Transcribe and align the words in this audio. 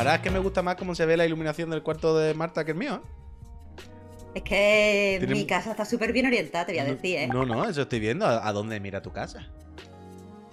Ahora 0.00 0.14
es 0.14 0.20
que 0.22 0.30
me 0.30 0.38
gusta 0.38 0.62
más 0.62 0.76
cómo 0.76 0.94
se 0.94 1.04
ve 1.04 1.14
la 1.14 1.26
iluminación 1.26 1.68
del 1.68 1.82
cuarto 1.82 2.16
de 2.16 2.32
Marta 2.32 2.64
que 2.64 2.70
el 2.70 2.78
mío. 2.78 3.02
¿eh? 3.04 3.90
Es 4.34 4.42
que 4.42 5.16
Tiene- 5.18 5.34
mi 5.34 5.46
casa 5.46 5.72
está 5.72 5.84
súper 5.84 6.12
bien 6.12 6.24
orientada, 6.24 6.64
te 6.64 6.72
voy 6.72 6.78
a 6.78 6.84
decir, 6.84 7.18
¿eh? 7.18 7.26
No, 7.26 7.44
no, 7.44 7.68
eso 7.68 7.82
estoy 7.82 8.00
viendo. 8.00 8.26
¿A, 8.26 8.50
dónde 8.52 8.80
mira 8.80 9.02
tu 9.02 9.12
casa? 9.12 9.46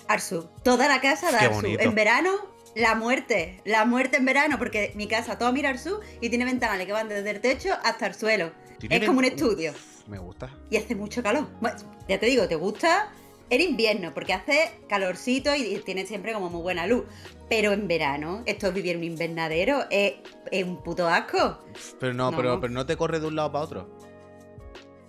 Arsu. 0.10 0.50
Toda 0.64 0.90
la 0.90 1.00
casa 1.00 1.32
de 1.32 1.38
Arsu. 1.38 1.66
En 1.80 1.96
verano, 1.96 2.32
la 2.76 2.96
muerte. 2.96 3.62
La 3.64 3.86
muerte 3.86 4.18
en 4.18 4.26
verano, 4.26 4.58
porque 4.58 4.92
mi 4.96 5.08
casa 5.08 5.38
toda 5.38 5.54
mira 5.54 5.70
Arsu 5.70 6.02
y 6.20 6.28
tiene 6.30 6.44
ventanales 6.44 6.86
que 6.86 6.92
van 6.92 7.08
desde 7.08 7.30
el 7.30 7.40
techo 7.40 7.70
hasta 7.86 8.08
el 8.08 8.16
suelo. 8.16 8.52
Es 8.90 9.06
como 9.08 9.20
un 9.20 9.26
estudio. 9.26 9.72
Uf, 9.72 10.08
me 10.10 10.20
gusta. 10.20 10.50
Y 10.70 10.76
hace 10.76 10.94
mucho 10.94 11.24
calor. 11.24 11.48
Bueno, 11.62 11.78
ya 12.10 12.20
te 12.20 12.26
digo, 12.26 12.50
te 12.50 12.56
gusta 12.56 13.14
en 13.50 13.62
invierno, 13.62 14.14
porque 14.14 14.34
hace 14.34 14.72
calorcito 14.90 15.56
y 15.56 15.78
tiene 15.86 16.06
siempre 16.06 16.34
como 16.34 16.50
muy 16.50 16.62
buena 16.62 16.86
luz. 16.88 17.06
Pero 17.50 17.72
en 17.72 17.88
verano, 17.88 18.44
esto 18.46 18.68
es 18.68 18.74
vivir 18.74 18.92
en 18.94 18.98
un 18.98 19.04
invernadero, 19.06 19.86
es, 19.90 20.16
es 20.52 20.64
un 20.66 20.84
puto 20.84 21.08
asco. 21.08 21.64
Pero 22.00 22.14
no, 22.14 22.32
No. 22.32 22.38
Pero, 22.38 22.60
pero 22.60 22.74
no 22.74 22.86
te 22.86 22.98
corre 22.98 23.20
de 23.20 23.28
un 23.28 23.36
lado 23.36 23.52
para 23.52 23.64
otro. 23.64 23.98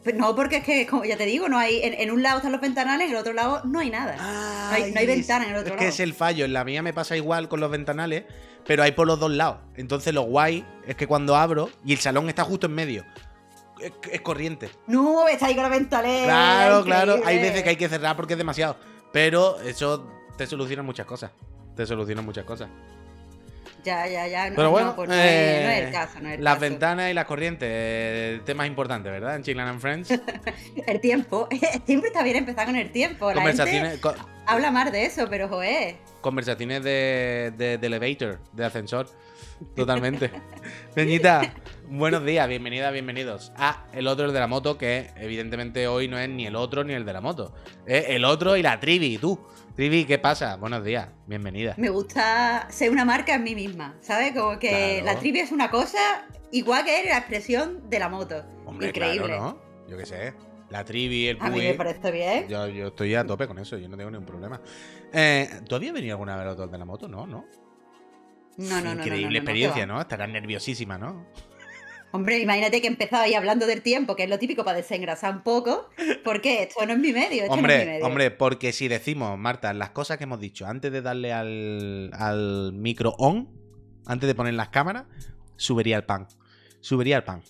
Pues 0.04 0.14
No, 0.14 0.34
porque 0.36 0.58
es 0.58 0.64
que, 0.64 0.86
como 0.86 1.04
ya 1.04 1.16
te 1.16 1.26
digo, 1.26 1.48
no 1.48 1.58
hay. 1.58 1.80
En, 1.82 1.94
en 1.94 2.10
un 2.12 2.22
lado 2.22 2.36
están 2.38 2.52
los 2.52 2.60
ventanales, 2.60 3.06
en 3.08 3.12
el 3.14 3.18
otro 3.20 3.32
lado 3.32 3.62
no 3.64 3.80
hay 3.80 3.90
nada. 3.90 4.16
No 4.16 4.74
hay- 4.76 4.92
no 4.92 5.00
hay 5.00 5.06
Ay, 5.06 5.06
ventana 5.06 5.44
en 5.46 5.50
el 5.50 5.56
otro 5.56 5.74
Es 5.74 5.78
que 5.78 5.84
lado. 5.84 5.88
es 5.94 6.00
el 6.00 6.14
fallo. 6.14 6.44
En 6.44 6.52
la 6.52 6.64
mía 6.64 6.82
me 6.82 6.92
pasa 6.92 7.16
igual 7.16 7.48
con 7.48 7.58
los 7.58 7.70
ventanales, 7.70 8.24
pero 8.64 8.84
hay 8.84 8.92
por 8.92 9.06
los 9.08 9.18
dos 9.18 9.32
lados. 9.32 9.58
Entonces 9.76 10.14
lo 10.14 10.22
guay 10.22 10.64
es 10.86 10.94
que 10.94 11.08
cuando 11.08 11.34
abro 11.34 11.70
y 11.84 11.92
el 11.92 11.98
salón 11.98 12.28
está 12.28 12.44
justo 12.44 12.66
en 12.68 12.74
medio, 12.74 13.04
es, 13.80 13.92
es 14.12 14.20
corriente. 14.20 14.70
No, 14.86 15.26
está 15.28 15.46
ahí 15.46 15.54
con 15.54 15.62
la 15.64 15.68
ventanales. 15.68 16.24
Claro, 16.24 16.84
claro. 16.84 17.16
Hay 17.24 17.38
veces 17.38 17.62
que 17.62 17.70
hay 17.70 17.76
que 17.76 17.88
cerrar 17.88 18.16
porque 18.16 18.34
es 18.34 18.38
demasiado. 18.38 18.76
Pero 19.12 19.58
eso 19.60 20.06
te 20.36 20.46
soluciona 20.46 20.82
muchas 20.82 21.06
cosas. 21.06 21.30
Te 21.76 21.86
soluciona 21.86 22.22
muchas 22.22 22.44
cosas. 22.44 22.68
Ya, 23.84 24.06
ya, 24.08 24.26
ya. 24.26 24.50
No, 24.50 24.56
Pero 24.56 24.70
bueno, 24.70 24.88
no, 24.88 24.96
pues 24.96 25.08
no, 25.08 25.14
es, 25.14 25.20
no 25.20 25.24
es 25.70 25.78
eh, 25.78 25.84
el 25.86 25.92
caso, 25.92 26.20
no 26.20 26.28
es 26.28 26.34
el 26.38 26.44
las 26.44 26.54
caso. 26.54 26.60
ventanas 26.62 27.10
y 27.10 27.14
las 27.14 27.24
corrientes, 27.26 27.68
eh, 27.70 28.40
temas 28.44 28.66
importantes, 28.66 29.10
¿verdad? 29.10 29.36
En 29.36 29.42
Chiclan 29.44 29.68
and 29.68 29.80
Friends. 29.80 30.10
El 30.86 31.00
tiempo. 31.00 31.48
Siempre 31.86 32.08
está 32.08 32.22
bien 32.24 32.36
empezar 32.36 32.66
con 32.66 32.76
el 32.76 32.90
tiempo. 32.90 33.32
La 33.32 33.40
gente 33.40 33.56
conversaciones, 33.56 33.98
co- 34.00 34.14
habla 34.46 34.70
más 34.72 34.90
de 34.90 35.06
eso, 35.06 35.26
pero 35.30 35.48
joder. 35.48 35.96
conversaciones 36.20 36.82
de, 36.82 37.52
de- 37.56 37.78
de 37.78 37.86
elevator, 37.86 38.40
de 38.52 38.64
ascensor. 38.64 39.08
Totalmente. 39.74 40.30
Peñita, 40.94 41.52
buenos 41.88 42.24
días, 42.24 42.48
bienvenida, 42.48 42.90
bienvenidos 42.90 43.52
a 43.56 43.86
el 43.92 44.06
otro, 44.06 44.26
el 44.26 44.32
de 44.32 44.40
la 44.40 44.46
moto, 44.46 44.78
que 44.78 45.10
evidentemente 45.16 45.86
hoy 45.88 46.08
no 46.08 46.18
es 46.18 46.28
ni 46.28 46.46
el 46.46 46.56
otro 46.56 46.84
ni 46.84 46.94
el 46.94 47.04
de 47.04 47.12
la 47.12 47.20
moto. 47.20 47.54
Es 47.86 48.06
el 48.08 48.24
otro 48.24 48.56
y 48.56 48.62
la 48.62 48.78
Trivi, 48.80 49.18
tú. 49.18 49.38
Trivi, 49.74 50.04
¿qué 50.04 50.18
pasa? 50.18 50.56
Buenos 50.56 50.84
días, 50.84 51.08
bienvenida. 51.26 51.74
Me 51.76 51.88
gusta 51.88 52.66
ser 52.70 52.90
una 52.90 53.04
marca 53.04 53.34
en 53.34 53.44
mí 53.44 53.54
misma, 53.54 53.96
¿sabes? 54.00 54.32
Como 54.32 54.58
que 54.58 55.00
Claro. 55.02 55.04
la 55.14 55.20
trivia 55.20 55.42
es 55.44 55.52
una 55.52 55.70
cosa 55.70 55.98
igual 56.50 56.84
que 56.84 57.04
la 57.04 57.18
expresión 57.18 57.88
de 57.88 57.98
la 57.98 58.08
moto. 58.08 58.44
Hombre, 58.66 58.88
Increíble. 58.88 59.26
claro, 59.26 59.42
¿no? 59.42 59.62
Yo 59.88 59.96
qué 59.96 60.06
sé. 60.06 60.34
La 60.70 60.84
Trivi, 60.84 61.28
el 61.28 61.38
A 61.40 61.48
mí 61.48 61.60
me 61.60 61.74
parece 61.74 62.10
bien. 62.10 62.46
Yo, 62.48 62.66
yo 62.66 62.88
estoy 62.88 63.14
a 63.14 63.24
tope 63.24 63.46
con 63.46 63.58
eso, 63.58 63.78
yo 63.78 63.88
no 63.88 63.96
tengo 63.96 64.10
ningún 64.10 64.26
problema. 64.26 64.60
Eh, 65.12 65.48
¿Tú 65.66 65.76
habías 65.76 65.94
venido 65.94 66.12
alguna 66.14 66.36
vez 66.36 66.58
al 66.58 66.70
de 66.70 66.78
la 66.78 66.84
moto? 66.84 67.08
No, 67.08 67.26
¿no? 67.26 67.46
No, 68.58 68.76
no, 68.76 68.82
no. 68.82 68.94
no, 68.96 69.02
Increíble 69.02 69.24
no, 69.24 69.30
no, 69.30 69.38
experiencia. 69.38 69.86
¿no? 69.86 70.00
Estarás 70.00 70.28
nerviosísima, 70.28 70.98
¿no? 70.98 71.26
Hombre, 72.10 72.38
imagínate 72.38 72.80
que 72.80 72.86
empezaba 72.86 73.24
ahí 73.24 73.34
hablando 73.34 73.66
del 73.66 73.82
tiempo, 73.82 74.16
que 74.16 74.24
es 74.24 74.30
lo 74.30 74.38
típico 74.38 74.64
para 74.64 74.78
desengrasar 74.78 75.32
un 75.34 75.42
poco, 75.42 75.90
porque 76.24 76.62
esto 76.62 76.84
no 76.86 76.94
es 76.94 76.98
mi 76.98 77.12
medio, 77.12 77.42
esto 77.44 77.48
no 77.48 77.54
es 77.56 77.56
mi 77.56 77.58
Hombre, 77.58 77.84
medio. 77.84 78.06
hombre, 78.06 78.30
porque 78.30 78.72
si 78.72 78.88
decimos, 78.88 79.38
Marta, 79.38 79.72
las 79.74 79.90
cosas 79.90 80.16
que 80.16 80.24
hemos 80.24 80.40
dicho 80.40 80.66
antes 80.66 80.90
de 80.90 81.02
darle 81.02 81.32
al, 81.34 82.10
al 82.14 82.72
micro 82.72 83.14
on, 83.18 83.50
antes 84.06 84.26
de 84.26 84.34
poner 84.34 84.54
las 84.54 84.70
cámaras, 84.70 85.04
subiría 85.56 85.96
el 85.96 86.04
pan. 86.04 86.26
Subiría 86.80 87.16
el 87.18 87.24
pan. 87.24 87.42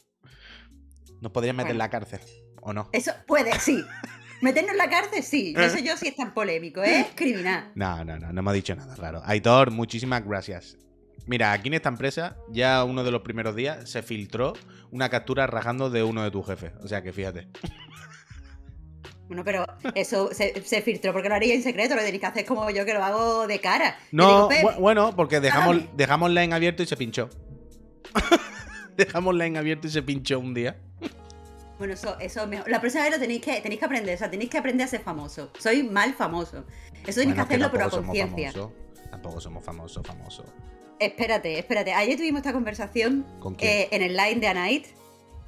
Nos 1.21 1.31
podrían 1.31 1.55
meter 1.57 1.71
en 1.71 1.77
Bueno. 1.79 1.85
la 1.85 1.91
cárcel, 1.91 2.21
¿o 2.61 2.73
no? 2.73 2.89
Eso 2.93 3.13
puede, 3.29 3.53
sí. 3.61 3.85
Meternos 4.43 4.73
en 4.73 4.79
la 4.79 4.91
cárcel, 4.91 5.23
sí. 5.23 5.53
No 5.57 5.69
sé 5.69 5.83
yo 5.85 5.97
si 5.97 6.09
es 6.09 6.17
tan 6.17 6.35
polémico, 6.35 6.83
¿eh? 6.83 7.07
Criminal. 7.15 7.71
No, 7.77 8.05
no, 8.05 8.19
no, 8.19 8.33
no 8.33 8.41
hemos 8.41 8.55
dicho 8.55 8.75
nada 8.75 8.97
raro. 8.97 9.23
Aitor, 9.25 9.71
muchísimas 9.71 10.25
gracias. 10.25 10.77
Mira, 11.29 11.53
aquí 11.53 11.69
en 11.69 11.75
esta 11.75 11.89
empresa, 11.91 12.37
ya 12.51 12.83
uno 12.85 13.05
de 13.05 13.11
los 13.11 13.21
primeros 13.23 13.55
días 13.55 13.89
se 13.89 14.03
filtró 14.03 14.55
una 14.91 15.09
captura 15.11 15.47
rajando 15.47 15.91
de 15.91 16.03
uno 16.03 16.23
de 16.25 16.31
tus 16.31 16.45
jefes. 16.47 16.73
O 16.83 16.89
sea 16.89 17.03
que 17.03 17.13
fíjate. 17.13 17.49
Bueno, 19.27 19.45
pero 19.45 19.67
eso 19.95 20.31
se, 20.33 20.63
se 20.65 20.81
filtró 20.81 21.13
porque 21.13 21.29
lo 21.29 21.35
haría 21.35 21.55
en 21.55 21.63
secreto, 21.63 21.95
lo 21.95 22.01
tenéis 22.01 22.21
que 22.21 22.27
hacer 22.27 22.47
como 22.47 22.71
yo 22.71 22.87
que 22.87 22.95
lo 22.95 23.05
hago 23.05 23.47
de 23.47 23.61
cara. 23.61 23.99
No, 24.11 24.27
digo, 24.27 24.49
"Pep, 24.49 24.63
bu- 24.65 24.81
bueno, 24.81 25.15
porque 25.15 25.39
dejamos, 25.41 25.77
hágame". 25.77 25.91
dejamos 25.95 26.31
la 26.31 26.45
en 26.45 26.55
abierto 26.55 26.83
y 26.83 26.87
se 26.87 26.97
pinchó. 26.97 27.29
dejamos 28.97 29.35
la 29.35 29.45
en 29.45 29.59
abierto 29.59 29.87
y 29.87 29.91
se 29.91 30.03
pinchó 30.03 30.39
un 30.41 30.55
día. 30.55 30.79
Bueno, 31.79 31.93
eso, 31.93 32.19
eso 32.19 32.43
es 32.43 32.49
mejor. 32.49 32.71
La 32.71 32.81
próxima 32.81 33.05
vez 33.05 33.13
lo 33.13 33.19
tenéis 33.21 33.43
que, 33.43 33.61
tenéis 33.61 33.79
que 33.79 33.85
aprender, 33.85 34.15
o 34.15 34.19
sea, 34.19 34.31
tenéis 34.31 34.49
que 34.51 34.57
aprender 34.59 34.87
a 34.87 34.89
ser 34.89 35.01
famoso. 35.03 35.53
Soy 35.59 35.83
mal 35.83 36.15
famoso. 36.15 36.65
Eso 37.07 37.21
tenéis 37.21 37.27
Bueno, 37.27 37.35
que 37.35 37.41
hacerlo, 37.43 37.69
pero 37.71 37.85
a 37.85 37.91
conciencia. 37.91 38.53
Tampoco 39.11 39.41
somos 39.43 39.63
famosos, 39.63 40.07
famosos. 40.07 40.47
Espérate, 41.01 41.59
espérate. 41.59 41.93
Ayer 41.93 42.17
tuvimos 42.17 42.41
esta 42.41 42.53
conversación 42.53 43.25
eh, 43.59 43.89
en 43.91 44.03
el 44.03 44.17
line 44.17 44.41
de 44.41 44.49
Anait 44.49 44.87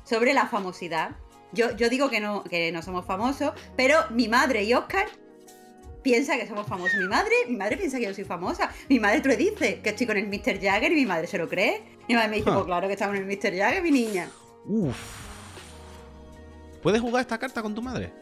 sobre 0.05 0.33
la 0.33 0.47
famosidad. 0.47 1.17
Yo, 1.53 1.77
yo 1.77 1.89
digo 1.89 2.09
que 2.09 2.21
no, 2.21 2.45
que 2.45 2.71
no 2.71 2.83
somos 2.83 3.05
famosos, 3.05 3.53
pero 3.77 3.97
mi 4.11 4.29
madre 4.29 4.63
y 4.63 4.75
Oscar 4.75 5.07
piensa 6.03 6.37
que 6.37 6.47
somos 6.47 6.67
famosos. 6.67 6.99
Mi 6.99 7.09
madre, 7.09 7.33
mi 7.49 7.57
madre 7.57 7.77
piensa 7.77 7.99
que 7.99 8.05
yo 8.05 8.15
soy 8.15 8.25
famosa. 8.25 8.71
Mi 8.89 9.01
madre 9.01 9.21
te 9.21 9.29
lo 9.29 9.37
dice, 9.37 9.81
que 9.81 9.91
estoy 9.91 10.07
con 10.07 10.17
el 10.17 10.29
Mr. 10.29 10.61
Jagger 10.61 10.93
y 10.93 10.95
mi 10.95 11.07
madre 11.07 11.27
se 11.27 11.39
lo 11.39 11.49
cree. 11.49 11.83
Mi 12.09 12.15
madre 12.15 12.29
me 12.29 12.37
dice, 12.37 12.51
pues 12.51 12.65
claro 12.65 12.87
que 12.87 12.95
estamos 12.95 13.17
en 13.17 13.29
el 13.29 13.37
Mr. 13.37 13.57
Jagger, 13.57 13.83
mi 13.83 13.91
niña. 13.91 14.31
Uf. 14.67 14.97
¿Puedes 16.83 17.01
jugar 17.01 17.23
esta 17.23 17.39
carta 17.39 17.61
con 17.61 17.75
tu 17.75 17.83
madre? 17.83 18.13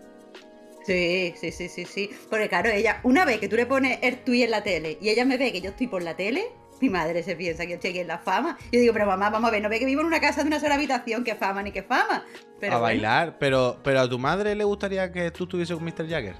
Sí, 0.85 1.35
sí, 1.39 1.53
sí, 1.53 1.69
sí, 1.69 1.85
sí. 1.85 2.11
Porque 2.31 2.49
claro, 2.49 2.71
ella, 2.71 3.01
una 3.05 3.25
vez 3.25 3.39
que 3.39 3.49
tú 3.49 3.57
le 3.57 3.67
pones 3.67 3.99
el 4.03 4.25
tuit 4.25 4.45
en 4.45 4.51
la 4.51 4.63
tele 4.63 4.99
y 5.01 5.11
ella 5.11 5.25
me 5.25 5.37
ve 5.37 5.53
que 5.53 5.61
yo 5.61 5.71
estoy 5.71 5.87
por 5.87 6.03
la 6.03 6.17
tele, 6.17 6.47
mi 6.81 6.89
madre 6.89 7.23
se 7.23 7.35
piensa 7.37 7.65
que 7.65 7.71
yo 7.71 7.75
estoy 7.77 7.91
aquí 7.91 7.99
en 8.01 8.09
la 8.09 8.19
fama. 8.19 8.57
Yo 8.73 8.81
digo, 8.81 8.93
pero 8.93 9.07
mamá, 9.07 9.31
vamos 9.31 9.49
a 9.49 9.51
ver, 9.53 9.63
no 9.63 9.69
ve 9.69 9.79
que 9.79 9.85
vivo 9.87 10.01
en 10.01 10.07
una 10.07 10.21
casa 10.21 10.43
de 10.43 10.49
una 10.49 10.61
sola 10.61 10.75
habitación, 10.77 11.25
que 11.25 11.35
fama 11.35 11.63
ni 11.63 11.73
que 11.73 11.83
fama. 11.83 12.25
Pero 12.61 12.75
a 12.75 12.79
bueno, 12.79 12.83
bailar, 12.83 13.39
pero, 13.39 13.79
pero 13.83 14.01
a 14.01 14.09
tu 14.09 14.19
madre 14.19 14.55
le 14.55 14.65
gustaría 14.65 15.11
que 15.13 15.31
tú 15.31 15.45
estuviese 15.45 15.75
con 15.75 15.85
Mr. 15.85 16.09
Jagger. 16.09 16.37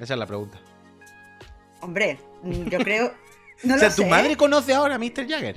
Esa 0.00 0.14
es 0.14 0.18
la 0.18 0.26
pregunta. 0.26 0.58
hombre, 1.80 2.18
mm, 2.42 2.64
yo 2.68 2.78
creo. 2.78 3.12
No 3.62 3.74
o 3.76 3.78
sea, 3.78 3.88
lo 3.88 3.94
¿tu 3.94 4.02
sé. 4.02 4.08
madre 4.08 4.36
conoce 4.36 4.74
ahora 4.74 4.96
a 4.96 4.98
Mr. 4.98 5.28
Jagger? 5.28 5.56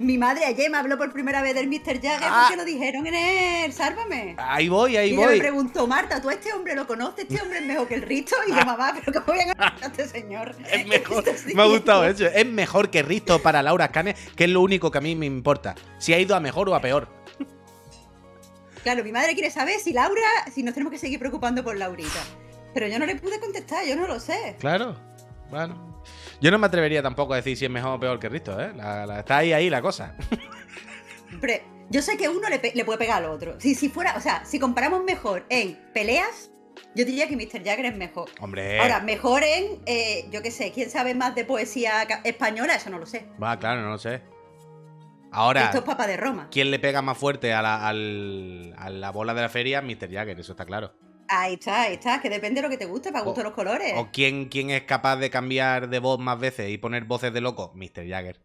Mi 0.00 0.16
madre 0.16 0.46
ayer 0.46 0.70
me 0.70 0.78
habló 0.78 0.96
por 0.96 1.12
primera 1.12 1.42
vez 1.42 1.54
del 1.54 1.68
Mr. 1.68 2.00
Jagger 2.00 2.20
Ah. 2.22 2.44
porque 2.48 2.56
lo 2.56 2.64
dijeron 2.64 3.06
en 3.06 3.14
el 3.14 3.72
Sálvame. 3.74 4.34
Ahí 4.38 4.66
voy, 4.70 4.96
ahí 4.96 5.10
y 5.10 5.12
ella 5.12 5.20
me 5.20 5.26
voy. 5.32 5.38
preguntó, 5.38 5.86
Marta, 5.86 6.22
¿tú 6.22 6.30
a 6.30 6.32
este 6.32 6.54
hombre 6.54 6.74
lo 6.74 6.86
conoces? 6.86 7.26
¿Este 7.28 7.42
hombre 7.42 7.58
es 7.58 7.66
mejor 7.66 7.86
que 7.86 7.96
el 7.96 8.02
Risto? 8.02 8.34
Y 8.48 8.50
yo, 8.50 8.64
mamá, 8.64 8.94
¿pero 9.04 9.12
cómo 9.20 9.36
voy 9.38 9.40
a 9.48 9.54
conocer 9.54 9.84
a 9.84 9.86
este 9.88 10.08
señor? 10.08 10.56
Es 10.72 10.86
mejor. 10.86 11.22
¿Qué 11.22 11.30
estás 11.32 11.54
Me 11.54 11.62
ha 11.62 11.66
gustado 11.66 12.06
eso. 12.06 12.24
Es 12.24 12.46
mejor 12.46 12.88
que 12.90 13.02
Risto 13.02 13.42
para 13.42 13.62
Laura 13.62 13.88
Scanes, 13.88 14.16
que 14.34 14.44
es 14.44 14.50
lo 14.50 14.62
único 14.62 14.90
que 14.90 14.96
a 14.96 15.02
mí 15.02 15.14
me 15.14 15.26
importa. 15.26 15.74
Si 15.98 16.14
ha 16.14 16.18
ido 16.18 16.34
a 16.34 16.40
mejor 16.40 16.70
o 16.70 16.74
a 16.74 16.80
peor. 16.80 17.06
Claro, 18.82 19.04
mi 19.04 19.12
madre 19.12 19.34
quiere 19.34 19.50
saber 19.50 19.78
si 19.80 19.92
Laura, 19.92 20.22
si 20.54 20.62
nos 20.62 20.72
tenemos 20.72 20.90
que 20.92 20.98
seguir 20.98 21.18
preocupando 21.18 21.62
por 21.62 21.76
Laurita. 21.76 22.20
Pero 22.72 22.86
yo 22.88 22.98
no 22.98 23.04
le 23.04 23.16
pude 23.16 23.38
contestar, 23.38 23.84
yo 23.84 23.96
no 23.96 24.06
lo 24.06 24.18
sé. 24.18 24.56
Claro. 24.60 24.96
Bueno. 25.50 26.02
Yo 26.40 26.50
no 26.50 26.58
me 26.58 26.66
atrevería 26.66 27.02
tampoco 27.02 27.34
a 27.34 27.36
decir 27.36 27.56
si 27.56 27.64
es 27.66 27.70
mejor 27.70 27.92
o 27.92 28.00
peor 28.00 28.18
que 28.18 28.28
Risto, 28.28 28.58
¿eh? 28.60 28.72
La- 28.74 29.06
la- 29.06 29.20
está 29.20 29.38
ahí, 29.38 29.52
ahí 29.52 29.68
la 29.70 29.82
cosa. 29.82 30.14
Pero 31.40 31.62
yo 31.90 32.02
sé 32.02 32.16
que 32.16 32.28
uno 32.28 32.48
le, 32.48 32.58
pe- 32.58 32.72
le 32.74 32.84
puede 32.84 32.98
pegar 32.98 33.22
al 33.22 33.30
otro. 33.30 33.60
Si, 33.60 33.74
si 33.74 33.88
fuera, 33.88 34.14
o 34.16 34.20
sea, 34.20 34.44
si 34.44 34.58
comparamos 34.58 35.04
mejor 35.04 35.44
en 35.48 35.78
peleas, 35.92 36.50
yo 36.94 37.04
diría 37.04 37.28
que 37.28 37.36
Mr. 37.36 37.62
Jagger 37.64 37.86
es 37.86 37.96
mejor. 37.96 38.28
Hombre. 38.40 38.80
Ahora, 38.80 39.00
mejor 39.00 39.42
en, 39.44 39.80
eh, 39.86 40.26
yo 40.30 40.42
qué 40.42 40.50
sé, 40.50 40.72
¿quién 40.72 40.88
sabe 40.90 41.14
más 41.14 41.34
de 41.34 41.44
poesía 41.44 42.02
española? 42.24 42.74
Eso 42.74 42.90
no 42.90 42.98
lo 42.98 43.06
sé. 43.06 43.26
Va, 43.42 43.58
claro, 43.58 43.82
no 43.82 43.90
lo 43.90 43.98
sé. 43.98 44.22
Ahora, 45.32 45.64
Esto 45.66 45.78
es 45.78 45.84
papa 45.84 46.06
de 46.08 46.16
Roma. 46.16 46.48
¿quién 46.50 46.70
le 46.72 46.78
pega 46.80 47.02
más 47.02 47.16
fuerte 47.16 47.52
a 47.52 47.62
la, 47.62 47.86
al- 47.86 48.74
a 48.76 48.90
la 48.90 49.10
bola 49.10 49.32
de 49.34 49.42
la 49.42 49.48
feria? 49.48 49.80
Mr. 49.82 50.10
Jagger, 50.10 50.40
eso 50.40 50.52
está 50.52 50.64
claro. 50.64 50.94
Ahí 51.32 51.54
está, 51.54 51.82
ahí 51.82 51.94
está, 51.94 52.20
que 52.20 52.28
depende 52.28 52.60
de 52.60 52.66
lo 52.66 52.70
que 52.70 52.76
te 52.76 52.86
guste, 52.86 53.12
para 53.12 53.24
gusto 53.24 53.42
los 53.44 53.52
colores. 53.52 53.92
¿O 53.96 54.08
quién, 54.12 54.48
quién 54.48 54.70
es 54.70 54.82
capaz 54.82 55.16
de 55.16 55.30
cambiar 55.30 55.88
de 55.88 55.98
voz 56.00 56.18
más 56.18 56.38
veces 56.40 56.70
y 56.70 56.76
poner 56.78 57.04
voces 57.04 57.32
de 57.32 57.40
loco? 57.40 57.72
Mr. 57.76 58.08
Jagger. 58.08 58.40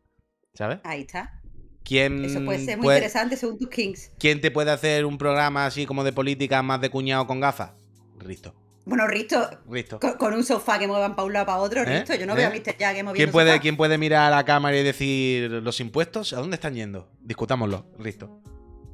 ¿Sabes? 0.53 0.79
Ahí 0.83 1.01
está. 1.01 1.41
¿Quién, 1.83 2.23
Eso 2.25 2.43
puede 2.45 2.63
ser 2.63 2.77
muy 2.77 2.85
puede- 2.85 2.97
interesante 2.99 3.37
según 3.37 3.57
tus 3.57 3.69
kings. 3.69 4.11
¿Quién 4.19 4.39
te 4.41 4.51
puede 4.51 4.71
hacer 4.71 5.05
un 5.05 5.17
programa 5.17 5.65
así 5.65 5.85
como 5.85 6.03
de 6.03 6.13
política 6.13 6.61
más 6.63 6.79
de 6.81 6.89
cuñado 6.89 7.25
con 7.27 7.39
gafas? 7.39 7.71
Risto. 8.19 8.53
Bueno, 8.85 9.07
Risto, 9.07 9.49
Risto. 9.67 9.99
con, 9.99 10.13
con 10.13 10.33
un 10.35 10.43
sofá 10.43 10.77
que 10.77 10.87
muevan 10.87 11.15
para 11.15 11.25
un 11.25 11.33
lado 11.33 11.47
para 11.47 11.57
otro, 11.57 11.81
¿Eh? 11.81 11.85
Risto, 11.85 12.13
yo 12.13 12.27
no 12.27 12.33
¿Eh? 12.33 12.37
veo 12.37 12.47
a 12.49 12.51
Mr. 12.51 12.75
Jagger 12.77 13.03
moviendo 13.03 13.13
¿Quién 13.15 13.31
puede, 13.31 13.49
sofá. 13.51 13.61
¿Quién 13.61 13.77
puede 13.77 13.97
mirar 13.97 14.31
a 14.31 14.35
la 14.35 14.45
cámara 14.45 14.77
y 14.77 14.83
decir 14.83 15.49
los 15.49 15.79
impuestos? 15.79 16.33
¿A 16.33 16.37
dónde 16.37 16.55
están 16.55 16.75
yendo? 16.75 17.09
Discutámoslo, 17.19 17.87
Risto. 17.97 18.41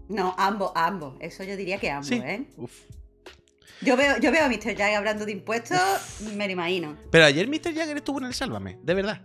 No, 0.07 0.33
ambos, 0.37 0.71
ambos. 0.75 1.15
Eso 1.19 1.43
yo 1.43 1.57
diría 1.57 1.77
que 1.77 1.89
ambos, 1.91 2.07
Sí. 2.07 2.15
¿eh? 2.23 2.45
Uf. 2.57 2.71
Yo 3.81 3.97
veo, 3.97 4.17
yo 4.19 4.31
veo 4.31 4.45
a 4.45 4.47
Mr. 4.47 4.75
Jagger 4.77 4.95
hablando 4.95 5.25
de 5.25 5.31
impuestos, 5.31 5.79
me 6.35 6.45
lo 6.45 6.53
imagino. 6.53 6.97
Pero 7.09 7.25
ayer 7.25 7.47
Mr. 7.47 7.73
Jagger 7.73 7.97
estuvo 7.97 8.19
en 8.19 8.25
el 8.25 8.33
Sálvame, 8.33 8.77
de 8.83 8.93
verdad. 8.93 9.21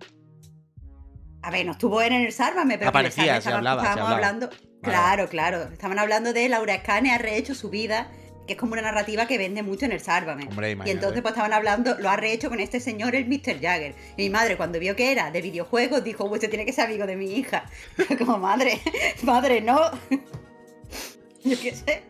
A 1.43 1.50
ver, 1.50 1.67
no 1.67 1.73
estuvo 1.73 2.00
en 2.03 2.12
el 2.12 2.32
Sárvame, 2.32 2.79
pero 2.79 2.91
Aparecía, 2.91 3.32
en 3.32 3.37
el 3.37 3.43
se 3.43 3.53
hablaba, 3.53 3.82
se 3.82 3.88
estábamos 3.88 4.14
hablaba. 4.14 4.29
hablando. 4.29 4.56
Claro, 4.82 5.29
claro. 5.29 5.62
Estaban 5.73 5.99
hablando 5.99 6.32
de 6.32 6.49
Laura 6.49 6.79
Scane 6.79 7.12
ha 7.12 7.19
rehecho 7.19 7.55
su 7.55 7.70
vida, 7.70 8.11
que 8.47 8.55
es 8.55 8.58
como 8.58 8.73
una 8.73 8.82
narrativa 8.82 9.26
que 9.26 9.37
vende 9.38 9.62
mucho 9.62 9.85
en 9.85 9.93
el 9.93 10.00
Sárvame. 10.00 10.47
Hombre, 10.49 10.76
Y 10.85 10.91
entonces 10.91 11.20
pues 11.23 11.32
estaban 11.32 11.52
hablando, 11.52 11.97
lo 11.99 12.09
ha 12.09 12.17
rehecho 12.17 12.49
con 12.49 12.59
este 12.61 12.81
señor, 12.81 13.14
el 13.14 13.26
Mr. 13.29 13.61
Jagger. 13.61 13.94
Y 14.17 14.23
mi 14.25 14.31
madre 14.31 14.56
cuando 14.56 14.79
vio 14.81 14.97
que 14.97 15.12
era 15.12 15.31
de 15.31 15.43
videojuegos 15.43 16.02
dijo, 16.02 16.25
usted 16.25 16.49
tiene 16.49 16.64
que 16.64 16.73
ser 16.73 16.87
amigo 16.87 17.06
de 17.06 17.17
mi 17.17 17.32
hija. 17.32 17.67
Como 18.19 18.38
madre, 18.38 18.81
madre, 19.23 19.61
no. 19.61 19.79
Yo 21.44 21.61
qué 21.61 21.75
sé. 21.75 22.02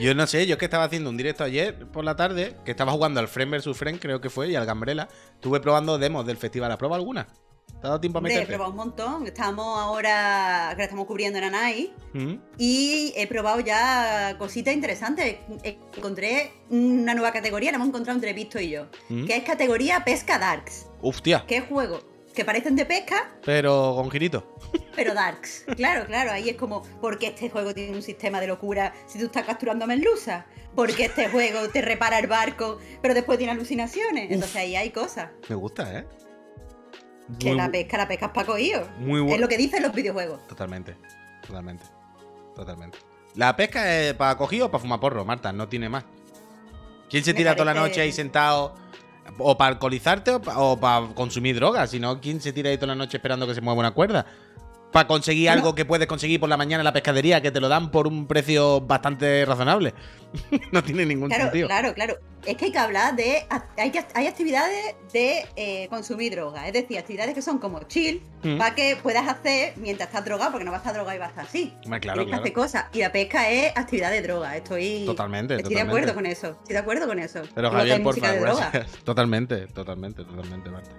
Yo 0.00 0.14
no 0.14 0.26
sé, 0.26 0.46
yo 0.46 0.54
es 0.54 0.58
que 0.58 0.64
estaba 0.66 0.84
haciendo 0.84 1.10
un 1.10 1.16
directo 1.16 1.44
ayer 1.44 1.86
por 1.88 2.04
la 2.04 2.16
tarde, 2.16 2.56
que 2.64 2.70
estaba 2.70 2.92
jugando 2.92 3.20
al 3.20 3.28
Friend 3.28 3.50
vs 3.52 3.76
Friend, 3.76 3.98
creo 4.00 4.20
que 4.20 4.30
fue, 4.30 4.48
y 4.50 4.56
al 4.56 4.66
Gambrela. 4.66 5.08
Estuve 5.34 5.60
probando 5.60 5.98
demos 5.98 6.26
del 6.26 6.36
festival. 6.36 6.70
¿Has 6.70 6.78
probado 6.78 7.00
alguna? 7.00 7.26
¿Te 7.26 7.86
ha 7.86 7.90
dado 7.90 8.00
tiempo 8.00 8.18
a 8.18 8.20
Hombre, 8.20 8.32
he 8.32 8.36
meterte? 8.38 8.54
probado 8.54 8.70
un 8.72 8.76
montón. 8.76 9.26
Estamos 9.26 9.78
ahora, 9.78 10.70
que 10.72 10.78
la 10.78 10.84
estamos 10.84 11.06
cubriendo 11.06 11.38
en 11.38 11.44
Anai. 11.44 11.92
¿Mm? 12.12 12.34
Y 12.58 13.12
he 13.16 13.26
probado 13.28 13.60
ya 13.60 14.34
cositas 14.38 14.74
interesantes. 14.74 15.36
Encontré 15.96 16.52
una 16.70 17.14
nueva 17.14 17.32
categoría, 17.32 17.70
la 17.70 17.76
hemos 17.76 17.88
encontrado 17.88 18.16
entre 18.16 18.32
Visto 18.32 18.58
y 18.60 18.70
yo. 18.70 18.86
¿Mm? 19.08 19.26
Que 19.26 19.36
es 19.36 19.44
categoría 19.44 20.04
Pesca 20.04 20.38
Darks. 20.38 20.86
Hostia, 21.02 21.44
Que 21.46 21.58
es 21.58 21.64
juego 21.68 22.00
que 22.38 22.44
parecen 22.44 22.76
de 22.76 22.86
pesca, 22.86 23.28
pero 23.44 23.94
con 23.96 24.08
girito. 24.12 24.56
pero 24.94 25.12
darks. 25.12 25.64
Claro, 25.76 26.06
claro, 26.06 26.30
ahí 26.30 26.48
es 26.48 26.56
como, 26.56 26.82
¿por 27.00 27.18
qué 27.18 27.26
este 27.26 27.50
juego 27.50 27.74
tiene 27.74 27.96
un 27.96 28.02
sistema 28.02 28.40
de 28.40 28.46
locura 28.46 28.94
si 29.08 29.18
tú 29.18 29.24
estás 29.24 29.44
capturando 29.44 29.84
a 29.86 29.88
merluza? 29.88 30.46
¿Por 30.72 30.94
qué 30.94 31.06
este 31.06 31.28
juego 31.30 31.68
te 31.70 31.82
repara 31.82 32.20
el 32.20 32.28
barco, 32.28 32.78
pero 33.02 33.12
después 33.12 33.38
tiene 33.38 33.54
alucinaciones? 33.54 34.30
Entonces 34.30 34.54
ahí 34.54 34.76
hay 34.76 34.90
cosas. 34.90 35.30
Me 35.48 35.56
gusta, 35.56 35.98
¿eh? 35.98 36.06
Que 37.40 37.48
Muy 37.48 37.56
la 37.56 37.68
pesca, 37.72 37.98
la 37.98 38.06
pesca 38.06 38.26
es 38.26 38.32
para 38.32 38.46
cogido. 38.46 38.88
Muy 38.98 39.18
Es 39.20 39.26
bueno. 39.26 39.40
lo 39.40 39.48
que 39.48 39.56
dicen 39.56 39.82
los 39.82 39.92
videojuegos. 39.92 40.46
Totalmente, 40.46 40.96
totalmente, 41.44 41.86
totalmente. 42.54 42.98
La 43.34 43.56
pesca 43.56 43.92
es 44.00 44.14
para 44.14 44.36
cogido 44.36 44.66
o 44.66 44.70
para 44.70 44.80
fumar 44.80 45.00
porro, 45.00 45.24
Marta, 45.24 45.52
no 45.52 45.68
tiene 45.68 45.88
más. 45.88 46.04
¿Quién 47.10 47.24
se 47.24 47.32
Me 47.32 47.38
tira 47.38 47.56
toda 47.56 47.74
la 47.74 47.80
noche 47.80 48.00
ahí 48.00 48.12
sentado? 48.12 48.76
O 49.38 49.56
para 49.56 49.70
alcoholizarte 49.74 50.32
o 50.32 50.76
para 50.78 51.06
consumir 51.14 51.54
drogas, 51.54 51.90
si 51.90 52.00
no, 52.00 52.20
¿quién 52.20 52.40
se 52.40 52.52
tira 52.52 52.70
ahí 52.70 52.76
toda 52.76 52.88
la 52.88 52.94
noche 52.94 53.16
esperando 53.16 53.46
que 53.46 53.54
se 53.54 53.60
mueva 53.60 53.80
una 53.80 53.92
cuerda? 53.92 54.26
Para 54.92 55.06
conseguir 55.06 55.50
algo 55.50 55.74
que 55.74 55.84
puedes 55.84 56.06
conseguir 56.06 56.40
por 56.40 56.48
la 56.48 56.56
mañana 56.56 56.80
en 56.80 56.84
la 56.86 56.94
pescadería, 56.94 57.42
que 57.42 57.50
te 57.50 57.60
lo 57.60 57.68
dan 57.68 57.90
por 57.90 58.06
un 58.06 58.26
precio 58.26 58.80
bastante 58.80 59.44
razonable. 59.44 59.92
no 60.72 60.82
tiene 60.82 61.04
ningún 61.04 61.28
Claro, 61.28 61.44
sentido. 61.44 61.68
claro, 61.68 61.92
claro. 61.92 62.16
Es 62.46 62.56
que 62.56 62.66
hay 62.66 62.72
que 62.72 62.78
hablar 62.78 63.14
de. 63.14 63.44
Hay, 63.76 63.90
que- 63.90 64.04
hay 64.14 64.26
actividades 64.26 64.94
de 65.12 65.44
eh, 65.56 65.88
consumir 65.88 66.32
droga. 66.32 66.66
Es 66.66 66.72
decir, 66.72 66.98
actividades 66.98 67.34
que 67.34 67.42
son 67.42 67.58
como 67.58 67.82
chill, 67.82 68.22
Mm. 68.42 68.56
para 68.56 68.74
que 68.74 68.96
puedas 69.02 69.28
hacer 69.28 69.74
mientras 69.76 70.08
estás 70.08 70.24
drogado, 70.24 70.52
porque 70.52 70.64
no 70.64 70.70
vas 70.70 70.78
a 70.78 70.82
estar 70.82 70.94
drogado 70.94 71.16
y 71.16 71.18
vas 71.18 71.28
a 71.28 71.30
estar 71.30 71.44
así. 71.46 71.74
Claro, 71.82 71.82
Tienes 71.82 72.00
que 72.00 72.24
claro. 72.28 72.42
hacer 72.42 72.52
cosas. 72.54 72.84
Y 72.94 73.00
la 73.00 73.12
pesca 73.12 73.50
es 73.50 73.76
actividad 73.76 74.10
de 74.10 74.22
droga. 74.22 74.56
Estoy. 74.56 75.02
Totalmente, 75.04 75.56
Estoy 75.56 75.74
totalmente. 75.74 75.74
de 75.74 75.90
acuerdo 76.00 76.14
con 76.14 76.24
eso. 76.26 76.46
Estoy 76.62 76.72
de 76.72 76.78
acuerdo 76.78 77.06
con 77.06 77.18
eso. 77.18 77.42
Pero 77.54 77.68
hay 77.68 77.74
Javier, 77.76 77.96
por 78.02 78.14
música 78.14 78.32
de 78.32 78.40
favor, 78.40 78.56
droga. 78.70 78.86
Totalmente, 79.04 79.66
totalmente, 79.66 80.24
totalmente, 80.24 80.70
Marta. 80.70 80.90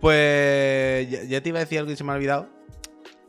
Pues 0.00 1.08
ya, 1.10 1.22
ya 1.24 1.40
te 1.42 1.48
iba 1.48 1.58
a 1.58 1.62
decir 1.62 1.78
algo 1.78 1.90
y 1.92 1.96
se 1.96 2.04
me 2.04 2.12
ha 2.12 2.16
olvidado. 2.16 2.48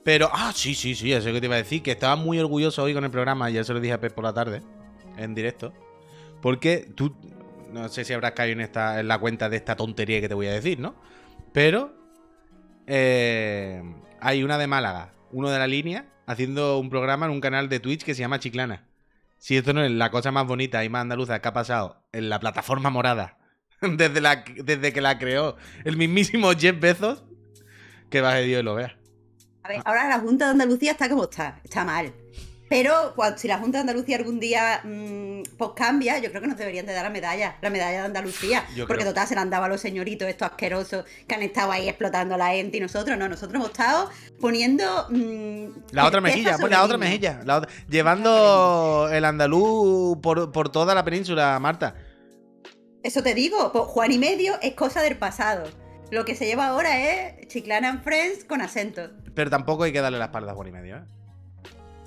Pero, 0.03 0.29
ah, 0.33 0.51
sí, 0.55 0.73
sí, 0.73 0.95
sí, 0.95 1.13
eso 1.13 1.31
que 1.31 1.39
te 1.39 1.45
iba 1.45 1.55
a 1.55 1.59
decir. 1.59 1.83
Que 1.83 1.91
estaba 1.91 2.15
muy 2.15 2.39
orgulloso 2.39 2.83
hoy 2.83 2.93
con 2.93 3.03
el 3.03 3.11
programa, 3.11 3.49
ya 3.49 3.63
se 3.63 3.73
lo 3.73 3.79
dije 3.79 3.93
a 3.93 3.99
Pep 3.99 4.13
por 4.13 4.23
la 4.23 4.33
tarde, 4.33 4.61
en 5.17 5.35
directo. 5.35 5.73
Porque 6.41 6.91
tú, 6.95 7.15
no 7.71 7.87
sé 7.89 8.03
si 8.03 8.13
habrás 8.13 8.31
caído 8.31 8.53
en, 8.53 8.61
esta, 8.61 8.99
en 8.99 9.07
la 9.07 9.19
cuenta 9.19 9.49
de 9.49 9.57
esta 9.57 9.75
tontería 9.75 10.19
que 10.21 10.27
te 10.27 10.33
voy 10.33 10.47
a 10.47 10.53
decir, 10.53 10.79
¿no? 10.79 10.95
Pero 11.53 11.93
eh, 12.87 13.83
hay 14.19 14.43
una 14.43 14.57
de 14.57 14.67
Málaga, 14.67 15.13
uno 15.31 15.49
de 15.49 15.59
la 15.59 15.67
línea, 15.67 16.05
haciendo 16.25 16.79
un 16.79 16.89
programa 16.89 17.27
en 17.27 17.33
un 17.33 17.41
canal 17.41 17.69
de 17.69 17.79
Twitch 17.79 18.03
que 18.03 18.15
se 18.15 18.21
llama 18.21 18.39
Chiclana. 18.39 18.87
Si 19.37 19.57
esto 19.57 19.73
no 19.73 19.83
es 19.83 19.91
la 19.91 20.11
cosa 20.11 20.31
más 20.31 20.47
bonita 20.47 20.83
y 20.83 20.89
más 20.89 21.01
andaluza 21.01 21.41
que 21.41 21.47
ha 21.47 21.53
pasado 21.53 22.03
en 22.11 22.29
la 22.29 22.39
plataforma 22.39 22.89
morada 22.89 23.37
desde, 23.81 24.21
la, 24.21 24.43
desde 24.55 24.93
que 24.93 25.01
la 25.01 25.17
creó 25.17 25.57
el 25.83 25.97
mismísimo 25.97 26.51
Jeff 26.53 26.79
Bezos, 26.79 27.23
que 28.09 28.21
baje 28.21 28.43
Dios 28.43 28.61
y 28.61 28.63
lo 28.63 28.75
vea. 28.75 29.00
A 29.63 29.67
ver, 29.69 29.81
ahora 29.85 30.09
la 30.09 30.19
Junta 30.19 30.45
de 30.45 30.51
Andalucía 30.51 30.91
está 30.91 31.07
como 31.09 31.23
está. 31.23 31.59
Está 31.63 31.83
mal. 31.85 32.13
Pero 32.69 33.11
cuando- 33.17 33.37
si 33.37 33.49
la 33.49 33.57
Junta 33.57 33.79
de 33.79 33.81
Andalucía 33.81 34.15
algún 34.15 34.39
día 34.39 34.79
mm, 34.85 35.41
pues 35.57 35.71
cambia, 35.75 36.19
yo 36.19 36.29
creo 36.29 36.41
que 36.41 36.47
nos 36.47 36.57
deberían 36.57 36.85
de 36.85 36.93
dar 36.93 37.03
la 37.03 37.09
medalla, 37.09 37.57
la 37.61 37.69
medalla 37.69 37.99
de 37.99 38.05
Andalucía. 38.05 38.63
Yo 38.77 38.87
porque 38.87 39.01
creo- 39.03 39.11
total 39.13 39.27
se 39.27 39.35
la 39.35 39.41
han 39.41 39.49
dado 39.49 39.65
a 39.65 39.67
los 39.67 39.81
señoritos 39.81 40.25
estos 40.29 40.47
asquerosos 40.49 41.03
que 41.27 41.35
han 41.35 41.41
estado 41.43 41.73
ahí 41.73 41.89
explotando 41.89 42.35
a 42.35 42.37
la 42.37 42.47
gente 42.51 42.77
y 42.77 42.79
nosotros 42.79 43.17
no, 43.17 43.27
nosotros 43.27 43.55
hemos 43.55 43.71
estado 43.71 44.09
poniendo 44.39 44.85
mm, 45.09 45.65
La 45.91 46.05
otra 46.05 46.21
mejilla, 46.21 46.57
pues 46.57 46.71
la 46.71 46.83
otra 46.83 46.97
mejilla. 46.97 47.41
la 47.43 47.57
otra- 47.57 47.69
llevando 47.89 49.09
el 49.11 49.25
andaluz 49.25 50.17
por, 50.19 50.51
por 50.53 50.69
toda 50.71 50.95
la 50.95 51.03
península, 51.03 51.59
Marta. 51.59 51.95
Eso 53.03 53.21
te 53.21 53.33
digo, 53.33 53.71
pues 53.73 53.83
Juan 53.85 54.11
y 54.13 54.17
medio 54.17 54.53
es 54.61 54.75
cosa 54.75 55.01
del 55.01 55.17
pasado. 55.17 55.65
Lo 56.09 56.23
que 56.23 56.35
se 56.35 56.45
lleva 56.45 56.67
ahora 56.67 56.99
es 57.01 57.47
Chiclana 57.47 57.89
and 57.89 58.03
Friends 58.03 58.43
con 58.45 58.61
acento. 58.61 59.09
Pero 59.33 59.49
tampoco 59.49 59.83
hay 59.83 59.91
que 59.93 60.01
darle 60.01 60.19
la 60.19 60.25
espalda 60.25 60.51
a 60.51 60.55
Juan 60.55 60.67
y 60.67 60.71
medio, 60.71 60.97
¿eh? 60.97 61.01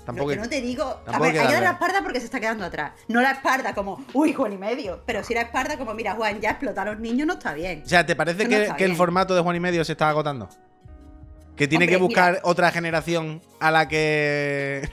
Tampoco 0.05 0.29
que 0.29 0.35
no 0.35 0.47
te 0.47 0.61
digo. 0.61 1.01
A 1.07 1.17
ver, 1.17 1.31
hay 1.31 1.31
que 1.31 1.37
darle. 1.39 1.61
la 1.61 1.71
espalda 1.71 2.01
porque 2.03 2.19
se 2.19 2.25
está 2.25 2.39
quedando 2.39 2.63
atrás. 2.63 2.91
No 3.07 3.21
la 3.21 3.31
espalda 3.31 3.73
como, 3.73 4.05
uy, 4.13 4.33
Juan 4.33 4.53
y 4.53 4.57
medio. 4.57 5.01
Pero 5.05 5.23
sí 5.23 5.33
la 5.33 5.41
espalda 5.41 5.77
como, 5.77 5.95
mira, 5.95 6.13
Juan, 6.13 6.39
ya 6.39 6.51
explotar 6.51 6.87
a 6.87 6.91
los 6.91 6.99
niños 6.99 7.25
no 7.25 7.33
está 7.33 7.53
bien. 7.55 7.81
O 7.83 7.89
sea, 7.89 8.05
¿te 8.05 8.15
parece 8.15 8.43
no 8.43 8.75
que, 8.75 8.85
el 8.85 8.95
formato 8.95 9.33
de 9.33 9.41
Juan 9.41 9.55
y 9.55 9.59
medio 9.59 9.83
se 9.83 9.93
está 9.93 10.07
agotando? 10.09 10.47
Que 11.55 11.67
tiene 11.67 11.85
Hombre, 11.85 11.97
que 11.97 12.01
buscar 12.03 12.31
mira. 12.33 12.41
otra 12.43 12.69
generación 12.71 13.41
a 13.59 13.71
la 13.71 13.87
que. 13.87 14.87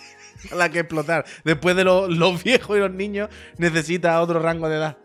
a 0.52 0.54
la 0.54 0.68
que 0.68 0.80
explotar. 0.80 1.24
Después 1.44 1.74
de 1.74 1.84
lo- 1.84 2.06
los 2.08 2.42
viejos 2.44 2.76
y 2.76 2.80
los 2.80 2.90
niños, 2.90 3.30
necesita 3.56 4.20
otro 4.20 4.38
rango 4.38 4.68
de 4.68 4.76
edad. 4.76 4.98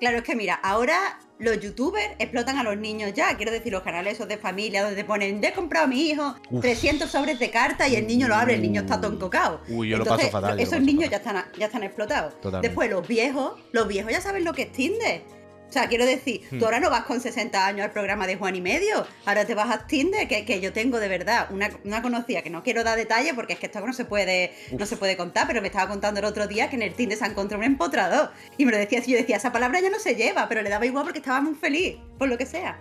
Claro, 0.00 0.18
es 0.18 0.24
que 0.24 0.34
mira, 0.34 0.54
ahora 0.54 1.18
los 1.38 1.60
youtubers 1.60 2.14
explotan 2.18 2.58
a 2.58 2.62
los 2.62 2.76
niños 2.76 3.12
ya. 3.14 3.36
Quiero 3.36 3.52
decir, 3.52 3.72
los 3.72 3.82
canales 3.82 4.14
esos 4.14 4.28
de 4.28 4.38
familia 4.38 4.82
donde 4.82 4.96
te 4.96 5.04
ponen, 5.04 5.42
he 5.44 5.52
comprado 5.52 5.84
a 5.84 5.88
mi 5.88 6.08
hijo 6.08 6.34
Uf. 6.50 6.62
300 6.62 7.10
sobres 7.10 7.38
de 7.38 7.50
cartas 7.50 7.90
y 7.90 7.96
el 7.96 8.06
niño 8.06 8.26
lo 8.28 8.34
abre, 8.34 8.54
el 8.54 8.62
niño 8.62 8.82
está 8.82 9.00
todo 9.00 9.12
encocado. 9.12 9.60
Uy, 9.68 9.90
yo 9.90 9.98
lo 9.98 10.04
Entonces, 10.04 10.28
paso 10.28 10.40
fatal, 10.42 10.56
lo 10.56 10.62
Esos 10.62 10.74
paso 10.74 10.84
niños 10.86 11.04
fatal. 11.10 11.22
ya 11.22 11.30
están, 11.40 11.58
ya 11.58 11.66
están 11.66 11.82
explotados. 11.82 12.34
Totalmente. 12.40 12.68
Después, 12.68 12.90
los 12.90 13.06
viejos, 13.06 13.52
los 13.72 13.88
viejos 13.88 14.12
ya 14.12 14.20
saben 14.20 14.44
lo 14.44 14.52
que 14.52 14.62
es 14.62 14.72
Tinder. 14.72 15.22
O 15.70 15.72
sea, 15.72 15.86
quiero 15.88 16.04
decir, 16.04 16.42
Hmm. 16.50 16.58
tú 16.58 16.64
ahora 16.64 16.80
no 16.80 16.90
vas 16.90 17.04
con 17.04 17.20
60 17.20 17.64
años 17.64 17.84
al 17.84 17.92
programa 17.92 18.26
de 18.26 18.34
Juan 18.34 18.56
y 18.56 18.60
Medio, 18.60 19.06
ahora 19.24 19.44
te 19.44 19.54
vas 19.54 19.70
a 19.70 19.86
Tinder, 19.86 20.26
que, 20.26 20.44
que 20.44 20.60
yo 20.60 20.72
tengo 20.72 20.98
de 20.98 21.06
verdad 21.06 21.46
una, 21.50 21.70
una 21.84 22.02
conocida 22.02 22.42
que 22.42 22.50
no 22.50 22.64
quiero 22.64 22.82
dar 22.82 22.98
detalles 22.98 23.34
porque 23.34 23.52
es 23.52 23.60
que 23.60 23.66
esto 23.66 23.80
no 23.86 23.92
se 23.92 24.04
puede 24.04 24.52
no 24.76 24.84
se 24.84 24.96
puede 24.96 25.16
contar, 25.16 25.46
pero 25.46 25.62
me 25.62 25.68
estaba 25.68 25.88
contando 25.88 26.18
el 26.18 26.26
otro 26.26 26.48
día 26.48 26.68
que 26.68 26.74
en 26.76 26.82
el 26.82 26.94
Tinder 26.94 27.16
se 27.16 27.24
ha 27.24 27.28
encontrado 27.28 27.60
un 27.60 27.66
empotrador. 27.66 28.30
Y 28.58 28.66
me 28.66 28.72
lo 28.72 28.78
decía 28.78 28.98
así, 28.98 29.12
yo 29.12 29.18
decía, 29.18 29.36
esa 29.36 29.52
palabra 29.52 29.80
ya 29.80 29.90
no 29.90 30.00
se 30.00 30.16
lleva, 30.16 30.48
pero 30.48 30.60
le 30.62 30.70
daba 30.70 30.84
igual 30.84 31.04
porque 31.04 31.20
estaba 31.20 31.40
muy 31.40 31.54
feliz, 31.54 31.96
por 32.18 32.28
lo 32.28 32.36
que 32.36 32.46
sea. 32.46 32.76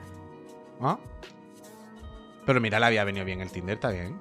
¿Ah? 0.81 0.97
Pero 2.45 2.59
mira, 2.59 2.79
le 2.79 2.87
había 2.87 3.03
venido 3.03 3.23
bien 3.25 3.41
el 3.41 3.51
Tinder, 3.51 3.75
está 3.75 3.91
bien. 3.91 4.19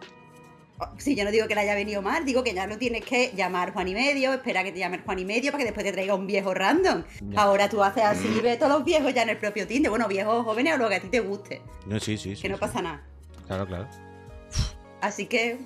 Sí, 0.99 1.15
yo 1.17 1.25
no 1.25 1.31
digo 1.31 1.49
que 1.49 1.55
le 1.55 1.63
haya 1.63 1.75
venido 1.75 2.03
mal, 2.03 2.25
digo 2.25 2.45
que 2.45 2.55
ya 2.55 2.67
no 2.67 2.79
tienes 2.79 3.05
que 3.05 3.33
llamar 3.35 3.73
Juan 3.73 3.89
y 3.89 3.95
Medio, 3.95 4.33
esperar 4.33 4.65
que 4.65 4.73
te 4.73 4.79
llame 4.79 4.99
Juan 5.05 5.19
y 5.19 5.25
Medio 5.25 5.51
para 5.51 5.59
que 5.63 5.65
después 5.67 5.85
te 5.85 5.93
traiga 5.93 6.15
un 6.15 6.27
viejo 6.27 6.55
random. 6.55 7.03
Ya. 7.21 7.41
Ahora 7.41 7.69
tú 7.69 7.83
haces 7.83 8.05
así 8.05 8.29
y 8.29 8.41
ves 8.41 8.59
todos 8.59 8.73
los 8.73 8.85
viejos 8.85 9.13
ya 9.13 9.23
en 9.23 9.31
el 9.31 9.39
propio 9.39 9.67
Tinder. 9.67 9.91
Bueno, 9.91 10.07
viejos 10.09 10.45
jóvenes 10.45 10.75
o 10.75 10.77
lo 10.79 10.89
que 10.89 10.95
a 10.97 11.01
ti 11.01 11.09
te 11.09 11.21
guste, 11.21 11.63
No, 11.87 11.99
sí, 11.99 12.17
sí, 12.17 12.37
sí. 12.37 12.43
que 12.43 12.49
no 12.49 12.57
sí. 12.57 12.61
pasa 12.61 12.81
nada. 12.83 13.03
Claro, 13.47 13.67
claro. 13.67 13.89
Así 15.01 15.27
que 15.27 15.59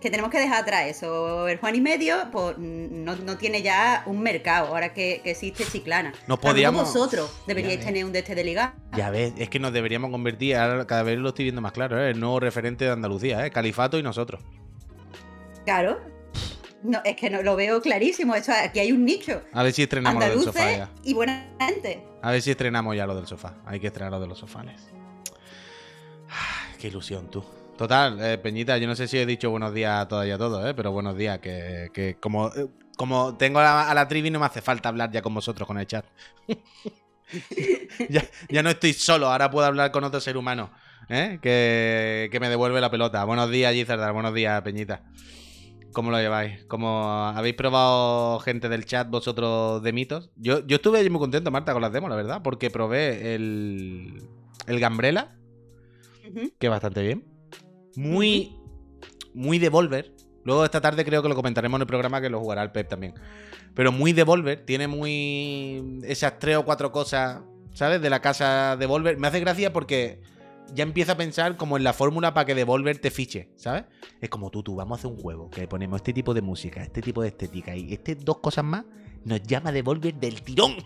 que 0.00 0.10
tenemos 0.10 0.30
que 0.30 0.38
dejar 0.38 0.62
atrás 0.62 0.86
eso. 0.86 1.46
El 1.48 1.58
Juan 1.58 1.74
y 1.76 1.80
Medio 1.80 2.16
pues, 2.32 2.56
no, 2.58 3.16
no 3.16 3.36
tiene 3.36 3.62
ya 3.62 4.02
un 4.06 4.20
mercado 4.22 4.68
ahora 4.68 4.94
que, 4.94 5.20
que 5.22 5.32
existe 5.32 5.64
Chiclana. 5.64 6.12
No 6.26 6.38
podíamos- 6.40 6.92
vosotros 6.92 7.30
deberíais 7.46 7.80
tener 7.84 8.04
un 8.04 8.12
de 8.12 8.20
este 8.20 8.34
de 8.34 8.44
ligar. 8.44 8.74
Ya 8.96 9.10
ves, 9.10 9.32
es 9.36 9.48
que 9.50 9.58
nos 9.58 9.72
deberíamos 9.72 10.10
convertir, 10.10 10.56
ahora 10.56 10.86
cada 10.86 11.02
vez 11.02 11.18
lo 11.18 11.28
estoy 11.28 11.44
viendo 11.44 11.60
más 11.60 11.72
claro, 11.72 12.02
¿eh? 12.02 12.10
el 12.10 12.20
nuevo 12.20 12.40
referente 12.40 12.84
de 12.86 12.92
Andalucía, 12.92 13.44
¿eh? 13.44 13.50
Califato 13.50 13.98
y 13.98 14.02
nosotros. 14.02 14.40
Claro. 15.64 16.00
No, 16.82 17.00
es 17.04 17.14
que 17.16 17.28
no, 17.28 17.42
lo 17.42 17.56
veo 17.56 17.82
clarísimo. 17.82 18.34
Eso, 18.34 18.52
aquí 18.52 18.78
hay 18.80 18.92
un 18.92 19.04
nicho. 19.04 19.42
A 19.52 19.62
ver 19.62 19.72
si 19.74 19.82
estrenamos 19.82 20.24
lo 20.24 20.30
del 20.30 20.40
sofá 20.42 20.60
Andaluces 20.62 20.88
ya. 21.04 21.08
y 21.10 21.12
buena 21.12 21.46
gente. 21.60 22.02
A 22.22 22.30
ver 22.30 22.40
si 22.40 22.50
estrenamos 22.50 22.96
ya 22.96 23.06
lo 23.06 23.14
del 23.14 23.26
sofá. 23.26 23.56
Hay 23.66 23.80
que 23.80 23.88
estrenar 23.88 24.12
lo 24.12 24.18
de 24.20 24.26
los 24.26 24.38
sofanes. 24.38 24.80
Ay, 26.30 26.76
qué 26.80 26.88
ilusión, 26.88 27.30
tú. 27.30 27.44
Total, 27.80 28.20
eh, 28.20 28.36
Peñita, 28.36 28.76
yo 28.76 28.86
no 28.86 28.94
sé 28.94 29.08
si 29.08 29.16
he 29.16 29.24
dicho 29.24 29.48
buenos 29.48 29.72
días 29.72 30.06
todavía 30.06 30.34
a 30.34 30.38
todos, 30.38 30.68
¿eh? 30.68 30.74
pero 30.74 30.92
buenos 30.92 31.16
días, 31.16 31.38
que, 31.38 31.88
que 31.94 32.18
como, 32.20 32.48
eh, 32.48 32.68
como 32.94 33.38
tengo 33.38 33.58
a 33.58 33.62
la, 33.62 33.90
a 33.90 33.94
la 33.94 34.06
trivi 34.06 34.28
no 34.28 34.38
me 34.38 34.44
hace 34.44 34.60
falta 34.60 34.90
hablar 34.90 35.10
ya 35.10 35.22
con 35.22 35.32
vosotros 35.32 35.66
con 35.66 35.78
el 35.78 35.86
chat. 35.86 36.04
ya, 38.10 38.22
ya 38.50 38.62
no 38.62 38.68
estoy 38.68 38.92
solo, 38.92 39.28
ahora 39.28 39.50
puedo 39.50 39.66
hablar 39.66 39.92
con 39.92 40.04
otro 40.04 40.20
ser 40.20 40.36
humano 40.36 40.70
¿eh? 41.08 41.38
que, 41.40 42.28
que 42.30 42.38
me 42.38 42.50
devuelve 42.50 42.82
la 42.82 42.90
pelota. 42.90 43.24
Buenos 43.24 43.50
días, 43.50 43.72
Gizardar, 43.72 44.12
buenos 44.12 44.34
días, 44.34 44.60
Peñita. 44.60 45.02
¿Cómo 45.94 46.10
lo 46.10 46.18
lleváis? 46.18 46.62
¿Cómo 46.66 47.32
habéis 47.34 47.54
probado 47.54 48.40
gente 48.40 48.68
del 48.68 48.84
chat 48.84 49.08
vosotros 49.08 49.82
de 49.82 49.92
mitos? 49.94 50.28
Yo, 50.36 50.66
yo 50.66 50.76
estuve 50.76 51.08
muy 51.08 51.18
contento, 51.18 51.50
Marta, 51.50 51.72
con 51.72 51.80
las 51.80 51.92
demos, 51.94 52.10
la 52.10 52.16
verdad, 52.16 52.42
porque 52.44 52.68
probé 52.68 53.34
el, 53.34 54.22
el 54.66 54.80
Gambrela 54.80 55.34
Ujú. 56.28 56.52
que 56.58 56.68
bastante 56.68 57.00
bien. 57.00 57.29
Muy, 57.96 58.56
muy 59.34 59.58
Devolver. 59.58 60.14
Luego 60.44 60.64
esta 60.64 60.80
tarde 60.80 61.04
creo 61.04 61.22
que 61.22 61.28
lo 61.28 61.34
comentaremos 61.34 61.78
en 61.78 61.82
el 61.82 61.86
programa 61.86 62.20
que 62.20 62.30
lo 62.30 62.40
jugará 62.40 62.62
el 62.62 62.72
Pep 62.72 62.88
también. 62.88 63.14
Pero 63.74 63.92
muy 63.92 64.12
Devolver, 64.12 64.64
tiene 64.64 64.88
muy 64.88 66.00
esas 66.04 66.38
tres 66.38 66.56
o 66.56 66.64
cuatro 66.64 66.90
cosas, 66.92 67.42
¿sabes? 67.74 68.00
De 68.00 68.10
la 68.10 68.20
casa 68.20 68.76
Devolver. 68.76 69.18
Me 69.18 69.28
hace 69.28 69.40
gracia 69.40 69.72
porque 69.72 70.20
ya 70.74 70.82
empieza 70.82 71.12
a 71.12 71.16
pensar 71.16 71.56
como 71.56 71.76
en 71.76 71.84
la 71.84 71.92
fórmula 71.92 72.34
para 72.34 72.46
que 72.46 72.54
Devolver 72.54 72.98
te 72.98 73.10
fiche, 73.10 73.50
¿sabes? 73.56 73.84
Es 74.20 74.28
como 74.28 74.50
tú, 74.50 74.62
tú, 74.62 74.76
vamos 74.76 74.98
a 74.98 75.00
hacer 75.00 75.10
un 75.10 75.20
juego 75.20 75.50
que 75.50 75.62
le 75.62 75.68
ponemos 75.68 75.98
este 75.98 76.12
tipo 76.12 76.34
de 76.34 76.42
música, 76.42 76.82
este 76.82 77.02
tipo 77.02 77.22
de 77.22 77.28
estética 77.28 77.76
y 77.76 77.92
este 77.92 78.14
dos 78.14 78.38
cosas 78.38 78.64
más, 78.64 78.84
nos 79.24 79.42
llama 79.42 79.72
Devolver 79.72 80.14
del 80.14 80.42
tirón. 80.42 80.76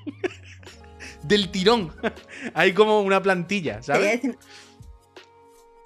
del 1.23 1.50
tirón. 1.50 1.92
Hay 2.54 2.73
como 2.73 3.00
una 3.00 3.23
plantilla, 3.23 3.82
¿sabes? 3.82 4.20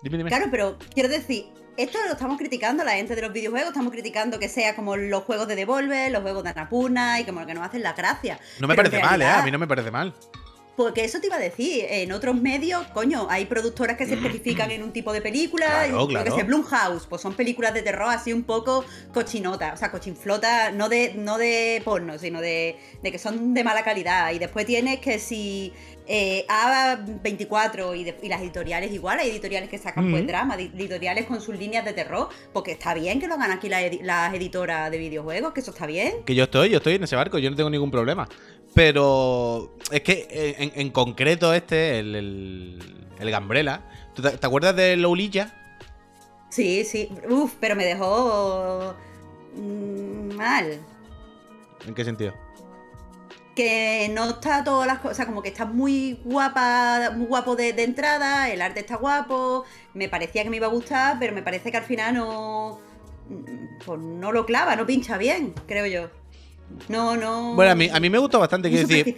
Decir- 0.02 0.10
Dime, 0.10 0.18
dime. 0.18 0.30
Claro, 0.30 0.46
pero 0.50 0.78
quiero 0.94 1.08
decir, 1.08 1.46
esto 1.76 1.98
lo 2.06 2.12
estamos 2.12 2.38
criticando 2.38 2.82
la 2.84 2.92
gente 2.92 3.14
de 3.14 3.22
los 3.22 3.32
videojuegos, 3.32 3.68
estamos 3.68 3.92
criticando 3.92 4.38
que 4.38 4.48
sea 4.48 4.74
como 4.74 4.96
los 4.96 5.22
juegos 5.24 5.46
de 5.48 5.54
Devolver, 5.56 6.10
los 6.10 6.22
juegos 6.22 6.42
de 6.44 6.50
Anapurna 6.50 7.20
y 7.20 7.24
como 7.24 7.44
que 7.46 7.54
nos 7.54 7.66
hacen 7.66 7.82
la 7.82 7.92
gracia. 7.92 8.38
No 8.60 8.66
me 8.68 8.74
Pero 8.74 8.90
parece 8.90 9.04
mal, 9.04 9.22
¿eh? 9.22 9.26
A 9.26 9.42
mí 9.42 9.50
no 9.50 9.58
me 9.58 9.66
parece 9.68 9.90
mal. 9.90 10.14
Porque 10.76 11.04
eso 11.04 11.18
te 11.18 11.26
iba 11.26 11.34
a 11.34 11.40
decir, 11.40 11.86
en 11.88 12.12
otros 12.12 12.36
medios, 12.40 12.86
coño, 12.94 13.26
hay 13.28 13.46
productoras 13.46 13.96
que 13.96 14.06
se 14.06 14.14
especifican 14.14 14.70
en 14.70 14.84
un 14.84 14.92
tipo 14.92 15.12
de 15.12 15.20
película, 15.20 15.66
Claro, 15.66 16.04
y, 16.04 16.08
claro. 16.08 16.24
que 16.24 16.40
sé, 16.40 16.44
Blumhouse, 16.46 17.04
pues 17.08 17.20
son 17.20 17.34
películas 17.34 17.74
de 17.74 17.82
terror 17.82 18.08
así 18.10 18.32
un 18.32 18.44
poco 18.44 18.84
cochinotas, 19.12 19.74
o 19.74 19.76
sea, 19.76 19.90
cochinflota, 19.90 20.70
no 20.70 20.88
de, 20.88 21.14
no 21.16 21.36
de 21.36 21.82
porno, 21.84 22.16
sino 22.20 22.40
de, 22.40 22.78
de 23.02 23.10
que 23.10 23.18
son 23.18 23.54
de 23.54 23.64
mala 23.64 23.82
calidad. 23.82 24.30
Y 24.30 24.38
después 24.38 24.66
tienes 24.66 25.00
que 25.00 25.18
si 25.18 25.72
eh, 26.08 26.46
A24 26.48 27.94
y, 27.96 28.04
de- 28.04 28.18
y 28.22 28.28
las 28.28 28.40
editoriales 28.40 28.92
igual, 28.92 29.18
hay 29.18 29.30
editoriales 29.30 29.68
que 29.68 29.78
sacan 29.78 30.10
pues 30.10 30.22
Ujú. 30.22 30.28
drama, 30.28 30.56
di- 30.56 30.70
editoriales 30.74 31.26
con 31.26 31.40
sus 31.40 31.58
líneas 31.58 31.84
de 31.84 31.92
terror, 31.92 32.28
porque 32.52 32.72
está 32.72 32.94
bien 32.94 33.20
que 33.20 33.28
lo 33.28 33.34
hagan 33.34 33.50
aquí 33.52 33.68
las, 33.68 33.82
edi- 33.82 34.00
las 34.02 34.32
editoras 34.34 34.90
de 34.90 34.98
videojuegos, 34.98 35.52
que 35.52 35.60
eso 35.60 35.70
está 35.70 35.86
bien. 35.86 36.24
Que 36.24 36.34
yo 36.34 36.44
estoy, 36.44 36.70
yo 36.70 36.78
estoy 36.78 36.94
en 36.94 37.04
ese 37.04 37.14
barco, 37.16 37.38
yo 37.38 37.50
no 37.50 37.56
tengo 37.56 37.70
ningún 37.70 37.90
problema. 37.90 38.28
Pero 38.74 39.76
es 39.90 40.02
que 40.02 40.26
eh, 40.30 40.54
en, 40.58 40.72
en 40.74 40.90
concreto 40.90 41.52
este, 41.52 41.98
el, 41.98 42.14
el, 42.14 42.78
el 43.18 43.30
Gambrela, 43.30 43.82
¿tú 44.14 44.22
te, 44.22 44.30
te 44.30 44.46
acuerdas 44.46 44.74
de 44.76 44.96
Loulilla? 44.96 45.54
Sí, 46.50 46.84
sí, 46.84 47.08
uff, 47.28 47.54
pero 47.60 47.76
me 47.76 47.84
dejó 47.84 48.94
mm, 49.56 50.34
mal. 50.34 50.78
¿En 51.86 51.94
qué 51.94 52.04
sentido? 52.04 52.32
Que 53.58 54.08
no 54.14 54.30
está 54.30 54.62
todas 54.62 54.86
las 54.86 55.00
cosas, 55.00 55.26
como 55.26 55.42
que 55.42 55.48
está 55.48 55.64
muy 55.64 56.20
guapa, 56.24 57.10
muy 57.16 57.26
guapo 57.26 57.56
de, 57.56 57.72
de 57.72 57.82
entrada, 57.82 58.48
el 58.50 58.62
arte 58.62 58.78
está 58.78 58.94
guapo, 58.94 59.64
me 59.94 60.08
parecía 60.08 60.44
que 60.44 60.50
me 60.50 60.58
iba 60.58 60.68
a 60.68 60.70
gustar, 60.70 61.16
pero 61.18 61.34
me 61.34 61.42
parece 61.42 61.72
que 61.72 61.76
al 61.76 61.82
final 61.82 62.14
no, 62.14 62.78
mm, 63.28 63.84
pues 63.84 64.00
no 64.00 64.30
lo 64.30 64.46
clava, 64.46 64.76
no 64.76 64.86
pincha 64.86 65.18
bien, 65.18 65.54
creo 65.66 65.86
yo. 65.86 66.08
No, 66.88 67.16
no. 67.16 67.56
Bueno, 67.56 67.72
a 67.72 67.74
mí, 67.74 67.88
a 67.92 67.98
mí 67.98 68.08
me 68.08 68.18
gustó 68.18 68.38
bastante, 68.38 68.70
quiero 68.70 68.86
decir, 68.86 69.16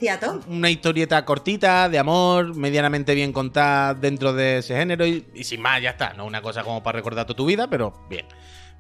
una 0.48 0.70
historieta 0.70 1.22
cortita, 1.26 1.90
de 1.90 1.98
amor, 1.98 2.56
medianamente 2.56 3.14
bien 3.14 3.34
contada 3.34 3.92
dentro 3.92 4.32
de 4.32 4.58
ese 4.58 4.74
género 4.74 5.06
y, 5.06 5.26
y 5.34 5.44
sin 5.44 5.60
más, 5.60 5.82
ya 5.82 5.90
está. 5.90 6.14
No 6.14 6.24
una 6.24 6.40
cosa 6.40 6.64
como 6.64 6.82
para 6.82 6.96
recordar 6.96 7.26
toda 7.26 7.36
tu 7.36 7.44
vida, 7.44 7.68
pero 7.68 7.92
bien. 8.08 8.24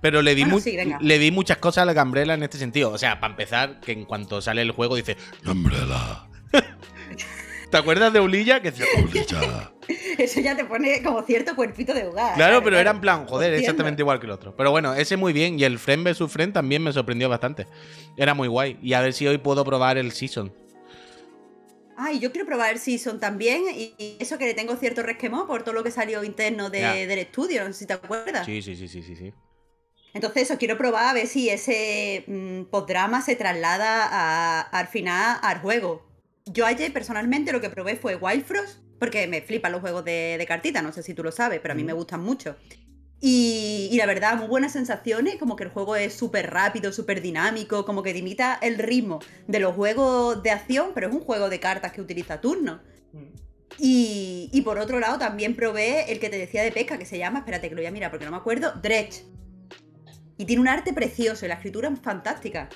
Pero 0.00 0.22
le 0.22 0.34
di, 0.34 0.42
Bueno, 0.42 0.56
mu- 0.56 0.60
sí, 0.62 0.76
venga. 0.76 0.98
le 1.00 1.18
di 1.18 1.30
muchas 1.30 1.58
cosas 1.58 1.82
a 1.82 1.84
la 1.84 1.92
Gambrela 1.92 2.34
en 2.34 2.42
este 2.42 2.56
sentido. 2.58 2.90
O 2.90 2.98
sea, 2.98 3.20
para 3.20 3.32
empezar, 3.32 3.80
que 3.80 3.92
en 3.92 4.04
cuanto 4.06 4.40
sale 4.40 4.62
el 4.62 4.70
juego 4.72 4.96
dice 4.96 5.16
Gambrela. 5.42 6.26
¿Te 7.70 7.76
acuerdas 7.76 8.12
de 8.12 8.18
Ulilla? 8.20 8.60
Que 8.60 8.70
decía 8.72 8.86
Ulilla. 9.02 9.70
Eso 10.18 10.40
ya 10.40 10.56
te 10.56 10.64
pone 10.64 11.02
como 11.02 11.22
cierto 11.22 11.54
cuerpito 11.54 11.94
de 11.94 12.04
hogar. 12.06 12.34
Claro, 12.34 12.62
pero 12.64 12.78
era 12.78 12.90
en 12.90 13.00
plan, 13.00 13.26
joder, 13.26 13.54
exactamente 13.54 14.02
igual 14.02 14.18
que 14.18 14.26
el 14.26 14.32
otro. 14.32 14.56
Pero 14.56 14.70
bueno, 14.72 14.94
ese 14.94 15.16
muy 15.16 15.32
bien. 15.32 15.58
Y 15.58 15.64
el 15.64 15.78
Friend 15.78 16.02
vs 16.04 16.30
Friend 16.32 16.52
también 16.52 16.82
me 16.82 16.92
sorprendió 16.92 17.28
bastante. 17.28 17.66
Era 18.16 18.34
muy 18.34 18.48
guay. 18.48 18.78
Y 18.82 18.94
a 18.94 19.00
ver 19.02 19.12
si 19.12 19.26
hoy 19.28 19.38
puedo 19.38 19.64
probar 19.64 19.98
el 19.98 20.10
Season. 20.12 20.52
Ay, 21.96 22.18
yo 22.18 22.32
quiero 22.32 22.46
probar 22.46 22.72
el 22.72 22.78
Season 22.80 23.20
también 23.20 23.62
y, 23.76 23.94
eso 24.18 24.38
que 24.38 24.46
le 24.46 24.54
tengo 24.54 24.74
cierto 24.76 25.02
resquemón 25.02 25.46
por 25.46 25.62
todo 25.62 25.74
lo 25.74 25.84
que 25.84 25.90
salió 25.90 26.24
interno 26.24 26.70
de- 26.70 27.06
del 27.06 27.18
estudio, 27.18 27.62
no 27.62 27.72
sé 27.74 27.80
si 27.80 27.86
te 27.86 27.92
acuerdas. 27.92 28.46
Sí, 28.46 28.62
sí, 28.62 28.74
sí, 28.74 28.88
sí, 28.88 29.02
sí. 29.02 29.14
sí. 29.14 29.32
Entonces 30.14 30.44
eso, 30.44 30.58
quiero 30.58 30.76
probar 30.76 31.06
a 31.08 31.12
ver 31.12 31.26
si 31.26 31.48
ese 31.48 32.24
mm, 32.26 32.64
postdrama 32.70 33.22
se 33.22 33.36
traslada 33.36 34.06
a- 34.10 34.60
al 34.60 34.86
final 34.88 35.38
al 35.42 35.60
juego. 35.60 36.06
Yo 36.46 36.66
ayer 36.66 36.92
personalmente 36.92 37.52
lo 37.52 37.60
que 37.60 37.70
probé 37.70 37.96
fue 37.96 38.16
Wild 38.16 38.44
Frost, 38.44 38.78
porque 38.98 39.26
me 39.26 39.40
flipan 39.40 39.72
los 39.72 39.80
juegos 39.80 40.04
de, 40.04 40.36
de 40.38 40.46
cartita, 40.46 40.82
no 40.82 40.92
sé 40.92 41.02
si 41.02 41.14
tú 41.14 41.22
lo 41.22 41.32
sabes, 41.32 41.60
pero 41.60 41.72
a 41.72 41.74
mí 41.76 41.84
me 41.84 41.92
gustan 41.92 42.20
mucho. 42.22 42.56
Y, 43.22 43.88
y 43.92 43.96
la 43.98 44.06
verdad, 44.06 44.36
muy 44.36 44.46
buenas 44.48 44.72
sensaciones, 44.72 45.36
como 45.36 45.54
que 45.54 45.64
el 45.64 45.70
juego 45.70 45.94
es 45.94 46.14
súper 46.14 46.50
rápido, 46.50 46.90
súper 46.90 47.20
dinámico, 47.20 47.84
como 47.84 48.02
que 48.02 48.16
imita 48.16 48.58
el 48.62 48.78
ritmo 48.78 49.20
de 49.46 49.60
los 49.60 49.74
juegos 49.74 50.42
de 50.42 50.50
acción, 50.50 50.92
pero 50.94 51.08
es 51.08 51.14
un 51.14 51.20
juego 51.20 51.50
de 51.50 51.60
cartas 51.60 51.92
que 51.92 52.00
utiliza 52.00 52.40
turnos. 52.40 52.80
Y, 53.78 54.48
y 54.52 54.62
por 54.62 54.78
otro 54.78 55.00
lado, 55.00 55.18
también 55.18 55.54
probé 55.54 56.10
el 56.12 56.18
que 56.18 56.28
te 56.30 56.38
decía 56.38 56.62
de 56.62 56.72
pesca, 56.72 56.98
que 56.98 57.06
se 57.06 57.18
llama, 57.18 57.40
espérate 57.40 57.68
que 57.68 57.74
lo 57.74 57.80
voy 57.80 57.86
a 57.86 57.90
mirar 57.92 58.10
porque 58.10 58.24
no 58.24 58.30
me 58.30 58.36
acuerdo, 58.38 58.72
Dredge. 58.82 59.22
Y 60.40 60.46
tiene 60.46 60.62
un 60.62 60.68
arte 60.68 60.94
precioso 60.94 61.44
y 61.44 61.48
la 61.48 61.56
escritura 61.56 61.90
es 61.90 62.00
fantástica. 62.00 62.70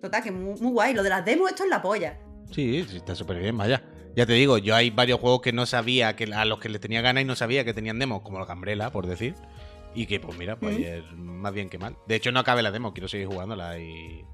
Total, 0.00 0.22
que 0.22 0.30
muy, 0.30 0.58
muy 0.58 0.72
guay. 0.72 0.94
Lo 0.94 1.02
de 1.02 1.10
las 1.10 1.22
demos, 1.26 1.50
esto 1.50 1.64
es 1.64 1.68
la 1.68 1.82
polla. 1.82 2.18
Sí, 2.50 2.86
sí, 2.88 2.96
está 2.96 3.14
súper 3.14 3.38
bien, 3.38 3.54
vaya. 3.58 3.84
Ya 4.16 4.24
te 4.24 4.32
digo, 4.32 4.56
yo 4.56 4.74
hay 4.74 4.88
varios 4.88 5.20
juegos 5.20 5.42
que 5.42 5.52
no 5.52 5.66
sabía, 5.66 6.16
que 6.16 6.24
a 6.32 6.46
los 6.46 6.58
que 6.58 6.70
les 6.70 6.80
tenía 6.80 7.02
ganas 7.02 7.22
y 7.22 7.26
no 7.26 7.36
sabía 7.36 7.66
que 7.66 7.74
tenían 7.74 7.98
demos, 7.98 8.22
como 8.22 8.38
la 8.38 8.46
Cambrela, 8.46 8.90
por 8.90 9.06
decir. 9.06 9.34
Y 9.94 10.06
que, 10.06 10.20
pues 10.20 10.38
mira, 10.38 10.58
pues 10.58 10.78
ayer 10.78 11.04
más 11.16 11.52
bien 11.52 11.68
que 11.68 11.76
mal. 11.76 11.98
De 12.08 12.14
hecho, 12.14 12.32
no 12.32 12.40
acabé 12.40 12.62
la 12.62 12.70
demo, 12.70 12.94
quiero 12.94 13.06
seguir 13.06 13.26
jugándola 13.26 13.78
y, 13.78 14.24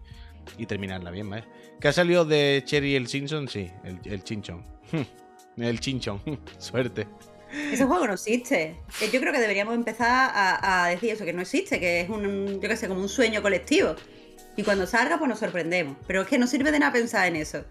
y 0.58 0.66
terminarla 0.66 1.10
bien, 1.10 1.28
vaya. 1.28 1.48
¿Qué 1.80 1.88
ha 1.88 1.92
salido 1.92 2.24
de 2.24 2.62
Cherry 2.64 2.94
el 2.94 3.08
Simpson? 3.08 3.48
Sí, 3.48 3.72
el, 3.82 3.98
el 4.04 4.22
Chinchón. 4.22 4.64
el 5.56 5.80
Chinchón. 5.80 6.20
Suerte. 6.58 7.08
Ese 7.72 7.84
juego 7.84 8.06
no 8.06 8.14
existe. 8.14 8.76
Yo 9.12 9.20
creo 9.20 9.32
que 9.32 9.38
deberíamos 9.40 9.74
empezar 9.74 10.08
a, 10.34 10.84
a 10.84 10.88
decir 10.88 11.10
eso, 11.12 11.24
que 11.24 11.32
no 11.32 11.42
existe, 11.42 11.78
que 11.80 12.00
es 12.00 12.08
un, 12.08 12.60
yo 12.60 12.68
qué 12.68 12.76
sé, 12.76 12.88
como 12.88 13.00
un 13.00 13.08
sueño 13.08 13.42
colectivo. 13.42 13.94
Y 14.56 14.62
cuando 14.62 14.86
salga, 14.86 15.18
pues 15.18 15.28
nos 15.28 15.38
sorprendemos. 15.38 15.96
Pero 16.06 16.22
es 16.22 16.28
que 16.28 16.38
no 16.38 16.46
sirve 16.46 16.72
de 16.72 16.78
nada 16.78 16.92
pensar 16.92 17.26
en 17.28 17.36
eso. 17.36 17.64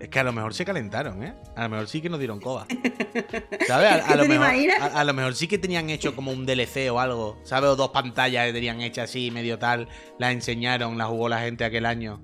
Es 0.00 0.08
que 0.08 0.18
a 0.18 0.24
lo 0.24 0.32
mejor 0.32 0.54
se 0.54 0.64
calentaron, 0.64 1.22
¿eh? 1.22 1.34
A 1.54 1.64
lo 1.64 1.68
mejor 1.68 1.88
sí 1.88 2.00
que 2.00 2.08
nos 2.08 2.18
dieron 2.18 2.40
coba. 2.40 2.66
¿Sabes? 3.66 3.90
A, 3.92 3.94
a 4.12 4.16
lo 4.16 4.22
¿Te 4.22 4.28
mejor, 4.28 4.46
imaginas? 4.46 4.80
a, 4.80 5.00
a 5.00 5.04
lo 5.04 5.14
mejor 5.14 5.34
sí 5.36 5.46
que 5.46 5.58
tenían 5.58 5.88
hecho 5.90 6.16
como 6.16 6.32
un 6.32 6.46
DLC 6.46 6.90
o 6.90 6.98
algo. 6.98 7.38
¿Sabes? 7.44 7.70
O 7.70 7.76
dos 7.76 7.90
pantallas 7.90 8.46
que 8.46 8.52
tenían 8.52 8.80
hechas 8.80 9.10
así, 9.10 9.30
medio 9.30 9.58
tal. 9.58 9.88
Las 10.18 10.32
enseñaron, 10.32 10.98
las 10.98 11.08
jugó 11.08 11.28
la 11.28 11.40
gente 11.40 11.64
aquel 11.64 11.86
año. 11.86 12.20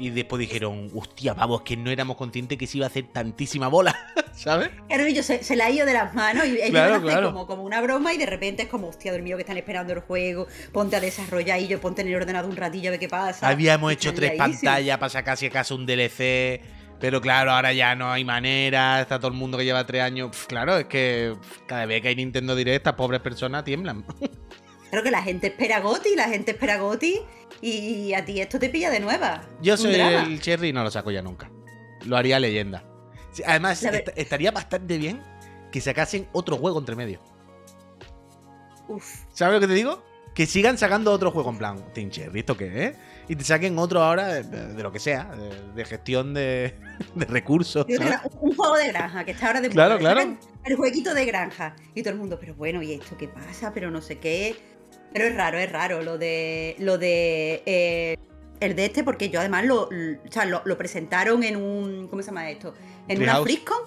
Y 0.00 0.10
después 0.10 0.40
dijeron, 0.40 0.88
hostia, 0.94 1.34
vamos, 1.34 1.62
que 1.62 1.76
no 1.76 1.90
éramos 1.90 2.16
conscientes 2.16 2.56
que 2.56 2.66
se 2.66 2.78
iba 2.78 2.86
a 2.86 2.88
hacer 2.88 3.04
tantísima 3.12 3.68
bola. 3.68 3.94
¿Sabes? 4.34 4.70
Claro, 4.88 5.06
yo 5.08 5.22
se, 5.22 5.44
se 5.44 5.54
le 5.54 5.62
ha 5.62 5.70
ido 5.70 5.84
de 5.84 5.92
las 5.92 6.14
manos 6.14 6.46
y 6.46 6.52
ellos 6.52 6.70
Claro, 6.70 6.96
lo 6.96 7.02
claro. 7.02 7.26
como, 7.32 7.46
como 7.46 7.62
una 7.64 7.80
broma 7.82 8.14
y 8.14 8.16
de 8.18 8.26
repente 8.26 8.62
es 8.62 8.68
como, 8.68 8.88
hostia, 8.88 9.12
Dios 9.12 9.22
mío, 9.22 9.36
que 9.36 9.42
están 9.42 9.58
esperando 9.58 9.92
el 9.92 10.00
juego, 10.00 10.46
ponte 10.72 10.96
a 10.96 11.00
desarrollar 11.00 11.60
y 11.60 11.68
yo 11.68 11.80
ponte 11.80 12.00
en 12.02 12.08
el 12.08 12.14
ordenador 12.16 12.50
un 12.50 12.56
ratillo 12.56 12.88
a 12.88 12.90
ver 12.92 13.00
qué 13.00 13.08
pasa. 13.08 13.46
Habíamos 13.46 13.92
hecho 13.92 14.14
tres 14.14 14.32
pantallas 14.38 14.98
para 14.98 15.10
sacar 15.10 15.36
si 15.36 15.46
acaso 15.46 15.74
un 15.74 15.84
DLC. 15.86 16.60
Pero 17.00 17.20
claro, 17.22 17.50
ahora 17.52 17.72
ya 17.72 17.94
no 17.94 18.12
hay 18.12 18.24
manera. 18.24 19.00
Está 19.00 19.18
todo 19.18 19.28
el 19.28 19.36
mundo 19.36 19.56
que 19.56 19.64
lleva 19.64 19.86
tres 19.86 20.02
años. 20.02 20.30
Claro, 20.46 20.76
es 20.76 20.84
que 20.84 21.34
cada 21.66 21.86
vez 21.86 22.02
que 22.02 22.08
hay 22.08 22.16
Nintendo 22.16 22.54
Direct, 22.54 22.76
estas 22.76 22.94
pobres 22.94 23.20
personas 23.20 23.64
tiemblan. 23.64 24.04
Creo 24.90 25.02
que 25.02 25.10
la 25.10 25.22
gente 25.22 25.48
espera 25.48 25.80
Goti, 25.80 26.14
la 26.16 26.28
gente 26.28 26.50
espera 26.52 26.78
Goti 26.78 27.20
y 27.62 28.12
a 28.14 28.24
ti 28.24 28.40
esto 28.40 28.58
te 28.58 28.68
pilla 28.68 28.90
de 28.90 29.00
nueva. 29.00 29.42
Yo 29.62 29.76
soy 29.76 29.94
el 29.94 30.40
Cherry 30.40 30.68
y 30.68 30.72
no 30.72 30.82
lo 30.82 30.90
saco 30.90 31.10
ya 31.10 31.22
nunca. 31.22 31.50
Lo 32.06 32.16
haría 32.16 32.38
leyenda. 32.40 32.84
Además, 33.46 33.82
est- 33.84 34.08
estaría 34.16 34.50
bastante 34.50 34.98
bien 34.98 35.22
que 35.70 35.80
sacasen 35.80 36.26
otro 36.32 36.56
juego 36.56 36.78
entre 36.80 36.96
medio. 36.96 37.20
Uf. 38.88 39.24
¿Sabes 39.32 39.54
lo 39.54 39.60
que 39.60 39.68
te 39.68 39.74
digo? 39.74 40.02
Que 40.34 40.46
sigan 40.46 40.78
sacando 40.78 41.12
otro 41.12 41.30
juego 41.30 41.50
en 41.50 41.58
plan, 41.58 41.92
Team 41.92 42.10
Cherry, 42.10 42.40
¿esto 42.40 42.56
qué 42.56 42.86
es? 42.86 42.96
Y 43.28 43.36
te 43.36 43.44
saquen 43.44 43.78
otro 43.78 44.02
ahora 44.02 44.26
de, 44.28 44.42
de 44.74 44.82
lo 44.82 44.90
que 44.90 44.98
sea, 44.98 45.24
de, 45.36 45.72
de 45.74 45.84
gestión 45.84 46.34
de, 46.34 46.74
de 47.14 47.24
recursos. 47.26 47.86
Un 48.40 48.54
juego 48.56 48.76
de 48.76 48.88
granja, 48.88 49.24
que 49.24 49.32
está 49.32 49.48
ahora 49.48 49.60
de 49.60 49.68
Claro, 49.68 49.98
claro. 49.98 50.36
El 50.64 50.76
jueguito 50.76 51.14
de 51.14 51.24
granja. 51.26 51.76
Y 51.94 52.02
todo 52.02 52.12
el 52.14 52.18
mundo, 52.18 52.38
pero 52.40 52.54
bueno, 52.54 52.82
¿y 52.82 52.92
esto 52.94 53.16
qué 53.16 53.28
pasa? 53.28 53.72
Pero 53.72 53.90
no 53.90 54.00
sé 54.00 54.18
qué. 54.18 54.56
Pero 55.12 55.26
es 55.26 55.34
raro, 55.34 55.58
es 55.58 55.70
raro 55.72 56.02
lo 56.02 56.18
de. 56.18 56.76
Lo 56.78 56.98
de. 56.98 57.62
eh, 57.66 58.16
el 58.60 58.76
de 58.76 58.84
este, 58.84 59.02
porque 59.04 59.30
yo 59.30 59.40
además 59.40 59.64
lo, 59.64 59.84
o 59.84 59.88
sea, 60.30 60.44
lo, 60.44 60.62
lo 60.64 60.76
presentaron 60.76 61.42
en 61.44 61.56
un. 61.56 62.08
¿Cómo 62.08 62.22
se 62.22 62.26
llama 62.26 62.50
esto? 62.50 62.74
En 63.08 63.22
una. 63.22 63.40
FrisCon. 63.42 63.78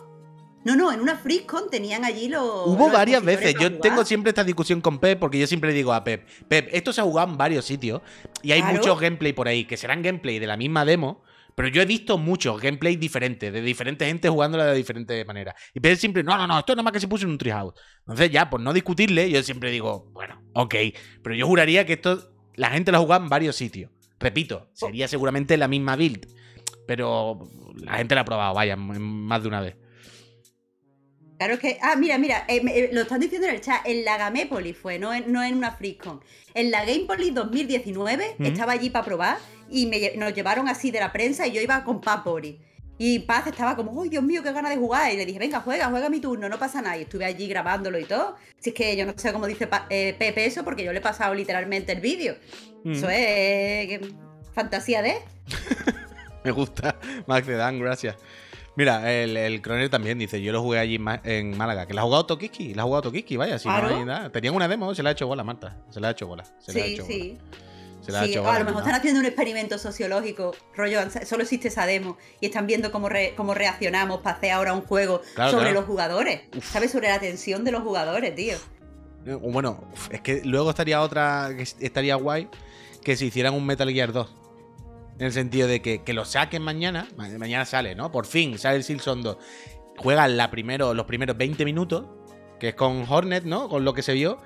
No, 0.65 0.75
no, 0.77 0.92
en 0.94 1.01
una 1.01 1.18
FrisCon 1.18 1.70
tenían 1.70 2.06
allí 2.06 2.30
los. 2.30 2.42
Hubo 2.68 2.86
los 2.86 2.92
varias 2.94 3.24
veces. 3.24 3.53
Yo 3.60 3.80
tengo 3.80 4.03
siempre 4.06 4.30
esta 4.30 4.44
discusión 4.44 4.82
con 4.82 4.98
Pep 5.00 5.20
porque 5.20 5.38
yo 5.38 5.46
siempre 5.46 5.70
le 5.70 5.75
digo 5.75 5.94
a 5.94 6.03
Pep, 6.03 6.25
Pep, 6.48 6.70
esto 6.72 6.92
se 6.94 7.01
ha 7.01 7.03
jugado 7.03 7.30
en 7.32 7.38
varios 7.38 7.65
sitios 7.65 8.01
y 8.42 8.51
hay 8.53 8.62
Claro. 8.62 8.77
muchos 8.77 9.00
gameplay 9.00 9.34
por 9.34 9.48
ahí 9.48 9.65
que 9.65 9.75
serán 9.77 10.01
gameplay 10.01 10.39
de 10.39 10.48
la 10.48 10.56
misma 10.58 10.86
demo, 10.86 11.22
Pero 11.55 11.67
yo 11.67 11.81
he 11.81 11.86
visto 11.86 12.17
muchos 12.17 12.60
gameplays 12.62 13.00
diferentes, 13.00 13.51
de 13.53 13.62
diferentes 13.62 14.07
gente 14.07 14.29
jugándola 14.29 14.65
de 14.65 14.75
diferentes 14.75 15.25
maneras. 15.25 15.55
Y 15.74 15.79
Pedro 15.79 15.98
siempre, 15.98 16.24
no, 16.24 16.38
no, 16.38 16.48
no, 16.48 16.60
esto 16.60 16.74
es 16.74 16.77
nada 16.77 16.83
más 16.83 16.93
que 16.93 17.00
se 17.00 17.07
puso 17.07 17.25
en 17.25 17.31
un 17.31 17.38
treehouse. 17.38 17.74
Entonces 18.00 18.31
ya, 18.31 18.50
por 18.50 18.60
no 18.60 18.74
discutirle, 18.74 19.29
yo 19.29 19.41
siempre 19.43 19.72
digo, 19.72 20.10
bueno, 20.12 20.41
ok. 20.53 20.75
Pero 21.22 21.36
yo 21.36 21.48
juraría 21.48 21.86
que 21.86 21.93
esto 21.93 22.33
la 22.55 22.69
gente 22.69 22.91
lo 22.91 22.98
ha 22.98 23.01
jugado 23.01 23.24
en 23.24 23.29
varios 23.29 23.55
sitios. 23.55 23.91
Repito, 24.19 24.69
sería 24.74 25.07
seguramente 25.07 25.57
la 25.57 25.67
misma 25.67 25.95
build. 25.95 26.27
Pero 26.88 27.50
la 27.75 27.98
gente 27.98 28.15
la 28.15 28.22
ha 28.22 28.25
probado, 28.25 28.53
vaya, 28.53 28.75
más 28.75 29.41
de 29.41 29.48
una 29.48 29.62
vez. 29.62 29.75
Claro 31.38 31.60
que. 31.60 31.77
Ah, 31.81 31.95
mira, 31.98 32.17
mira, 32.17 32.45
eh, 32.48 32.62
eh, 32.65 32.89
lo 32.93 33.01
están 33.01 33.19
diciendo 33.19 33.48
en 33.48 33.55
el 33.55 33.62
chat. 33.62 33.81
En 33.86 34.05
la 34.05 34.17
Gamepolis 34.17 34.77
fue, 34.77 35.00
no 35.00 35.13
en, 35.13 35.31
no 35.31 35.43
en 35.43 35.55
una 35.55 35.72
FreeCon. 35.72 36.22
En 36.53 36.72
la 36.72 36.86
Gamepolis 36.86 37.33
2019 37.33 38.36
estaba 38.39 38.74
allí 38.74 38.89
para 38.89 39.03
probar 39.03 39.38
y 39.74 40.18
nos 40.18 40.34
llevaron 40.36 40.70
así 40.70 40.92
de 40.92 41.00
la 41.00 41.12
prensa 41.12 41.48
y 41.48 41.51
yo 41.51 41.60
iba 41.60 41.84
con 41.84 42.00
Paz 42.00 42.22
Y 43.00 43.20
Paz 43.20 43.48
estaba 43.48 43.75
como, 43.75 44.03
¡ay, 44.03 44.10
Dios 44.10 44.24
mío, 44.24 44.44
qué 44.44 44.51
ganas 44.53 44.70
de 44.70 44.77
jugar! 44.77 45.12
Y 45.12 45.18
le 45.18 45.25
dije, 45.25 45.39
venga, 45.39 45.62
juega, 45.62 45.89
juega 45.89 46.10
mi 46.10 46.20
turno, 46.20 46.48
no 46.48 46.60
pasa 46.60 46.80
nada. 46.80 46.96
Y 46.96 47.01
estuve 47.01 47.25
allí 47.25 47.48
grabándolo 47.48 47.98
y 47.98 48.06
todo. 48.06 48.36
Si 48.60 48.70
es 48.70 48.75
que 48.75 48.96
yo 48.96 49.06
no 49.08 49.13
sé 49.15 49.34
cómo 49.34 49.48
dice 49.48 49.68
eh, 49.89 50.15
Pepe 50.18 50.46
eso, 50.46 50.63
porque 50.63 50.84
yo 50.84 50.94
le 50.94 51.00
he 51.00 51.01
pasado 51.01 51.34
literalmente 51.34 51.92
el 51.92 52.01
vídeo. 52.01 52.36
Eso 52.86 53.10
es. 53.10 54.00
fantasía 54.53 55.01
de. 55.01 55.15
Me 56.44 56.51
gusta, 56.51 57.00
Max 57.25 57.48
Dan, 57.48 57.80
gracias. 57.80 58.15
Mira, 58.75 59.12
el, 59.12 59.38
el 59.38 59.62
Croner 59.62 59.89
también 59.89 60.20
dice, 60.20 60.42
yo 60.42 60.51
lo 60.51 60.62
jugué 60.62 60.80
allí 60.80 61.00
en 61.24 61.58
Málaga, 61.58 61.88
que 61.88 61.94
la 61.94 62.01
ha 62.01 62.03
jugado 62.03 62.25
Tokiki, 62.25 62.74
la 62.74 62.84
ha 62.84 62.86
jugado 62.86 63.03
Tokiki, 63.03 63.38
vaya, 63.38 63.58
si 63.58 63.68
no 63.68 63.74
hay 63.74 64.06
nada. 64.06 64.32
Tenían 64.32 64.56
una 64.56 64.68
demo, 64.68 64.94
se 64.94 65.01
la 65.01 65.10
ha 65.10 65.12
hecho 65.13 65.25
bola, 65.27 65.44
Marta, 65.44 65.77
se 65.89 66.00
la 66.00 66.10
ha 66.10 66.12
hecho 66.12 66.27
bola. 66.27 66.44
Se 66.60 66.74
sí, 66.74 66.80
la 66.80 66.86
ha 66.86 66.88
hecho 66.88 67.06
sí. 67.06 67.38
Se 68.05 68.12
la 68.12 68.22
ha 68.22 68.25
hecho 68.25 68.48
a 68.48 68.60
lo 68.60 68.65
mejor 68.65 68.81
están 68.81 68.95
haciendo 68.95 69.19
un 69.22 69.25
experimento 69.25 69.77
sociológico, 69.77 70.53
rollo, 70.75 71.00
solo 71.25 71.43
existe 71.43 71.69
esa 71.69 71.86
demo 71.86 72.17
y 72.41 72.48
están 72.48 72.67
viendo 72.67 72.91
cómo, 72.91 73.10
cómo 73.38 73.53
reaccionamos 73.53 74.19
para 74.22 74.38
hacer 74.38 74.51
ahora 74.51 74.74
un 74.74 74.81
juego 74.81 75.22
sobre 75.50 75.72
los 75.72 75.86
jugadores, 75.86 76.41
¿sabes? 76.62 76.91
Sobre 76.91 77.07
la 77.07 77.19
tensión 77.19 77.63
de 77.63 77.72
los 77.72 77.81
jugadores, 77.81 78.36
tío. 78.36 78.57
Eh, 79.25 79.33
bueno, 79.36 79.86
es 80.12 80.22
que 80.22 80.41
luego 80.43 80.69
estaría 80.69 81.01
otra, 81.01 81.50
estaría 81.79 82.15
guay 82.15 82.50
que 83.03 83.15
se 83.15 83.25
hicieran 83.25 83.53
un 83.53 83.65
Metal 83.65 83.89
Gear 83.89 84.12
2. 84.12 84.36
En 85.19 85.27
el 85.27 85.31
sentido 85.31 85.67
de 85.67 85.81
que, 85.81 86.13
lo 86.13 86.25
saquen 86.25 86.62
mañana. 86.62 87.07
Mañana 87.15 87.65
sale, 87.65 87.95
¿no? 87.95 88.12
Por 88.12 88.25
fin 88.25 88.57
sale 88.57 88.77
el 88.77 88.83
Silson 88.83 89.22
2. 89.22 89.38
Juegan 89.98 90.38
la 90.38 90.50
primero, 90.50 90.93
los 90.93 91.05
primeros 91.05 91.38
20 91.38 91.65
minutos, 91.65 92.05
que 92.60 92.69
es 92.69 92.75
con 92.75 93.05
Hornet, 93.07 93.43
¿no? 93.43 93.69
Con 93.69 93.86
lo 93.86 93.93
que 93.93 94.01
se 94.01 94.13
vio. 94.13 94.39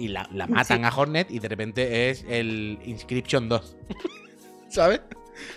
Y 0.00 0.08
la, 0.08 0.26
matan 0.48 0.86
a 0.86 0.88
Hornet 0.88 1.30
y 1.30 1.40
de 1.40 1.48
repente 1.48 2.08
es 2.08 2.24
el 2.26 2.78
Inscription 2.86 3.50
2. 3.50 3.76
¿Sabes? 4.70 5.02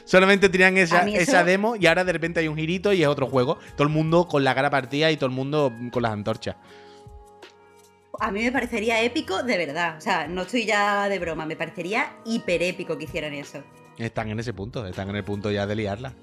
Solamente 0.03 0.49
tenían 0.49 0.77
esa, 0.77 1.07
esa, 1.07 1.45
demo 1.45 1.77
y 1.77 1.87
ahora 1.87 2.03
de 2.03 2.11
repente 2.11 2.41
hay 2.41 2.49
un 2.49 2.57
girito 2.57 2.91
y 2.91 3.03
es 3.03 3.07
otro 3.07 3.27
juego. 3.27 3.57
Todo 3.77 3.87
el 3.87 3.93
mundo 3.93 4.27
con 4.27 4.43
la 4.43 4.53
cara 4.53 4.69
partida 4.69 5.11
y 5.11 5.15
todo 5.15 5.27
el 5.27 5.31
mundo 5.35 5.73
con 5.91 6.03
las 6.03 6.11
antorchas. 6.11 6.57
A 8.19 8.31
mí 8.31 8.43
me 8.43 8.51
parecería 8.51 9.01
épico 9.01 9.43
de 9.43 9.57
verdad. 9.57 9.97
O 9.97 10.01
sea, 10.01 10.27
no 10.27 10.41
estoy 10.41 10.65
ya 10.65 11.07
de 11.07 11.19
broma. 11.19 11.45
Me 11.45 11.55
parecería 11.55 12.17
hiper 12.25 12.61
épico 12.63 12.97
que 12.97 13.05
hicieran 13.05 13.33
eso. 13.33 13.63
Están 13.97 14.29
en 14.29 14.39
ese 14.41 14.53
punto, 14.53 14.85
están 14.85 15.09
en 15.09 15.15
el 15.15 15.23
punto 15.23 15.51
ya 15.51 15.65
de 15.65 15.75
liarla. 15.75 16.13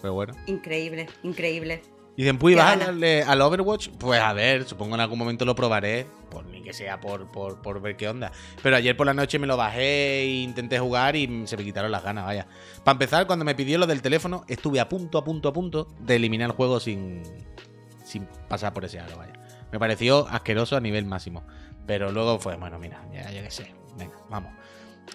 Pero 0.00 0.14
bueno. 0.14 0.32
Increíble, 0.46 1.08
increíble. 1.24 1.82
Dicen, 2.18 2.36
¿puedes 2.36 2.58
vas 2.58 2.74
a 2.74 2.86
darle 2.86 3.22
al 3.22 3.40
Overwatch? 3.40 3.90
Pues 3.90 4.20
a 4.20 4.32
ver, 4.32 4.64
supongo 4.64 4.96
en 4.96 5.00
algún 5.00 5.20
momento 5.20 5.44
lo 5.44 5.54
probaré. 5.54 6.04
Por 6.28 6.44
ni 6.46 6.62
que 6.62 6.72
sea 6.72 6.98
por, 6.98 7.30
por, 7.30 7.80
ver 7.80 7.96
qué 7.96 8.08
onda. 8.08 8.32
Pero 8.60 8.74
ayer 8.74 8.96
por 8.96 9.06
la 9.06 9.14
noche 9.14 9.38
me 9.38 9.46
lo 9.46 9.56
bajé 9.56 10.22
e 10.22 10.26
intenté 10.40 10.80
jugar 10.80 11.14
y 11.14 11.46
se 11.46 11.56
me 11.56 11.62
quitaron 11.62 11.92
las 11.92 12.02
ganas, 12.02 12.24
vaya. 12.24 12.48
Para 12.82 12.94
empezar, 12.96 13.28
cuando 13.28 13.44
me 13.44 13.54
pidió 13.54 13.78
lo 13.78 13.86
del 13.86 14.02
teléfono, 14.02 14.44
estuve 14.48 14.80
a 14.80 14.88
punto, 14.88 15.16
a 15.16 15.22
punto, 15.22 15.48
a 15.48 15.52
punto 15.52 15.86
de 16.00 16.16
eliminar 16.16 16.50
el 16.50 16.56
juego 16.56 16.80
sin, 16.80 17.22
sin 18.02 18.26
pasar 18.48 18.74
por 18.74 18.84
ese 18.84 18.98
aro, 18.98 19.16
vaya. 19.16 19.34
Me 19.70 19.78
pareció 19.78 20.26
asqueroso 20.26 20.76
a 20.76 20.80
nivel 20.80 21.04
máximo. 21.04 21.44
Pero 21.86 22.10
luego 22.10 22.40
fue, 22.40 22.56
bueno, 22.56 22.80
mira, 22.80 23.00
ya, 23.12 23.30
ya 23.30 23.44
qué 23.44 23.50
sé. 23.52 23.72
Venga, 23.96 24.16
vamos. 24.28 24.50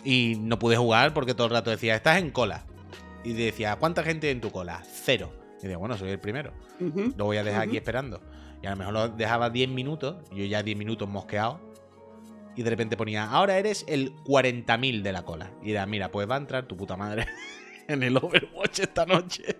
Y 0.05 0.37
no 0.39 0.57
pude 0.57 0.77
jugar 0.77 1.13
porque 1.13 1.33
todo 1.33 1.47
el 1.47 1.53
rato 1.53 1.69
decía, 1.69 1.97
estás 1.97 2.19
en 2.19 2.31
cola. 2.31 2.63
Y 3.25 3.33
decía, 3.33 3.75
¿cuánta 3.75 4.03
gente 4.03 4.31
en 4.31 4.39
tu 4.39 4.51
cola? 4.51 4.81
Cero. 4.89 5.42
Y 5.63 5.67
decía, 5.67 5.77
bueno, 5.77 5.97
soy 5.97 6.09
el 6.09 6.19
primero. 6.19 6.51
Lo 7.15 7.23
voy 7.23 7.37
a 7.37 7.43
dejar 7.43 7.61
aquí 7.61 7.77
esperando. 7.77 8.19
Y 8.61 8.67
a 8.67 8.71
lo 8.71 8.75
mejor 8.75 8.93
lo 8.93 9.07
dejaba 9.07 9.49
10 9.49 9.69
minutos, 9.69 10.17
yo 10.31 10.43
ya 10.43 10.61
10 10.61 10.77
minutos 10.77 11.07
mosqueado. 11.07 11.61
Y 12.57 12.63
de 12.63 12.69
repente 12.69 12.97
ponía, 12.97 13.29
ahora 13.31 13.57
eres 13.57 13.85
el 13.87 14.13
40.000 14.25 15.01
de 15.01 15.11
la 15.13 15.23
cola. 15.23 15.51
Y 15.63 15.71
era, 15.71 15.85
mira, 15.85 16.11
pues 16.11 16.29
va 16.29 16.35
a 16.35 16.39
entrar 16.39 16.65
tu 16.65 16.75
puta 16.75 16.97
madre 16.97 17.27
en 17.87 18.03
el 18.03 18.17
Overwatch 18.17 18.79
esta 18.79 19.05
noche. 19.05 19.55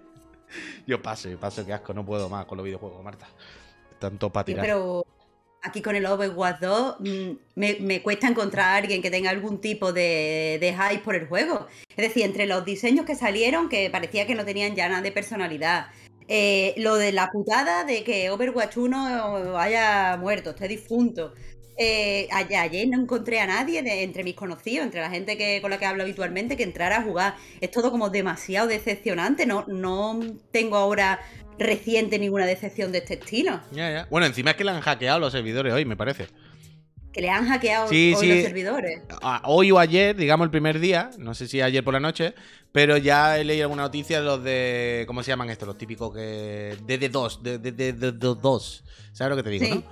Yo 0.86 1.02
paso, 1.02 1.30
yo 1.30 1.40
paso, 1.40 1.66
que 1.66 1.72
asco, 1.72 1.94
no 1.94 2.06
puedo 2.06 2.28
más 2.28 2.46
con 2.48 2.58
los 2.58 2.66
videojuegos, 2.66 3.02
Marta. 3.02 3.28
Tanto 3.98 4.30
para 4.30 4.44
tirar. 4.44 4.66
pero 4.66 5.06
aquí 5.64 5.82
con 5.82 5.96
el 5.96 6.06
Overwatch 6.06 6.60
2 6.60 6.96
mm, 7.00 7.32
me, 7.56 8.02
cuesta 8.04 8.28
encontrar 8.28 8.66
a 8.66 8.76
alguien 8.76 9.02
que 9.02 9.10
tenga 9.10 9.30
algún 9.30 9.60
tipo 9.60 9.94
de, 9.94 10.60
hype 10.62 11.04
por 11.04 11.16
el 11.16 11.28
juego. 11.28 11.68
Es 11.90 12.08
decir, 12.08 12.24
entre 12.24 12.46
los 12.46 12.66
diseños 12.66 13.06
que 13.06 13.16
salieron, 13.16 13.70
que 13.70 13.90
parecía 13.90 14.28
que 14.28 14.36
no 14.36 14.46
tenían 14.46 14.76
ya 14.76 14.90
nada 14.90 15.02
de 15.02 15.12
personalidad. 15.12 15.88
Eh, 16.28 16.74
lo 16.78 16.96
de 16.96 17.12
la 17.12 17.30
putada 17.32 17.84
de 17.84 18.04
que 18.04 18.30
Overwatch 18.30 18.78
1 18.78 19.58
haya 19.58 20.18
muerto, 20.18 20.52
esté 20.52 20.68
difunto. 20.68 21.34
Eh, 21.76 22.28
ayer 22.32 22.88
no 22.88 23.02
encontré 23.02 23.40
a 23.40 23.48
nadie 23.48 23.82
de, 23.82 24.04
entre 24.04 24.24
mis 24.24 24.36
conocidos, 24.36 24.86
entre 24.86 25.02
la 25.02 25.10
gente 25.10 25.38
que, 25.38 25.60
con 25.62 25.72
la 25.72 25.80
que 25.80 25.86
hablo 25.86 26.04
habitualmente, 26.04 26.56
que 26.56 26.64
entrara 26.64 26.98
a 26.98 27.04
jugar. 27.04 27.36
Es 27.62 27.72
todo 27.72 27.92
como 27.92 28.10
demasiado 28.10 28.68
decepcionante. 28.68 29.46
No, 29.46 29.66
no 29.68 30.20
tengo 30.52 30.78
ahora 30.78 31.20
reciente 31.58 32.20
ninguna 32.20 32.46
decepción 32.46 32.92
de 32.92 33.00
este 33.00 33.16
estilo. 33.16 33.62
Ya, 33.72 33.92
ya. 33.92 34.08
Bueno, 34.10 34.28
encima 34.28 34.52
es 34.52 34.58
que 34.58 34.64
le 34.64 34.72
han 34.72 34.82
hackeado 34.82 35.20
los 35.20 35.32
servidores 35.32 35.74
hoy, 35.74 35.86
me 35.86 35.96
parece. 35.96 36.28
Que 37.12 37.22
le 37.22 37.30
han 37.30 37.48
hackeado 37.48 37.88
hoy 37.90 38.12
los 38.12 38.20
servidores. 38.20 39.02
Hoy 39.44 39.72
o 39.72 39.80
ayer, 39.80 40.16
digamos 40.16 40.46
el 40.46 40.52
primer 40.52 40.80
día, 40.80 41.12
no 41.20 41.36
sé 41.36 41.48
si 41.48 41.62
ayer 41.62 41.84
por 41.84 41.94
la 41.94 42.00
noche, 42.00 42.34
pero 42.72 42.98
ya 42.98 43.38
he 43.38 43.44
leído 43.44 43.66
alguna 43.66 43.84
noticia 43.84 44.20
de 44.20 44.26
los 44.26 44.44
de. 44.44 45.04
¿Cómo 45.06 45.22
se 45.22 45.30
llaman 45.30 45.52
estos? 45.52 45.68
Los 45.68 45.78
típicos 45.78 46.14
que. 46.14 46.76
DD2, 46.86 47.42
de 47.42 48.12
2 48.12 48.84
¿Sabes 49.14 49.30
lo 49.30 49.36
que 49.36 49.44
te 49.44 49.50
digo, 49.52 49.76
no? 49.76 49.84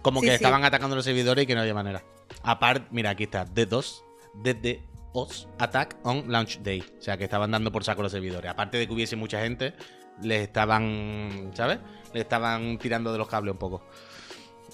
Como 0.00 0.20
que 0.20 0.34
estaban 0.34 0.64
atacando 0.64 0.96
los 0.96 1.04
servidores 1.04 1.44
y 1.44 1.46
que 1.46 1.54
no 1.54 1.60
había 1.60 1.74
manera. 1.74 2.02
Aparte, 2.42 2.88
mira, 2.90 3.10
aquí 3.10 3.24
está, 3.24 3.46
D2, 3.46 4.02
DDoS 4.34 5.48
Attack 5.58 5.96
on 6.02 6.24
Launch 6.32 6.60
Day. 6.60 6.82
O 6.98 7.02
sea, 7.02 7.16
que 7.16 7.24
estaban 7.24 7.50
dando 7.50 7.70
por 7.70 7.84
saco 7.84 8.02
los 8.02 8.12
servidores. 8.12 8.50
Aparte 8.50 8.78
de 8.78 8.86
que 8.86 8.92
hubiese 8.92 9.14
mucha 9.14 9.40
gente, 9.40 9.74
les 10.22 10.42
estaban, 10.42 11.50
¿sabes? 11.54 11.78
Le 12.12 12.20
estaban 12.20 12.78
tirando 12.78 13.12
de 13.12 13.18
los 13.18 13.28
cables 13.28 13.52
un 13.52 13.58
poco. 13.58 13.82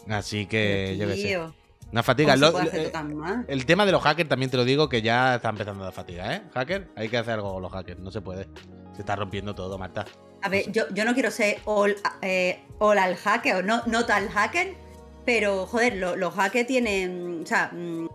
Así 0.09 0.47
que, 0.47 0.97
yo 0.99 1.07
qué 1.07 1.17
sé. 1.17 1.41
Una 1.91 2.03
fatiga. 2.03 2.35
el 3.49 3.67
tema 3.67 3.87
de 3.87 3.93
los 3.93 4.03
hackers 4.03 4.29
también 4.29 4.51
te 4.51 4.57
lo 4.57 4.65
digo 4.65 4.89
que 4.89 5.01
ya 5.01 5.37
está 5.37 5.49
empezando 5.49 5.83
a 5.83 5.87
dar 5.87 5.95
fatiga, 5.95 6.35
¿eh? 6.35 6.43
Hacker, 6.53 6.89
hay 6.97 7.09
que 7.09 7.17
hacer 7.17 7.35
algo 7.35 7.55
con 7.55 7.63
los 7.63 7.73
hackers, 7.73 7.99
no 7.99 8.11
se 8.11 8.21
puede. 8.21 8.47
Se 8.95 9.01
está 9.01 9.17
rompiendo 9.17 9.55
todo, 9.55 9.79
Marta. 9.79 10.05
A 10.43 10.49
ver, 10.49 10.71
yo, 10.71 10.85
yo 10.93 11.05
no 11.05 11.15
quiero 11.15 11.31
ser 11.31 11.59
all, 11.65 11.97
eh, 12.21 12.61
al 12.81 13.17
hacker 13.17 13.57
o 13.57 13.63
no, 13.63 13.83
no 13.87 14.05
tal 14.05 14.29
hacker, 14.29 14.75
pero 15.25 15.67
joder, 15.67 15.97
los 15.97 16.35
hackers 16.35 16.67
tienen. 16.67 17.43
O 17.43 17.47
sea, 17.47 17.71
mm, 17.73 18.09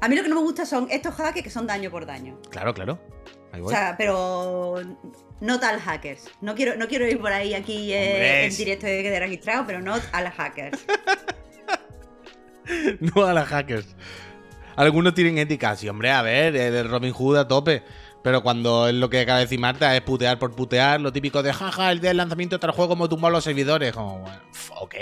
a 0.00 0.08
mí 0.08 0.16
lo 0.16 0.22
que 0.22 0.28
no 0.28 0.34
me 0.34 0.42
gusta 0.42 0.66
son 0.66 0.86
estos 0.90 1.14
hackers 1.14 1.44
que 1.44 1.50
son 1.50 1.66
daño 1.66 1.90
por 1.90 2.04
daño. 2.04 2.38
Claro, 2.50 2.74
claro. 2.74 2.98
O 3.62 3.70
sea, 3.70 3.94
pero 3.96 4.82
no 5.40 5.60
tal 5.60 5.80
hackers. 5.80 6.30
No 6.40 6.54
quiero, 6.54 6.76
no 6.76 6.88
quiero 6.88 7.06
ir 7.06 7.18
por 7.18 7.32
ahí 7.32 7.54
aquí 7.54 7.92
eh, 7.92 8.46
en 8.46 8.56
directo 8.56 8.86
de 8.86 9.02
quedar 9.02 9.22
registrado, 9.22 9.64
pero 9.66 9.80
no 9.80 9.94
a 10.12 10.20
las 10.22 10.34
hackers. 10.34 10.84
no 13.00 13.24
a 13.24 13.32
las 13.32 13.48
hackers. 13.48 13.96
Algunos 14.76 15.14
tienen 15.14 15.38
ética, 15.38 15.74
sí, 15.74 15.88
hombre, 15.88 16.12
a 16.12 16.22
ver, 16.22 16.54
el 16.54 16.88
Robin 16.88 17.12
Hood 17.12 17.38
a 17.38 17.48
tope. 17.48 17.82
Pero 18.22 18.42
cuando 18.42 18.88
es 18.88 18.94
lo 18.94 19.08
que 19.08 19.20
acaba 19.20 19.38
de 19.38 19.44
decir 19.44 19.60
Marta, 19.60 19.94
es 19.96 20.02
putear 20.02 20.38
por 20.38 20.54
putear, 20.54 21.00
lo 21.00 21.12
típico 21.12 21.42
de 21.42 21.52
jaja, 21.52 21.92
el 21.92 22.00
día 22.00 22.10
del 22.10 22.16
lanzamiento 22.16 22.56
de 22.56 22.60
tal 22.60 22.72
juego 22.72 22.90
como 22.90 23.08
tumbado 23.08 23.32
los 23.32 23.44
servidores. 23.44 23.92
Como, 23.92 24.24
ok. 24.80 24.94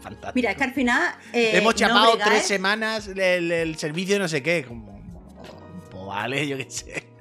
Fantástico. 0.00 0.32
Mira, 0.34 0.50
es 0.50 0.56
que 0.56 0.64
al 0.64 0.72
final. 0.72 1.14
Eh, 1.32 1.52
Hemos 1.54 1.74
chapado 1.74 2.18
tres 2.22 2.46
semanas 2.46 3.08
el, 3.08 3.50
el, 3.50 3.76
servicio 3.76 4.18
no 4.18 4.28
sé 4.28 4.42
qué. 4.42 4.64
Como, 4.64 4.95
vale, 6.06 6.46
yo 6.46 6.56
qué 6.56 6.70
sé. 6.70 7.16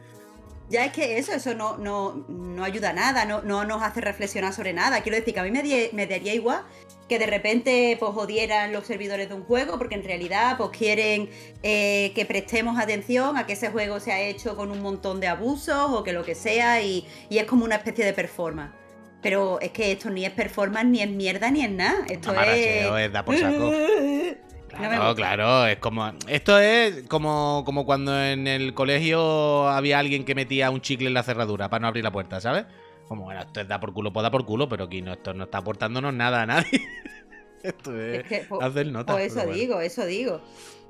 Ya 0.68 0.86
es 0.86 0.94
que 0.94 1.20
eso, 1.20 1.32
eso 1.34 1.54
no, 1.54 1.78
no, 1.78 2.64
ayuda 2.64 2.90
a 2.90 2.94
nada, 2.94 3.26
no, 3.26 3.44
no, 3.44 3.66
nos 3.66 3.84
hace 3.84 4.02
reflexionar 4.02 4.52
sobre 4.52 4.74
nada. 4.74 5.02
Quiero 5.02 5.18
decir 5.18 5.34
que 5.34 5.40
a 5.40 5.44
mí 5.44 5.52
me, 5.52 6.08
daría 6.08 6.34
igual 6.34 6.64
que 7.08 7.20
de 7.20 7.28
repente 7.28 7.96
pues 8.00 8.14
odieran 8.16 8.74
los 8.74 8.88
servidores 8.88 9.30
de 9.30 9.36
un 9.36 9.44
juego 9.44 9.78
porque 9.78 9.94
en 9.94 10.04
realidad 10.04 10.58
pues 10.58 10.72
quieren 10.72 11.30
eh, 11.62 12.12
que 12.16 12.26
prestemos 12.26 12.80
atención 12.80 13.38
a 13.38 13.46
que 13.46 13.54
ese 13.54 13.70
juego 13.70 14.00
se 14.00 14.12
ha 14.12 14.20
hecho 14.22 14.56
con 14.56 14.72
un 14.72 14.82
montón 14.82 15.20
de 15.20 15.28
abusos 15.28 15.92
o 15.92 16.04
que 16.04 16.14
lo 16.14 16.24
que 16.24 16.34
sea 16.34 16.82
y, 16.82 17.06
es 17.30 17.44
como 17.44 17.64
una 17.64 17.76
especie 17.76 18.04
de 18.04 18.14
performance. 18.14 18.74
Pero 19.22 19.60
es 19.60 19.70
que 19.70 19.92
esto 19.92 20.10
ni 20.10 20.26
es 20.26 20.32
performance, 20.32 20.88
ni 20.88 21.02
es 21.02 21.10
mierda, 21.10 21.52
ni 21.52 21.64
es 21.64 21.72
nada. 21.72 22.06
Esto 22.10 22.34
es... 22.42 23.12
da 23.12 23.24
por 23.24 23.38
saco. 23.38 23.72
Claro, 24.78 25.16
claro, 25.16 25.66
es 25.68 25.78
como. 25.78 26.12
Esto 26.28 26.60
es 26.60 27.08
como, 27.08 27.64
como 27.66 27.86
cuando 27.86 28.22
en 28.24 28.48
el 28.48 28.74
colegio 28.74 29.68
había 29.70 30.00
alguien 30.00 30.26
que 30.26 30.36
metía 30.36 30.70
un 30.72 30.82
chicle 30.82 31.08
en 31.08 31.14
la 31.14 31.24
cerradura 31.24 31.70
para 31.70 31.82
no 31.82 31.88
abrir 31.88 32.04
la 32.04 32.12
puerta, 32.12 32.40
¿sabes? 32.42 32.66
Como, 33.08 33.24
bueno, 33.24 33.42
esto 33.42 33.62
es 33.62 33.68
da 33.68 33.80
por 33.80 33.94
culo, 33.94 34.12
pues 34.12 34.24
da 34.24 34.32
por 34.32 34.46
culo, 34.46 34.68
pero 34.68 34.86
aquí 34.86 35.02
no, 35.02 35.14
esto 35.14 35.34
no 35.34 35.46
está 35.46 35.60
aportándonos 35.60 36.14
nada 36.14 36.42
a 36.42 36.46
nadie. 36.46 36.82
esto 37.64 38.00
es, 38.00 38.20
Es 38.20 38.24
que, 38.28 38.38
po- 38.48 38.62
hacer 38.62 38.88
notas. 38.88 39.16
o 39.16 39.20
eso 39.20 39.36
bueno. 39.36 39.54
digo, 39.54 39.80
eso 39.82 40.06
digo. 40.06 40.42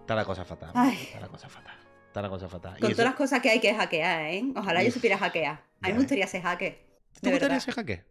Está 0.02 0.16
la 0.16 0.26
cosa 0.26 0.46
fatal. 0.46 0.72
Ay. 0.74 0.98
Está 1.04 1.20
la 1.20 1.28
cosa 1.28 1.50
fatal. 1.50 1.76
Está 2.08 2.22
la 2.22 2.30
cosa 2.30 2.48
fatal. 2.50 2.74
Y 2.78 2.82
Con 2.82 2.92
eso- 2.92 2.96
todas 2.98 3.12
las 3.12 3.18
cosas 3.18 3.42
que 3.42 3.50
hay 3.50 3.60
que 3.60 3.74
hackear, 3.74 4.22
¿eh? 4.32 4.44
Ojalá 4.56 4.82
yo 4.84 4.92
supiera 4.92 5.18
hackear. 5.18 5.54
A 5.54 5.58
mí 5.58 5.64
me 5.82 5.90
ves. 5.90 5.98
gustaría 5.98 6.28
ser 6.28 6.42
hacker. 6.42 6.80
¿Tú 7.14 7.20
De 7.28 7.32
gustaría 7.32 7.60
ser 7.60 7.74
hacker? 7.74 8.06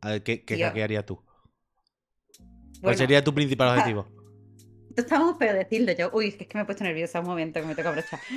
A 0.00 0.08
ver, 0.10 0.22
¿qué, 0.22 0.44
qué 0.44 0.58
hackearías 0.64 1.04
tú? 1.06 1.16
¿Cuál 1.16 2.80
Bueno, 2.80 2.98
sería 2.98 3.22
tu 3.22 3.32
principal 3.34 3.68
objetivo? 3.78 4.08
Esto 4.94 5.00
está 5.02 5.18
muy 5.20 5.34
feo 5.38 5.54
decirlo 5.54 5.92
yo. 5.92 6.10
Uy, 6.12 6.28
es 6.28 6.36
que 6.36 6.48
me 6.54 6.60
he 6.62 6.64
puesto 6.66 6.84
nerviosa 6.84 7.20
un 7.20 7.26
momento 7.26 7.60
que 7.60 7.66
me 7.66 7.74
toca 7.74 7.88
abrochar. 7.88 8.20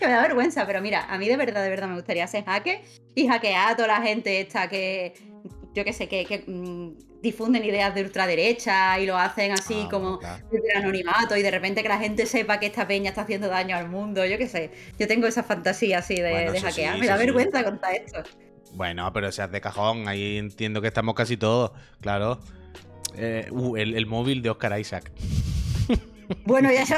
que 0.00 0.06
me 0.06 0.12
da 0.12 0.22
vergüenza, 0.22 0.66
pero 0.66 0.80
mira, 0.80 1.04
a 1.04 1.16
mí 1.18 1.28
de 1.28 1.36
verdad, 1.36 1.62
de 1.62 1.70
verdad 1.70 1.86
me 1.88 1.94
gustaría 1.94 2.26
ser 2.26 2.44
hacker 2.44 2.80
y 3.14 3.28
hackear 3.28 3.72
a 3.72 3.76
toda 3.76 3.88
la 3.88 4.02
gente 4.02 4.40
esta 4.40 4.68
que, 4.68 5.14
yo 5.74 5.84
qué 5.84 5.92
sé, 5.92 6.08
que, 6.08 6.24
que, 6.24 6.42
mm, 6.44 7.20
difunden 7.22 7.64
ideas 7.64 7.94
de 7.94 8.02
ultraderecha 8.02 8.98
y 8.98 9.06
lo 9.06 9.16
hacen 9.16 9.52
así 9.52 9.82
Ah, 9.86 9.88
como 9.90 10.18
claro. 10.18 10.44
anonimato 10.76 11.36
y 11.36 11.42
de 11.42 11.50
repente 11.52 11.82
que 11.82 11.88
la 11.88 11.98
gente 11.98 12.26
sepa 12.26 12.58
que 12.58 12.66
esta 12.66 12.86
peña 12.88 13.10
está 13.10 13.22
haciendo 13.22 13.48
daño 13.48 13.76
al 13.76 13.88
mundo, 13.88 14.24
yo 14.24 14.38
qué 14.38 14.48
sé. 14.48 14.70
Yo 14.98 15.06
tengo 15.06 15.26
esa 15.28 15.44
fantasía 15.44 15.98
así 15.98 16.14
de, 16.16 16.30
Bueno, 16.30 16.52
de 16.52 16.60
hackear. 16.60 16.94
sí, 16.94 17.00
me 17.00 17.06
da 17.06 17.16
sí. 17.16 17.24
vergüenza 17.24 17.62
contar 17.64 17.94
esto. 17.94 18.22
Bueno, 18.74 19.12
pero 19.12 19.30
seas 19.32 19.50
de 19.50 19.60
cajón, 19.60 20.08
ahí 20.08 20.36
entiendo 20.38 20.80
que 20.80 20.88
estamos 20.88 21.14
casi 21.14 21.36
todos, 21.36 21.70
claro. 22.00 22.40
Eh, 23.20 23.48
uh, 23.50 23.76
el, 23.76 23.94
el 23.96 24.06
móvil 24.06 24.42
de 24.42 24.50
Oscar 24.50 24.78
Isaac. 24.78 25.10
Bueno, 26.44 26.70
y 26.70 26.76
eso, 26.76 26.94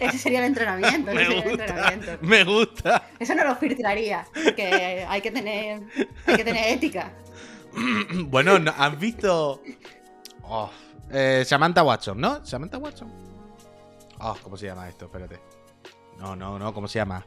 eso 0.00 0.16
sería 0.18 0.38
el 0.38 0.44
entrenamiento. 0.46 1.12
Me 1.12 1.22
el 1.22 1.34
gusta, 1.34 1.50
entrenamiento. 1.50 2.18
me 2.22 2.44
gusta. 2.44 3.08
eso 3.18 3.34
no 3.34 3.44
lo 3.44 3.56
filtraría, 3.56 4.26
porque 4.32 5.04
hay 5.08 5.20
que 5.20 5.30
tener, 5.32 5.82
hay 6.24 6.36
que 6.36 6.44
tener 6.44 6.68
ética. 6.72 7.12
bueno, 8.26 8.58
¿no- 8.60 8.72
¿has 8.76 8.98
visto 8.98 9.60
Oh, 10.44 10.70
eh, 11.10 11.42
Samantha 11.44 11.82
Watson, 11.82 12.20
¿no? 12.20 12.44
Samantha 12.46 12.78
Watson. 12.78 13.12
Oh, 14.20 14.36
¿cómo 14.42 14.56
se 14.56 14.66
llama 14.66 14.88
esto? 14.88 15.06
Espérate. 15.06 15.40
No, 16.18 16.36
no, 16.36 16.58
no, 16.58 16.72
¿cómo 16.72 16.86
se 16.88 17.00
llama? 17.00 17.26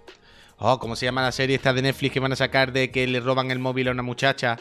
Oh, 0.58 0.80
¿cómo 0.80 0.96
se 0.96 1.06
llama 1.06 1.22
la 1.24 1.32
serie 1.34 1.56
esta 1.58 1.74
de 1.74 1.82
Netflix 1.82 2.14
que 2.14 2.20
van 2.22 2.32
a 2.32 2.36
sacar 2.38 2.72
de 2.72 2.90
que 2.90 3.06
le 3.06 3.20
roban 3.20 3.52
el 3.52 3.60
móvil 3.60 3.90
a 3.90 3.92
una 3.92 4.04
muchacha 4.04 4.58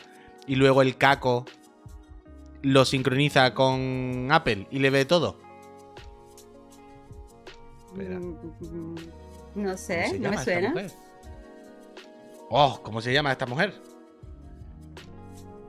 y 0.48 0.56
luego 0.56 0.82
el 0.82 0.96
caco 0.96 1.44
lo 2.62 2.84
sincroniza 2.84 3.54
con 3.54 4.28
Apple 4.30 4.66
y 4.70 4.78
le 4.78 4.90
ve 4.90 5.04
todo? 5.04 5.38
Espera. 7.92 8.18
Mm, 8.18 8.94
No 9.54 9.62
¿Cómo 9.64 9.76
sé, 9.76 10.18
no 10.18 10.30
me 10.30 10.38
suena. 10.38 10.74
Oh, 12.50 12.80
¿cómo 12.82 13.00
se 13.00 13.12
llama 13.12 13.32
esta 13.32 13.46
mujer? 13.46 13.74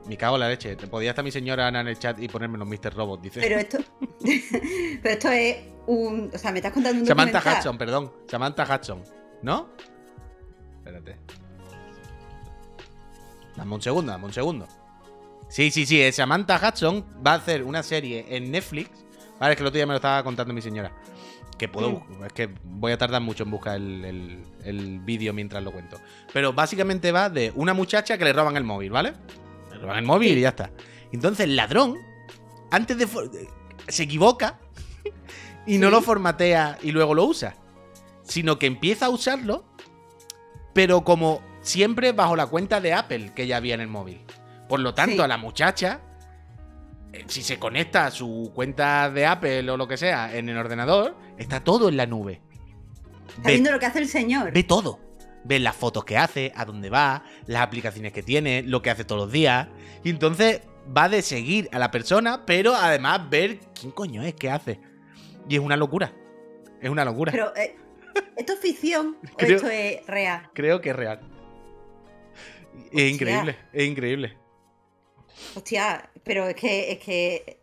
Me 0.06 0.16
cago 0.16 0.34
en 0.36 0.40
la 0.40 0.48
leche. 0.48 0.76
Podía 0.76 1.10
estar 1.10 1.24
mi 1.24 1.30
señora 1.30 1.68
Ana 1.68 1.80
en 1.80 1.88
el 1.88 1.98
chat 1.98 2.18
y 2.20 2.28
ponerme 2.28 2.58
los 2.58 2.66
Mr. 2.66 2.94
Robot, 2.94 3.20
dice. 3.22 3.40
Pero 3.40 3.56
esto, 3.56 3.78
pero 5.02 5.14
esto 5.14 5.30
es 5.30 5.58
un, 5.86 6.30
o 6.34 6.38
sea, 6.38 6.50
me 6.50 6.58
estás 6.58 6.72
contando 6.72 7.00
un 7.00 7.06
Samantha 7.06 7.38
documental. 7.38 7.58
Hudson, 7.60 7.78
perdón. 7.78 8.12
Samantha 8.28 8.64
Hudson. 8.76 9.02
¿No? 9.42 9.68
Espérate. 10.78 11.16
Dame 13.56 13.74
un 13.74 13.82
segundo, 13.82 14.10
dame 14.10 14.24
un 14.24 14.32
segundo. 14.32 14.66
Sí, 15.52 15.70
sí, 15.70 15.84
sí. 15.86 16.00
es 16.00 16.16
Samantha 16.16 16.56
Hudson 16.66 17.04
va 17.24 17.32
a 17.32 17.36
hacer 17.36 17.62
una 17.62 17.82
serie 17.82 18.24
en 18.30 18.50
Netflix. 18.50 18.90
Vale, 19.38 19.52
es 19.52 19.56
que 19.56 19.62
el 19.62 19.66
otro 19.66 19.76
día 19.76 19.86
me 19.86 19.92
lo 19.92 19.96
estaba 19.96 20.22
contando 20.24 20.54
mi 20.54 20.62
señora. 20.62 20.92
Que 21.58 21.68
puedo. 21.68 21.90
Mm. 21.90 22.24
Es 22.24 22.32
que 22.32 22.48
voy 22.64 22.92
a 22.92 22.98
tardar 22.98 23.20
mucho 23.20 23.44
en 23.44 23.50
buscar 23.50 23.76
el, 23.76 24.04
el- 24.04 24.44
el 24.64 25.00
vídeo 25.00 25.32
mientras 25.32 25.62
lo 25.62 25.70
cuento. 25.72 25.98
Pero 26.32 26.52
básicamente 26.52 27.12
va 27.12 27.28
de 27.28 27.52
una 27.54 27.74
muchacha 27.74 28.16
que 28.16 28.24
le 28.24 28.32
roban 28.32 28.56
el 28.56 28.64
móvil, 28.64 28.90
¿vale? 28.90 29.12
Le 29.70 29.78
roban 29.78 29.98
el 29.98 30.04
móvil 30.04 30.30
Sí. 30.32 30.38
y 30.38 30.40
ya 30.42 30.48
está. 30.50 30.70
Entonces 31.12 31.44
el 31.44 31.56
ladrón, 31.56 31.98
antes 32.70 32.96
de. 32.96 33.06
se 33.88 34.02
equivoca 34.04 34.58
y 35.66 35.78
no 35.78 35.88
Sí. 35.88 35.92
lo 35.92 36.00
formatea 36.02 36.78
y 36.82 36.92
luego 36.92 37.14
lo 37.14 37.24
usa. 37.24 37.54
Sino 38.22 38.58
que 38.58 38.66
empieza 38.66 39.06
a 39.06 39.10
usarlo, 39.10 39.64
pero 40.72 41.02
como 41.04 41.42
siempre 41.60 42.12
bajo 42.12 42.36
la 42.36 42.46
cuenta 42.46 42.80
de 42.80 42.94
Apple 42.94 43.32
que 43.34 43.46
ya 43.46 43.56
había 43.58 43.74
en 43.74 43.80
el 43.82 43.88
móvil. 43.88 44.20
Por 44.72 44.80
lo 44.80 44.94
tanto, 44.94 45.16
Sí. 45.16 45.20
a 45.20 45.28
la 45.28 45.36
muchacha, 45.36 46.00
eh, 47.12 47.24
si 47.26 47.42
se 47.42 47.58
conecta 47.58 48.06
a 48.06 48.10
su 48.10 48.52
cuenta 48.54 49.10
de 49.10 49.26
Apple 49.26 49.70
o 49.70 49.76
lo 49.76 49.86
que 49.86 49.98
sea 49.98 50.34
en 50.34 50.48
el 50.48 50.56
ordenador, 50.56 51.14
está 51.36 51.60
todo 51.62 51.90
en 51.90 51.98
la 51.98 52.06
nube. 52.06 52.40
Está 53.28 53.42
Ve, 53.48 53.52
viendo 53.52 53.70
lo 53.70 53.78
que 53.78 53.84
hace 53.84 53.98
el 53.98 54.08
señor. 54.08 54.50
ve 54.50 54.62
todo. 54.62 54.98
Ve 55.44 55.58
las 55.58 55.76
fotos 55.76 56.06
que 56.06 56.16
hace, 56.16 56.52
a 56.56 56.64
dónde 56.64 56.88
va, 56.88 57.22
las 57.44 57.60
aplicaciones 57.60 58.14
que 58.14 58.22
tiene, 58.22 58.62
lo 58.62 58.80
que 58.80 58.88
hace 58.88 59.04
todos 59.04 59.20
los 59.24 59.30
días. 59.30 59.68
Y 60.04 60.08
entonces 60.08 60.62
va 60.96 61.10
de 61.10 61.20
seguir 61.20 61.68
a 61.72 61.78
la 61.78 61.90
persona, 61.90 62.46
pero 62.46 62.74
además 62.74 63.28
ver 63.28 63.58
quién 63.78 63.92
coño 63.92 64.22
es, 64.22 64.32
qué 64.32 64.50
hace. 64.50 64.80
Y 65.50 65.56
es 65.56 65.60
una 65.60 65.76
locura. 65.76 66.14
Es 66.80 66.88
una 66.88 67.04
locura. 67.04 67.30
Pero, 67.30 67.54
eh, 67.56 67.76
¿esto 68.38 68.54
es 68.54 68.58
ficción 68.58 69.18
o 69.22 69.26
esto 69.38 69.68
es 69.68 70.06
real? 70.06 70.48
Creo 70.54 70.80
que 70.80 70.88
es 70.88 70.96
real. 70.96 71.20
Es 72.90 73.12
increíble, 73.12 73.58
es 73.74 73.86
increíble. 73.86 74.38
Hostia, 75.54 76.10
pero 76.24 76.48
es 76.48 76.56
que, 76.56 76.92
es 76.92 76.98
que 76.98 77.62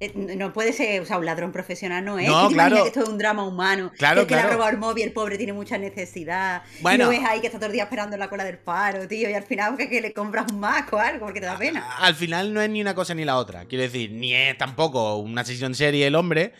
eh, 0.00 0.12
no 0.14 0.50
puede 0.54 0.72
ser, 0.72 1.02
o 1.02 1.04
sea, 1.04 1.18
un 1.18 1.26
ladrón 1.26 1.52
profesional 1.52 2.02
no 2.02 2.18
es. 2.18 2.26
No, 2.26 2.48
¿Qué 2.48 2.48
te 2.48 2.54
imaginas 2.54 2.68
claro. 2.68 2.82
que 2.82 2.88
esto 2.88 3.02
es 3.02 3.08
un 3.10 3.18
drama 3.18 3.44
humano. 3.44 3.92
Claro, 3.98 4.26
que 4.26 4.34
le 4.34 4.40
ha 4.40 4.46
robado 4.46 4.70
el 4.70 4.78
móvil, 4.78 5.04
el 5.04 5.12
pobre 5.12 5.36
tiene 5.36 5.52
mucha 5.52 5.76
necesidad. 5.76 6.62
Bueno. 6.80 7.04
Y 7.04 7.06
lo 7.06 7.10
ves 7.10 7.28
ahí 7.28 7.40
que 7.40 7.48
está 7.48 7.58
todo 7.58 7.66
el 7.66 7.74
día 7.74 7.82
esperando 7.82 8.16
en 8.16 8.20
la 8.20 8.30
cola 8.30 8.44
del 8.44 8.56
paro, 8.56 9.06
tío. 9.06 9.28
Y 9.28 9.34
al 9.34 9.42
final 9.42 9.76
que, 9.76 9.90
que 9.90 10.00
le 10.00 10.14
compras 10.14 10.46
un 10.50 10.58
masco 10.58 10.96
o 10.96 11.00
algo 11.00 11.26
porque 11.26 11.40
te 11.40 11.46
da 11.46 11.58
pena. 11.58 11.86
Al 11.98 12.14
final 12.14 12.54
no 12.54 12.62
es 12.62 12.70
ni 12.70 12.80
una 12.80 12.94
cosa 12.94 13.12
ni 13.14 13.26
la 13.26 13.36
otra. 13.36 13.66
Quiero 13.66 13.82
decir, 13.82 14.10
ni 14.12 14.34
es 14.34 14.56
tampoco 14.56 15.16
una 15.16 15.44
sesión 15.44 15.74
serie 15.74 16.06
el 16.06 16.14
hombre, 16.14 16.54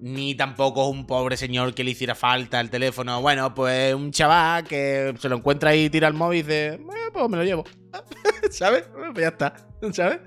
ni 0.00 0.34
tampoco 0.34 0.82
es 0.84 0.90
un 0.90 1.06
pobre 1.06 1.36
señor 1.36 1.74
que 1.74 1.84
le 1.84 1.90
hiciera 1.92 2.14
falta 2.14 2.60
el 2.60 2.70
teléfono. 2.70 3.20
Bueno, 3.20 3.54
pues 3.54 3.94
un 3.94 4.10
chaval 4.10 4.64
que 4.64 5.14
se 5.18 5.28
lo 5.28 5.36
encuentra 5.36 5.70
ahí, 5.70 5.90
tira 5.90 6.08
el 6.08 6.14
móvil 6.14 6.40
y 6.40 6.42
dice, 6.42 6.66
"Eh, 6.74 6.80
pues 7.12 7.28
me 7.28 7.36
lo 7.36 7.44
llevo. 7.44 7.64
¿Sabes? 8.50 8.84
Pues 8.92 9.22
ya 9.22 9.28
está. 9.28 9.54
¿Sabes? 9.92 10.20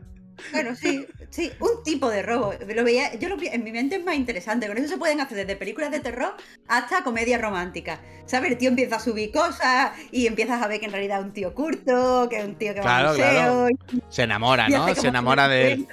Bueno, 0.52 0.76
sí, 0.76 1.06
sí, 1.30 1.52
un 1.60 1.84
tipo 1.84 2.10
de 2.10 2.24
robo. 2.24 2.54
Lo 2.76 2.84
veía, 2.84 3.14
yo 3.16 3.30
lo 3.30 3.38
en 3.40 3.64
mi 3.64 3.72
mente 3.72 3.98
es 3.98 4.04
más 4.04 4.16
interesante. 4.16 4.68
Con 4.68 4.78
eso 4.78 4.88
se 4.88 4.98
pueden 4.98 5.22
hacer 5.22 5.38
desde 5.38 5.56
películas 5.56 5.92
de 5.92 6.00
terror 6.00 6.34
hasta 6.68 7.04
comedias 7.04 7.40
románticas. 7.40 8.00
¿Sabes? 8.26 8.52
El 8.52 8.58
tío 8.58 8.70
empieza 8.70 8.96
a 8.96 9.00
subir 9.00 9.32
cosas 9.32 9.92
y 10.12 10.26
empiezas 10.26 10.62
a 10.62 10.68
ver 10.68 10.80
que 10.80 10.88
en 10.88 10.92
realidad 10.92 11.20
es 11.20 11.26
un 11.26 11.34
tío 11.34 11.54
curto, 11.54 12.28
que 12.30 12.38
es 12.40 12.46
un 12.46 12.56
tío 12.56 12.74
que 12.74 12.80
va 12.80 12.86
Claro, 12.86 13.10
a 13.10 13.12
museo. 13.12 13.30
claro. 13.30 13.68
Se 14.10 14.24
enamora, 14.24 14.66
y 14.68 14.72
¿no? 14.74 14.96
Se 14.96 15.08
enamora 15.08 15.48
de 15.48 15.72
él. 15.74 15.88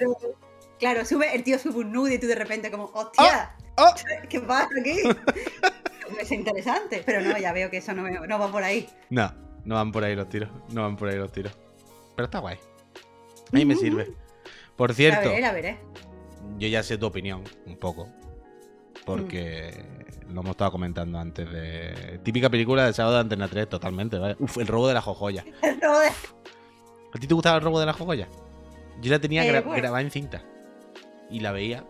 Claro, 0.81 1.05
sube, 1.05 1.35
el 1.35 1.45
tío 1.45 1.59
sube 1.59 1.79
un 1.81 1.93
nude 1.93 2.15
y 2.15 2.19
tú 2.19 2.27
de 2.27 2.35
repente 2.35 2.71
como, 2.71 2.85
¡hostia! 2.95 3.55
¡Oh! 3.77 3.93
¿Qué 4.29 4.41
pasa 4.41 4.69
aquí? 4.81 4.99
es 6.21 6.33
interesante. 6.33 7.03
Pero 7.07 7.21
no, 7.21 7.37
ya 7.39 7.53
veo 7.53 7.71
que 7.71 7.77
eso 7.77 7.93
no, 7.95 8.03
me- 8.03 8.27
no 8.27 8.39
va 8.39 8.51
por 8.51 8.63
ahí. 8.65 8.89
No, 9.11 9.33
no 9.65 9.75
van 9.77 9.93
por 9.93 10.03
ahí 10.05 10.17
los 10.17 10.29
tiros. 10.29 10.49
No 10.71 10.83
van 10.83 10.97
por 10.97 11.09
ahí 11.09 11.17
los 11.17 11.31
tiros. 11.31 11.53
Pero 12.17 12.25
está 12.25 12.39
guay. 12.41 12.57
A 12.57 13.57
mí 13.57 13.65
me 13.65 13.77
sirve. 13.77 14.11
Por 14.77 14.91
La 14.91 14.97
cierto, 14.97 15.29
veré, 15.29 15.41
la 15.43 15.53
veré. 15.53 15.79
yo 16.59 16.67
ya 16.69 16.83
sé 16.83 16.97
tu 16.99 17.07
opinión, 17.07 17.45
un 17.67 17.77
poco. 17.77 18.09
Porque 19.05 19.85
lo 20.29 20.41
hemos 20.41 20.51
estado 20.53 20.71
comentando 20.73 21.19
antes 21.19 21.51
de. 21.51 22.21
Típica 22.23 22.49
película 22.51 22.87
de 22.87 22.93
sábado 22.93 23.17
de 23.17 23.21
Antena 23.23 23.49
3, 23.49 23.69
totalmente, 23.69 24.19
¿vale? 24.19 24.37
Uf, 24.39 24.59
el 24.59 24.67
robo 24.67 24.89
de 24.89 24.95
la 24.95 25.01
jojoya. 25.03 25.45
El 25.63 25.81
robo 25.81 25.99
de- 26.01 26.09
¿A 26.09 27.19
ti 27.19 27.27
te 27.27 27.35
gustaba 27.35 27.57
el 27.57 27.63
robo 27.65 27.81
de 27.81 27.87
la 27.87 27.93
jojoya? 27.93 28.29
Yo 29.01 29.11
la 29.11 29.19
tenía 29.19 29.45
Eh, 29.45 29.51
gra- 29.51 29.65
bueno. 29.65 29.83
grabada 29.83 30.01
en 30.03 30.11
cinta. 30.13 30.43
Y 31.31 31.41
la 31.41 31.53
veía. 31.53 31.85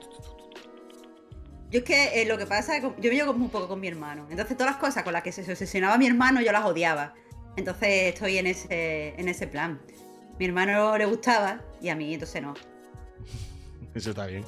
Yo 1.70 1.79
es 1.79 1.85
que 1.85 2.22
eh, 2.22 2.26
lo 2.26 2.37
que 2.37 2.46
pasa 2.46 2.76
es 2.76 2.83
que 2.83 2.92
yo 3.00 3.11
vivo 3.11 3.26
como 3.26 3.44
un 3.44 3.50
poco 3.50 3.68
con 3.68 3.81
mi 3.81 3.87
hermano. 3.87 4.26
Entonces 4.31 4.57
todas 4.57 4.72
las 4.72 4.81
cosas 4.81 5.05
con 5.05 5.12
las 5.12 5.22
que 5.22 5.31
se 5.31 5.42
obsesionaba 5.50 5.96
mi 5.98 6.07
hermano 6.07 6.40
yo 6.40 6.50
las 6.53 6.64
odiaba. 6.64 7.14
Entonces 7.57 8.14
estoy 8.14 8.38
en 8.38 8.48
ese, 8.48 9.14
en 9.16 9.29
ese 9.29 9.46
plan. 9.46 9.81
Mi 10.38 10.46
hermano 10.46 10.96
le 10.98 11.07
gustaba 11.07 11.62
y 11.81 11.88
a 11.88 11.94
mí 11.94 12.12
entonces 12.12 12.42
no. 12.42 12.55
Eso 13.94 14.11
está 14.11 14.26
bien. 14.26 14.44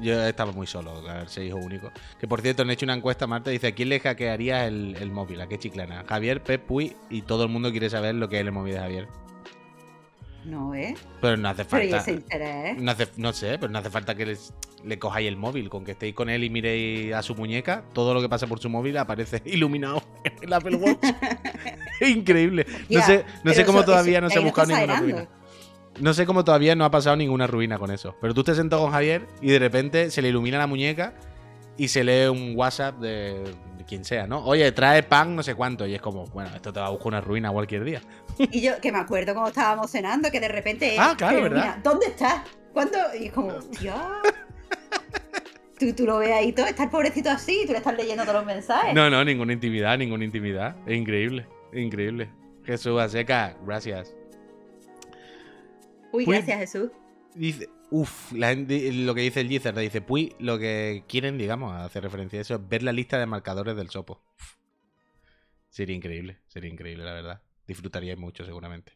Yo 0.00 0.22
estaba 0.22 0.52
muy 0.52 0.66
solo, 0.66 0.92
a 1.08 1.14
ver, 1.14 1.28
ser 1.28 1.44
hijo 1.44 1.58
único. 1.58 1.90
Que 2.18 2.26
por 2.26 2.40
cierto, 2.40 2.62
han 2.62 2.70
hecho 2.70 2.86
una 2.86 2.94
encuesta, 2.94 3.26
Marta, 3.26 3.50
dice: 3.50 3.68
¿a 3.68 3.74
quién 3.74 3.90
le 3.90 4.00
hackearía 4.00 4.66
el, 4.66 4.96
el 4.98 5.10
móvil? 5.10 5.40
¿A 5.42 5.46
qué 5.46 5.58
chiclana? 5.58 6.04
Javier, 6.08 6.42
Pep, 6.42 6.64
Puy 6.64 6.96
y 7.10 7.22
todo 7.22 7.44
el 7.44 7.50
mundo 7.50 7.70
quiere 7.70 7.90
saber 7.90 8.14
lo 8.14 8.28
que 8.28 8.36
es 8.36 8.46
el 8.46 8.52
móvil 8.52 8.74
de 8.74 8.80
Javier. 8.80 9.08
No, 10.44 10.74
¿eh? 10.74 10.94
Pero 11.20 11.36
no 11.36 11.48
hace 11.50 11.64
Pero 11.66 11.82
falta. 11.82 11.96
ese 11.98 12.12
interés. 12.12 12.78
No, 12.80 12.90
hace- 12.92 13.08
no 13.16 13.32
sé, 13.32 13.58
pero 13.58 13.70
no 13.70 13.78
hace 13.78 13.90
falta 13.90 14.14
que 14.14 14.24
les- 14.26 14.54
le 14.84 14.98
cojáis 14.98 15.28
el 15.28 15.36
móvil. 15.36 15.68
Con 15.68 15.84
que 15.84 15.92
estéis 15.92 16.14
con 16.14 16.30
él 16.30 16.44
y 16.44 16.50
miréis 16.50 17.12
a 17.14 17.22
su 17.22 17.34
muñeca, 17.34 17.84
todo 17.92 18.14
lo 18.14 18.20
que 18.22 18.28
pasa 18.28 18.46
por 18.46 18.58
su 18.58 18.70
móvil 18.70 18.96
aparece 18.96 19.42
iluminado 19.44 20.02
en 20.24 20.32
el 20.42 20.52
Apple 20.52 20.76
Watch. 20.76 20.98
increíble. 22.00 22.66
No 22.88 23.02
sé, 23.02 23.24
no 23.44 23.50
sé 23.52 23.56
pero 23.56 23.66
cómo 23.66 23.78
eso- 23.80 23.86
todavía 23.86 24.18
eso- 24.18 24.22
no 24.22 24.30
se 24.30 24.38
ha 24.38 24.42
buscado 24.42 24.68
ninguna 24.68 25.00
ruina. 25.00 25.28
No 26.00 26.14
sé 26.14 26.24
cómo 26.24 26.44
todavía 26.44 26.74
no 26.74 26.84
ha 26.84 26.90
pasado 26.90 27.16
ninguna 27.16 27.46
ruina 27.46 27.78
con 27.78 27.90
eso. 27.90 28.16
Pero 28.20 28.32
tú 28.32 28.42
te 28.44 28.54
sentado 28.54 28.82
con 28.82 28.92
Javier 28.92 29.26
y 29.42 29.48
de 29.50 29.58
repente 29.58 30.10
se 30.10 30.22
le 30.22 30.28
ilumina 30.28 30.56
la 30.56 30.66
muñeca 30.66 31.14
y 31.76 31.88
se 31.88 32.04
lee 32.04 32.28
un 32.28 32.56
WhatsApp 32.56 32.98
de, 32.98 33.54
quien 33.86 34.04
sea, 34.04 34.26
¿no? 34.26 34.44
Oye, 34.44 34.70
trae 34.72 35.02
pan 35.02 35.34
no 35.34 35.42
sé 35.42 35.54
cuánto. 35.54 35.86
Y 35.86 35.94
es 35.94 36.00
como, 36.00 36.26
bueno, 36.26 36.50
esto 36.54 36.72
te 36.72 36.80
va 36.80 36.86
a 36.86 36.90
buscar 36.90 37.08
una 37.08 37.20
ruina 37.20 37.50
cualquier 37.50 37.84
día. 37.84 38.00
Y 38.38 38.60
yo, 38.60 38.80
que 38.80 38.92
me 38.92 38.98
acuerdo 38.98 39.34
cuando 39.34 39.48
estábamos 39.48 39.90
cenando, 39.90 40.30
que 40.30 40.40
de 40.40 40.48
repente. 40.48 40.96
Ah, 40.98 41.14
claro, 41.16 41.42
¿verdad? 41.42 41.60
mira, 41.60 41.80
¿Dónde 41.82 42.06
estás? 42.06 42.42
¿Cuándo? 42.72 42.98
Y 43.18 43.26
es 43.26 43.32
como, 43.32 43.52
Dios. 43.80 43.96
Tú, 45.78 45.94
tú 45.94 46.04
lo 46.04 46.18
ves 46.18 46.30
ahí 46.30 46.52
todo, 46.52 46.66
está 46.66 46.84
el 46.84 46.90
pobrecito 46.90 47.30
así 47.30 47.62
y 47.62 47.66
tú 47.66 47.72
le 47.72 47.78
estás 47.78 47.96
leyendo 47.96 48.22
todos 48.24 48.36
los 48.36 48.44
mensajes. 48.44 48.92
No, 48.92 49.08
no, 49.08 49.24
ninguna 49.24 49.54
intimidad, 49.54 49.96
ninguna 49.96 50.26
intimidad. 50.26 50.76
Es 50.86 50.94
increíble, 50.94 51.46
increíble. 51.72 52.28
Jesús 52.66 53.00
Aseca, 53.00 53.56
gracias. 53.64 54.14
Uy, 56.12 56.24
Uy. 56.26 56.34
gracias, 56.34 56.58
Jesús. 56.58 56.90
Dice, 57.34 57.66
la 58.32 58.48
gente- 58.50 58.92
lo 58.92 59.14
que 59.14 59.22
dice 59.22 59.40
el 59.40 59.48
Gizzer, 59.48 59.74
dice, 59.78 60.00
Puy, 60.00 60.34
lo 60.38 60.58
que 60.58 61.04
quieren, 61.08 61.38
digamos, 61.38 61.74
hacer 61.74 62.02
referencia 62.02 62.38
a 62.38 62.42
eso, 62.42 62.54
es 62.54 62.68
ver 62.68 62.82
la 62.82 62.92
lista 62.92 63.18
de 63.18 63.26
marcadores 63.26 63.76
del 63.76 63.90
Sopo. 63.90 64.22
Uf. 64.38 64.54
Sería 65.68 65.94
increíble, 65.96 66.38
sería 66.48 66.70
increíble, 66.70 67.04
la 67.04 67.12
verdad. 67.14 67.42
Disfrutaríais 67.66 68.18
mucho, 68.18 68.44
seguramente. 68.44 68.92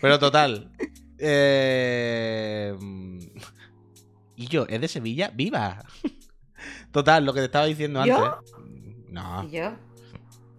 Pero 0.00 0.18
total. 0.18 0.72
eh, 1.18 2.74
y 4.36 4.46
yo, 4.48 4.66
¿es 4.68 4.80
de 4.80 4.88
Sevilla? 4.88 5.30
¡Viva! 5.34 5.84
Total, 6.92 7.24
lo 7.24 7.32
que 7.32 7.40
te 7.40 7.46
estaba 7.46 7.66
diciendo 7.66 8.04
¿Yo? 8.04 8.24
antes. 8.24 8.52
No, 9.08 9.44
Y 9.44 9.50
yo, 9.50 9.72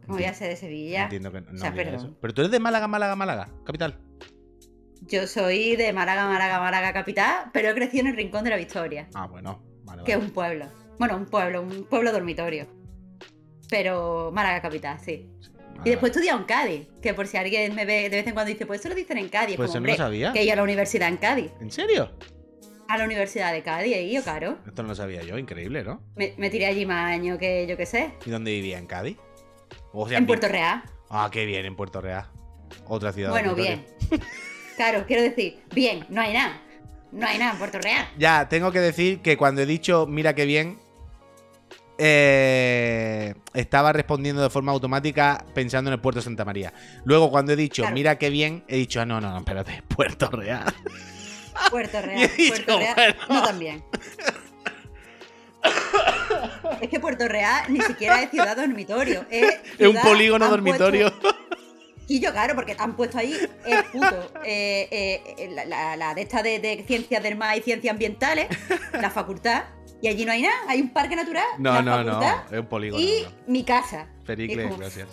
¿cómo 0.06 0.18
voy 0.18 0.24
a 0.26 0.34
ser 0.34 0.50
de 0.50 0.56
Sevilla? 0.56 1.04
entiendo 1.04 1.32
que 1.32 1.42
no, 1.42 1.52
O 1.54 1.58
sea, 1.58 1.72
diga 1.72 1.84
perdón. 1.84 1.96
eso. 2.08 2.18
Pero 2.22 2.34
tú 2.34 2.42
eres 2.42 2.52
de 2.52 2.60
Málaga, 2.60 2.88
Málaga, 2.88 3.16
Málaga, 3.16 3.50
capital. 3.66 4.00
Yo 5.08 5.26
soy 5.28 5.76
de 5.76 5.93
Málaga, 5.93 6.28
Málaga, 6.28 6.60
Málaga 6.60 6.93
capital, 6.93 7.50
pero 7.54 7.70
he 7.70 7.74
crecido 7.74 8.02
en 8.02 8.08
el 8.08 8.15
Rincón 8.17 8.43
de 8.43 8.50
la 8.50 8.58
Victoria, 8.58 9.08
Ah, 9.13 9.28
bueno, 9.28 9.63
vale, 9.84 10.04
que 10.04 10.12
es 10.13 10.17
un 10.17 10.32
pueblo. 10.32 10.65
Bueno, 11.00 11.15
un 11.15 11.26
pueblo, 11.26 11.62
un 11.62 11.86
pueblo 11.86 12.12
dormitorio. 12.12 12.67
Pero 13.70 14.32
Málaga 14.34 14.62
capital, 14.62 15.00
sí. 15.00 15.30
Y 15.86 15.89
después 15.91 16.10
he 16.10 16.13
estudiado 16.13 16.39
en 16.39 16.46
Cádiz, 16.46 16.88
que 17.02 17.13
por 17.13 17.28
si 17.28 17.38
alguien 17.38 17.76
me 17.76 17.86
ve 17.86 18.10
de 18.10 18.17
vez 18.17 18.28
en 18.28 18.34
cuando 18.34 18.52
dice, 18.52 18.65
pues 18.65 18.80
eso 18.80 18.89
lo 18.89 18.96
dicen 18.96 19.17
en 19.17 19.30
Cádiz. 19.30 19.52
Es 19.52 19.58
Pues 19.58 19.72
como, 19.72 19.86
eso 19.86 19.86
no 19.86 19.91
lo 19.91 19.96
sabía. 19.98 20.34
que 20.34 20.39
he 20.39 20.43
ido 20.43 20.54
a 20.54 20.56
la 20.58 20.63
universidad 20.63 21.08
en 21.10 21.17
Cádiz. 21.17 21.52
¿En 21.62 21.72
serio? 21.72 22.12
A 22.89 22.98
la 22.98 23.06
universidad 23.06 23.52
de 23.54 23.62
Cádiz, 23.62 23.93
he 23.96 24.02
ido, 24.04 24.24
claro. 24.24 24.58
Esto 24.65 24.82
no 24.82 24.89
lo 24.89 24.96
sabía 24.96 25.22
yo, 25.24 25.38
increíble, 25.38 25.84
¿no? 25.84 26.02
Me, 26.15 26.34
me 26.38 26.50
tiré 26.50 26.65
allí 26.65 26.86
más 26.86 27.12
años 27.13 27.38
que 27.38 27.67
yo 27.67 27.78
qué 27.78 27.86
sé. 27.86 28.13
¿Y 28.26 28.30
dónde 28.32 28.52
vivía? 28.52 28.78
¿En 28.80 28.88
Cádiz? 28.88 29.17
O 29.93 30.08
sea, 30.08 30.17
En 30.17 30.26
Puerto 30.26 30.48
Real. 30.48 30.84
Ah, 31.10 31.30
qué 31.32 31.46
bien, 31.46 31.65
en 31.65 31.76
Puerto 31.76 32.02
Real. 32.02 32.26
Otra 32.88 33.12
ciudad. 33.13 33.30
Bueno, 33.30 33.54
bien. 33.56 33.86
Claro, 34.78 35.04
quiero 35.08 35.24
decir, 35.24 35.60
bien, 35.74 36.06
no 36.10 36.22
hay 36.22 36.32
nada. 36.34 36.62
No 37.12 37.26
hay 37.28 37.38
nada 37.38 37.52
en 37.54 37.58
Puerto 37.58 37.80
Real. 37.80 38.08
Ya, 38.18 38.48
tengo 38.48 38.72
que 38.72 38.80
decir 38.80 39.22
que 39.22 39.36
cuando 39.38 39.62
he 39.62 39.66
dicho 39.66 40.06
mira 40.08 40.34
qué 40.36 40.46
bien, 40.46 40.78
eh, 41.98 43.34
estaba 43.56 43.92
respondiendo 43.92 44.42
de 44.44 44.50
forma 44.52 44.72
automática 44.72 45.44
pensando 45.56 45.90
en 45.90 45.94
el 45.96 46.00
puerto 46.00 46.20
de 46.20 46.24
Santa 46.26 46.46
María. 46.46 46.72
Luego, 47.06 47.32
cuando 47.32 47.54
he 47.54 47.56
dicho 47.56 47.82
Claro. 47.82 47.96
mira 47.96 48.18
qué 48.20 48.30
bien, 48.30 48.63
he 48.68 48.78
dicho, 48.78 49.02
ah, 49.02 49.06
no, 49.06 49.20
no, 49.20 49.32
no, 49.32 49.38
espérate, 49.40 49.82
Puerto 49.96 50.30
Real. 50.30 50.66
Puerto 51.72 52.02
Real. 52.04 52.30
dicho, 52.38 52.54
Puerto 52.54 52.78
Real. 52.78 52.96
bueno. 52.96 53.42
No 53.42 53.44
tan 53.48 53.60
bien. 53.60 53.84
Es 56.82 56.90
que 56.90 57.00
Puerto 57.00 57.28
Real 57.28 57.63
ni 57.70 57.82
siquiera 57.82 58.22
es 58.22 58.30
ciudad 58.30 58.56
dormitorio. 58.56 59.26
Es, 59.32 59.56
Es 59.80 59.88
un 59.88 59.96
polígono 59.98 60.48
dormitorio. 60.50 61.10
puesto- 61.20 61.36
Y 62.08 62.20
yo, 62.22 62.32
claro, 62.32 62.56
porque 62.56 62.76
han 62.80 62.96
puesto 62.96 63.17
ahí 63.17 63.34
el 63.65 63.84
puto. 63.86 64.32
eh, 64.46 64.88
eh, 65.38 65.50
la, 65.54 65.65
la- 65.65 65.98
la 65.98 66.13
de 66.15 66.22
esta 66.22 66.41
de, 66.41 66.60
de 66.60 66.84
ciencias 66.88 67.22
del 67.22 67.36
mar 67.38 67.58
y 67.58 67.62
ciencias 67.62 67.91
ambientales, 67.91 68.48
la 68.93 69.10
facultad. 69.10 69.65
Y 70.02 70.08
allí 70.08 70.26
no 70.26 70.32
hay 70.32 70.43
nada, 70.43 70.56
hay 70.67 70.80
un 70.80 70.89
parque 70.89 71.15
natural. 71.15 71.43
No, 71.58 71.74
la 71.74 71.82
no, 71.82 72.04
no, 72.04 72.22
es 72.52 72.60
un 72.60 72.65
polígono. 72.67 73.02
Y 73.04 73.24
no. 73.24 73.30
mi 73.52 73.63
casa. 73.63 74.08
Pericles, 74.26 74.67
como- 74.67 74.78
gracias. 74.78 75.08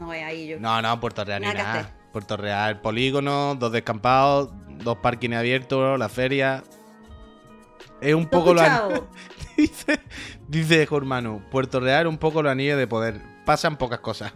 No 0.00 0.12
es 0.12 0.22
ahí 0.24 0.46
yo. 0.46 0.58
No, 0.60 0.80
no, 0.80 0.98
Puerto 1.00 1.22
Real 1.24 1.42
ni 1.42 1.48
Nada. 1.48 1.92
Puerto 2.12 2.36
Real, 2.38 2.80
polígono, 2.80 3.56
dos 3.56 3.72
descampados, 3.72 4.48
dos 4.82 4.96
parkings 4.98 5.36
abiertos, 5.36 5.98
la 5.98 6.08
feria. 6.08 6.62
Es 8.00 8.14
un 8.14 8.26
¿Tú 8.30 8.36
has 8.38 8.42
poco 8.42 8.54
lo 8.54 8.60
an- 8.62 9.02
dice, 9.58 10.00
dice 10.48 10.86
Jormanu, 10.86 11.42
Puerto 11.50 11.78
Real 11.80 12.06
un 12.06 12.16
poco 12.16 12.42
lo 12.42 12.48
anillo 12.48 12.76
de 12.78 12.86
poder. 12.86 13.20
Pasan 13.44 13.76
pocas 13.76 13.98
cosas. 14.00 14.32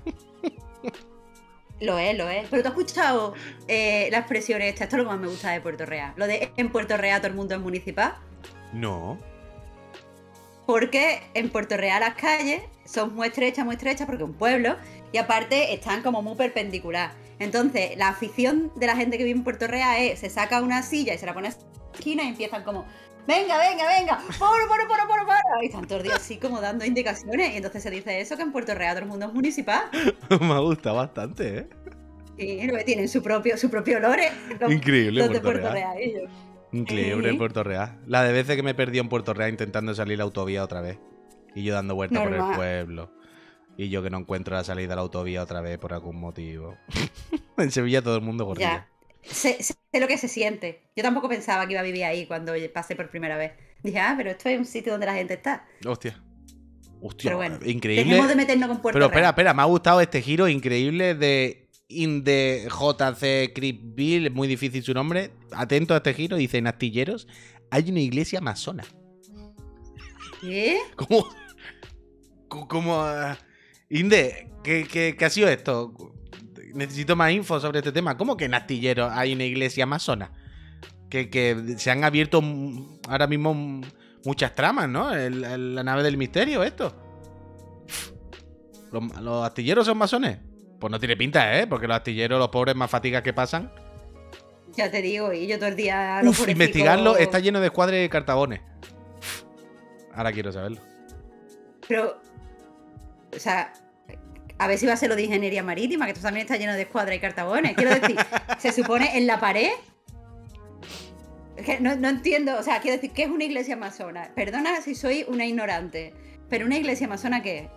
Lo 1.81 1.99
es, 1.99 2.17
lo 2.17 2.29
es. 2.29 2.47
Pero 2.51 2.63
tú 2.63 2.69
has 2.69 2.79
escuchado 2.79 3.35
eh, 3.67 4.09
la 4.11 4.19
expresión 4.19 4.61
esta, 4.63 4.85
esto 4.85 4.97
es 4.97 5.03
lo 5.03 5.09
que 5.09 5.15
más 5.15 5.21
me 5.21 5.29
gusta 5.29 5.51
de 5.51 5.61
Puerto 5.61 5.87
Real. 5.87 6.13
Lo 6.17 6.27
de 6.27 6.53
en 6.57 6.71
Puerto 6.71 6.97
Real 6.97 7.21
todo 7.21 7.29
el 7.29 7.37
mundo 7.37 7.55
es 7.55 7.61
municipal. 7.61 8.15
No. 8.73 9.19
Porque 10.67 11.23
en 11.35 11.51
Puerto 11.51 11.77
Real 11.77 12.01
las 12.01 12.15
calles 12.15 12.63
son 12.85 13.15
muy 13.15 13.29
estrechas, 13.29 13.65
muy 13.65 13.75
estrechas, 13.75 14.07
porque 14.07 14.23
es 14.23 14.29
un 14.29 14.37
pueblo, 14.37 14.77
y 15.13 15.19
aparte 15.19 15.73
están 15.73 16.03
como 16.03 16.23
muy 16.23 16.37
perpendicular. 16.37 17.13
Entonces, 17.39 17.97
la 17.97 18.09
afición 18.09 18.71
de 18.77 18.87
la 18.87 18.97
gente 18.97 19.17
que 19.17 19.25
vive 19.25 19.39
en 19.39 19.45
Puerto 19.45 19.67
Real 19.67 20.01
es, 20.01 20.21
se 20.21 20.29
saca 20.29 20.61
una 20.61 20.83
silla 20.83 21.15
y 21.15 21.19
se 21.19 21.27
la 21.27 21.35
pone 21.35 21.49
a 21.49 21.51
la 21.51 21.57
esquina 21.95 22.25
y 22.25 22.29
empiezan 22.29 22.63
como, 22.63 22.85
venga, 23.31 23.59
venga, 23.59 23.87
venga, 23.87 24.19
poro, 24.39 24.67
poro, 24.69 24.89
poro, 24.89 25.03
poro, 25.07 25.25
poro. 25.25 25.63
Y 25.63 25.67
están 25.67 25.87
todos 25.87 26.03
días 26.03 26.17
así 26.17 26.37
como 26.37 26.61
dando 26.61 26.85
indicaciones. 26.85 27.55
Y 27.55 27.57
entonces 27.57 27.83
se 27.83 27.91
dice 27.91 28.21
eso, 28.21 28.37
que 28.37 28.43
en 28.43 28.53
Puerto 28.53 28.75
Real 28.75 28.95
todo 28.95 29.05
el 29.05 29.11
mundo 29.11 29.27
es 29.27 29.33
municipal. 29.33 29.85
Me 30.41 30.61
gusta 30.61 30.93
bastante, 30.93 31.59
¿eh? 31.59 31.69
Que 32.37 32.83
tienen 32.85 33.09
su 33.09 33.23
propio, 33.23 33.57
su 33.57 33.71
propio 33.71 33.99
olores. 33.99 34.33
Los, 34.59 34.73
Increíble, 34.73 35.21
los 35.21 35.31
de 35.31 35.41
Puerto 35.41 35.71
Real. 35.71 35.73
Real. 35.73 35.97
ellos. 35.99 36.31
Increíble 36.73 37.31
Sí. 37.31 37.37
Puerto 37.37 37.63
Real. 37.63 37.99
La 38.07 38.23
de 38.25 38.33
veces 38.33 38.57
que 38.57 38.63
me 38.63 38.75
perdí 38.75 38.99
en 38.99 39.09
Puerto 39.09 39.35
Real 39.35 39.51
intentando 39.51 39.95
salir 39.95 40.19
la 40.19 40.25
autovía 40.25 40.65
otra 40.65 40.81
vez. 40.81 40.99
Y 41.55 41.65
yo 41.65 41.75
dando 41.75 41.95
vueltas 41.95 42.23
por 42.23 42.33
el 42.33 42.57
pueblo. 42.57 43.13
Y 43.77 43.89
yo 43.89 44.03
que 44.03 44.11
no 44.11 44.19
encuentro 44.19 44.55
la 44.55 44.65
salida 44.65 44.89
de 44.89 44.95
la 44.97 45.03
autovía 45.03 45.43
otra 45.43 45.61
vez 45.61 45.79
por 45.79 45.93
algún 45.93 46.19
motivo. 46.19 46.77
en 47.59 47.71
Sevilla 47.71 48.03
todo 48.03 48.17
el 48.17 48.23
mundo 48.23 48.47
corría. 48.47 48.90
Sé, 49.23 49.63
sé 49.63 49.75
lo 50.01 50.09
que 50.09 50.19
se 50.19 50.29
siente. 50.29 50.83
Yo 50.97 51.03
tampoco 51.03 51.29
pensaba 51.29 51.67
que 51.67 51.73
iba 51.73 51.81
a 51.81 51.85
vivir 51.85 52.05
ahí 52.05 52.27
cuando 52.27 52.53
pasé 52.73 52.97
por 52.97 53.11
primera 53.11 53.37
vez. 53.37 53.53
Dije, 53.83 53.99
ah, 53.99 54.15
pero 54.17 54.31
esto 54.31 54.49
es 54.49 54.59
un 54.59 54.65
sitio 54.65 54.93
donde 54.93 55.07
la 55.07 55.15
gente 55.15 55.35
está. 55.35 55.67
Hostia. 55.87 56.23
Hostia, 57.03 57.29
Pero 57.31 57.37
bueno, 57.39 57.59
increíble. 57.65 58.05
Dejemos 58.05 58.29
de 58.29 58.37
meternos 58.37 58.69
con 58.69 58.83
Puerto 58.83 58.97
Pero 58.97 59.07
espera, 59.07 59.21
Real. 59.21 59.31
espera, 59.31 59.55
me 59.55 59.63
ha 59.63 59.65
gustado 59.65 60.01
este 60.03 60.21
giro 60.21 60.49
increíble 60.49 61.15
de 61.15 61.71
In 61.89 62.25
the 62.25 62.69
JC 62.69 63.55
Creepville, 63.55 64.27
es 64.27 64.33
muy 64.33 64.47
difícil 64.49 64.83
su 64.83 64.93
nombre. 64.93 65.31
Atento 65.53 65.95
a 65.95 65.99
este 65.99 66.13
giro, 66.13 66.37
dice 66.37 66.59
en 66.59 66.67
Astilleros 66.67 67.27
hay 67.71 67.91
una 67.91 68.01
iglesia 68.01 68.41
masona. 68.41 68.85
¿Qué? 70.41 70.79
¿Cómo? 70.97 71.29
¿Cómo? 72.49 72.69
cómo, 72.69 73.01
ah? 73.03 73.39
Inde, 73.89 74.51
¿qué, 74.65 74.87
qué, 74.91 75.17
qué 75.17 75.25
ha 75.25 75.31
sido 75.31 75.49
esto? 75.49 75.95
Necesito 76.75 77.17
más 77.17 77.33
info 77.33 77.59
sobre 77.61 77.79
este 77.79 77.93
tema. 77.93 78.17
¿Cómo 78.17 78.37
que 78.37 78.45
en 78.47 78.55
Astilleros 78.55 79.11
hay 79.13 79.33
una 79.33 79.45
iglesia 79.45 79.87
masona? 79.87 80.31
Que, 81.09 81.29
que 81.31 81.75
se 81.77 81.91
han 81.91 82.05
abierto 82.05 82.43
ahora 83.09 83.27
mismo 83.27 83.81
muchas 84.25 84.55
tramas, 84.55 84.89
¿no? 84.89 85.13
El- 85.15 85.45
el- 85.45 85.75
la 85.75 85.83
nave 85.83 86.03
del 86.03 86.17
misterio, 86.17 86.63
esto. 86.63 86.95
¿Los, 88.93 89.21
los 89.21 89.45
astilleros 89.47 89.87
son 89.87 89.99
masones? 89.99 90.39
Pues 90.79 90.91
no 90.91 90.99
tiene 90.99 91.17
pinta, 91.17 91.59
¿eh? 91.59 91.67
Porque 91.67 91.87
los 91.87 91.97
astilleros, 91.97 92.39
los 92.39 92.49
pobres 92.49 92.75
más 92.75 92.91
fatigas 92.91 93.23
que 93.23 93.33
pasan. 93.33 93.73
Ya 94.77 94.91
te 94.91 95.03
digo, 95.03 95.33
y 95.33 95.47
yo 95.47 95.59
todo 95.59 95.69
el 95.69 95.77
día. 95.77 96.21
Uf, 96.25 96.49
investigarlo 96.49 97.17
está 97.17 97.39
lleno 97.41 97.61
de 97.61 97.67
escuadres 97.67 98.01
de 98.01 98.09
cartabones. 98.09 98.61
Ahora 100.15 100.33
quiero 100.33 100.53
saberlo. 100.53 100.81
Pero. 101.87 102.21
O 103.35 103.39
sea. 103.39 103.73
A 104.61 104.67
ver 104.67 104.79
si 104.79 104.85
va 104.87 104.93
a 104.93 104.97
ser 104.97 105.09
lo 105.09 105.17
de 105.17 105.23
ingeniería 105.23 105.63
marítima, 105.63 106.05
que 106.05 106.13
esto 106.13 106.23
también 106.23 106.45
está 106.45 106.59
lleno 106.59 106.75
de 106.75 106.83
escuadras 106.83 107.17
y 107.17 107.19
cartabones. 107.19 107.75
Quiero 107.75 107.95
decir, 107.99 108.17
se 108.59 108.73
supone 108.73 109.17
en 109.17 109.27
la 109.27 109.41
pared. 109.41 109.71
No, 111.81 112.09
entiendo, 112.09 112.59
o 112.59 112.63
sea, 112.63 112.81
quiero 112.81 112.97
decir, 112.97 113.13
¿qué 113.13 113.23
es 113.23 113.31
una 113.31 113.45
iglesia 113.45 113.75
masona? 113.77 114.31
Perdona 114.35 114.83
si 114.83 114.95
soy 114.95 115.25
una 115.29 115.47
ignorante, 115.47 116.13
pero 116.51 116.67
una 116.67 116.77
iglesia 116.77 117.09
masona, 117.09 117.43
¿qué 117.43 117.71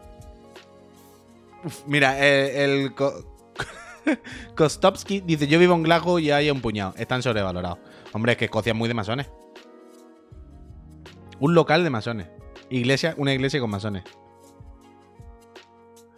es? 1.63 1.84
Mira, 1.88 2.19
el 2.19 2.93
Ko- 2.93 3.34
Kostovsky 4.56 5.22
dice: 5.22 5.48
Yo 5.48 5.60
vivo 5.60 5.76
en 5.76 5.84
Glasgow 5.84 6.19
y 6.19 6.32
hay 6.32 6.52
un 6.52 6.60
puñado. 6.60 6.93
Están 6.98 7.24
sobrevalorados. 7.24 7.80
Hombre, 8.12 8.34
es 8.34 8.38
que 8.38 8.46
Escocia 8.46 8.72
es 8.72 8.78
muy 8.78 8.89
de 8.89 8.93
masones. 8.93 9.30
Un 11.39 11.56
local 11.56 11.86
de 11.86 11.89
masones. 11.89 12.28
Iglesia, 12.69 13.13
una 13.17 13.34
iglesia 13.34 13.62
con 13.62 13.69
masones. 13.69 14.04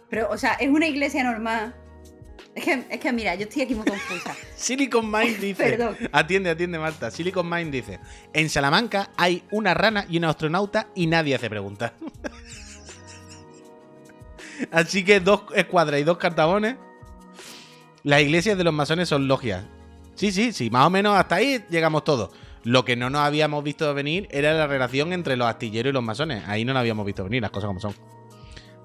Pero, 0.08 0.28
o 0.30 0.38
sea, 0.38 0.54
es 0.54 0.68
una 0.68 0.86
iglesia 0.86 1.24
normal. 1.24 1.74
Es 2.54 2.64
que, 2.64 2.84
es 2.88 3.00
que 3.00 3.12
mira, 3.12 3.34
yo 3.34 3.42
estoy 3.42 3.62
aquí 3.62 3.74
muy 3.74 3.84
confusa. 3.84 4.34
Silicon 4.56 5.10
Mind 5.10 5.38
dice. 5.40 5.62
Perdón. 5.62 5.96
Atiende, 6.10 6.50
atiende, 6.50 6.78
Marta. 6.78 7.10
Silicon 7.10 7.48
Mind 7.48 7.70
dice: 7.70 8.00
En 8.32 8.48
Salamanca 8.48 9.10
hay 9.16 9.42
una 9.50 9.74
rana 9.74 10.06
y 10.08 10.16
un 10.16 10.24
astronauta 10.24 10.88
y 10.94 11.06
nadie 11.06 11.34
hace 11.34 11.50
preguntas. 11.50 11.92
Así 14.70 15.04
que 15.04 15.20
dos 15.20 15.42
escuadras 15.54 16.00
y 16.00 16.04
dos 16.04 16.16
cartabones. 16.16 16.76
Las 18.04 18.22
iglesias 18.22 18.56
de 18.56 18.64
los 18.64 18.72
masones 18.72 19.08
son 19.08 19.28
logias. 19.28 19.64
Sí, 20.14 20.32
sí, 20.32 20.52
sí, 20.52 20.70
más 20.70 20.86
o 20.86 20.90
menos 20.90 21.14
hasta 21.14 21.34
ahí 21.34 21.62
llegamos 21.68 22.04
todos. 22.04 22.30
Lo 22.62 22.84
que 22.84 22.96
no 22.96 23.10
nos 23.10 23.20
habíamos 23.20 23.62
visto 23.62 23.92
venir 23.92 24.28
era 24.30 24.54
la 24.54 24.66
relación 24.66 25.12
entre 25.12 25.36
los 25.36 25.46
astilleros 25.46 25.90
y 25.90 25.92
los 25.92 26.02
masones. 26.02 26.42
Ahí 26.46 26.64
no 26.64 26.72
nos 26.72 26.80
habíamos 26.80 27.04
visto 27.04 27.22
venir, 27.22 27.42
las 27.42 27.50
cosas 27.50 27.68
como 27.68 27.80
son. 27.80 27.94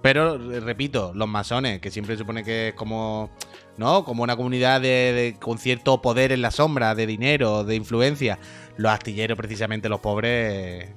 Pero, 0.02 0.52
eh, 0.52 0.60
repito, 0.60 1.12
los 1.14 1.28
masones, 1.28 1.80
que 1.80 1.92
siempre 1.92 2.16
se 2.16 2.20
supone 2.20 2.44
que 2.44 2.70
es 2.70 2.74
como, 2.74 3.30
¿no? 3.78 4.04
Como 4.04 4.24
una 4.24 4.36
comunidad 4.36 4.82
de, 4.82 4.88
de- 5.14 5.36
con 5.40 5.58
cierto 5.60 6.02
poder 6.02 6.32
en 6.32 6.42
la 6.42 6.50
sombra, 6.52 6.96
de 6.96 7.06
dinero, 7.06 7.64
de 7.64 7.76
influencia. 7.76 8.40
Los 8.78 8.92
astilleros, 8.92 9.38
precisamente, 9.38 9.90
los 9.90 10.00
pobres. 10.00 10.90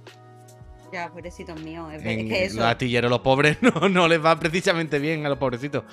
Ya, 0.93 1.11
pobrecitos 1.11 1.61
míos. 1.61 1.93
Es, 1.93 2.03
en- 2.05 2.29
que 2.29 2.45
eso. 2.47 2.57
Los 2.57 2.65
astilleros, 2.67 3.11
los 3.11 3.21
pobres, 3.21 3.59
no, 3.63 3.89
no 3.91 4.09
les 4.09 4.25
va 4.25 4.39
precisamente 4.41 4.99
bien 4.99 5.27
a 5.27 5.29
los 5.29 5.39
pobrecitos. 5.39 5.85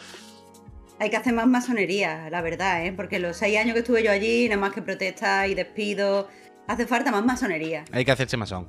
Hay 1.00 1.10
que 1.10 1.17
hacer 1.17 1.34
más 1.34 1.47
masonería, 1.47 2.30
la 2.30 2.41
verdad, 2.41 2.86
¿eh? 2.86 2.93
Porque 2.95 3.19
los 3.19 3.36
seis 3.36 3.58
años 3.58 3.74
que 3.74 3.80
estuve 3.80 4.04
yo 4.04 4.12
allí, 4.12 4.47
nada 4.47 4.62
más 4.62 4.71
que 4.71 4.82
protestas 4.84 5.50
y 5.50 5.56
despidos, 5.56 6.28
hace 6.67 6.86
falta 6.86 7.12
más 7.12 7.26
masonería. 7.26 7.84
Hay 7.91 8.06
que 8.06 8.12
hacerse 8.12 8.38
masón. 8.38 8.67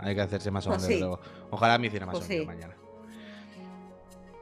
Hay 0.00 0.14
que 0.14 0.20
hacerse 0.20 0.50
masón, 0.50 0.72
Pues 0.74 0.82
desde 0.82 0.94
sí. 0.94 1.00
luego. 1.00 1.20
Ojalá 1.50 1.76
me 1.76 1.88
hiciera 1.88 2.06
Pues 2.06 2.20
masón 2.22 2.36
sí. 2.38 2.46
mañana. 2.46 2.74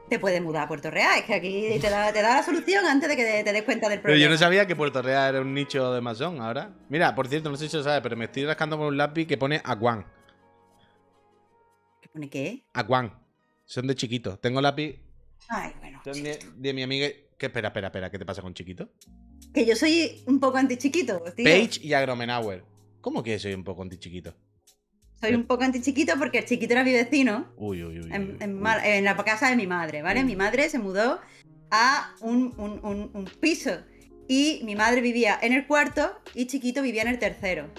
Te 0.09 0.19
puedes 0.19 0.39
mudar 0.41 0.65
a 0.65 0.67
Puerto 0.67 0.91
Real, 0.91 1.17
es 1.17 1.25
que 1.25 1.33
aquí 1.33 1.79
te 1.81 1.89
da, 1.89 2.13
te 2.13 2.21
da 2.21 2.35
la 2.37 2.43
solución 2.43 2.85
antes 2.85 3.09
de 3.09 3.15
que 3.15 3.43
te, 3.43 3.51
des 3.51 3.63
cuenta 3.63 3.89
del 3.89 3.97
Pero 3.99 4.03
problema. 4.11 4.23
yo 4.23 4.29
no 4.29 4.37
sabía 4.37 4.67
que 4.67 4.75
Puerto 4.75 5.01
Real 5.01 5.33
era 5.33 5.41
un 5.41 5.51
nicho 5.53 5.91
de 5.93 5.99
masón 6.01 6.39
ahora. 6.41 6.71
Mira, 6.89 7.15
por 7.15 7.27
cierto, 7.27 7.49
no 7.49 7.57
sé 7.57 7.67
si 7.67 7.75
lo 7.77 7.83
sabes, 7.83 8.01
pero 8.01 8.15
me 8.15 8.25
estoy 8.25 8.45
rascando 8.45 8.77
con 8.77 8.85
un 8.87 8.97
lápiz 8.97 9.25
que 9.25 9.35
pone 9.37 9.59
Aquan. 9.63 10.05
¿Qué 12.01 12.09
pone 12.09 12.29
qué? 12.29 12.63
Aquan. 12.73 13.11
Son 13.65 13.87
de 13.87 13.95
chiquito. 13.95 14.37
Tengo 14.37 14.61
lápiz 14.61 14.99
Ay, 15.49 15.71
bueno. 15.79 15.99
son 16.03 16.21
de, 16.21 16.37
de 16.55 16.73
mi 16.73 16.83
amiga. 16.83 17.07
¿Qué? 17.37 17.47
Espera, 17.47 17.69
espera, 17.69 17.87
espera. 17.87 18.11
¿Qué 18.11 18.19
te 18.19 18.25
pasa 18.25 18.43
con 18.43 18.53
chiquito? 18.53 18.89
Que 19.53 19.65
yo 19.65 19.75
soy 19.75 20.23
un 20.27 20.39
poco 20.39 20.57
antichiquito, 20.57 21.19
tío. 21.35 21.45
Page 21.45 21.79
y 21.81 21.93
Agromenauer. 21.93 22.63
¿Cómo 23.01 23.23
que 23.23 23.39
soy 23.39 23.53
un 23.53 23.63
poco 23.63 23.81
anti-chiquito? 23.81 24.35
Soy 25.19 25.33
un 25.33 25.45
poco 25.45 25.63
antichiquito 25.63 26.13
porque 26.19 26.39
el 26.39 26.45
chiquito 26.45 26.73
era 26.73 26.83
mi 26.83 26.91
vecino 26.93 27.51
Uy, 27.57 27.83
uy, 27.83 27.99
uy. 28.01 28.09
en, 28.13 28.31
uy, 28.31 28.37
en 28.39 28.53
uy. 28.55 28.59
Mal- 28.61 28.81
en 28.85 29.03
la 29.05 29.15
casa 29.17 29.49
de 29.49 29.55
mi 29.55 29.65
madre, 29.67 30.01
¿vale? 30.01 30.23
Mi 30.23 30.35
madre 30.35 30.69
se 30.69 30.77
mudó 30.79 31.19
a 31.71 32.13
un, 32.21 32.53
un- 32.57 32.79
un- 32.83 33.09
un 33.13 33.25
piso 33.39 33.71
y 34.27 34.61
mi 34.63 34.75
madre 34.75 35.01
vivía 35.01 35.37
en 35.41 35.53
el 35.53 35.65
cuarto 35.67 36.11
y 36.33 36.45
chiquito 36.47 36.81
vivía 36.81 37.01
en 37.03 37.07
el 37.09 37.19
tercero. 37.19 37.69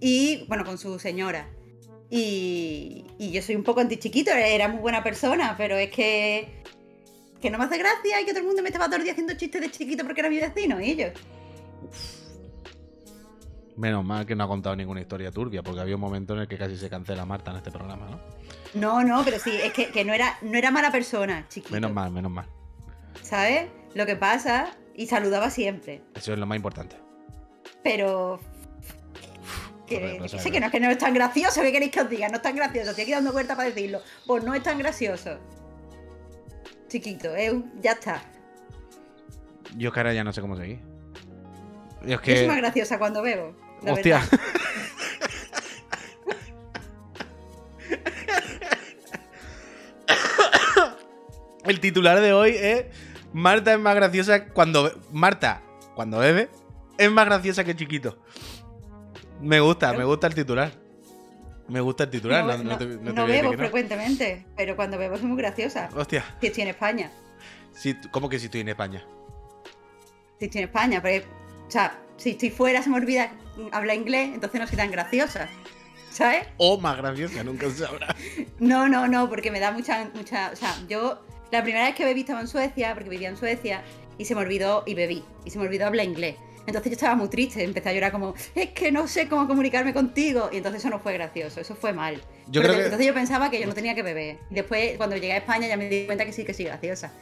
Y 0.00 0.44
bueno, 0.48 0.64
con 0.64 0.78
su 0.78 0.98
señora. 0.98 1.48
Y, 2.10 3.06
y 3.18 3.30
yo 3.32 3.42
soy 3.42 3.56
un 3.56 3.64
poco 3.64 3.80
antichiquito, 3.80 4.30
era 4.30 4.68
muy 4.68 4.80
buena 4.80 5.02
persona, 5.02 5.54
pero 5.56 5.76
es 5.76 5.90
que 5.90 6.62
que 7.40 7.50
no 7.50 7.58
me 7.58 7.64
hace 7.64 7.76
gracia 7.76 8.20
y 8.22 8.24
que 8.24 8.30
todo 8.30 8.40
el 8.40 8.46
mundo 8.46 8.62
me 8.62 8.68
estaba 8.70 8.86
todo 8.86 8.96
el 8.96 9.02
día 9.02 9.12
haciendo 9.12 9.34
chistes 9.34 9.60
de 9.60 9.70
chiquito 9.70 10.02
porque 10.04 10.20
era 10.22 10.30
mi 10.30 10.38
vecino 10.38 10.80
y 10.80 10.90
ellos. 10.92 11.12
Menos 13.76 14.04
mal 14.04 14.24
que 14.24 14.36
no 14.36 14.44
ha 14.44 14.48
contado 14.48 14.76
ninguna 14.76 15.00
historia 15.00 15.32
turbia, 15.32 15.62
porque 15.62 15.80
había 15.80 15.96
un 15.96 16.00
momento 16.00 16.34
en 16.34 16.40
el 16.40 16.48
que 16.48 16.56
casi 16.56 16.76
se 16.76 16.88
cancela 16.88 17.24
Marta 17.26 17.50
en 17.50 17.56
este 17.56 17.72
programa, 17.72 18.06
¿no? 18.08 18.20
No, 18.74 19.02
no, 19.02 19.24
pero 19.24 19.38
sí, 19.40 19.50
es 19.50 19.72
que, 19.72 19.90
que 19.90 20.04
no, 20.04 20.12
era, 20.12 20.38
no 20.42 20.56
era 20.56 20.70
mala 20.70 20.92
persona, 20.92 21.46
chiquito. 21.48 21.74
Menos 21.74 21.92
mal, 21.92 22.12
menos 22.12 22.30
mal. 22.30 22.46
¿Sabes? 23.22 23.68
Lo 23.94 24.06
que 24.06 24.14
pasa, 24.14 24.76
y 24.94 25.06
saludaba 25.08 25.50
siempre. 25.50 26.02
Eso 26.14 26.32
es 26.32 26.38
lo 26.38 26.46
más 26.46 26.56
importante. 26.56 26.96
Pero. 27.82 28.38
Que, 29.86 30.18
no 30.18 30.22
que 30.24 30.28
sé, 30.38 30.50
que 30.50 30.60
no, 30.60 30.70
que 30.70 30.80
no 30.80 30.88
es 30.90 30.98
tan 30.98 31.12
gracioso, 31.12 31.60
¿qué 31.60 31.70
queréis 31.72 31.90
que 31.92 32.00
os 32.00 32.08
diga? 32.08 32.28
No 32.28 32.36
es 32.36 32.42
tan 32.42 32.56
gracioso, 32.56 32.90
estoy 32.90 33.02
aquí 33.02 33.12
dando 33.12 33.32
vuelta 33.32 33.54
para 33.56 33.68
decirlo. 33.68 34.00
Pues 34.26 34.42
no 34.44 34.54
es 34.54 34.62
tan 34.62 34.78
gracioso. 34.78 35.38
Chiquito, 36.88 37.28
un- 37.52 37.72
ya 37.82 37.92
está. 37.92 38.22
Yo 39.76 39.90
ahora 39.94 40.14
ya 40.14 40.22
no 40.24 40.32
sé 40.32 40.40
cómo 40.40 40.56
seguir. 40.56 40.78
Es 42.02 42.10
Yo 42.10 42.18
soy 42.36 42.46
más 42.46 42.56
graciosa 42.58 42.98
cuando 42.98 43.20
bebo. 43.20 43.54
La 43.84 43.92
Hostia. 43.92 44.18
verdad. 44.20 44.40
El 51.64 51.80
titular 51.80 52.20
de 52.20 52.32
hoy 52.32 52.54
es 52.56 52.86
Marta 53.32 53.72
es 53.72 53.80
más 53.80 53.94
graciosa 53.94 54.46
cuando 54.48 54.92
Marta 55.12 55.62
cuando 55.94 56.18
bebe 56.18 56.48
es 56.98 57.10
más 57.10 57.26
graciosa 57.26 57.64
que 57.64 57.74
chiquito. 57.74 58.18
Me 59.40 59.60
gusta, 59.60 59.92
me 59.92 60.04
gusta 60.04 60.26
el 60.26 60.34
titular. 60.34 60.72
Me 61.68 61.80
gusta 61.80 62.04
el 62.04 62.10
titular, 62.10 62.44
no, 62.44 62.62
no, 62.62 62.78
te, 62.78 62.86
te 62.86 63.24
bebo 63.24 63.52
frecuentemente, 63.54 64.44
pero 64.54 64.76
cuando 64.76 64.98
bebo 64.98 65.16
soy 65.16 65.26
muy 65.26 65.38
graciosa. 65.38 65.88
Hostia, 65.96 66.22
Si 66.40 66.48
estoy 66.48 66.62
en 66.64 66.68
España. 66.68 67.10
si, 67.72 67.94
¿cómo 68.10 68.28
que 68.28 68.38
si 68.38 68.46
estoy 68.46 68.60
en 68.60 68.68
España? 68.68 69.02
Si 70.38 70.44
estoy 70.44 70.60
en 70.60 70.68
España, 70.68 71.00
porque, 71.00 71.24
o 71.66 71.70
sea, 71.70 71.98
si 72.16 72.30
estoy 72.30 72.50
fuera 72.50 72.82
se 72.82 72.90
me 72.90 72.96
olvida 72.96 73.32
hablar 73.72 73.96
inglés, 73.96 74.30
entonces 74.34 74.60
no 74.60 74.66
soy 74.66 74.76
tan 74.76 74.90
graciosa. 74.90 75.48
¿Sabes? 76.10 76.46
O 76.58 76.78
más 76.78 76.96
graciosa, 76.96 77.42
nunca 77.42 77.68
se 77.70 77.84
sabrá. 77.84 78.14
No, 78.60 78.88
no, 78.88 79.08
no, 79.08 79.28
porque 79.28 79.50
me 79.50 79.58
da 79.58 79.72
mucha, 79.72 80.08
mucha. 80.14 80.50
O 80.52 80.56
sea, 80.56 80.72
yo 80.88 81.20
la 81.50 81.62
primera 81.64 81.86
vez 81.86 81.94
que 81.96 82.04
bebí 82.04 82.20
estaba 82.20 82.40
en 82.40 82.46
Suecia, 82.48 82.94
porque 82.94 83.10
vivía 83.10 83.28
en 83.28 83.36
Suecia, 83.36 83.82
y 84.16 84.24
se 84.24 84.34
me 84.36 84.42
olvidó, 84.42 84.84
y 84.86 84.94
bebí, 84.94 85.24
y 85.44 85.50
se 85.50 85.58
me 85.58 85.64
olvidó 85.64 85.86
hablar 85.86 86.06
inglés. 86.06 86.36
Entonces 86.66 86.90
yo 86.90 86.94
estaba 86.94 87.14
muy 87.16 87.28
triste, 87.28 87.62
empecé 87.64 87.88
a 87.90 87.92
llorar 87.92 88.12
como, 88.12 88.32
es 88.54 88.70
que 88.70 88.90
no 88.92 89.06
sé 89.08 89.28
cómo 89.28 89.46
comunicarme 89.48 89.92
contigo. 89.92 90.48
Y 90.52 90.58
entonces 90.58 90.80
eso 90.82 90.88
no 90.90 91.00
fue 91.00 91.12
gracioso, 91.14 91.60
eso 91.60 91.74
fue 91.74 91.92
mal. 91.92 92.22
Yo 92.46 92.62
creo 92.62 92.74
que- 92.76 92.84
Entonces 92.84 93.06
yo 93.06 93.12
pensaba 93.12 93.50
que 93.50 93.60
yo 93.60 93.66
no 93.66 93.74
tenía 93.74 93.94
que 93.96 94.02
beber. 94.04 94.38
Y 94.50 94.54
después, 94.54 94.96
cuando 94.96 95.16
llegué 95.16 95.32
a 95.32 95.38
España, 95.38 95.66
ya 95.66 95.76
me 95.76 95.88
di 95.88 96.06
cuenta 96.06 96.24
que 96.24 96.32
sí, 96.32 96.44
que 96.44 96.54
sí, 96.54 96.62
graciosa. 96.64 97.12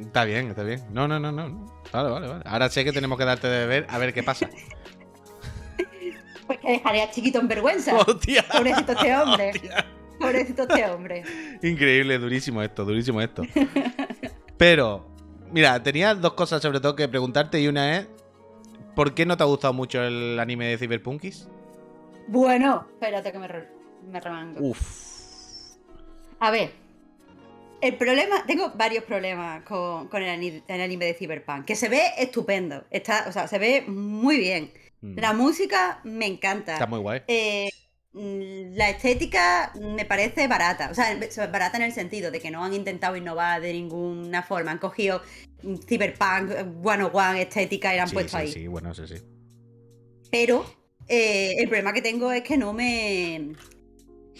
Está 0.00 0.24
bien, 0.24 0.48
está 0.48 0.62
bien. 0.64 0.82
No, 0.90 1.06
no, 1.06 1.20
no, 1.20 1.30
no. 1.32 1.66
Vale, 1.92 2.10
vale, 2.10 2.28
vale. 2.28 2.42
Ahora 2.46 2.68
sé 2.68 2.84
que 2.84 2.92
tenemos 2.92 3.16
que 3.18 3.24
darte 3.24 3.46
de 3.46 3.58
beber 3.66 3.86
a 3.88 3.98
ver 3.98 4.12
qué 4.12 4.22
pasa. 4.22 4.48
Pues 6.46 6.58
que 6.58 6.70
dejaré 6.72 7.02
a 7.02 7.10
chiquito 7.10 7.40
en 7.40 7.48
vergüenza. 7.48 7.94
Hostia. 8.06 8.44
Pobrecito 8.50 8.92
este 8.92 9.16
hombre. 9.16 9.50
Hostia. 9.54 9.86
Pobrecito 10.18 10.62
este 10.62 10.86
hombre. 10.90 11.22
Increíble, 11.62 12.18
durísimo 12.18 12.62
esto, 12.62 12.84
durísimo 12.84 13.20
esto. 13.20 13.42
Pero, 14.58 15.06
mira, 15.50 15.82
tenía 15.82 16.14
dos 16.14 16.34
cosas 16.34 16.60
sobre 16.60 16.80
todo 16.80 16.94
que 16.96 17.08
preguntarte 17.08 17.60
y 17.60 17.68
una 17.68 17.98
es, 17.98 18.08
¿por 18.94 19.14
qué 19.14 19.24
no 19.26 19.36
te 19.36 19.42
ha 19.42 19.46
gustado 19.46 19.72
mucho 19.72 20.02
el 20.02 20.38
anime 20.38 20.66
de 20.66 20.78
Cyberpunkis? 20.78 21.48
Bueno, 22.28 22.86
espérate 22.92 23.32
que 23.32 23.38
me, 23.38 23.48
re- 23.48 23.68
me 24.10 24.20
remango. 24.20 24.60
Uf. 24.60 25.76
A 26.40 26.50
ver, 26.50 26.72
el 27.80 27.96
problema, 27.96 28.44
tengo 28.46 28.72
varios 28.74 29.04
problemas 29.04 29.62
con, 29.64 30.08
con 30.08 30.22
el, 30.22 30.28
ani- 30.30 30.62
el 30.66 30.80
anime 30.80 31.04
de 31.06 31.14
Cyberpunk, 31.14 31.64
que 31.66 31.76
se 31.76 31.88
ve 31.88 32.00
estupendo, 32.18 32.84
está, 32.90 33.26
o 33.28 33.32
sea, 33.32 33.46
se 33.48 33.58
ve 33.58 33.82
muy 33.86 34.38
bien. 34.38 34.72
Mm. 35.00 35.18
La 35.18 35.32
música 35.32 36.00
me 36.04 36.26
encanta. 36.26 36.74
Está 36.74 36.86
muy 36.86 36.98
guay. 37.00 37.22
Eh, 37.28 37.68
mm, 38.12 38.74
la 38.76 38.90
estética 38.90 39.72
me 39.80 40.04
parece 40.06 40.48
barata, 40.48 40.88
o 40.90 40.94
sea, 40.94 41.14
barata 41.52 41.76
en 41.76 41.82
el 41.84 41.92
sentido 41.92 42.30
de 42.30 42.40
que 42.40 42.50
no 42.50 42.64
han 42.64 42.72
intentado 42.74 43.16
innovar 43.16 43.60
de 43.60 43.72
ninguna 43.72 44.42
forma, 44.42 44.70
han 44.70 44.78
cogido 44.78 45.22
mm, 45.62 45.74
Cyberpunk, 45.86 46.50
eh, 46.50 46.64
101 46.82 47.34
estética 47.38 47.92
y 47.92 47.96
la 47.98 48.04
han 48.04 48.08
Sí, 48.08 48.14
puesto 48.14 48.30
sí, 48.30 48.36
ahí. 48.36 48.52
sí, 48.52 48.66
bueno, 48.66 48.94
sí, 48.94 49.06
sí. 49.06 49.16
Pero 50.30 50.64
eh, 51.08 51.54
el 51.58 51.68
problema 51.68 51.92
que 51.92 52.02
tengo 52.02 52.32
es 52.32 52.42
que 52.42 52.56
no 52.56 52.72
me. 52.72 53.52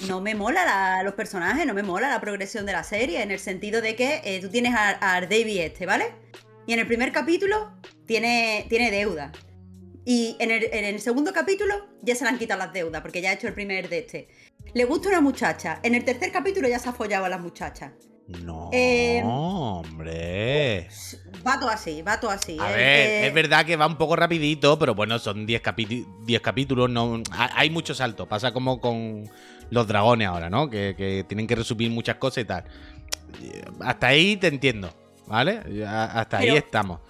No 0.09 0.21
me 0.21 0.35
mola 0.35 0.65
la- 0.65 1.03
los 1.03 1.15
personajes, 1.15 1.65
no 1.67 1.75
me 1.75 1.83
mola 1.83 2.09
la 2.09 2.21
progresión 2.21 2.67
de 2.67 2.73
la 2.73 2.83
serie, 2.85 3.23
en 3.23 3.31
el 3.31 3.39
sentido 3.39 3.81
de 3.81 3.95
que 3.95 4.21
eh, 4.25 4.41
tú 4.41 4.49
tienes 4.49 4.75
a, 4.75 5.17
a 5.17 5.21
Davey 5.21 5.59
este, 5.61 5.87
¿vale? 5.87 6.07
Y 6.67 6.73
en 6.73 6.81
el 6.81 6.87
primer 6.87 7.13
capítulo 7.13 7.73
tiene, 8.07 8.67
tiene 8.69 8.91
deuda. 8.91 9.31
Y 10.05 10.37
en 10.41 10.51
el, 10.51 10.65
en 10.73 10.85
el 10.85 11.01
segundo 11.01 11.33
capítulo 11.33 11.75
ya 12.03 12.15
se 12.15 12.25
le 12.25 12.31
han 12.31 12.39
quitado 12.39 12.59
las 12.59 12.73
deudas, 12.73 13.01
porque 13.03 13.23
ya 13.23 13.31
ha 13.31 13.33
hecho 13.35 13.47
el 13.49 13.55
primer 13.55 13.89
de 13.89 13.99
este. 13.99 14.29
Le 14.75 14.85
gusta 14.85 15.09
una 15.09 15.21
muchacha. 15.21 15.81
En 15.83 15.95
el 15.95 16.05
tercer 16.05 16.33
capítulo 16.33 16.69
ya 16.69 16.79
se 16.79 16.89
ha 16.89 16.93
follado 16.93 17.25
a 17.25 17.29
las 17.29 17.41
muchachas. 17.41 17.93
No, 18.27 18.71
Eh, 18.73 19.23
hombre. 19.25 20.89
Va 21.47 21.59
todo 21.61 21.69
así, 21.71 22.03
va 22.03 22.19
todo 22.21 22.31
así. 22.31 22.57
A 22.61 22.73
Eh, 22.73 22.77
ver, 22.77 23.09
eh, 23.11 23.27
es 23.29 23.35
verdad 23.35 23.65
que 23.67 23.77
va 23.77 23.87
un 23.87 23.97
poco 23.99 24.17
rapidito, 24.17 24.79
pero 24.79 24.95
bueno, 24.95 25.19
son 25.19 25.47
10 25.47 25.61
capítulos, 25.61 26.07
10 26.27 26.41
capítulos, 26.41 26.89
no, 26.91 27.23
ha- 27.33 27.51
hay 27.59 27.71
mucho 27.71 27.95
salto. 27.95 28.27
Pasa 28.27 28.53
como 28.53 28.81
con 28.81 29.25
los 29.71 29.87
dragones 29.87 30.29
ahora, 30.29 30.51
¿no? 30.51 30.69
Que, 30.71 30.95
que 30.97 31.25
tienen 31.27 31.47
que 31.47 31.55
resumir 31.57 31.91
muchas 31.91 32.17
cosas 32.17 32.45
y 32.45 32.47
tal. 32.47 32.65
Eh, 33.43 33.63
Hasta 33.81 34.09
ahí 34.09 34.37
te 34.37 34.47
entiendo, 34.49 34.93
¿vale? 35.27 35.61
Hasta 35.87 36.39
ahí 36.39 36.51
estamos. 36.57 37.01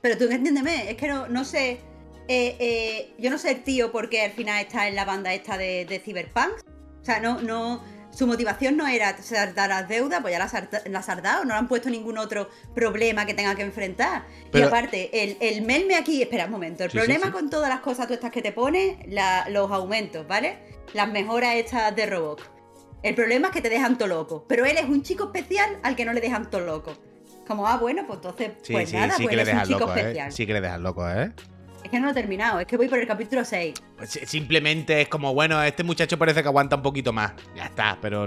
Pero 0.00 0.16
tú 0.18 0.24
entiéndeme, 0.24 0.90
es 0.90 0.96
que 0.96 1.08
no, 1.08 1.28
no 1.28 1.44
sé. 1.44 1.80
eh, 2.28 2.56
eh, 2.60 3.14
yo 3.18 3.30
no 3.30 3.38
sé 3.38 3.50
el 3.52 3.62
tío 3.64 3.90
por 3.90 4.08
qué 4.10 4.22
al 4.22 4.32
final 4.32 4.60
está 4.64 4.86
en 4.88 4.94
la 4.94 5.04
banda 5.04 5.32
esta 5.34 5.56
de, 5.58 5.84
de 5.86 5.98
Cyberpunk. 6.00 6.52
O 7.00 7.04
sea, 7.04 7.20
no, 7.20 7.40
no. 7.40 7.82
Su 8.10 8.26
motivación 8.26 8.76
no 8.76 8.86
era 8.88 9.16
saldar 9.22 9.68
las 9.68 9.86
deudas, 9.88 10.20
pues 10.22 10.32
ya 10.32 10.38
las, 10.38 10.52
las 10.86 11.08
has 11.08 11.22
dado, 11.22 11.44
no 11.44 11.52
le 11.52 11.58
han 11.58 11.68
puesto 11.68 11.88
ningún 11.88 12.18
otro 12.18 12.48
problema 12.74 13.26
que 13.26 13.34
tenga 13.34 13.54
que 13.54 13.62
enfrentar. 13.62 14.24
Pero- 14.50 14.64
y 14.64 14.66
aparte, 14.68 15.22
el, 15.24 15.36
el 15.40 15.62
melme 15.62 15.94
aquí, 15.94 16.20
espera 16.22 16.46
un 16.46 16.50
momento, 16.50 16.82
el 16.84 16.90
Sí, 16.90 16.96
problema 16.96 17.26
sí. 17.26 17.32
con 17.32 17.48
todas 17.50 17.68
las 17.68 17.80
cosas 17.80 18.08
tú 18.08 18.14
estas 18.14 18.32
que 18.32 18.42
te 18.42 18.50
pone, 18.50 18.98
la- 19.08 19.46
los 19.50 19.70
aumentos, 19.70 20.26
¿vale? 20.26 20.58
Las 20.94 21.08
mejoras 21.10 21.54
estas 21.56 21.94
de 21.94 22.06
Robok. 22.06 22.40
El 23.02 23.14
problema 23.14 23.48
es 23.48 23.54
que 23.54 23.60
te 23.60 23.68
dejan 23.68 23.96
todo 23.98 24.08
loco. 24.08 24.44
Pero 24.48 24.64
él 24.64 24.76
es 24.76 24.84
un 24.84 25.02
chico 25.02 25.24
especial 25.32 25.78
al 25.82 25.94
que 25.96 26.04
no 26.04 26.12
le 26.12 26.20
dejan 26.20 26.50
todo 26.50 26.62
loco. 26.62 26.94
Como, 27.46 27.66
ah, 27.66 27.76
bueno, 27.78 28.04
pues 28.06 28.16
entonces, 28.18 28.52
Sí, 28.62 28.72
pues 28.72 28.90
sí, 28.90 28.96
nada, 28.96 29.14
sí 29.16 29.22
pues 29.22 29.28
que 29.28 29.34
él 29.34 29.36
le 29.36 29.42
es 29.42 29.48
un 29.48 29.54
dejas 29.54 29.68
chico 29.68 29.80
loco, 29.80 29.94
¿eh? 29.94 30.00
especial. 30.00 30.32
Sí 30.32 30.46
que 30.46 30.52
le 30.52 30.60
dejas 30.60 30.80
loco, 30.80 31.08
¿eh? 31.08 31.32
Es 31.84 31.90
que 31.90 32.00
no 32.00 32.06
lo 32.06 32.10
he 32.10 32.14
terminado, 32.14 32.58
es 32.60 32.66
que 32.66 32.76
voy 32.76 32.88
por 32.88 32.98
el 32.98 33.06
capítulo 33.06 33.44
6. 33.44 33.74
Pues 33.96 34.10
si- 34.10 34.26
simplemente 34.26 35.00
es 35.00 35.08
como, 35.08 35.32
bueno, 35.32 35.62
este 35.62 35.84
muchacho 35.84 36.18
parece 36.18 36.42
que 36.42 36.48
aguanta 36.48 36.76
un 36.76 36.82
poquito 36.82 37.12
más. 37.12 37.32
Ya 37.54 37.66
está, 37.66 37.96
pero 38.02 38.26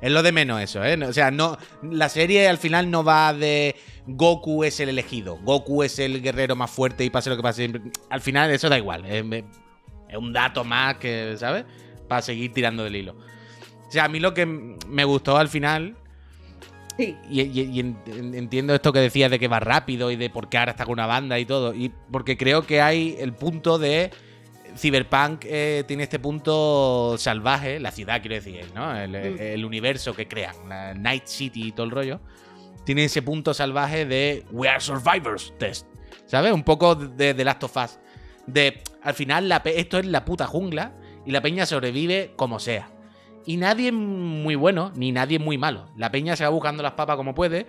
es 0.00 0.10
lo 0.10 0.22
de 0.22 0.32
menos 0.32 0.62
eso, 0.62 0.82
¿eh? 0.84 0.94
O 1.04 1.12
sea, 1.12 1.30
no, 1.32 1.58
la 1.82 2.08
serie 2.08 2.48
al 2.48 2.58
final 2.58 2.90
no 2.90 3.02
va 3.04 3.34
de 3.34 3.74
Goku 4.06 4.62
es 4.64 4.78
el 4.80 4.88
elegido, 4.88 5.36
Goku 5.42 5.82
es 5.82 5.98
el 5.98 6.22
guerrero 6.22 6.54
más 6.56 6.70
fuerte 6.70 7.04
y 7.04 7.10
pase 7.10 7.28
lo 7.28 7.36
que 7.36 7.42
pase. 7.42 7.70
Al 8.08 8.20
final 8.20 8.50
eso 8.52 8.68
da 8.68 8.78
igual, 8.78 9.04
es, 9.04 9.24
es 10.08 10.16
un 10.16 10.32
dato 10.32 10.64
más 10.64 10.96
que, 10.96 11.34
¿sabes? 11.36 11.64
Para 12.12 12.22
seguir 12.22 12.52
tirando 12.52 12.84
del 12.84 12.96
hilo. 12.96 13.12
O 13.88 13.90
sea, 13.90 14.04
a 14.04 14.08
mí 14.08 14.20
lo 14.20 14.34
que 14.34 14.44
me 14.46 15.04
gustó 15.04 15.38
al 15.38 15.48
final 15.48 15.96
Sí. 16.98 17.16
y, 17.30 17.40
y- 17.40 17.70
y 17.72 17.80
en- 17.80 17.96
en- 18.06 18.34
entiendo 18.34 18.74
esto 18.74 18.92
que 18.92 18.98
decías 18.98 19.30
de 19.30 19.38
que 19.38 19.48
va 19.48 19.60
rápido 19.60 20.10
y 20.10 20.16
de 20.16 20.28
por 20.28 20.50
qué 20.50 20.58
ahora 20.58 20.72
está 20.72 20.84
con 20.84 20.92
una 20.92 21.06
banda 21.06 21.38
y 21.38 21.46
todo. 21.46 21.72
Y 21.74 21.90
porque 22.10 22.36
creo 22.36 22.66
que 22.66 22.80
hay 22.82 23.16
el 23.18 23.32
punto 23.32 23.78
de. 23.78 24.10
Cyberpunk 24.76 25.44
eh, 25.46 25.84
tiene 25.86 26.02
este 26.04 26.18
punto 26.18 27.16
salvaje, 27.18 27.78
la 27.80 27.90
ciudad, 27.90 28.20
quiero 28.22 28.36
decir, 28.36 28.64
¿no? 28.74 28.94
El, 28.96 29.10
Mm. 29.10 29.36
el 29.38 29.64
universo 29.66 30.14
que 30.14 30.26
crean, 30.28 30.54
la 30.68 30.94
Night 30.94 31.26
City 31.26 31.68
y 31.68 31.72
todo 31.72 31.84
el 31.84 31.90
rollo. 31.92 32.20
Tiene 32.84 33.04
ese 33.04 33.20
punto 33.22 33.52
salvaje 33.54 34.04
de 34.06 34.44
We 34.50 34.68
are 34.68 34.80
survivors 34.80 35.52
test. 35.58 35.86
¿Sabes? 36.26 36.52
Un 36.52 36.62
poco 36.62 36.94
de, 36.94 37.34
de 37.34 37.44
Last 37.44 37.64
of 37.64 37.76
Us. 37.76 37.98
De 38.46 38.82
al 39.02 39.14
final, 39.14 39.48
la 39.48 39.62
esto 39.64 39.98
es 39.98 40.06
la 40.06 40.24
puta 40.24 40.46
jungla 40.46 40.92
y 41.24 41.30
la 41.30 41.42
peña 41.42 41.66
sobrevive 41.66 42.32
como 42.36 42.58
sea. 42.58 42.90
Y 43.44 43.56
nadie 43.56 43.88
es 43.88 43.94
muy 43.94 44.54
bueno, 44.54 44.92
ni 44.94 45.12
nadie 45.12 45.38
muy 45.38 45.58
malo. 45.58 45.90
La 45.96 46.10
peña 46.10 46.36
se 46.36 46.44
va 46.44 46.50
buscando 46.50 46.82
las 46.82 46.92
papas 46.92 47.16
como 47.16 47.34
puede 47.34 47.66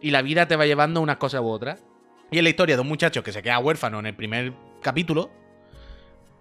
y 0.00 0.10
la 0.10 0.22
vida 0.22 0.48
te 0.48 0.56
va 0.56 0.66
llevando 0.66 1.00
unas 1.00 1.18
cosas 1.18 1.40
u 1.42 1.48
otras. 1.48 1.84
Y 2.30 2.38
es 2.38 2.42
la 2.42 2.50
historia 2.50 2.76
de 2.76 2.82
un 2.82 2.88
muchacho 2.88 3.22
que 3.22 3.32
se 3.32 3.42
queda 3.42 3.58
huérfano 3.58 3.98
en 3.98 4.06
el 4.06 4.16
primer 4.16 4.54
capítulo. 4.80 5.30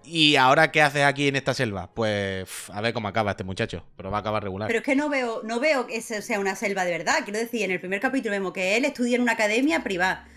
Y 0.06 0.38
ahora, 0.38 0.72
¿qué 0.72 0.82
haces 0.82 1.04
aquí 1.04 1.28
en 1.28 1.36
esta 1.36 1.54
selva? 1.54 1.94
Pues 1.94 2.70
a 2.70 2.82
ver 2.82 2.94
cómo 2.94 3.10
acaba 3.10 3.32
este 3.32 3.44
muchacho, 3.44 3.86
pero 3.98 4.10
va 4.10 4.18
a 4.18 4.20
acabar 4.22 4.44
regular. 4.44 4.68
Pero 4.68 4.80
es 4.80 4.86
que 4.86 4.96
no 4.96 5.10
veo, 5.10 5.42
no 5.44 5.60
veo 5.60 5.88
que 5.88 5.98
eso 5.98 6.22
sea 6.22 6.40
una 6.40 6.56
selva 6.56 6.86
de 6.86 6.92
verdad. 6.92 7.18
Quiero 7.26 7.40
decir, 7.40 7.64
en 7.64 7.72
el 7.72 7.80
primer 7.80 8.00
capítulo 8.00 8.32
vemos 8.32 8.54
que 8.54 8.78
él 8.78 8.86
estudia 8.86 9.18
en 9.18 9.22
una 9.22 9.34
academia 9.34 9.84
privada. 9.84 10.28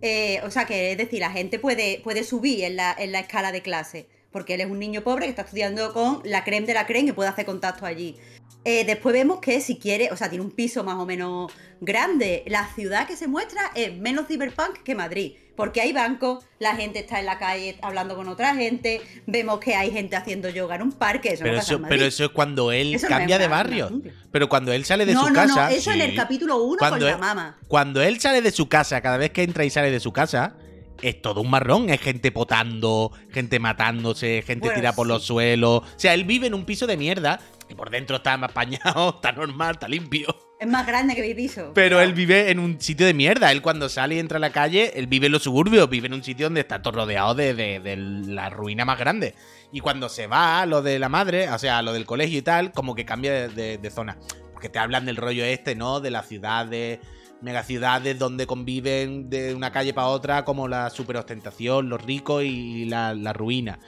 Eh, 0.00 0.40
o 0.44 0.50
sea 0.50 0.64
que, 0.64 0.92
es 0.92 0.98
decir, 0.98 1.20
la 1.20 1.30
gente 1.30 1.58
puede, 1.58 2.00
puede 2.02 2.24
subir 2.24 2.64
en 2.64 2.76
la, 2.76 2.94
en 2.96 3.12
la 3.12 3.20
escala 3.20 3.52
de 3.52 3.62
clase. 3.62 4.08
Porque 4.30 4.54
él 4.54 4.60
es 4.60 4.70
un 4.70 4.78
niño 4.78 5.02
pobre 5.02 5.24
que 5.26 5.30
está 5.30 5.42
estudiando 5.42 5.92
con 5.92 6.20
la 6.24 6.44
creme 6.44 6.66
de 6.66 6.74
la 6.74 6.86
creme 6.86 7.08
y 7.10 7.12
puede 7.12 7.30
hacer 7.30 7.46
contacto 7.46 7.86
allí. 7.86 8.16
Eh, 8.64 8.84
después 8.84 9.14
vemos 9.14 9.40
que 9.40 9.60
si 9.60 9.78
quiere, 9.78 10.10
o 10.12 10.16
sea, 10.16 10.28
tiene 10.28 10.44
un 10.44 10.50
piso 10.50 10.84
más 10.84 10.96
o 10.96 11.06
menos 11.06 11.50
grande. 11.80 12.44
La 12.46 12.66
ciudad 12.74 13.06
que 13.06 13.16
se 13.16 13.26
muestra 13.26 13.70
es 13.74 13.96
menos 13.96 14.26
cyberpunk 14.26 14.82
que 14.84 14.94
Madrid. 14.94 15.32
Porque 15.56 15.80
hay 15.80 15.92
bancos, 15.92 16.44
la 16.58 16.74
gente 16.74 17.00
está 17.00 17.20
en 17.20 17.26
la 17.26 17.38
calle 17.38 17.76
hablando 17.82 18.16
con 18.16 18.28
otra 18.28 18.54
gente, 18.54 19.02
vemos 19.26 19.60
que 19.60 19.74
hay 19.74 19.90
gente 19.90 20.16
haciendo 20.16 20.48
yoga 20.48 20.76
en 20.76 20.82
un 20.82 20.92
parque. 20.92 21.34
Eso 21.34 21.42
pero, 21.42 21.56
no 21.56 21.60
eso, 21.60 21.74
en 21.74 21.82
Madrid. 21.82 21.96
pero 21.96 22.08
eso 22.08 22.24
es 22.24 22.30
cuando 22.30 22.72
él 22.72 22.94
Eso 22.94 23.08
cambia 23.08 23.38
de 23.38 23.48
barrio. 23.48 23.90
Pero 24.30 24.48
cuando 24.48 24.72
él 24.72 24.86
sale 24.86 25.04
de 25.04 25.12
no, 25.12 25.22
su 25.22 25.28
no, 25.28 25.34
casa. 25.34 25.68
no, 25.68 25.74
eso 25.74 25.92
en 25.92 26.00
el 26.00 26.10
sí. 26.10 26.16
capítulo 26.16 26.62
1 26.62 26.78
Cuando 26.78 26.98
con 26.98 27.06
la 27.06 27.18
mama. 27.18 27.58
Cuando 27.68 28.02
él 28.02 28.20
sale 28.20 28.40
de 28.40 28.52
su 28.52 28.68
casa, 28.68 29.02
cada 29.02 29.18
vez 29.18 29.32
que 29.32 29.42
entra 29.42 29.64
y 29.64 29.70
sale 29.70 29.90
de 29.90 30.00
su 30.00 30.12
casa, 30.12 30.54
es 31.02 31.20
todo 31.22 31.40
un 31.40 31.50
marrón. 31.50 31.90
Es 31.90 32.00
gente 32.00 32.32
potando, 32.32 33.12
gente 33.30 33.58
matándose, 33.58 34.42
gente 34.46 34.66
Bueno, 34.66 34.74
tirada 34.80 34.94
por 34.96 35.06
sí. 35.06 35.12
los 35.12 35.24
suelos. 35.24 35.82
O 35.82 35.98
sea, 35.98 36.14
él 36.14 36.24
vive 36.24 36.46
en 36.46 36.54
un 36.54 36.64
piso 36.64 36.86
de 36.86 36.96
mierda 36.96 37.40
que 37.68 37.74
por 37.76 37.90
dentro 37.90 38.16
está 38.16 38.36
más 38.36 38.50
apañado, 38.50 39.10
está 39.16 39.32
normal, 39.32 39.72
está 39.74 39.88
limpio. 39.88 40.26
Es 40.58 40.68
más 40.68 40.86
grande 40.86 41.14
que 41.14 41.22
mi 41.22 41.32
piso. 41.34 41.72
Pero 41.74 42.00
él 42.02 42.12
vive 42.12 42.50
en 42.50 42.58
un 42.58 42.78
sitio 42.80 43.06
de 43.06 43.14
mierda. 43.14 43.50
Él 43.50 43.62
cuando 43.62 43.88
sale 43.88 44.16
y 44.16 44.18
entra 44.18 44.36
a 44.36 44.40
la 44.40 44.50
calle, 44.50 44.92
él 44.94 45.06
vive 45.06 45.26
en 45.26 45.32
los 45.32 45.42
suburbios, 45.44 45.88
vive 45.88 46.06
en 46.08 46.12
un 46.14 46.22
sitio 46.22 46.46
donde 46.46 46.60
está 46.60 46.82
todo 46.82 46.96
rodeado 46.98 47.34
de, 47.34 47.54
de- 47.54 47.80
de 47.80 47.96
la 47.96 48.50
ruina 48.50 48.84
más 48.84 48.98
grande. 48.98 49.34
Y 49.72 49.80
cuando 49.80 50.10
se 50.10 50.26
va 50.26 50.60
a 50.60 50.66
lo 50.66 50.82
de 50.82 50.98
la 50.98 51.08
madre, 51.08 51.48
o 51.50 51.58
sea, 51.58 51.78
a 51.78 51.82
lo 51.82 51.94
del 51.94 52.04
colegio 52.04 52.38
y 52.38 52.42
tal, 52.42 52.72
como 52.72 52.94
que 52.94 53.06
cambia 53.06 53.32
de, 53.32 53.48
de- 53.48 53.78
de 53.78 53.90
zona. 53.90 54.18
Porque 54.52 54.68
te 54.68 54.78
hablan 54.78 55.06
del 55.06 55.16
rollo 55.16 55.44
este, 55.46 55.74
¿no? 55.74 56.00
De 56.00 56.10
las 56.10 56.28
ciudades, 56.28 56.98
megaciudades 57.42 58.18
donde 58.18 58.46
conviven 58.46 59.30
de 59.30 59.54
una 59.54 59.72
calle 59.72 59.92
para 59.94 60.08
otra, 60.08 60.44
como 60.44 60.68
la 60.68 60.90
superostentación, 60.90 61.88
los 61.88 62.02
ricos 62.02 62.42
y 62.44 62.84
la, 62.86 63.14
la 63.14 63.32
ruina. 63.32 63.78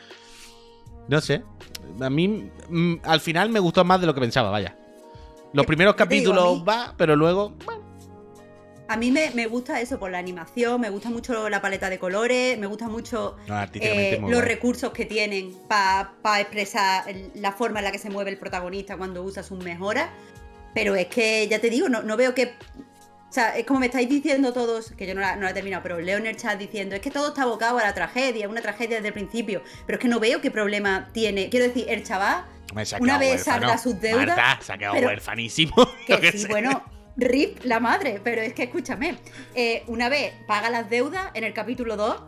No 1.09 1.21
sé. 1.21 1.43
A 2.01 2.09
mí, 2.11 2.51
mm, 2.69 2.95
al 3.03 3.21
final 3.21 3.49
me 3.51 3.61
gustó 3.61 3.85
más 3.85 4.01
de 4.01 4.07
lo 4.07 4.15
que 4.15 4.21
pensaba, 4.21 4.51
vaya. 4.51 4.77
Los 5.53 5.67
primeros 5.67 5.95
digo, 5.95 5.99
capítulos 5.99 6.65
va, 6.67 6.95
pero 6.97 7.15
luego. 7.17 7.53
bueno, 7.67 7.83
A 8.89 8.97
mí 8.97 9.11
me, 9.11 9.31
me 9.33 9.47
gusta 9.47 9.81
eso 9.81 9.99
por 9.99 10.11
la 10.11 10.19
animación, 10.19 10.81
me 10.81 10.89
gusta 10.91 11.11
mucho 11.11 11.49
la 11.51 11.61
paleta 11.61 11.91
de 11.91 11.99
colores, 11.99 12.59
me 12.59 12.67
gusta 12.67 12.89
mucho 12.89 13.37
No, 13.49 13.63
eh, 13.75 14.19
los 14.21 14.31
guay. 14.31 14.41
recursos 14.43 14.93
que 14.93 15.05
tienen 15.07 15.53
para 15.69 16.41
expresar 16.41 17.09
el- 17.09 17.31
la 17.35 17.53
forma 17.53 17.81
en 17.81 17.85
la 17.87 17.93
que 17.93 17.99
se 17.99 18.09
mueve 18.11 18.31
el 18.31 18.39
protagonista 18.39 18.97
cuando 18.97 19.23
usa 19.23 19.43
sus 19.43 19.63
mejoras. 19.63 20.09
Pero 20.75 20.95
es 20.95 21.07
que, 21.09 21.47
ya 21.49 21.61
te 21.61 21.69
digo, 21.69 21.89
no, 21.91 22.03
no 22.03 22.17
veo 22.17 22.35
que... 22.35 22.55
O 23.33 23.35
sea, 23.35 23.57
es 23.57 23.65
como 23.65 23.81
me 23.81 23.87
estáis 23.87 24.11
diciendo 24.11 24.53
todos, 24.53 24.93
que 24.93 25.07
yo 25.07 25.15
no 25.15 25.23
la, 25.23 25.37
no 25.37 25.45
la 25.45 25.53
he 25.53 25.55
terminado, 25.55 25.83
pero 25.83 25.99
leo 25.99 26.19
en 26.19 26.27
el 26.27 26.37
chat 26.37 26.59
diciendo, 26.59 26.95
es 26.95 27.01
que 27.01 27.11
todo 27.11 27.29
está 27.29 27.45
abocado 27.45 27.79
a 27.79 27.83
la 27.83 27.95
tragedia, 27.95 28.47
una 28.47 28.61
tragedia 28.61 28.97
desde 28.97 29.09
el 29.09 29.15
principio. 29.15 29.63
Pero 29.87 29.97
es 29.97 30.03
que 30.03 30.09
no 30.09 30.21
veo 30.21 30.43
qué 30.43 30.51
problema 30.51 31.09
tiene. 31.15 31.49
Quiero 31.49 31.67
decir, 31.67 31.87
el 31.89 32.05
chaval 32.05 32.45
una 33.01 33.17
vez 33.17 33.45
salda 33.45 33.79
sus 33.79 33.99
deudas, 33.99 34.37
Marta, 34.37 34.59
se 34.61 34.73
ha 34.75 34.77
quedado 34.77 34.97
huérfanísimo. 34.97 35.75
Que 36.07 36.21
qué 36.21 36.33
sí, 36.33 36.41
sé. 36.41 36.49
bueno, 36.49 36.85
rip 37.17 37.65
la 37.65 37.81
madre, 37.81 38.21
pero 38.23 38.43
es 38.43 38.53
que 38.53 38.65
escúchame, 38.65 39.17
eh, 39.55 39.83
una 39.87 40.11
vez 40.11 40.35
paga 40.47 40.69
las 40.69 40.91
deudas 40.91 41.31
en 41.33 41.45
el 41.45 41.55
capítulo 41.55 41.97
2, 41.97 42.23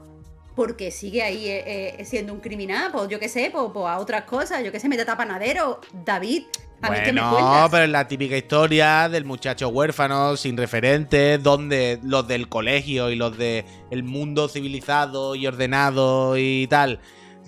porque 0.57 0.91
sigue 0.91 1.23
ahí 1.23 1.49
eh, 1.49 1.97
eh, 1.99 2.05
siendo 2.07 2.33
un 2.33 2.41
criminal, 2.41 2.91
pues 2.93 3.09
yo 3.09 3.19
qué 3.19 3.29
sé, 3.29 3.51
pues, 3.53 3.65
pues 3.75 3.87
a 3.87 3.99
otras 3.99 4.25
cosas, 4.25 4.65
yo 4.65 4.73
qué 4.73 4.81
sé, 4.81 4.89
mete 4.89 5.03
a 5.11 5.17
panadero, 5.19 5.83
David, 5.93 6.45
a 6.83 6.91
mí 6.91 6.97
que 7.05 7.13
me 7.13 7.21
Bueno, 7.21 7.37
cuentas. 7.37 7.69
pero 7.71 7.85
es 7.85 7.91
la 7.91 8.07
típica 8.09 8.37
historia 8.37 9.09
del 9.09 9.25
muchacho 9.25 9.69
huérfano, 9.69 10.37
sin 10.37 10.57
referentes, 10.57 11.43
donde 11.43 11.99
los 12.03 12.27
del 12.29 12.49
colegio 12.49 13.11
y 13.11 13.17
los 13.17 13.37
del 13.39 13.65
mundo 14.03 14.49
civilizado 14.49 15.35
y 15.35 15.47
ordenado 15.47 16.37
y 16.37 16.67
tal, 16.67 17.01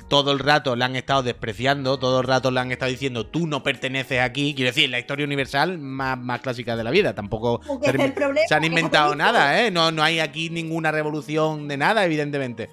todo 0.08 0.30
el 0.32 0.38
rato 0.38 0.76
le 0.76 0.84
han 0.84 0.94
estado 0.96 1.22
despreciando, 1.24 1.98
todo 1.98 2.20
el 2.20 2.26
rato 2.26 2.50
le 2.50 2.60
han 2.60 2.70
estado 2.70 2.90
diciendo, 2.90 3.26
tú 3.26 3.46
no 3.46 3.62
perteneces 3.62 4.20
aquí. 4.20 4.54
Quiero 4.54 4.70
decir, 4.70 4.88
la 4.88 5.00
historia 5.00 5.26
universal 5.26 5.78
más, 5.78 6.16
más 6.16 6.40
clásica 6.40 6.76
de 6.76 6.84
la 6.84 6.90
vida. 6.90 7.14
Tampoco 7.14 7.60
se 7.82 7.88
es 7.90 7.94
han- 7.94 8.00
el 8.00 8.12
problema, 8.14 8.46
se 8.48 8.54
han 8.54 8.60
que 8.60 8.66
inventado 8.68 9.10
es 9.12 9.18
nada, 9.18 9.60
¿eh? 9.62 9.70
No, 9.70 9.90
no 9.90 10.02
hay 10.04 10.20
aquí 10.20 10.48
ninguna 10.48 10.92
revolución 10.92 11.66
de 11.68 11.76
nada, 11.76 12.04
evidentemente. 12.04 12.70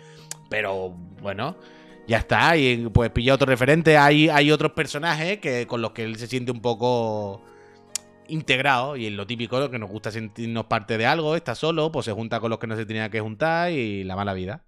Pero 0.49 0.91
bueno, 1.21 1.57
ya 2.07 2.17
está. 2.17 2.55
Y 2.57 2.89
pues 2.89 3.11
pilla 3.11 3.33
otro 3.35 3.47
referente. 3.47 3.97
Hay, 3.97 4.29
hay 4.29 4.51
otros 4.51 4.73
personajes 4.73 5.39
que, 5.39 5.67
con 5.67 5.81
los 5.81 5.91
que 5.91 6.03
él 6.03 6.17
se 6.17 6.27
siente 6.27 6.51
un 6.51 6.61
poco 6.61 7.41
integrado. 8.27 8.95
Y 8.97 9.07
es 9.07 9.13
lo 9.13 9.27
típico, 9.27 9.59
lo 9.59 9.71
que 9.71 9.79
nos 9.79 9.89
gusta 9.89 10.11
sentirnos 10.11 10.65
parte 10.65 10.97
de 10.97 11.05
algo. 11.05 11.35
Está 11.35 11.55
solo, 11.55 11.91
pues 11.91 12.05
se 12.05 12.11
junta 12.13 12.39
con 12.39 12.49
los 12.49 12.59
que 12.59 12.67
no 12.67 12.75
se 12.75 12.85
tenía 12.85 13.09
que 13.09 13.21
juntar 13.21 13.71
y 13.71 14.03
la 14.03 14.15
mala 14.15 14.33
vida. 14.33 14.63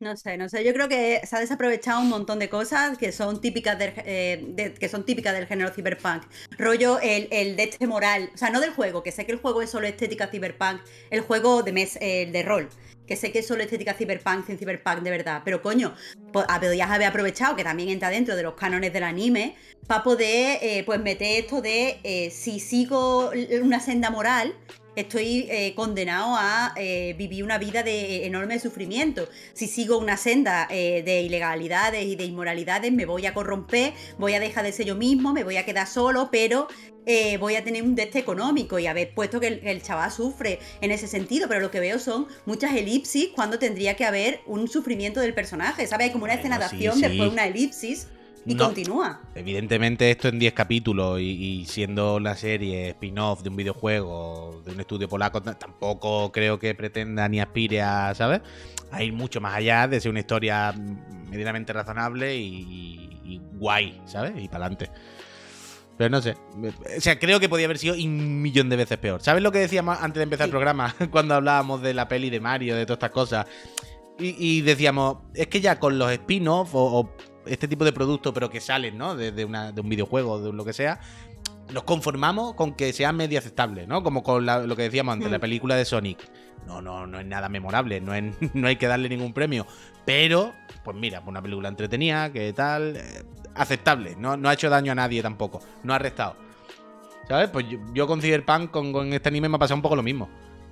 No 0.00 0.16
sé, 0.16 0.36
no 0.36 0.48
sé. 0.48 0.64
Yo 0.64 0.72
creo 0.74 0.88
que 0.88 1.20
se 1.24 1.36
ha 1.36 1.38
desaprovechado 1.40 2.00
un 2.00 2.08
montón 2.08 2.40
de 2.40 2.48
cosas 2.48 2.98
que 2.98 3.12
son 3.12 3.40
típicas 3.40 3.78
del, 3.78 3.92
eh, 3.98 4.44
de- 4.48 4.74
que 4.74 4.88
son 4.88 5.04
típicas 5.06 5.32
del 5.32 5.46
género 5.46 5.70
cyberpunk. 5.72 6.24
Rollo 6.58 6.98
el, 7.00 7.28
el 7.30 7.54
de 7.54 7.62
este 7.64 7.86
moral. 7.86 8.30
O 8.34 8.36
sea, 8.36 8.50
no 8.50 8.60
del 8.60 8.72
juego, 8.72 9.04
que 9.04 9.12
sé 9.12 9.24
que 9.26 9.32
el 9.32 9.38
juego 9.38 9.62
es 9.62 9.70
solo 9.70 9.86
estética 9.86 10.26
cyberpunk. 10.26 10.80
El 11.10 11.20
juego 11.20 11.62
de 11.62 11.72
mes, 11.72 11.96
el 12.00 12.32
de 12.32 12.42
rol. 12.42 12.68
Que 13.12 13.16
sé 13.16 13.30
que 13.30 13.40
es 13.40 13.46
solo 13.46 13.62
estética 13.62 13.92
cyberpunk 13.92 14.46
sin 14.46 14.56
cyberpunk 14.56 15.00
de 15.00 15.10
verdad. 15.10 15.42
Pero 15.44 15.60
coño, 15.60 15.94
pues, 16.32 16.46
podías 16.46 16.90
haber 16.90 17.08
aprovechado 17.08 17.54
que 17.54 17.62
también 17.62 17.90
entra 17.90 18.08
dentro 18.08 18.36
de 18.36 18.42
los 18.42 18.54
cánones 18.54 18.90
del 18.90 19.02
anime. 19.02 19.54
Para 19.86 20.02
poder 20.02 20.58
eh, 20.62 20.82
pues 20.86 20.98
meter 20.98 21.44
esto 21.44 21.60
de 21.60 22.00
eh, 22.04 22.30
si 22.30 22.58
sigo 22.58 23.30
una 23.60 23.80
senda 23.80 24.08
moral. 24.08 24.54
Estoy 24.94 25.46
eh, 25.50 25.72
condenado 25.74 26.36
a 26.36 26.74
eh, 26.76 27.14
vivir 27.16 27.44
una 27.44 27.56
vida 27.56 27.82
de 27.82 28.26
enorme 28.26 28.58
sufrimiento 28.58 29.26
si 29.54 29.66
sigo 29.66 29.96
una 29.96 30.18
senda 30.18 30.68
eh, 30.70 31.02
de 31.02 31.22
ilegalidades 31.22 32.04
y 32.04 32.14
de 32.14 32.24
inmoralidades, 32.24 32.92
me 32.92 33.06
voy 33.06 33.24
a 33.24 33.32
corromper, 33.32 33.94
voy 34.18 34.34
a 34.34 34.40
dejar 34.40 34.64
de 34.64 34.72
ser 34.72 34.86
yo 34.86 34.94
mismo, 34.94 35.32
me 35.32 35.44
voy 35.44 35.56
a 35.56 35.64
quedar 35.64 35.86
solo, 35.86 36.28
pero 36.30 36.68
eh, 37.06 37.38
voy 37.38 37.56
a 37.56 37.64
tener 37.64 37.82
un 37.82 37.94
deste 37.94 38.18
económico 38.18 38.78
y 38.78 38.86
haber 38.86 39.14
puesto 39.14 39.40
que 39.40 39.46
el, 39.48 39.60
el 39.66 39.82
chaval 39.82 40.12
sufre 40.12 40.58
en 40.82 40.90
ese 40.90 41.08
sentido, 41.08 41.48
pero 41.48 41.60
lo 41.60 41.70
que 41.70 41.80
veo 41.80 41.98
son 41.98 42.26
muchas 42.44 42.76
elipsis 42.76 43.30
cuando 43.34 43.58
tendría 43.58 43.96
que 43.96 44.04
haber 44.04 44.40
un 44.46 44.68
sufrimiento 44.68 45.20
del 45.20 45.32
personaje, 45.32 45.86
¿sabes? 45.86 46.08
Hay 46.08 46.12
como 46.12 46.24
una 46.24 46.34
Bueno, 46.34 46.54
escena 46.54 46.58
de 46.58 46.68
sí, 46.68 46.86
acción, 46.86 46.94
sí. 46.96 47.00
después 47.00 47.32
una 47.32 47.46
elipsis 47.46 48.08
y 48.44 48.54
No. 48.54 48.64
continúa. 48.66 49.20
Evidentemente 49.34 50.10
esto 50.10 50.28
en 50.28 50.38
10 50.38 50.52
capítulos 50.52 51.20
y, 51.20 51.24
y 51.60 51.66
siendo 51.66 52.18
la 52.20 52.36
serie 52.36 52.88
spin-off 52.90 53.42
de 53.42 53.50
un 53.50 53.56
videojuego, 53.56 54.62
de 54.64 54.72
un 54.72 54.80
estudio 54.80 55.08
polaco, 55.08 55.40
tampoco 55.42 56.32
creo 56.32 56.58
que 56.58 56.74
pretenda 56.74 57.28
ni 57.28 57.40
aspire 57.40 57.82
a, 57.82 58.14
¿sabes? 58.14 58.40
A 58.90 59.02
ir 59.02 59.12
mucho 59.12 59.40
más 59.40 59.54
allá 59.54 59.86
de 59.88 60.00
ser 60.00 60.10
una 60.10 60.20
historia 60.20 60.72
medianamente 61.30 61.72
razonable 61.72 62.36
y, 62.36 63.20
y 63.24 63.40
guay, 63.54 64.00
¿sabes? 64.06 64.32
Y 64.36 64.48
para 64.48 64.66
adelante. 64.66 64.90
Pero 65.96 66.10
no 66.10 66.20
sé. 66.22 66.34
O 66.96 67.00
sea, 67.00 67.18
creo 67.18 67.38
que 67.38 67.48
podía 67.48 67.66
haber 67.66 67.78
sido 67.78 67.94
un 67.94 68.42
millón 68.42 68.68
de 68.68 68.76
veces 68.76 68.98
peor. 68.98 69.22
¿Sabes 69.22 69.42
lo 69.42 69.52
que 69.52 69.58
decíamos 69.58 69.98
antes 70.00 70.18
de 70.18 70.24
empezar 70.24 70.46
el 70.46 70.50
programa? 70.50 70.94
Cuando 71.10 71.34
hablábamos 71.34 71.80
de 71.82 71.94
la 71.94 72.08
peli 72.08 72.28
de 72.30 72.40
Mario, 72.40 72.74
de 72.74 72.86
todas 72.86 72.96
estas 72.96 73.10
cosas. 73.10 73.46
Y, 74.18 74.34
y 74.38 74.60
decíamos, 74.62 75.18
es 75.34 75.46
que 75.46 75.60
ya 75.60 75.78
con 75.78 75.98
los 75.98 76.10
spin-off 76.10 76.74
o, 76.74 77.00
o 77.00 77.16
este 77.46 77.68
tipo 77.68 77.84
de 77.84 77.92
productos, 77.92 78.32
pero 78.32 78.50
que 78.50 78.60
salen, 78.60 78.96
¿no? 78.98 79.14
De, 79.16 79.32
de 79.32 79.44
una- 79.44 79.72
de 79.72 79.80
un 79.80 79.88
videojuego, 79.88 80.40
de 80.40 80.52
lo 80.52 80.64
que 80.64 80.72
sea, 80.72 81.00
nos 81.72 81.84
conformamos 81.84 82.54
con 82.54 82.74
que 82.74 82.92
sea 82.92 83.12
medio 83.12 83.38
aceptable, 83.38 83.86
¿no? 83.86 84.02
Como 84.02 84.22
con 84.22 84.44
la- 84.46 84.60
lo 84.66 84.76
que 84.76 84.82
decíamos 84.82 85.14
antes, 85.14 85.28
Mm. 85.28 85.32
la 85.32 85.38
película 85.38 85.74
de 85.76 85.84
Sonic. 85.84 86.18
No, 86.66 86.80
no, 86.80 87.06
no 87.06 87.18
es 87.18 87.26
nada 87.26 87.48
memorable, 87.48 88.00
no, 88.00 88.14
es- 88.14 88.34
no 88.54 88.68
hay 88.68 88.76
que 88.76 88.86
darle 88.86 89.08
ningún 89.08 89.32
premio. 89.32 89.66
Pero, 90.04 90.52
pues 90.84 90.96
mira, 90.96 91.22
una 91.26 91.40
película 91.42 91.68
entretenida, 91.68 92.32
que 92.32 92.52
tal, 92.52 92.96
eh, 92.96 93.22
aceptable. 93.54 94.16
No, 94.16 94.36
no 94.36 94.48
ha 94.48 94.52
hecho 94.54 94.68
daño 94.70 94.92
a 94.92 94.94
nadie 94.94 95.22
tampoco, 95.22 95.60
no 95.82 95.94
ha 95.94 95.98
restado. 95.98 96.36
¿Sabes? 97.28 97.48
Pues 97.50 97.68
yo, 97.68 97.78
yo 97.94 98.06
con 98.06 98.20
Cyberpunk, 98.20 98.70
con, 98.70 98.92
con 98.92 99.12
este 99.12 99.28
anime 99.28 99.48
me 99.48 99.56
ha 99.56 99.58
pasado 99.58 99.76
un 99.76 99.82
poco 99.82 99.96
lo 99.96 100.02
mismo. 100.02 100.28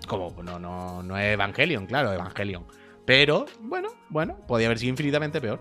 Como, 0.08 0.30
no, 0.42 0.58
no, 0.58 1.02
no 1.02 1.16
es 1.16 1.32
Evangelion, 1.34 1.86
claro, 1.86 2.12
Evangelion. 2.12 2.64
Pero, 3.04 3.46
bueno, 3.60 3.88
bueno, 4.08 4.36
podía 4.46 4.66
haber 4.66 4.78
sido 4.78 4.90
infinitamente 4.90 5.40
peor. 5.40 5.60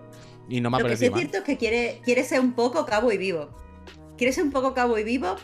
Y 0.50 0.60
no 0.60 0.68
me 0.68 0.76
ha 0.76 0.80
Lo 0.80 0.88
que 0.88 0.96
sí 0.96 1.06
es 1.06 1.14
cierto 1.14 1.38
es 1.38 1.44
que 1.44 1.56
quiere, 1.56 2.00
quiere 2.04 2.24
ser 2.24 2.40
un 2.40 2.52
poco 2.52 2.84
cabo 2.84 3.10
y 3.12 3.16
vivo. 3.16 3.48
Quiere 4.18 4.32
ser 4.32 4.44
un 4.44 4.50
poco 4.50 4.74
cabo 4.74 4.98
y 4.98 5.04
vivo, 5.04 5.36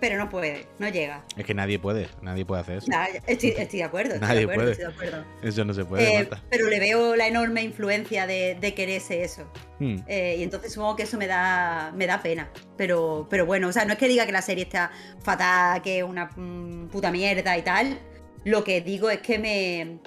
pero 0.00 0.18
no 0.18 0.28
puede, 0.28 0.66
no 0.78 0.88
llega. 0.88 1.24
Es 1.36 1.46
que 1.46 1.54
nadie 1.54 1.78
puede, 1.78 2.08
nadie 2.20 2.44
puede 2.44 2.60
hacer 2.62 2.78
eso. 2.78 2.86
Nah, 2.90 3.06
estoy, 3.26 3.50
estoy 3.50 3.78
de 3.78 3.84
acuerdo, 3.84 4.14
estoy 4.14 4.28
Nadie 4.28 4.46
de 4.46 4.52
acuerdo, 4.52 4.62
puede. 4.62 4.72
estoy 4.72 4.86
de 4.86 4.92
acuerdo. 4.92 5.24
Eso 5.42 5.64
no 5.64 5.72
se 5.74 5.84
puede, 5.84 6.20
Eh, 6.20 6.28
pero 6.50 6.68
le 6.68 6.80
veo 6.80 7.16
la 7.16 7.26
enorme 7.28 7.62
influencia 7.62 8.26
de, 8.26 8.56
de 8.60 8.74
quererse 8.74 9.22
eso. 9.22 9.50
Hmm. 9.78 9.96
Eh, 10.06 10.36
y 10.38 10.42
entonces 10.42 10.72
supongo 10.72 10.96
que 10.96 11.04
eso 11.04 11.16
me 11.16 11.26
da, 11.26 11.92
me 11.96 12.06
da 12.06 12.20
pena. 12.22 12.50
Pero, 12.76 13.26
pero 13.30 13.46
bueno, 13.46 13.68
o 13.68 13.72
sea, 13.72 13.84
no 13.84 13.92
es 13.92 13.98
que 13.98 14.08
diga 14.08 14.26
que 14.26 14.32
la 14.32 14.42
serie 14.42 14.64
está 14.64 14.90
fatal, 15.20 15.80
que 15.82 15.98
es 15.98 16.04
una 16.04 16.26
mm, 16.36 16.88
puta 16.88 17.10
mierda 17.10 17.56
y 17.56 17.62
tal. 17.62 17.98
Lo 18.44 18.64
que 18.64 18.80
digo 18.80 19.10
es 19.10 19.18
que 19.20 19.38
me, 19.38 19.98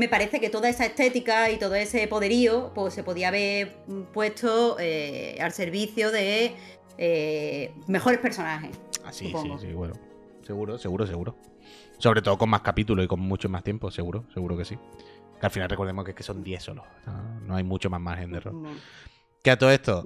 me 0.00 0.08
parece 0.08 0.40
que 0.40 0.48
toda 0.48 0.70
esa 0.70 0.86
estética 0.86 1.50
y 1.50 1.58
todo 1.58 1.74
ese 1.74 2.08
poderío 2.08 2.72
pues, 2.74 2.94
se 2.94 3.04
podía 3.04 3.28
haber 3.28 3.76
mm, 3.86 4.02
puesto 4.14 4.78
eh, 4.80 5.36
al 5.42 5.52
servicio 5.52 6.10
de 6.10 6.54
eh, 6.96 7.74
mejores 7.86 8.18
personajes. 8.18 8.70
Ah, 9.04 9.12
sí, 9.12 9.30
sí, 9.60 9.72
bueno. 9.74 9.92
Seguro, 10.42 10.78
seguro, 10.78 11.06
seguro. 11.06 11.36
Sobre 11.98 12.22
todo 12.22 12.38
con 12.38 12.48
más 12.48 12.62
capítulos 12.62 13.04
y 13.04 13.08
con 13.08 13.20
mucho 13.20 13.50
más 13.50 13.62
tiempo, 13.62 13.90
seguro, 13.90 14.24
seguro 14.32 14.56
que 14.56 14.64
sí. 14.64 14.78
Que 15.38 15.46
al 15.46 15.52
final 15.52 15.68
recordemos 15.68 16.02
que, 16.02 16.12
es 16.12 16.16
que 16.16 16.22
son 16.22 16.42
10 16.42 16.62
solo. 16.62 16.82
No, 17.06 17.40
no 17.40 17.56
hay 17.56 17.62
mucho 17.62 17.90
más 17.90 18.00
margen 18.00 18.30
de 18.30 18.38
error. 18.38 18.54
Mm. 18.54 18.78
Que 19.42 19.50
a 19.50 19.58
todo 19.58 19.70
esto, 19.70 20.02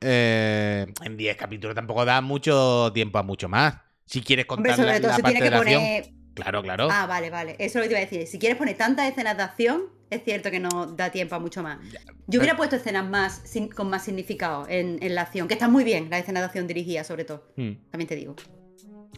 eh, 0.00 0.86
en 1.02 1.16
10 1.16 1.36
capítulos 1.36 1.74
tampoco 1.74 2.04
da 2.04 2.20
mucho 2.20 2.92
tiempo 2.94 3.18
a 3.18 3.24
mucho 3.24 3.48
más. 3.48 3.74
Si 4.06 4.22
quieres 4.22 4.46
Hombre, 4.48 4.70
contar 4.70 4.86
la, 4.86 4.92
sobre 4.92 5.00
todo 5.00 5.10
la 5.10 5.16
se 5.16 5.22
parte 5.22 5.38
tiene 5.40 5.44
de 5.44 5.50
que 5.50 5.72
la 5.74 5.98
acción. 5.98 6.21
Claro, 6.34 6.62
claro. 6.62 6.88
Ah, 6.90 7.06
vale, 7.06 7.30
vale. 7.30 7.56
Eso 7.58 7.64
es 7.64 7.74
lo 7.76 7.82
que 7.82 7.88
te 7.88 7.92
iba 7.94 7.98
a 7.98 8.04
decir. 8.10 8.26
Si 8.26 8.38
quieres 8.38 8.56
poner 8.58 8.76
tantas 8.76 9.10
escenas 9.10 9.36
de 9.36 9.42
acción, 9.42 9.82
es 10.10 10.22
cierto 10.24 10.50
que 10.50 10.60
no 10.60 10.86
da 10.86 11.10
tiempo 11.10 11.34
a 11.34 11.38
mucho 11.38 11.62
más. 11.62 11.78
Yo 12.26 12.40
hubiera 12.40 12.56
puesto 12.56 12.76
escenas 12.76 13.08
más 13.08 13.42
sin- 13.44 13.68
con 13.68 13.88
más 13.90 14.04
significado 14.04 14.66
en, 14.68 14.98
en 15.02 15.14
la 15.14 15.22
acción, 15.22 15.48
que 15.48 15.54
están 15.54 15.70
muy 15.72 15.84
bien, 15.84 16.08
las 16.10 16.20
escenas 16.20 16.42
de 16.42 16.46
acción 16.46 16.66
dirigidas, 16.66 17.06
sobre 17.06 17.24
todo. 17.24 17.44
Hmm. 17.56 17.72
También 17.90 18.08
te 18.08 18.16
digo. 18.16 18.34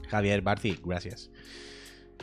Javier 0.08 0.42
Barci, 0.42 0.78
gracias. 0.84 1.30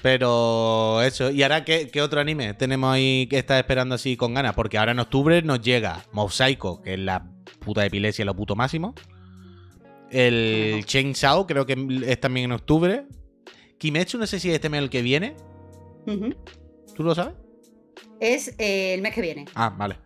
Pero 0.02 1.02
eso, 1.04 1.30
¿y 1.32 1.44
ahora 1.44 1.64
qué, 1.64 1.90
qué 1.90 2.02
otro 2.02 2.20
anime 2.22 2.54
tenemos 2.54 2.94
ahí 2.94 3.28
que 3.30 3.38
está 3.38 3.60
esperando 3.60 3.96
así 3.96 4.18
con 4.18 4.34
ganas? 4.34 4.54
Porque 4.56 4.78
ahora 4.78 4.94
en 4.94 5.00
octubre 5.00 5.42
nos 5.42 5.62
llega 5.62 6.04
Mob 6.12 6.32
Psycho, 6.32 6.82
que 6.82 6.94
es 6.94 7.00
la 7.00 7.28
puta 7.60 7.86
epilepsia, 7.86 8.26
lo 8.26 8.36
puto 8.36 8.56
máximo. 8.56 8.96
El. 10.10 10.84
Chainsaw, 10.86 11.46
creo 11.48 11.66
que 11.66 11.76
es 12.06 12.20
también 12.20 12.46
en 12.46 12.52
octubre. 12.54 13.06
Kimetsu, 13.82 14.20
no 14.20 14.28
sé 14.28 14.40
si 14.40 14.48
es 14.48 14.54
este 14.54 14.70
mes 14.70 14.80
el 14.84 14.92
que 14.92 15.02
viene. 15.02 15.36
¿Tú 16.96 17.02
lo 17.02 17.16
sabes? 17.16 17.34
Es 18.20 18.54
eh, 18.60 18.94
el 18.94 19.02
mes 19.02 19.12
que 19.12 19.22
viene. 19.22 19.46
Ah, 19.56 19.74
vale. 19.76 19.98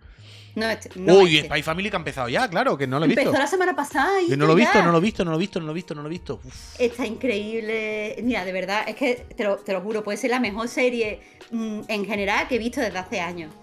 No 0.55 0.69
este. 0.69 0.97
No 0.97 1.15
Uy, 1.15 1.39
este. 1.39 1.49
Spy 1.49 1.61
Family 1.61 1.89
que 1.89 1.97
ha 1.97 1.99
empezado 1.99 2.30
ya, 2.30 2.49
claro, 2.49 2.78
que 2.78 2.88
no 2.88 2.99
lo 2.99 3.03
he 3.03 3.09
visto. 3.09 3.19
Empezó 3.23 3.38
la 3.38 3.47
semana 3.47 3.76
pasada 3.76 4.21
y 4.21 4.30
Que 4.30 4.38
no 4.38 4.45
lo 4.45 4.53
he 4.53 4.55
visto, 4.55 4.82
no 4.82 4.93
lo 4.93 4.99
he 4.99 5.01
visto, 5.01 5.26
no 5.26 5.32
lo 5.32 5.36
he 5.36 5.39
visto, 5.41 5.59
no 5.59 5.65
lo 5.65 5.71
he 5.71 5.76
visto, 5.76 5.93
no 5.93 6.01
lo 6.03 6.07
he 6.07 6.11
visto. 6.11 6.39
Uf. 6.41 6.80
Está 6.80 7.05
increíble. 7.05 8.15
Mira, 8.23 8.45
de 8.45 8.53
verdad, 8.53 8.86
es 8.88 8.95
que 8.95 9.26
te 9.36 9.43
lo, 9.43 9.57
te 9.57 9.73
lo 9.73 9.82
juro, 9.82 10.05
puede 10.05 10.17
ser 10.17 10.30
la 10.30 10.39
mejor 10.39 10.69
serie 10.69 11.19
mm, 11.51 11.82
en 11.89 12.05
general 12.05 12.47
que 12.47 12.55
he 12.55 12.59
visto 12.59 12.80
desde 12.80 12.97
hace 12.97 13.19
años. 13.19 13.53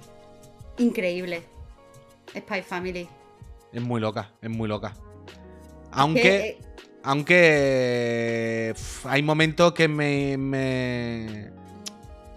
Increíble. 0.76 1.42
Spy 2.36 2.60
Family. 2.60 3.08
Es 3.72 3.80
muy 3.80 3.98
loca, 3.98 4.30
es 4.42 4.50
muy 4.50 4.68
loca. 4.68 4.92
Que, 4.92 5.00
Aunque... 5.92 6.38
eh, 6.38 6.58
Aunque 7.03 8.74
hay 9.05 9.22
momentos 9.22 9.72
que 9.72 9.88
me, 9.88 10.36
me, 10.38 11.50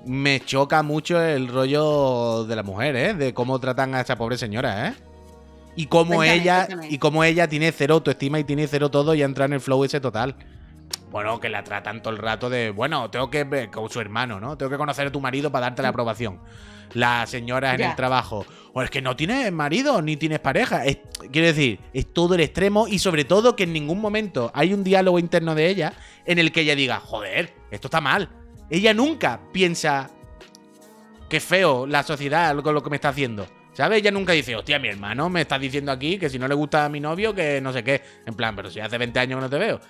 me 0.06 0.40
choca 0.44 0.82
mucho 0.84 1.22
el 1.22 1.48
rollo 1.48 2.46
de 2.46 2.56
la 2.56 2.64
mujer, 2.64 2.96
¿eh? 2.96 3.14
De 3.14 3.34
cómo 3.34 3.60
tratan 3.60 3.94
a 3.96 4.02
esa 4.02 4.18
pobre 4.18 4.38
señora, 4.38 4.90
¿eh? 4.90 4.96
Y 5.76 5.88
cómo 5.88 6.16
Cuéntame, 6.16 6.34
ella 6.34 6.68
cuéntame. 6.68 6.88
y 6.90 6.98
cómo 7.00 7.24
ella 7.24 7.48
tiene 7.48 7.72
cero 7.72 7.96
autoestima 7.96 8.40
y 8.40 8.44
tiene 8.46 8.68
cero 8.68 8.90
todo 8.92 9.14
y 9.16 9.22
entra 9.24 9.46
en 9.46 9.54
el 9.54 9.62
flow 9.62 9.84
ese 9.84 10.00
total. 10.02 10.36
Bueno, 11.12 11.40
que 11.40 11.50
la 11.50 11.64
tratan 11.64 12.02
todo 12.02 12.14
el 12.14 12.20
rato 12.20 12.50
de, 12.50 12.72
bueno, 12.72 13.10
tengo 13.12 13.30
que 13.30 13.44
ver 13.44 13.72
con 13.72 13.90
su 13.90 14.00
hermano, 14.02 14.40
¿no? 14.40 14.58
Tengo 14.58 14.70
que 14.72 14.78
conocer 14.78 15.08
a 15.08 15.12
tu 15.12 15.22
marido 15.22 15.52
para 15.52 15.68
darte 15.68 15.82
la 15.82 15.90
aprobación. 15.90 16.42
Las 16.94 17.30
señoras 17.30 17.76
en 17.76 17.82
el 17.92 17.96
trabajo. 17.96 18.46
O 18.74 18.82
es 18.82 18.90
que 18.90 19.02
no 19.02 19.16
tienes 19.16 19.52
marido 19.52 20.02
ni 20.02 20.18
tienes 20.18 20.40
pareja. 20.40 20.86
Es- 20.86 21.00
quiero 21.32 21.48
decir, 21.48 21.80
es 21.94 22.12
todo 22.14 22.36
el 22.36 22.42
extremo 22.42 22.88
y 22.88 23.00
sobre 23.00 23.24
todo 23.26 23.56
que 23.56 23.64
en 23.64 23.74
ningún 23.74 24.00
momento 24.02 24.52
hay 24.54 24.74
un 24.74 24.84
diálogo 24.84 25.18
interno 25.20 25.56
de 25.56 25.68
ella 25.70 25.94
en 26.26 26.40
el 26.40 26.52
que 26.52 26.62
ella 26.62 26.76
diga, 26.76 27.00
joder, 27.00 27.54
esto 27.72 27.88
está 27.88 28.02
mal. 28.02 28.30
Ella 28.70 28.94
nunca 28.94 29.40
piensa 29.54 30.10
que 31.30 31.40
feo 31.40 31.88
la 31.88 32.04
sociedad 32.04 32.56
con 32.62 32.74
lo 32.74 32.84
que 32.84 32.90
me 32.90 32.98
está 32.98 33.10
haciendo. 33.10 33.48
¿Sabes? 33.74 34.00
Ella 34.00 34.12
nunca 34.12 34.32
dice, 34.32 34.56
hostia, 34.56 34.80
mi 34.80 34.88
hermano 34.88 35.30
me 35.30 35.42
está 35.42 35.60
diciendo 35.60 35.92
aquí 35.92 36.18
que 36.18 36.30
si 36.30 36.40
no 36.40 36.48
le 36.48 36.56
gusta 36.56 36.86
a 36.86 36.90
mi 36.90 37.02
novio, 37.02 37.34
que 37.36 37.60
no 37.60 37.74
sé 37.74 37.84
qué. 37.84 38.02
En 38.26 38.34
plan, 38.34 38.56
pero 38.56 38.70
si 38.72 38.80
hace 38.80 38.98
20 38.98 39.20
años 39.20 39.38
que 39.38 39.42
no 39.42 39.50
te 39.50 39.58
veo. 39.58 39.82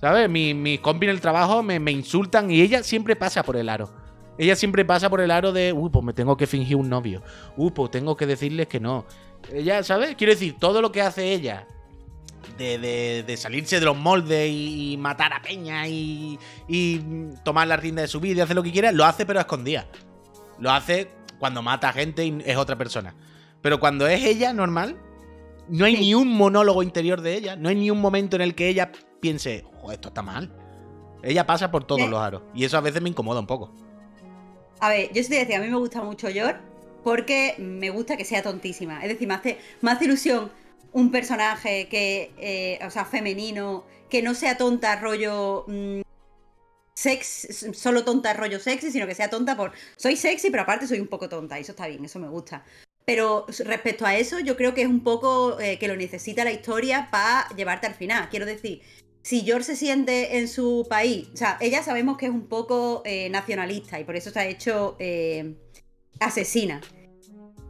¿Sabes? 0.00 0.30
Mi- 0.30 0.54
Mis 0.54 0.80
compis 0.80 1.08
en 1.08 1.14
el 1.14 1.20
trabajo 1.20 1.62
me, 1.62 1.78
me 1.78 1.90
insultan 1.90 2.50
y 2.50 2.60
ella 2.62 2.82
siempre 2.82 3.16
pasa 3.16 3.42
por 3.42 3.56
el 3.56 3.68
aro. 3.68 3.90
Ella 4.38 4.54
siempre 4.56 4.84
pasa 4.84 5.10
por 5.10 5.20
el 5.20 5.30
aro 5.32 5.52
de, 5.52 5.72
uy, 5.72 5.90
pues 5.90 6.04
me 6.04 6.12
tengo 6.12 6.36
que 6.36 6.46
fingir 6.46 6.76
un 6.76 6.88
novio. 6.88 7.22
Uy, 7.56 7.70
pues 7.72 7.90
tengo 7.90 8.16
que 8.16 8.24
decirles 8.26 8.68
que 8.68 8.78
no. 8.80 9.04
Ella, 9.52 9.82
¿sabes? 9.82 10.14
Quiero 10.16 10.32
decir, 10.32 10.56
todo 10.58 10.80
lo 10.80 10.92
que 10.92 11.02
hace 11.02 11.32
ella 11.32 11.66
de, 12.56 12.78
de- 12.78 13.24
de 13.26 13.36
salirse 13.36 13.78
de 13.80 13.86
los 13.86 13.96
moldes 13.96 14.48
y, 14.50 14.96
matar 14.98 15.32
a 15.32 15.42
Peña 15.42 15.86
y, 15.88 16.38
y 16.68 17.00
tomar 17.44 17.66
la 17.68 17.76
rienda 17.76 18.02
de 18.02 18.08
su 18.08 18.20
vida 18.20 18.38
y 18.38 18.40
hacer 18.40 18.56
lo 18.56 18.62
que 18.62 18.72
quiera, 18.72 18.92
lo 18.92 19.04
hace 19.04 19.26
pero 19.26 19.38
a 19.40 19.42
escondidas. 19.42 19.86
Lo 20.58 20.70
hace 20.70 21.10
cuando 21.38 21.62
mata 21.62 21.88
a 21.88 21.92
gente 21.92 22.24
y 22.24 22.38
es 22.44 22.56
otra 22.56 22.76
persona. 22.78 23.14
Pero 23.60 23.80
cuando 23.80 24.06
es 24.06 24.24
ella 24.24 24.52
normal, 24.52 24.96
no 25.68 25.84
hay 25.84 25.96
Sí. 25.96 26.00
ni 26.02 26.14
un 26.14 26.28
monólogo 26.32 26.82
interior 26.82 27.20
de 27.20 27.34
ella. 27.34 27.56
No 27.56 27.68
hay 27.68 27.74
ni 27.74 27.90
un 27.90 28.00
momento 28.00 28.36
en 28.36 28.42
el 28.42 28.54
que 28.54 28.68
ella 28.68 28.90
piense, 29.20 29.64
joder, 29.80 29.96
esto 29.96 30.08
está 30.08 30.22
mal. 30.22 30.52
Ella 31.22 31.44
pasa 31.46 31.70
por 31.72 31.84
todos 31.84 32.02
Sí. 32.02 32.08
los 32.08 32.20
aros. 32.20 32.42
Y 32.54 32.64
eso 32.64 32.78
a 32.78 32.80
veces 32.80 33.02
me 33.02 33.08
incomoda 33.08 33.40
un 33.40 33.46
poco. 33.46 33.72
A 34.80 34.90
ver, 34.90 35.12
yo 35.12 35.22
sí 35.22 35.28
te 35.30 35.36
decía, 35.36 35.58
a 35.58 35.60
mí 35.60 35.68
me 35.68 35.76
gusta 35.76 36.02
mucho 36.02 36.30
Yor 36.30 36.60
porque 37.02 37.54
me 37.58 37.90
gusta 37.90 38.16
que 38.16 38.24
sea 38.24 38.42
tontísima. 38.42 39.02
Es 39.02 39.08
decir, 39.08 39.28
me 39.28 39.90
hace 39.90 40.04
ilusión 40.04 40.50
un 40.92 41.10
personaje 41.10 41.88
que, 41.88 42.32
eh, 42.38 42.78
o 42.84 42.90
sea, 42.90 43.04
femenino, 43.04 43.84
que 44.08 44.22
no 44.22 44.34
sea 44.34 44.56
tonta 44.56 44.96
rollo 44.96 45.64
mm, 45.66 46.00
sex, 46.94 47.66
solo 47.72 48.04
tonta 48.04 48.32
rollo 48.34 48.58
sexy, 48.58 48.90
sino 48.90 49.06
que 49.06 49.14
sea 49.14 49.30
tonta 49.30 49.56
por 49.56 49.72
soy 49.96 50.16
sexy, 50.16 50.50
pero 50.50 50.62
aparte 50.62 50.86
soy 50.86 51.00
un 51.00 51.08
poco 51.08 51.28
tonta, 51.28 51.58
y 51.58 51.62
eso 51.62 51.72
está 51.72 51.86
bien, 51.86 52.04
eso 52.04 52.18
me 52.18 52.28
gusta. 52.28 52.64
Pero 53.04 53.46
respecto 53.64 54.04
a 54.04 54.16
eso, 54.16 54.38
yo 54.40 54.56
creo 54.56 54.74
que 54.74 54.82
es 54.82 54.88
un 54.88 55.02
poco 55.02 55.58
eh, 55.60 55.78
que 55.78 55.88
lo 55.88 55.96
necesita 55.96 56.44
la 56.44 56.52
historia 56.52 57.08
para 57.10 57.48
llevarte 57.56 57.86
al 57.86 57.94
final. 57.94 58.28
Quiero 58.28 58.44
decir, 58.44 58.82
si 59.22 59.42
George 59.42 59.64
se 59.64 59.76
siente 59.76 60.38
en 60.38 60.48
su 60.48 60.86
país, 60.88 61.28
o 61.34 61.36
sea, 61.36 61.58
ella 61.60 61.82
sabemos 61.82 62.16
que 62.16 62.26
es 62.26 62.32
un 62.32 62.46
poco 62.46 63.02
eh, 63.04 63.28
nacionalista 63.30 64.00
y 64.00 64.04
por 64.04 64.16
eso 64.16 64.30
se 64.30 64.38
ha 64.40 64.46
hecho 64.46 64.96
eh, 64.98 65.54
asesina. 66.20 66.80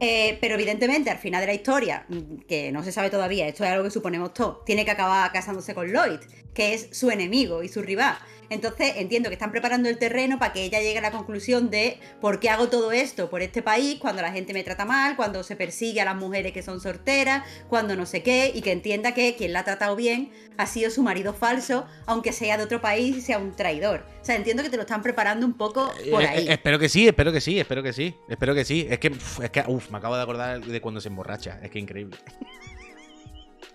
Eh, 0.01 0.38
pero 0.40 0.55
evidentemente 0.55 1.11
al 1.11 1.18
final 1.18 1.40
de 1.40 1.49
la 1.49 1.55
historia, 1.55 2.07
mm, 2.09 2.42
que 2.46 2.70
no 2.70 2.84
se 2.84 2.92
sabe 2.92 3.11
todavía, 3.11 3.49
esto 3.49 3.64
es 3.64 3.70
algo 3.70 3.82
que 3.82 3.90
suponemos 3.90 4.32
todos, 4.32 4.64
tiene 4.64 4.84
que 4.84 4.92
acabar 4.92 5.32
casándose 5.32 5.74
con 5.74 5.88
Lloyd, 5.88 6.20
que 6.55 6.74
es 6.74 6.88
su 6.92 7.11
enemigo 7.11 7.64
y 7.64 7.68
su 7.68 7.82
rival. 7.82 8.16
Entonces 8.51 8.92
entiendo 8.96 9.28
que 9.28 9.34
están 9.34 9.51
preparando 9.51 9.88
el 9.88 9.99
terreno 9.99 10.38
para 10.38 10.53
que 10.53 10.64
ella 10.64 10.80
llegue 10.80 10.99
a 10.99 11.03
la 11.03 11.11
conclusión 11.11 11.70
de 11.70 11.99
por 12.20 12.40
qué 12.40 12.51
hago 12.51 12.68
todo 12.68 12.92
esto 12.92 13.28
por 13.30 13.42
este 13.42 13.62
país, 13.62 13.99
cuando 14.01 14.22
la 14.22 14.32
gente 14.32 14.53
me 14.55 14.64
trata 14.64 14.84
mal, 14.84 15.16
cuando 15.16 15.42
se 15.42 15.57
persigue 15.57 16.01
a 16.01 16.05
las 16.05 16.16
mujeres 16.16 16.53
que 16.53 16.62
son 16.62 16.80
solteras, 16.80 17.44
cuando 17.68 17.96
no 17.96 18.07
sé 18.07 18.22
qué, 18.22 18.51
y 18.55 18.62
que 18.62 18.72
entienda 18.72 19.12
que 19.12 19.34
quien 19.36 19.53
la 19.53 19.61
ha 19.61 19.64
tratado 19.64 19.96
bien 19.96 20.30
ha 20.57 20.66
sido 20.66 20.90
su 20.90 21.03
marido 21.03 21.34
falso, 21.34 21.86
aunque 22.07 22.32
sea 22.32 22.57
de 22.57 22.64
otro 22.64 22.80
país 22.80 23.16
y 23.16 23.20
sea 23.20 23.38
un 23.38 23.55
traidor. 23.55 24.05
O 24.20 24.24
sea, 24.24 24.36
entiendo 24.36 24.62
que 24.62 24.70
te 24.70 24.76
lo 24.76 24.82
están 24.82 25.03
preparando 25.03 25.46
un 25.46 25.55
poco 25.55 25.92
por 26.11 26.22
Eh, 26.22 26.26
ahí. 26.28 26.49
eh, 26.49 26.53
espero 26.53 26.78
que 26.78 26.88
sí, 26.88 27.07
espero 27.07 27.32
que 27.32 27.40
sí, 27.40 27.59
espero 27.61 27.82
que 27.82 27.92
sí. 27.92 28.14
Espero 28.28 28.55
que 28.55 28.64
sí. 28.64 28.86
Es 28.90 28.99
que, 28.99 29.09
uf, 29.11 29.40
es 29.40 29.51
que, 29.51 29.62
uf, 29.66 29.90
me 29.90 29.99
acabo 29.99 30.16
de 30.16 30.22
acordar 30.22 30.61
de 30.61 30.80
cuando 30.80 31.01
se 31.01 31.09
emborracha. 31.09 31.61
Es 31.62 31.70
que 31.70 31.78
increíble. 31.78 32.16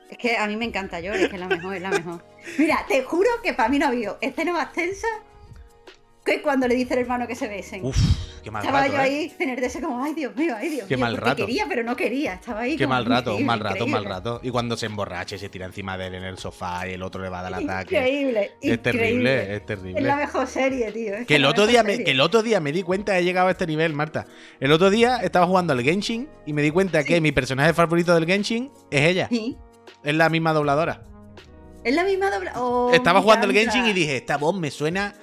Es 0.10 0.18
que 0.18 0.38
a 0.38 0.46
mí 0.48 0.56
me 0.56 0.66
encanta 0.66 1.00
Yor, 1.00 1.16
es 1.16 1.30
que 1.30 1.36
es 1.36 1.40
la 1.40 1.48
mejor, 1.48 1.76
es 1.76 1.82
la 1.82 1.90
mejor. 1.90 2.24
Mira, 2.58 2.86
te 2.88 3.04
juro 3.04 3.30
que 3.44 3.54
para 3.54 3.70
mí 3.70 3.80
no 3.80 3.86
ha 3.86 3.90
habido 3.90 4.18
escena 4.22 4.54
más 4.54 4.72
tensa 4.74 5.08
que 6.26 6.42
cuando 6.42 6.68
le 6.70 6.76
dice 6.76 6.94
el 6.94 7.02
hermano 7.02 7.28
que 7.28 7.36
se 7.36 7.50
besen. 7.50 7.84
Uf, 7.84 7.98
qué 8.44 8.50
mal 8.50 8.64
Estaba 8.64 8.80
rato. 8.82 8.94
yo 8.94 9.00
¿eh? 9.00 9.02
ahí 9.02 9.34
en 9.40 9.50
el 9.50 9.60
DS 9.60 9.80
como, 9.82 10.02
ay 10.02 10.14
Dios 10.14 10.34
mío, 10.38 10.56
ay 10.58 10.70
Dios 10.70 10.88
Qué 10.88 10.96
mío. 10.96 11.06
mal 11.06 11.18
rato. 11.18 11.46
quería, 11.46 11.66
pero 11.68 11.84
no 11.84 11.98
quería. 11.98 12.36
Estaba 12.36 12.62
ahí 12.62 12.78
Qué 12.78 12.86
como, 12.86 12.94
mal 12.96 13.06
rato, 13.06 13.36
un 13.36 13.46
mal 13.46 13.60
rato, 13.60 13.84
un 13.84 13.92
mal 13.92 14.06
rato. 14.06 14.40
Y 14.42 14.50
cuando 14.50 14.78
se 14.78 14.86
emborracha 14.86 15.36
y 15.36 15.40
se 15.40 15.50
tira 15.50 15.66
encima 15.66 15.98
de 15.98 16.08
él 16.08 16.16
en 16.16 16.24
el 16.24 16.38
sofá 16.38 16.88
y 16.88 16.94
el 16.94 17.04
otro 17.04 17.22
le 17.22 17.28
va 17.28 17.40
a 17.40 17.44
dar 17.44 17.54
ataque. 17.56 17.96
Increíble, 17.98 18.52
Es 18.62 18.82
terrible, 18.82 19.10
increíble. 19.10 19.56
es 19.56 19.66
terrible. 19.66 20.00
Es 20.00 20.06
la 20.06 20.16
mejor 20.16 20.48
serie, 20.48 20.92
tío. 20.94 21.14
es 21.16 21.28
Que 21.28 21.36
el 21.36 21.44
otro 21.46 21.68
día 21.68 21.84
me, 21.84 22.02
que 22.06 22.12
el 22.12 22.22
otro 22.22 22.42
día 22.42 22.62
me 22.62 22.72
di 22.72 22.84
cuenta, 22.84 23.18
he 23.20 23.24
llegado 23.26 23.50
a 23.50 23.52
este 23.52 23.68
nivel, 23.68 23.92
Marta. 23.92 24.26
El 24.62 24.72
otro 24.72 24.90
día 24.92 25.18
estaba 25.18 25.46
jugando 25.46 25.74
al 25.74 25.82
Genshin 25.82 26.30
y 26.46 26.54
me 26.54 26.62
di 26.62 26.72
cuenta 26.72 27.04
que 27.04 27.20
mi 27.20 27.34
personaje 27.34 27.74
favorito 27.74 28.14
del 28.16 28.26
Genshin 28.26 28.72
es 28.92 29.02
ella. 29.02 29.28
Sí. 29.30 29.58
Es 30.04 30.16
la 30.16 30.30
misma 30.30 30.54
dobladora. 30.54 31.04
Es 31.84 31.94
la 31.96 32.04
misma 32.04 32.30
dobla. 32.32 32.54
oh, 32.56 32.92
Estaba 32.94 33.22
jugando 33.22 33.48
el. 33.48 33.54
Genshin 33.54 33.86
y 33.86 33.94
dije, 33.94 34.16
esta 34.18 34.38
voz 34.38 34.56
me 34.58 34.72
suena, 34.72 35.14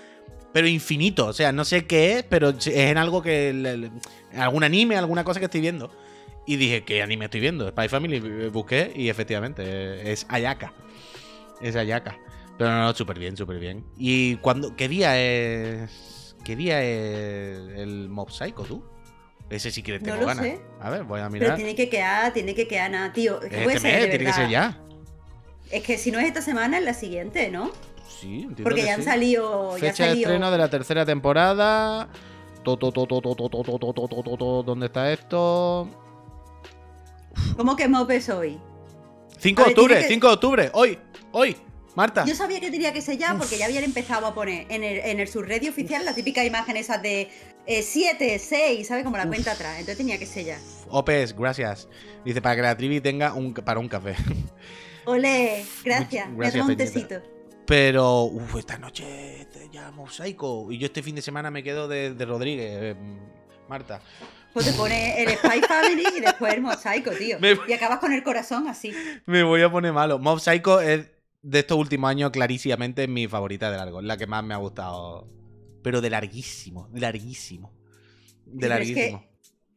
pero 0.53 0.67
infinito. 0.69 1.27
O 1.27 1.33
sea, 1.33 1.53
no 1.53 1.65
sé 1.65 1.87
qué 1.87 2.19
es, 2.19 2.23
pero 2.25 2.51
es 2.51 2.67
en 2.67 2.99
algo 2.99 3.23
que. 3.23 3.91
algún 4.35 4.65
anime, 4.65 4.97
alguna 4.97 5.25
cosa 5.25 5.39
que 5.41 5.47
estoy 5.47 5.61
viendo. 5.63 5.91
Y 6.47 6.57
dije, 6.57 6.85
¿qué 6.85 7.03
anime 7.03 7.27
estoy 7.27 7.41
viendo? 7.41 7.69
Spy 7.69 7.89
Family. 7.89 8.17
eh, 8.17 8.49
Busqué 8.53 8.93
y 8.95 9.09
efectivamente, 9.09 9.63
eh, 9.65 10.13
es 10.13 10.27
Ayaka. 10.29 10.73
Es 11.61 11.77
Ayaka. 11.77 12.19
Pero 12.59 12.71
no, 12.71 12.81
no, 12.85 12.95
súper 12.95 13.19
bien, 13.19 13.37
súper 13.37 13.59
bien. 13.59 13.85
¿Y 13.97 14.37
cuando, 14.37 14.77
qué 14.77 14.89
día 14.89 15.19
es. 15.21 16.37
¿Qué 16.45 16.57
día 16.57 16.83
es 16.83 17.59
el 17.77 18.09
Mob 18.09 18.31
Psycho, 18.31 18.63
tú? 18.65 18.85
Ese 19.51 19.73
sí 19.73 19.83
que 19.83 19.93
le 19.93 19.99
tengo 19.99 20.15
no 20.15 20.21
lo 20.21 20.27
ganas. 20.29 20.45
Sé. 20.45 20.61
A 20.81 20.91
ver, 20.91 21.03
voy 21.03 21.21
a 21.21 21.29
mirar. 21.29 21.49
Pero 21.49 21.57
tiene 21.57 21.75
que 21.75 21.91
quedar, 21.91 22.33
tiene 22.33 22.55
que 22.55 22.69
quedar 22.69 22.91
nada, 22.91 23.13
tío. 23.13 23.43
Es 23.43 23.51
que 23.51 23.65
este 23.65 23.81
ser, 23.81 24.01
mes, 24.01 24.11
tiene 24.11 24.25
que 24.25 24.33
ser 24.33 24.49
ya. 24.49 24.79
Es 25.71 25.83
que 25.83 25.99
si 25.99 26.11
no 26.11 26.21
es 26.21 26.27
esta 26.27 26.41
semana, 26.41 26.79
es 26.79 26.85
la 26.85 26.95
siguiente, 26.95 27.51
¿no? 27.51 27.73
Sí, 28.09 28.43
entiendo 28.43 28.63
Porque 28.63 28.83
que 28.83 28.87
ya 28.87 28.95
han 28.95 29.03
salido. 29.03 29.73
Fecha 29.73 30.07
ya 30.07 30.15
de 30.15 30.21
estreno 30.21 30.51
de 30.51 30.59
la 30.59 30.71
tercera 30.71 31.05
temporada. 31.05 32.09
¿Dónde 32.65 34.87
está 34.87 35.13
esto? 35.13 35.89
¿Cómo 37.57 37.77
que 37.77 37.89
Mopes 37.89 38.29
hoy? 38.29 38.61
5 39.39 39.63
de 39.63 39.69
octubre, 39.71 40.05
5 40.07 40.27
de 40.27 40.33
octubre, 40.33 40.71
hoy, 40.75 40.99
hoy. 41.33 41.57
Marta. 41.97 42.25
Yo 42.25 42.35
sabía 42.35 42.61
que 42.61 42.71
tenía 42.71 42.93
que 42.93 43.03
ser 43.03 43.19
ya 43.19 43.35
porque 43.37 43.59
ya 43.59 43.67
habían 43.67 43.85
empezado 43.85 44.27
a 44.27 44.35
poner 44.35 44.67
en 44.71 44.85
el, 44.85 44.99
en 44.99 45.21
el 45.21 45.29
subreddit 45.29 45.71
oficial 45.71 46.05
la 46.05 46.15
típica 46.15 46.45
imagen 46.45 46.77
esas 46.77 47.03
de 47.03 47.29
7, 47.67 48.39
6, 48.39 48.87
¿sabes? 48.87 49.05
Como 49.05 49.17
la 49.17 49.27
cuenta 49.27 49.53
atrás. 49.53 49.73
Entonces 49.75 49.97
tenía 49.99 50.19
que 50.19 50.27
ser 50.27 50.45
ya. 50.47 50.59
Opes, 50.89 51.37
gracias. 51.37 51.89
Dice 52.25 52.41
para 52.41 52.57
que 52.57 52.63
la 52.63 52.77
trivi 52.77 53.01
tenga 53.01 53.33
un, 53.35 53.53
para 53.55 53.81
un 53.81 53.89
café. 53.89 54.15
Ole, 55.05 55.65
gracias. 55.85 56.27
Much- 56.29 56.31
Me 56.33 56.37
gracias, 56.39 56.61
tomo 56.63 56.71
un 56.73 56.77
tecito. 56.77 57.23
Pero, 57.67 58.23
uff, 58.25 58.57
esta 58.57 58.79
noche 58.79 59.43
este, 59.43 59.69
ya 59.73 59.91
mosaico. 59.93 60.71
Y 60.73 60.79
yo 60.79 60.87
este 60.87 61.03
fin 61.03 61.15
de 61.15 61.23
semana 61.23 61.51
me 61.51 61.63
quedo 61.63 61.87
de, 61.89 62.15
de 62.15 62.25
Rodríguez, 62.25 62.71
eh, 62.73 62.97
Marta. 63.69 64.01
Pues 64.53 64.67
te 64.67 64.73
pone 64.73 65.23
el 65.23 65.29
Spy 65.39 65.61
Family 65.69 66.05
y 66.17 66.21
después 66.21 66.53
el 66.55 66.63
mosaico, 66.63 67.11
tío. 67.13 67.39
Me- 67.39 67.57
Y 67.69 67.73
acabas 67.73 68.01
con 68.01 68.13
el 68.13 68.23
corazón 68.25 68.67
así. 68.67 68.93
Me 69.27 69.43
voy 69.45 69.63
a 69.63 69.71
poner 69.71 69.93
malo. 69.93 70.19
Mob 70.19 70.41
Psycho 70.41 70.81
es 70.81 71.07
de 71.43 71.61
estos 71.61 71.79
últimos 71.79 72.11
años 72.11 72.31
clarísimamente 72.31 73.09
mi 73.09 73.27
favorita 73.29 73.71
de 73.71 73.77
largo. 73.77 74.03
La 74.03 74.17
que 74.17 74.27
más 74.27 74.45
me 74.45 74.55
ha 74.55 74.59
gustado. 74.59 75.29
Pero 75.83 76.01
de 76.01 76.11
larguísimo, 76.11 76.89
de 76.93 77.01
larguísimo. 77.01 77.73
De 78.47 78.69
pero 78.69 78.75
es 78.75 78.89
que- 78.89 78.95
larguísimo. 78.95 79.25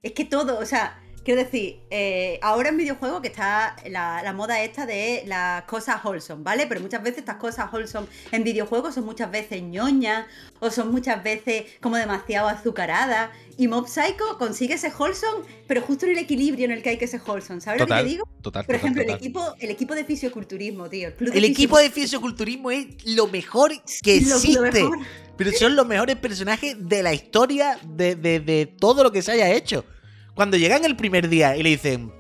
Es 0.02 0.12
que 0.14 0.26
todo, 0.26 0.60
o 0.60 0.66
sea, 0.66 1.02
quiero 1.24 1.44
decir, 1.44 1.80
eh, 1.90 2.40
ahora 2.42 2.70
en 2.70 2.78
videojuegos 2.78 3.22
que 3.22 3.28
está 3.30 3.76
la, 3.90 4.22
la 4.24 4.34
moda 4.34 4.62
esta 4.62 4.86
de 4.86 5.24
las 5.26 5.64
cosas 5.64 6.04
wholesome, 6.04 6.44
¿vale? 6.44 6.68
Pero 6.68 6.82
muchas 6.82 7.02
veces 7.04 7.20
estas 7.20 7.38
cosas 7.38 7.72
wholesome 7.72 8.08
en 8.32 8.44
videojuegos 8.44 8.96
son 8.96 9.06
muchas 9.06 9.32
veces 9.32 9.62
ñoñas 9.62 10.26
o 10.60 10.70
son 10.72 10.92
muchas 10.92 11.24
veces 11.24 11.66
como 11.82 11.98
demasiado 11.98 12.48
azucaradas. 12.50 13.30
Y 13.58 13.68
Mob 13.68 13.88
Psycho 13.88 14.38
consigue 14.40 14.74
ese 14.74 14.92
wholesome, 14.98 15.46
pero 15.68 15.82
justo 15.82 16.06
en 16.06 16.14
el 16.14 16.18
equilibrio 16.18 16.66
en 16.66 16.72
el 16.72 16.82
que 16.82 16.90
hay 16.90 16.98
que 16.98 17.06
ser 17.08 17.22
wholesome. 17.26 17.62
¿Sabes 17.62 17.80
lo 17.80 17.86
que 17.86 17.90
Total, 17.92 18.04
te 18.06 18.10
digo? 18.10 18.26
total, 18.42 18.66
Por 18.66 18.76
total, 18.76 18.76
ejemplo, 18.76 19.02
el 19.04 19.08
total. 19.08 19.20
equipo, 19.20 19.56
el 19.60 19.70
equipo 19.70 19.94
de 19.96 20.06
fisioculturismo, 20.06 20.90
tío. 20.90 21.10
El, 21.20 21.32
de 21.42 21.48
equipo 21.48 21.78
de 21.78 21.92
fisioculturismo 21.92 22.72
es 22.72 22.88
lo 23.06 23.28
mejor 23.28 23.72
que 24.02 24.22
lo- 24.22 24.28
lo 24.30 24.36
existe. 24.38 24.60
mejor. 24.60 24.98
Pero 25.38 25.52
son 25.52 25.76
los 25.76 25.86
mejores 25.88 26.16
personajes 26.16 26.76
de 26.80 27.04
la 27.04 27.14
historia 27.14 27.78
de, 27.84 28.16
de- 28.16 28.40
de 28.40 28.66
todo 28.66 29.04
lo 29.04 29.12
que 29.12 29.22
se 29.22 29.32
haya 29.32 29.50
hecho. 29.52 29.86
Cuando 30.36 30.58
llegan 30.58 30.84
el 30.86 30.96
primer 30.96 31.30
día 31.30 31.56
y 31.56 31.64
le 31.64 31.70
dicen, 31.70 32.12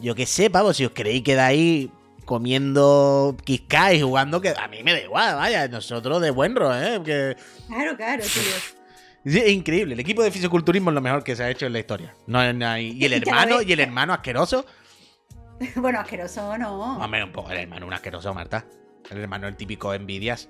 yo 0.00 0.14
qué 0.14 0.26
sé, 0.26 0.50
pavo, 0.50 0.72
si 0.72 0.84
os 0.84 0.92
queréis 0.92 1.22
quedar 1.22 1.46
ahí 1.50 1.90
comiendo 2.24 3.36
Kizkai 3.44 3.96
y 3.98 4.02
jugando, 4.02 4.40
que 4.40 4.50
a 4.50 4.68
mí 4.68 4.82
me 4.82 4.92
da 4.92 5.00
igual, 5.00 5.36
vaya, 5.36 5.68
nosotros 5.68 6.20
de 6.20 6.30
buen 6.30 6.54
rollo, 6.56 6.74
¿eh? 6.80 7.00
Que 7.04 7.36
Claro, 7.68 7.96
claro, 7.96 8.22
tío. 8.22 8.42
Es 9.24 9.48
increíble. 9.50 9.94
El 9.94 10.00
equipo 10.00 10.20
de 10.24 10.32
fisioculturismo 10.32 10.90
es 10.90 10.94
lo 10.94 11.00
mejor 11.00 11.22
que 11.22 11.36
se 11.36 11.44
ha 11.44 11.50
hecho 11.50 11.66
en 11.66 11.72
la 11.74 11.78
historia. 11.78 12.12
No, 12.26 12.40
hay- 12.40 12.52
no 12.52 12.66
hay- 12.66 12.90
y 12.90 13.04
el 13.04 13.12
hermano, 13.22 13.62
y 13.62 13.72
el 13.72 13.78
hermano 13.80 14.12
asqueroso. 14.12 14.64
Bueno, 15.76 16.00
asqueroso 16.00 16.58
no. 16.58 16.96
Hombre, 16.98 17.22
un 17.22 17.30
poco 17.30 17.52
el 17.52 17.58
hermano 17.58 17.86
un 17.86 17.92
asqueroso, 17.92 18.34
Marta. 18.34 18.64
El 19.10 19.18
hermano 19.18 19.46
el 19.46 19.54
típico 19.54 19.94
envidias. 19.94 20.48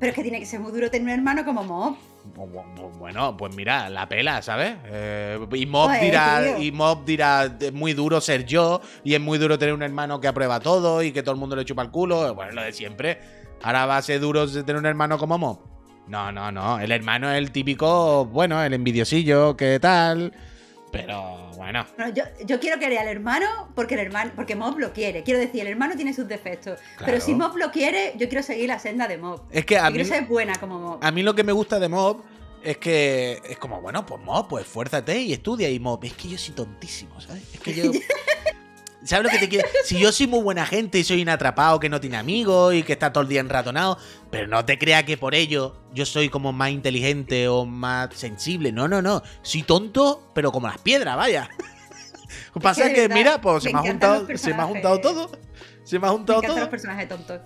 Pero 0.00 0.10
es 0.10 0.14
que 0.16 0.22
tiene 0.22 0.38
que 0.40 0.46
ser 0.46 0.60
muy 0.60 0.72
duro 0.72 0.90
tener 0.90 1.02
un 1.06 1.10
hermano 1.10 1.44
como 1.44 1.62
Mob. 1.64 1.96
Bu- 2.34 2.46
bu- 2.50 2.74
bu- 2.76 2.98
Bueno, 2.98 3.36
pues 3.36 3.54
mira, 3.54 3.88
la 3.88 4.08
pela, 4.08 4.42
¿sabes? 4.42 4.74
Eh, 4.86 5.38
y 5.54 5.66
Mob 5.66 5.86
Joder, 5.88 6.02
dirá, 6.02 6.58
y 6.58 6.72
Mob 6.72 7.04
dirá, 7.04 7.56
es 7.60 7.72
muy 7.72 7.92
duro 7.94 8.20
ser 8.20 8.44
yo, 8.44 8.80
y 9.04 9.14
es 9.14 9.20
muy 9.20 9.38
duro 9.38 9.58
tener 9.58 9.74
un 9.74 9.82
hermano 9.82 10.20
que 10.20 10.28
aprueba 10.28 10.60
todo 10.60 11.02
y 11.02 11.12
que 11.12 11.22
todo 11.22 11.34
el 11.34 11.40
mundo 11.40 11.56
le 11.56 11.64
chupa 11.64 11.82
el 11.82 11.90
culo. 11.90 12.34
Bueno, 12.34 12.52
lo 12.52 12.62
de 12.62 12.72
siempre. 12.72 13.18
Ahora 13.62 13.86
va 13.86 13.96
a 13.96 14.02
ser 14.02 14.20
duro 14.20 14.46
tener 14.48 14.76
un 14.76 14.86
hermano 14.86 15.18
como 15.18 15.36
Mob. 15.38 15.58
No, 16.06 16.32
no, 16.32 16.50
no. 16.52 16.78
El 16.80 16.90
hermano 16.92 17.30
es 17.30 17.38
el 17.38 17.50
típico, 17.50 18.24
bueno, 18.26 18.62
el 18.62 18.72
envidiosillo, 18.72 19.56
¿qué 19.56 19.78
tal? 19.80 20.32
Pero 20.90 21.37
bueno. 21.72 21.86
Bueno, 21.96 22.14
yo, 22.14 22.24
yo 22.46 22.60
quiero 22.60 22.78
querer 22.78 22.98
al 22.98 23.08
hermano 23.08 23.46
porque 23.74 23.94
el 23.94 24.00
hermano, 24.00 24.32
porque 24.34 24.56
Mob 24.56 24.78
lo 24.78 24.92
quiere. 24.94 25.22
Quiero 25.22 25.38
decir, 25.38 25.60
el 25.60 25.66
hermano 25.66 25.96
tiene 25.96 26.14
sus 26.14 26.26
defectos. 26.26 26.78
Pero 27.04 27.20
si 27.20 27.34
Mob 27.34 27.56
lo 27.58 27.70
quiere, 27.70 28.14
yo 28.16 28.26
quiero 28.28 28.42
seguir 28.42 28.68
la 28.68 28.78
senda 28.78 29.06
de 29.06 29.18
Mob. 29.18 29.42
Es 29.50 29.66
que 29.66 29.74
Yo 29.74 29.82
a 29.84 29.90
mí, 29.90 29.96
quiero 29.96 30.08
ser 30.08 30.24
buena 30.24 30.54
como 30.54 30.78
Mob. 30.78 30.98
a 31.04 31.10
mí 31.10 31.22
lo 31.22 31.34
que 31.34 31.44
me 31.44 31.52
gusta 31.52 31.78
de 31.78 31.88
Mob 31.88 32.22
es 32.62 32.78
que 32.78 33.42
es 33.46 33.58
como, 33.58 33.82
bueno, 33.82 34.06
pues 34.06 34.20
Mob, 34.22 34.48
pues 34.48 34.66
fuérzate 34.66 35.20
y 35.20 35.34
estudia. 35.34 35.68
Y 35.68 35.78
Mob, 35.78 36.02
es 36.04 36.14
que 36.14 36.28
yo 36.28 36.38
soy 36.38 36.54
tontísimo, 36.54 37.20
¿sabes? 37.20 37.42
Es 37.52 37.60
que 37.60 37.74
yo. 37.74 37.92
¿Sabes 39.04 39.24
lo 39.24 39.30
que 39.30 39.38
te 39.38 39.48
quiero? 39.48 39.68
Si 39.84 39.98
yo 39.98 40.10
soy 40.10 40.26
muy 40.26 40.40
buena 40.40 40.66
gente 40.66 40.98
y 40.98 41.04
soy 41.04 41.22
un 41.22 41.28
atrapado 41.28 41.78
que 41.78 41.88
no 41.88 42.00
tiene 42.00 42.16
amigos 42.16 42.74
y 42.74 42.82
que 42.82 42.92
está 42.94 43.12
todo 43.12 43.22
el 43.22 43.28
día 43.28 43.40
enratonado, 43.40 43.96
pero 44.30 44.48
no 44.48 44.64
te 44.64 44.76
creas 44.78 45.04
que 45.04 45.16
por 45.16 45.34
ello 45.34 45.76
yo 45.94 46.04
soy 46.04 46.28
como 46.28 46.52
más 46.52 46.70
inteligente 46.70 47.46
o 47.48 47.64
más 47.64 48.08
sensible. 48.14 48.72
No, 48.72 48.88
no, 48.88 49.00
no. 49.00 49.22
Soy 49.42 49.62
tonto, 49.62 50.28
pero 50.34 50.50
como 50.50 50.66
las 50.66 50.78
piedras, 50.78 51.16
vaya. 51.16 51.48
Pasa 52.62 52.92
que, 52.92 53.08
mira, 53.08 53.40
pues 53.40 53.62
se 53.62 53.68
me 53.72 53.74
me, 53.74 53.78
ha 53.88 53.90
juntado, 53.92 54.26
los 54.28 54.40
se 54.40 54.52
me 54.52 54.62
ha 54.62 54.66
juntado 54.66 55.00
todo. 55.00 55.30
Se 55.84 55.98
me 55.98 56.06
ha 56.06 56.10
Me 56.10 56.16
juntado 56.16 56.42
los 56.42 56.54
todo. 56.54 56.70
personajes 56.70 57.08
tontos. 57.08 57.40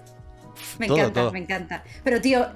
Me 0.79 0.87
Todo, 0.87 0.97
encanta, 0.99 1.21
todo. 1.21 1.33
me 1.33 1.39
encanta. 1.39 1.85
Pero 2.03 2.21
tío, 2.21 2.47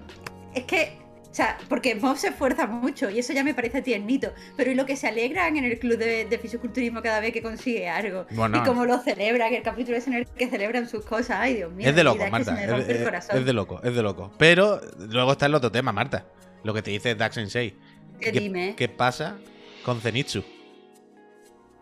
es 0.55 0.65
que. 0.65 0.99
O 1.37 1.43
sea, 1.45 1.59
porque 1.69 1.95
Mob 1.95 2.17
se 2.17 2.29
esfuerza 2.29 2.67
mucho 2.67 3.11
y 3.11 3.19
eso 3.19 3.35
ya 3.35 3.45
me 3.45 3.53
parece 3.53 3.83
tiernito. 3.83 4.33
Pero 4.57 4.71
y 4.71 4.75
lo 4.75 4.87
que 4.87 4.97
se 4.97 5.07
alegran 5.07 5.55
en 5.59 5.65
el 5.65 5.79
club 5.79 5.99
de, 5.99 6.25
de 6.25 6.39
fisioculturismo 6.39 7.03
cada 7.03 7.21
vez 7.21 7.35
que 7.35 7.43
consigue 7.43 7.91
algo. 7.91 8.25
Bueno, 8.31 8.57
y 8.57 8.63
cómo 8.63 8.87
lo 8.87 8.99
celebran, 9.01 9.53
el 9.53 9.63
capítulo 9.63 9.99
es 9.99 10.07
en 10.07 10.15
el 10.15 10.27
que 10.27 10.49
celebran 10.49 10.89
sus 10.89 11.05
cosas. 11.05 11.37
Ay, 11.41 11.57
Dios 11.57 11.71
mío. 11.71 11.91
Es 11.91 11.95
de 11.95 12.05
loco, 12.05 12.17
vida, 12.17 12.31
Marta. 12.31 12.53
me 12.53 12.65
Es, 12.65 12.69
de 13.45 13.53
loco, 13.53 13.83
es 13.85 13.95
de 13.95 14.03
loco. 14.03 14.33
Pero 14.39 14.81
luego 15.11 15.33
está 15.33 15.45
el 15.45 15.55
otro 15.55 15.71
tema, 15.71 15.93
Marta. 15.93 16.25
Lo 16.65 16.73
que 16.73 16.81
te 16.81 16.91
dice 16.91 17.15
Dax 17.15 17.35
Sensei. 17.35 17.75
Que 18.19 18.33
¿Qué, 18.33 18.41
dime. 18.41 18.75
qué 18.75 18.89
pasa 18.89 19.37
con 19.85 20.01
Zenitsu? 20.01 20.43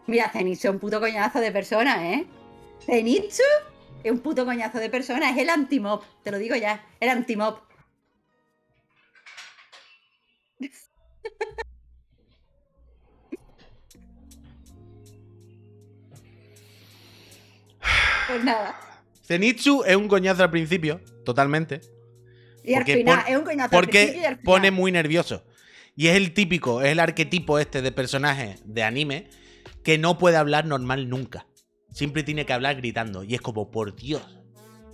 Mira, 0.09 0.31
Zenitsu 0.31 0.67
es 0.67 0.75
un 0.75 0.81
puto 0.81 0.99
coñazo 0.99 1.39
de 1.39 1.53
persona, 1.53 2.13
¿eh? 2.13 2.27
Zenitsu 2.85 3.45
es 4.03 4.11
un 4.11 4.19
puto 4.19 4.45
coñazo 4.45 4.81
de 4.81 4.91
persona, 4.91 5.31
es 5.31 5.39
el 5.39 5.49
anti-mob, 5.49 6.03
te 6.25 6.33
lo 6.33 6.39
digo 6.39 6.57
ya, 6.57 6.85
el 6.99 7.09
anti-mob. 7.09 7.61
Pues 18.29 18.45
nada. 18.45 18.75
Zenitsu 19.27 19.83
es 19.85 19.97
un 19.97 20.09
coñazo 20.09 20.43
al 20.43 20.51
principio, 20.51 21.01
totalmente. 21.25 21.81
Y 22.63 22.75
al 22.75 22.81
Porque 22.81 22.97
final, 22.97 23.23
pon- 23.23 23.33
es 23.33 23.39
un 23.39 23.45
coñazo 23.45 23.77
al 23.79 23.85
principio 23.87 24.03
y 24.03 24.13
Porque 24.15 24.27
al 24.27 24.35
final. 24.37 24.45
pone 24.45 24.71
muy 24.71 24.93
nervioso. 24.93 25.45
Y 25.97 26.09
es 26.09 26.17
el 26.17 26.33
típico, 26.35 26.83
es 26.83 26.89
el 26.93 27.01
arquetipo 27.01 27.59
este 27.59 27.83
de 27.83 27.93
personaje 27.93 28.57
de 28.65 28.83
anime 28.83 29.29
que 29.85 29.99
no 29.99 30.19
puede 30.19 30.37
hablar 30.37 30.65
normal 30.67 31.09
nunca. 31.09 31.47
Siempre 31.93 32.23
tiene 32.23 32.47
que 32.47 32.53
hablar 32.53 32.77
gritando. 32.77 33.23
Y 33.23 33.35
es 33.35 33.41
como, 33.41 33.71
por 33.71 33.95
Dios. 33.95 34.23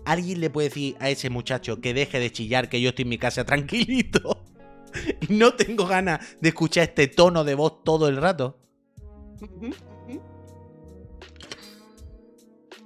¿Alguien 0.04 0.40
le 0.40 0.50
puede 0.50 0.68
decir 0.68 0.96
a 0.98 1.08
ese 1.08 1.30
muchacho 1.30 1.80
que 1.80 1.94
deje 1.94 2.18
de 2.18 2.32
chillar 2.32 2.68
que 2.68 2.80
yo 2.80 2.90
estoy 2.90 3.04
en 3.04 3.08
mi 3.10 3.18
casa 3.18 3.44
tranquilito? 3.44 4.44
Y 5.28 5.34
no 5.34 5.54
tengo 5.54 5.86
ganas 5.86 6.36
de 6.40 6.48
escuchar 6.48 6.84
este 6.84 7.08
tono 7.08 7.44
de 7.44 7.54
voz 7.54 7.84
todo 7.84 8.08
el 8.08 8.16
rato. 8.16 8.58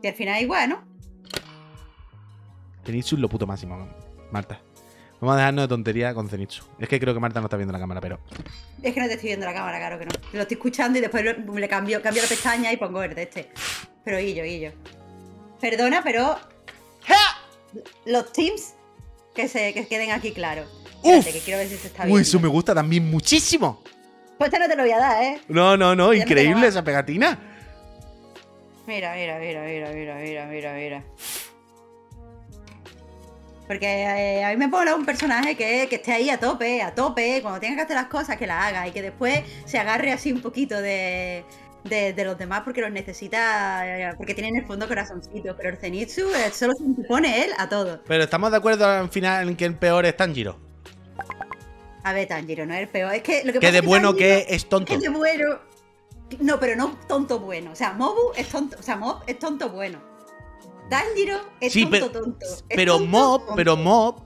Y 0.02 0.06
al 0.06 0.14
final 0.14 0.42
igual, 0.42 0.68
¿no? 0.68 0.84
Zenitsu 2.84 3.16
es 3.16 3.20
lo 3.20 3.28
puto 3.28 3.46
máximo, 3.46 3.88
Marta. 4.30 4.60
Vamos 5.20 5.34
a 5.34 5.38
dejarnos 5.38 5.64
de 5.64 5.68
tontería 5.68 6.12
con 6.12 6.28
Zenitsu. 6.28 6.64
Es 6.78 6.88
que 6.88 7.00
creo 7.00 7.14
que 7.14 7.20
Marta 7.20 7.40
no 7.40 7.46
está 7.46 7.56
viendo 7.56 7.72
la 7.72 7.78
cámara, 7.78 8.00
pero. 8.00 8.20
Es 8.82 8.92
que 8.92 9.00
no 9.00 9.06
te 9.06 9.14
estoy 9.14 9.28
viendo 9.28 9.46
la 9.46 9.54
cámara, 9.54 9.78
claro 9.78 9.98
que 9.98 10.04
no. 10.04 10.12
Lo 10.34 10.42
estoy 10.42 10.56
escuchando 10.56 10.98
y 10.98 11.00
después 11.00 11.24
le 11.24 11.68
cambio, 11.68 12.02
cambio 12.02 12.22
la 12.22 12.28
pestaña 12.28 12.70
y 12.70 12.76
pongo 12.76 13.02
el 13.02 13.14
de 13.14 13.22
este. 13.22 13.50
Pero 14.04 14.18
Guillo, 14.18 14.44
Guillo. 14.44 14.72
Perdona, 15.60 16.02
pero 16.02 16.38
los 18.04 18.32
teams 18.32 18.74
que 19.34 19.48
se 19.48 19.74
que 19.74 19.86
queden 19.86 20.10
aquí 20.12 20.32
claros. 20.32 20.68
Uf. 21.02 21.18
Espérate, 21.18 21.32
que 21.32 21.40
quiero 21.40 21.58
ver 21.58 21.68
si 21.68 21.76
se 21.76 21.88
está. 21.88 22.06
Uy, 22.06 22.22
eso 22.22 22.40
me 22.40 22.48
gusta 22.48 22.74
también 22.74 23.10
muchísimo. 23.10 23.82
Pues 24.38 24.48
este 24.48 24.58
no 24.58 24.68
te 24.68 24.76
lo 24.76 24.82
voy 24.82 24.92
a 24.92 24.98
dar, 24.98 25.22
¿eh? 25.22 25.40
No, 25.48 25.76
no, 25.76 25.94
no, 25.94 26.12
Ya 26.12 26.22
increíble 26.22 26.66
esa 26.66 26.82
pegatina. 26.82 27.38
Mira, 28.86 29.14
mira, 29.14 29.38
mira, 29.38 29.62
mira, 29.62 29.92
mira, 29.92 30.14
mira, 30.16 30.46
mira, 30.46 30.74
mira. 30.74 31.04
Porque 33.66 33.86
eh, 33.86 34.44
a 34.44 34.50
mí 34.50 34.56
me 34.56 34.68
mola 34.68 34.94
un 34.94 35.06
personaje 35.06 35.56
que, 35.56 35.86
que 35.88 35.96
esté 35.96 36.12
ahí 36.12 36.28
a 36.28 36.38
tope, 36.38 36.82
a 36.82 36.94
tope, 36.94 37.40
cuando 37.40 37.60
tenga 37.60 37.76
que 37.76 37.82
hacer 37.82 37.96
las 37.96 38.06
cosas 38.06 38.36
que 38.36 38.46
las 38.46 38.62
haga 38.62 38.86
y 38.86 38.92
que 38.92 39.00
después 39.00 39.42
se 39.64 39.78
agarre 39.78 40.12
así 40.12 40.32
un 40.32 40.42
poquito 40.42 40.82
de, 40.82 41.44
de, 41.84 42.12
de 42.12 42.24
los 42.24 42.36
demás 42.38 42.62
porque 42.64 42.80
los 42.80 42.90
necesita, 42.90 43.86
eh, 44.10 44.14
porque 44.16 44.34
tiene 44.34 44.48
en 44.48 44.56
el 44.56 44.66
fondo 44.66 44.88
corazoncito. 44.88 45.54
Pero 45.56 45.68
el 45.70 45.76
Zenitsu 45.76 46.22
eh, 46.34 46.50
solo 46.52 46.72
se 46.74 46.84
impone 46.84 47.44
él 47.44 47.50
a 47.58 47.68
todo. 47.68 48.00
Pero 48.06 48.24
estamos 48.24 48.50
de 48.50 48.56
acuerdo 48.56 48.86
al 48.86 49.08
final 49.10 49.48
en 49.48 49.56
que 49.56 49.64
el 49.66 49.76
peor 49.76 50.06
es 50.06 50.16
Tanjiro. 50.16 50.58
A 52.02 52.12
ver, 52.12 52.28
Tanjiro, 52.28 52.66
no 52.66 52.74
es 52.74 52.80
el 52.80 52.88
peor. 52.88 53.14
Es 53.14 53.22
que 53.22 53.44
lo 53.44 53.52
que 53.52 53.58
Que 53.60 53.66
pasa 53.66 53.72
de 53.72 53.78
es 53.78 53.84
bueno 53.84 54.12
Tanjiro- 54.12 54.18
que 54.18 54.46
es 54.48 54.66
tonto. 54.68 54.92
Es 54.94 55.00
de 55.00 55.08
bueno. 55.08 55.58
No, 56.40 56.58
pero 56.58 56.74
no 56.76 56.98
tonto 57.06 57.38
bueno. 57.38 57.72
O 57.72 57.76
sea, 57.76 57.92
Mobu 57.92 58.32
es 58.36 58.48
tonto. 58.48 58.76
O 58.78 58.82
sea, 58.82 58.96
Mob 58.96 59.22
es 59.26 59.38
tonto 59.38 59.70
bueno. 59.70 60.00
Tanjiro 60.90 61.38
es 61.60 61.72
Sí, 61.72 61.82
tonto 61.86 62.10
pero- 62.10 62.24
tonto. 62.24 62.46
Es 62.46 62.64
Pero 62.68 62.92
tonto, 62.98 63.08
Mob, 63.10 63.38
tonto. 63.40 63.54
pero 63.56 63.76
Mob. 63.76 64.22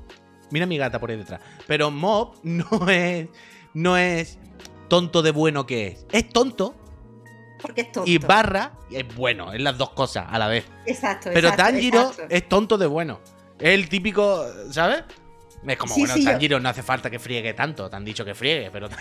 Mira 0.50 0.64
mi 0.66 0.78
gata 0.78 0.98
por 0.98 1.10
ahí 1.10 1.16
detrás. 1.16 1.40
Pero 1.66 1.90
Mob 1.90 2.34
no 2.42 2.88
es. 2.88 3.28
No 3.74 3.96
es 3.96 4.38
tonto 4.88 5.22
de 5.22 5.30
bueno 5.30 5.66
que 5.66 5.88
es. 5.88 6.06
Es 6.10 6.28
tonto 6.30 6.74
Porque 7.60 7.82
es 7.82 7.92
tonto. 7.92 8.08
y 8.10 8.18
barra 8.18 8.72
es 8.90 9.14
bueno. 9.16 9.52
Es 9.52 9.60
las 9.60 9.76
dos 9.76 9.90
cosas 9.90 10.26
a 10.28 10.38
la 10.38 10.46
vez. 10.48 10.64
Exacto, 10.86 11.30
Pero 11.32 11.48
exacto, 11.48 11.72
Tanjiro 11.72 12.00
exacto. 12.10 12.26
es 12.34 12.48
tonto 12.48 12.78
de 12.78 12.86
bueno. 12.86 13.20
Es 13.58 13.70
el 13.70 13.88
típico, 13.88 14.44
¿sabes? 14.70 15.02
Es 15.66 15.76
como, 15.76 15.92
Sí, 15.94 16.00
bueno, 16.02 16.14
sí, 16.14 16.24
yo- 16.24 16.30
Tanjiro 16.30 16.60
no 16.60 16.68
hace 16.68 16.82
falta 16.84 17.10
que 17.10 17.18
friegue 17.18 17.52
tanto. 17.54 17.90
Te 17.90 17.96
han 17.96 18.04
dicho 18.04 18.24
que 18.24 18.34
friegue, 18.34 18.70
pero 18.70 18.88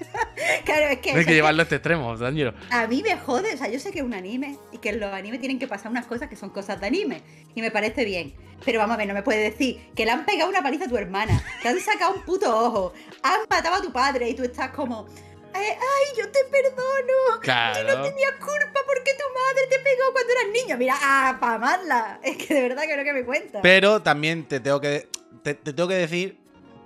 Claro, 0.64 0.86
es 0.88 0.98
que, 1.00 1.10
hay 1.12 1.24
que 1.24 1.34
llevarlo 1.34 1.60
a 1.60 1.64
este 1.64 1.76
extremo, 1.76 2.16
Tanjiro. 2.16 2.54
a 2.70 2.86
mí 2.86 3.02
me 3.02 3.16
jode. 3.18 3.54
O 3.54 3.56
sea, 3.56 3.68
yo 3.68 3.78
sé 3.78 3.90
que 3.92 3.98
es 3.98 4.04
un 4.04 4.14
anime 4.14 4.58
y 4.72 4.78
que 4.78 4.90
en 4.90 5.00
los 5.00 5.12
animes 5.12 5.40
tienen 5.40 5.58
que 5.58 5.68
pasar 5.68 5.90
unas 5.90 6.06
cosas 6.06 6.28
que 6.28 6.36
son 6.36 6.50
cosas 6.50 6.80
de 6.80 6.86
anime. 6.86 7.22
Y 7.54 7.60
me 7.60 7.70
parece 7.70 8.04
bien. 8.04 8.34
Pero 8.64 8.78
vamos 8.78 8.94
a 8.94 8.98
ver, 8.98 9.08
no 9.08 9.14
me 9.14 9.22
puedes 9.22 9.52
decir 9.52 9.80
que 9.94 10.04
le 10.04 10.10
han 10.10 10.24
pegado 10.26 10.50
una 10.50 10.62
paliza 10.62 10.84
a 10.84 10.88
tu 10.88 10.96
hermana, 10.96 11.42
que 11.62 11.68
han 11.68 11.78
sacado 11.80 12.14
un 12.14 12.22
puto 12.22 12.54
ojo, 12.54 12.92
han 13.22 13.40
matado 13.48 13.76
a 13.76 13.82
tu 13.82 13.92
padre 13.92 14.28
y 14.30 14.34
tú 14.34 14.42
estás 14.42 14.70
como. 14.70 15.06
"Ay, 15.54 15.66
ay, 15.66 16.16
yo 16.18 16.30
te 16.30 16.40
perdono. 16.50 17.40
Claro. 17.40 17.86
Yo 17.88 17.96
no 17.96 18.02
tenía 18.02 18.30
culpa 18.38 18.80
porque 18.86 19.12
tu 19.14 19.24
madre 19.34 19.66
te 19.68 19.78
pegó 19.78 20.12
cuando 20.12 20.32
eras 20.32 20.44
niño. 20.52 20.76
Mira, 20.78 20.94
ah, 21.00 21.38
pa' 21.40 21.54
amarla. 21.54 22.20
Es 22.24 22.36
que 22.36 22.54
de 22.54 22.62
verdad 22.62 22.82
que 22.84 22.96
no 22.96 23.04
que 23.04 23.12
me 23.12 23.24
cuenta. 23.24 23.60
Pero 23.62 24.02
también 24.02 24.46
te 24.46 24.60
tengo 24.60 24.80
que 24.80 25.08
te, 25.42 25.54
te 25.54 25.72
tengo 25.72 25.88
que 25.88 25.94
decir 25.94 26.38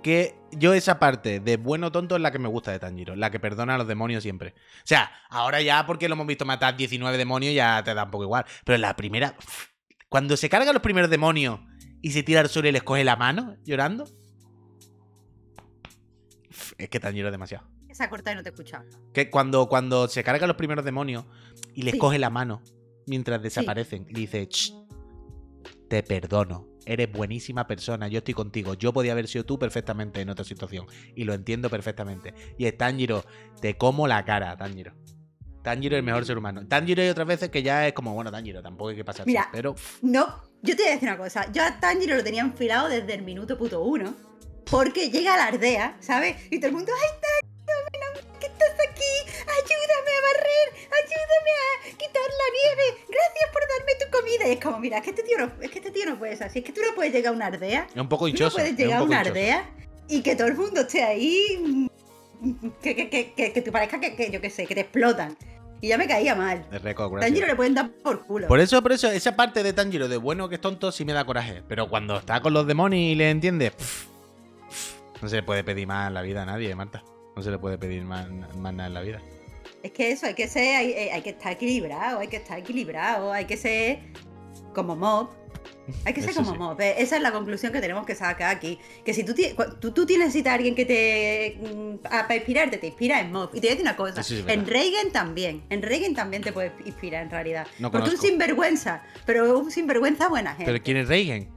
que 0.03 0.35
yo 0.51 0.73
esa 0.73 0.99
parte 0.99 1.39
de 1.39 1.57
bueno 1.57 1.91
tonto 1.91 2.15
es 2.15 2.21
la 2.21 2.31
que 2.31 2.37
me 2.37 2.47
gusta 2.47 2.71
de 2.71 2.77
Tanjiro, 2.79 3.15
la 3.15 3.31
que 3.31 3.39
perdona 3.39 3.75
a 3.75 3.77
los 3.77 3.87
demonios 3.87 4.21
siempre. 4.21 4.53
O 4.55 4.85
sea, 4.87 5.11
ahora 5.29 5.61
ya 5.61 5.85
porque 5.87 6.07
lo 6.07 6.13
hemos 6.13 6.27
visto 6.27 6.45
matar 6.45 6.77
19 6.77 7.17
demonios 7.17 7.55
ya 7.55 7.83
te 7.83 7.93
da 7.93 8.03
un 8.03 8.11
poco 8.11 8.23
igual, 8.23 8.45
pero 8.63 8.77
la 8.77 8.95
primera 8.95 9.35
cuando 10.07 10.37
se 10.37 10.47
cargan 10.47 10.73
los 10.73 10.83
primeros 10.83 11.09
demonios 11.09 11.59
y 12.01 12.11
se 12.11 12.21
tira 12.21 12.41
al 12.41 12.49
suelo 12.49 12.69
y 12.69 12.71
les 12.71 12.83
coge 12.83 13.03
la 13.03 13.15
mano 13.15 13.57
llorando 13.63 14.05
es 16.77 16.89
que 16.89 16.99
Tanjiro 16.99 17.27
es 17.27 17.31
demasiado. 17.31 17.67
Se 17.95 18.03
ha 18.03 18.09
cortado 18.09 18.33
y 18.33 18.37
no 18.37 18.43
te 18.43 18.49
he 18.49 18.51
escuchado. 18.51 18.83
Que 19.13 19.29
cuando, 19.29 19.69
cuando 19.69 20.07
se 20.09 20.21
cargan 20.21 20.49
los 20.49 20.57
primeros 20.57 20.83
demonios 20.83 21.23
y 21.73 21.83
les 21.83 21.93
Sí. 21.93 21.97
coge 21.99 22.19
la 22.19 22.29
mano 22.29 22.61
mientras 23.07 23.41
desaparecen 23.41 24.05
y 24.09 24.13
dice, 24.15 24.45
"Ch, 24.49 24.73
te 25.87 26.03
perdono, 26.03 26.67
eres 26.85 27.09
buenísima 27.11 27.67
persona, 27.67 28.07
yo 28.09 28.17
estoy 28.17 28.33
contigo, 28.33 28.73
yo 28.73 28.91
podía 28.91 29.13
haber 29.13 29.27
sido 29.29 29.45
tú 29.45 29.57
perfectamente 29.57 30.19
en 30.19 30.29
otra 30.29 30.43
situación 30.43 30.87
y 31.15 31.23
lo 31.23 31.33
entiendo 31.33 31.69
perfectamente. 31.69 32.33
Y 32.57 32.65
es 32.65 32.77
Tanjiro, 32.77 33.23
te 33.61 33.77
como 33.77 34.07
la 34.07 34.25
cara, 34.25 34.57
Tanjiro. 34.57 34.93
Tanjiro 35.63 35.95
es 35.95 35.99
el 35.99 36.05
mejor 36.05 36.25
ser 36.25 36.37
humano. 36.37 36.67
Tanjiro 36.67 37.01
hay 37.01 37.09
otras 37.09 37.27
veces 37.27 37.49
que 37.49 37.63
ya 37.63 37.87
es 37.87 37.93
como, 37.93 38.13
bueno, 38.13 38.29
Tanjiro, 38.31 38.61
tampoco 38.61 38.89
hay 38.89 38.95
que 38.97 39.05
pasarse. 39.05 39.29
Mira. 39.29 39.47
Pero 39.53 39.73
No, 40.01 40.41
yo 40.61 40.75
te 40.75 40.81
voy 40.83 40.91
a 40.91 40.93
decir 40.95 41.07
una 41.09 41.17
cosa. 41.17 41.49
Yo 41.53 41.63
a 41.63 41.79
Tanjiro 41.79 42.15
lo 42.17 42.23
tenía 42.25 42.41
enfilado 42.41 42.89
desde 42.89 43.13
el 43.13 43.21
minuto 43.23 43.57
puto 43.57 43.81
uno. 43.83 44.13
Porque 44.69 45.11
llega 45.11 45.35
a 45.35 45.37
la 45.37 45.45
aldea, 45.49 45.95
¿sabes? 45.99 46.37
Y 46.51 46.57
todo 46.59 46.69
el 46.69 46.73
mundo, 46.73 46.91
¡ay, 46.91 47.19
Y 54.47 54.51
es 54.51 54.59
como, 54.59 54.79
mira, 54.79 54.97
es 54.97 55.03
que 55.03 55.09
este 55.11 55.23
tío 55.23 55.37
no, 55.37 55.51
es 55.61 55.71
que 55.71 55.79
este 55.79 55.91
tío 55.91 56.05
no 56.05 56.17
puede 56.19 56.35
ser 56.35 56.47
así. 56.47 56.59
Es 56.59 56.65
que 56.65 56.71
tú 56.71 56.81
no 56.87 56.93
puedes 56.95 57.11
llegar 57.13 57.33
a 57.33 57.35
una 57.35 57.47
aldea. 57.47 57.87
es 57.93 58.01
un 58.01 58.07
poco 58.09 58.25
Tú 58.25 58.29
no 58.29 58.29
hinchoso. 58.29 58.57
puedes 58.57 58.75
llegar 58.77 58.99
a 58.99 59.03
una 59.03 59.15
hinchoso. 59.17 59.29
aldea 59.31 59.69
y 60.07 60.21
que 60.21 60.35
todo 60.35 60.47
el 60.47 60.55
mundo 60.55 60.81
esté 60.81 61.03
ahí. 61.03 61.89
Que, 62.81 62.95
que, 62.95 63.09
que, 63.09 63.33
que, 63.33 63.53
que 63.53 63.61
te 63.61 63.71
parezca 63.71 63.99
que, 63.99 64.15
que, 64.15 64.29
yo 64.29 64.39
qué 64.41 64.49
sé, 64.49 64.65
que 64.67 64.75
te 64.75 64.81
explotan. 64.81 65.35
Y 65.81 65.87
ya 65.89 65.97
me 65.97 66.07
caía 66.07 66.35
mal. 66.35 66.65
Gracias. 66.71 66.95
Tanjiro 67.19 67.47
le 67.47 67.55
pueden 67.55 67.73
dar 67.73 67.89
por 67.91 68.25
culo. 68.25 68.47
Por 68.47 68.59
eso, 68.59 68.81
por 68.81 68.91
eso, 68.91 69.09
esa 69.09 69.35
parte 69.35 69.61
de 69.63 69.73
Tanjiro 69.73 70.07
de 70.07 70.17
bueno 70.17 70.47
que 70.49 70.55
es 70.55 70.61
tonto 70.61 70.91
sí 70.91 71.05
me 71.05 71.13
da 71.13 71.25
coraje. 71.25 71.63
Pero 71.67 71.89
cuando 71.89 72.17
está 72.17 72.41
con 72.41 72.53
los 72.53 72.65
demonios 72.67 73.01
y 73.01 73.15
le 73.15 73.29
entiende, 73.29 73.71
pff, 73.71 74.05
pff, 74.69 75.21
no 75.21 75.29
se 75.29 75.37
le 75.37 75.43
puede 75.43 75.63
pedir 75.63 75.87
más 75.87 76.07
en 76.07 76.13
la 76.13 76.21
vida 76.21 76.43
a 76.43 76.45
nadie, 76.45 76.73
Marta. 76.75 77.03
No 77.35 77.41
se 77.41 77.51
le 77.51 77.57
puede 77.57 77.77
pedir 77.77 78.03
más, 78.03 78.27
más 78.29 78.73
nada 78.73 78.87
en 78.87 78.93
la 78.93 79.01
vida. 79.01 79.21
Es 79.83 79.91
que 79.91 80.11
eso, 80.11 80.25
hay 80.27 80.33
que 80.33 80.47
ser, 80.47 80.75
hay, 80.77 80.91
eh, 80.91 81.11
hay 81.13 81.21
que 81.21 81.31
estar 81.31 81.51
equilibrado, 81.51 82.19
hay 82.19 82.27
que 82.27 82.37
estar 82.37 82.57
equilibrado, 82.57 83.31
hay 83.31 83.45
que 83.45 83.57
ser 83.57 83.99
como 84.75 84.95
mob. 84.95 85.29
Hay 86.03 86.13
que 86.13 86.21
ser 86.21 86.31
Eso 86.31 86.41
como 86.41 86.53
sí. 86.53 86.57
mob. 86.59 86.81
eh, 86.81 86.95
Esa 86.97 87.15
es 87.15 87.21
la 87.21 87.31
conclusión 87.31 87.71
que 87.71 87.79
tenemos 87.79 88.05
que 88.05 88.13
sacar 88.15 88.55
aquí. 88.55 88.77
Que 89.03 89.13
si 89.13 89.23
tú, 89.23 89.33
tú, 89.79 89.91
tú 89.91 90.05
tienes 90.05 90.27
necesitas 90.27 90.51
a 90.51 90.55
alguien 90.55 90.75
que 90.75 90.85
te. 90.85 91.57
mm, 91.59 91.95
para 92.03 92.35
inspirarte, 92.35 92.77
te 92.77 92.87
inspira 92.87 93.19
en 93.19 93.31
mob. 93.31 93.49
Y 93.53 93.61
te 93.61 93.67
voy 93.67 93.67
a 93.67 93.71
decir 93.71 93.81
una 93.81 93.95
cosa. 93.95 94.21
Sí 94.23 94.43
en 94.47 94.65
Reagan 94.67 95.11
también. 95.11 95.63
En 95.69 95.81
Reagan 95.81 96.13
también 96.13 96.43
te 96.43 96.51
puede 96.51 96.71
inspirar 96.85 97.23
en 97.23 97.29
realidad. 97.31 97.65
No 97.79 97.89
Porque 97.91 98.03
un 98.09 98.15
conozco. 98.15 98.27
sinvergüenza. 98.27 99.03
Pero 99.25 99.57
un 99.59 99.71
sinvergüenza 99.71 100.27
buena 100.27 100.51
gente. 100.55 100.65
¿Pero 100.71 100.83
quién 100.83 100.97
es 100.97 101.07
Reigen? 101.07 101.49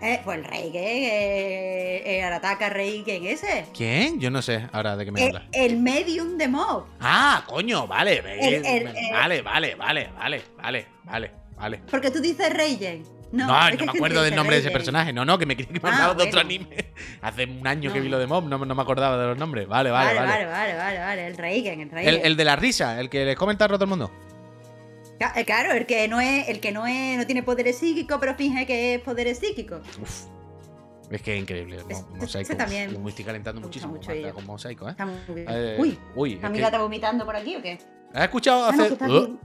Eh, 0.00 0.20
pues 0.24 0.38
el 0.38 0.44
Reagan, 0.44 0.72
eh, 0.76 2.18
el 2.18 2.24
Arataka 2.24 2.68
Reagan 2.70 3.24
ese. 3.26 3.66
¿Quién? 3.76 4.20
Yo 4.20 4.30
no 4.30 4.42
sé 4.42 4.68
ahora 4.72 4.96
de 4.96 5.04
qué 5.04 5.10
me 5.10 5.20
Eh, 5.20 5.26
hablas. 5.26 5.42
el 5.52 5.78
medium 5.78 6.36
de 6.38 6.46
mob. 6.48 6.84
Ah, 7.00 7.44
coño, 7.48 7.86
vale. 7.88 8.22
me- 8.22 8.38
el- 8.48 8.64
el- 8.64 8.86
el- 8.86 9.12
vale, 9.12 9.42
vale, 9.42 9.74
vale, 9.74 10.08
vale, 10.16 10.42
vale, 10.56 10.86
vale, 11.04 11.30
vale. 11.58 11.80
Porque 11.90 12.10
tú 12.10 12.20
dices 12.20 12.52
Reagan. 12.52 13.02
No, 13.30 13.46
No, 13.46 13.68
es 13.68 13.78
me 13.78 13.90
acuerdo 13.90 14.22
del 14.22 14.34
nombre 14.34 14.56
de 14.56 14.62
ese 14.62 14.70
personaje. 14.70 15.12
No, 15.12 15.22
no, 15.24 15.38
que 15.38 15.44
me 15.44 15.54
creí 15.54 15.66
que 15.66 15.74
me 15.74 15.80
Ah, 15.82 16.14
de 16.16 16.24
otro 16.24 16.40
anime. 16.40 16.92
Hace 17.20 17.44
un 17.44 17.66
año 17.66 17.92
que 17.92 18.00
vi 18.00 18.08
lo 18.08 18.18
de 18.18 18.26
Mob, 18.26 18.44
no, 18.48 18.56
no 18.64 18.74
me 18.74 18.82
acordaba 18.82 19.18
de 19.18 19.26
los 19.26 19.36
nombres. 19.38 19.68
Vale, 19.68 19.90
vale, 19.90 20.14
Vale, 20.14 20.26
vale. 20.26 20.46
vale, 20.46 20.74
vale, 20.76 20.98
vale, 20.98 21.26
el 21.26 21.36
Reagan, 21.36 21.80
el 21.80 21.90
Reagan. 21.90 22.14
El, 22.14 22.20
el 22.24 22.36
de 22.36 22.44
la 22.46 22.56
risa, 22.56 22.98
el 22.98 23.10
que 23.10 23.24
les 23.26 23.36
comenta 23.36 23.66
a 23.66 23.68
todo 23.68 23.84
el 23.84 23.90
mundo. 23.90 24.10
Eh, 25.36 25.44
Claro, 25.44 25.72
el 25.72 25.84
que 25.84 26.08
no 26.08 26.20
es, 26.20 26.48
el 26.48 26.60
que 26.60 26.72
no 26.72 26.86
es, 26.86 27.18
no 27.18 27.26
tiene 27.26 27.42
poderes 27.42 27.76
psíquicos, 27.78 28.16
pero 28.18 28.34
finge 28.34 28.64
que 28.66 28.94
es 28.94 29.00
poderes 29.02 29.38
psíquicos. 29.38 29.80
Uf. 30.00 30.22
Es 31.10 31.20
que 31.22 31.34
es 31.36 31.40
increíble. 31.42 31.78
Ese 31.88 32.04
Mosaico. 32.14 32.56
también 32.56 32.94
Uf, 32.96 33.02
me 33.02 33.10
estoy 33.10 33.24
calentando 33.24 33.60
muchísimo 33.60 33.92
mucho 33.94 34.08
Marta, 34.08 34.22
ello. 34.22 34.34
con 34.34 34.46
Mosaico, 34.46 34.88
¿eh? 34.88 34.92
Está 34.92 35.04
muy 35.06 35.16
bien. 35.34 35.46
Eh, 35.50 35.76
Uy, 35.78 35.98
uy, 36.14 36.30
¿la 36.34 36.38
es 36.38 36.44
amiga 36.44 36.62
que- 36.62 36.66
está 36.68 36.78
vomitando 36.82 37.24
por 37.26 37.34
aquí 37.36 37.56
o 37.56 37.62
qué? 37.62 37.78
¿Has 38.14 38.22
escuchado 38.24 38.64
Ah, 38.66 38.72
no, 38.72 39.38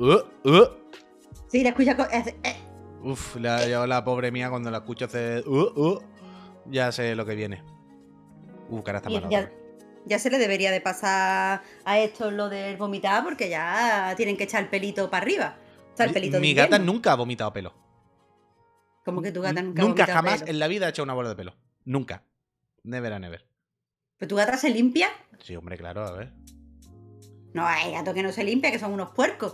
Sí, 1.54 1.62
la 1.64 1.70
escucha. 1.70 1.92
hace- 2.12 2.36
eh, 2.44 2.56
Uf, 3.04 3.36
ha 3.38 3.66
llevado 3.66 3.86
la 3.86 4.04
pobre 4.04 4.32
mía 4.32 4.50
cuando 4.50 4.72
la 4.72 4.80
escucho 4.80 5.06
hacer... 5.06 5.48
Uh, 5.48 5.72
uh, 5.80 6.02
ya 6.66 6.92
sé 6.92 7.14
lo 7.16 7.28
que 7.28 7.36
viene. 7.36 7.64
Uh, 8.70 8.82
cara 8.82 8.98
está 8.98 9.12
y 9.12 9.14
mala. 9.14 9.30
ya, 9.30 9.52
ya 10.08 10.18
se 10.18 10.32
le 10.32 10.40
debería 10.40 10.72
de 10.72 10.82
pasar 10.82 11.62
a 11.86 12.00
esto 12.00 12.32
lo 12.32 12.50
del 12.50 12.76
vomitar 12.78 13.24
porque 13.24 13.50
ya 13.50 14.16
tienen 14.18 14.36
que 14.36 14.46
echar 14.46 14.64
el 14.64 14.70
pelito 14.70 15.12
para 15.12 15.22
arriba. 15.22 15.58
O 15.94 15.96
sea, 15.96 16.08
el 16.08 16.14
pelito 16.14 16.38
de 16.38 16.42
Mi 16.42 16.56
gata 16.56 16.80
nunca 16.80 17.12
ha 17.12 17.16
vomitado 17.16 17.54
pelo. 17.54 17.72
Como 19.06 19.22
que 19.22 19.32
tu 19.32 19.42
gata 19.42 19.62
nunca 19.62 19.84
ha 19.84 19.86
Nunca 19.86 20.06
jamás 20.08 20.40
pelo. 20.40 20.52
en 20.52 20.58
la 20.60 20.68
vida 20.68 20.88
ha 20.88 20.90
hecho 20.90 21.04
una 21.04 21.14
bola 21.14 21.30
de 21.30 21.36
pelo. 21.36 21.56
Nunca. 21.86 22.24
Never 22.82 23.14
a 23.14 23.20
never. 23.20 23.46
¿Pero 24.18 24.28
tu 24.30 24.36
gata 24.38 24.58
se 24.58 24.72
limpia? 24.72 25.10
Sí, 25.44 25.56
hombre, 25.56 25.78
claro, 25.78 26.04
a 26.04 26.14
ver. 26.14 26.34
No, 27.54 27.68
hay 27.68 27.92
gatos 27.92 28.16
que 28.16 28.24
no 28.24 28.32
se 28.32 28.44
limpia, 28.44 28.72
que 28.72 28.80
son 28.80 28.92
unos 28.94 29.12
puercos. 29.12 29.54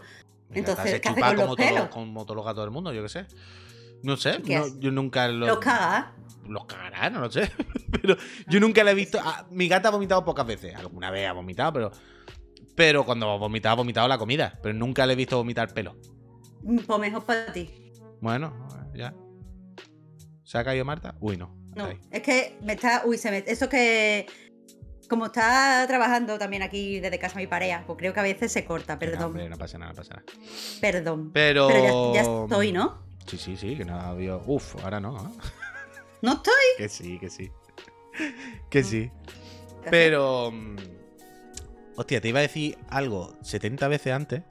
Entonces, 0.54 0.92
se 0.92 1.02
¿qué 1.02 1.10
hace 1.10 1.22
con 1.22 1.36
como, 1.36 1.48
los- 1.48 1.56
pelos? 1.56 1.88
como 1.90 2.24
todos 2.26 2.36
los 2.38 2.46
gatos 2.46 2.64
del 2.64 2.72
mundo, 2.72 2.92
yo 2.94 3.04
qué 3.04 3.10
sé. 3.10 3.26
No 4.04 4.18
sé, 4.18 4.42
yo 4.80 4.92
nunca 4.92 5.28
lo- 5.28 5.46
Los 5.48 5.60
caga. 5.60 6.14
los 6.48 6.66
cagará, 6.66 7.10
no 7.10 7.20
lo 7.20 7.32
sé. 7.32 7.52
pero 8.02 8.16
yo 8.48 8.60
nunca 8.60 8.84
la 8.84 8.92
he 8.92 8.96
visto. 8.96 9.20
ah, 9.22 9.46
mi 9.52 9.68
gata 9.68 9.90
ha 9.90 9.92
vomitado 9.92 10.24
pocas 10.26 10.46
veces. 10.48 10.76
Alguna 10.76 11.12
vez 11.12 11.28
ha 11.28 11.34
vomitado, 11.34 11.74
pero. 11.74 11.92
Pero 12.76 13.06
cuando 13.06 13.30
ha 13.30 13.38
vomitado, 13.38 13.74
ha 13.74 13.76
vomitado 13.78 14.08
la 14.08 14.18
comida. 14.18 14.58
Pero 14.64 14.74
nunca 14.74 15.06
le 15.06 15.14
he 15.14 15.16
visto 15.18 15.36
vomitar 15.38 15.74
pelo. 15.74 15.98
Pues 16.88 17.00
mejor 17.00 17.26
para 17.26 17.52
ti. 17.52 17.70
Bueno, 18.22 18.68
ya. 18.96 19.14
¿Se 20.44 20.58
ha 20.58 20.64
caído 20.64 20.86
Marta? 20.86 21.16
Uy, 21.20 21.38
no. 21.38 21.56
No, 21.76 21.88
es 22.10 22.22
que 22.22 22.58
me 22.64 22.74
está. 22.74 23.04
Uy, 23.06 23.18
se 23.18 23.32
me. 23.32 23.44
Eso 23.46 23.68
que. 23.70 24.26
Como 25.10 25.26
está 25.26 25.86
trabajando 25.88 26.38
también 26.38 26.62
aquí 26.62 27.00
desde 27.00 27.18
casa 27.20 27.38
mi 27.40 27.48
pareja, 27.48 27.84
pues 27.88 27.98
creo 27.98 28.14
que 28.14 28.20
a 28.20 28.24
veces 28.24 28.52
se 28.52 28.64
corta, 28.64 29.00
perdón. 29.00 29.24
hombre, 29.24 29.50
no 29.50 29.58
pasa 29.58 29.78
nada, 29.78 29.92
no 29.92 29.96
pasa 29.98 30.14
nada. 30.14 30.26
Perdón. 30.80 31.32
Pero. 31.34 31.68
Pero 31.68 32.14
ya, 32.14 32.24
ya 32.24 32.44
estoy, 32.44 32.72
¿no? 32.72 33.02
Sí, 33.26 33.38
sí, 33.38 33.58
sí, 33.58 33.76
que 33.76 33.86
no 33.86 34.00
había. 34.00 34.36
Uf, 34.38 34.76
ahora 34.84 35.00
no. 35.00 35.18
¿eh? 35.18 35.30
No 36.22 36.34
estoy. 36.34 36.54
Que 36.78 36.90
sí, 36.90 37.18
que 37.18 37.30
sí. 37.30 37.52
Que 38.70 38.84
sí. 38.84 39.10
Pero. 39.90 40.52
mm, 40.52 40.76
Hostia, 41.96 42.22
te 42.22 42.30
iba 42.30 42.40
a 42.40 42.44
decir 42.44 42.78
algo 42.90 43.36
70 43.42 43.88
veces 43.88 44.14
antes. 44.14 44.44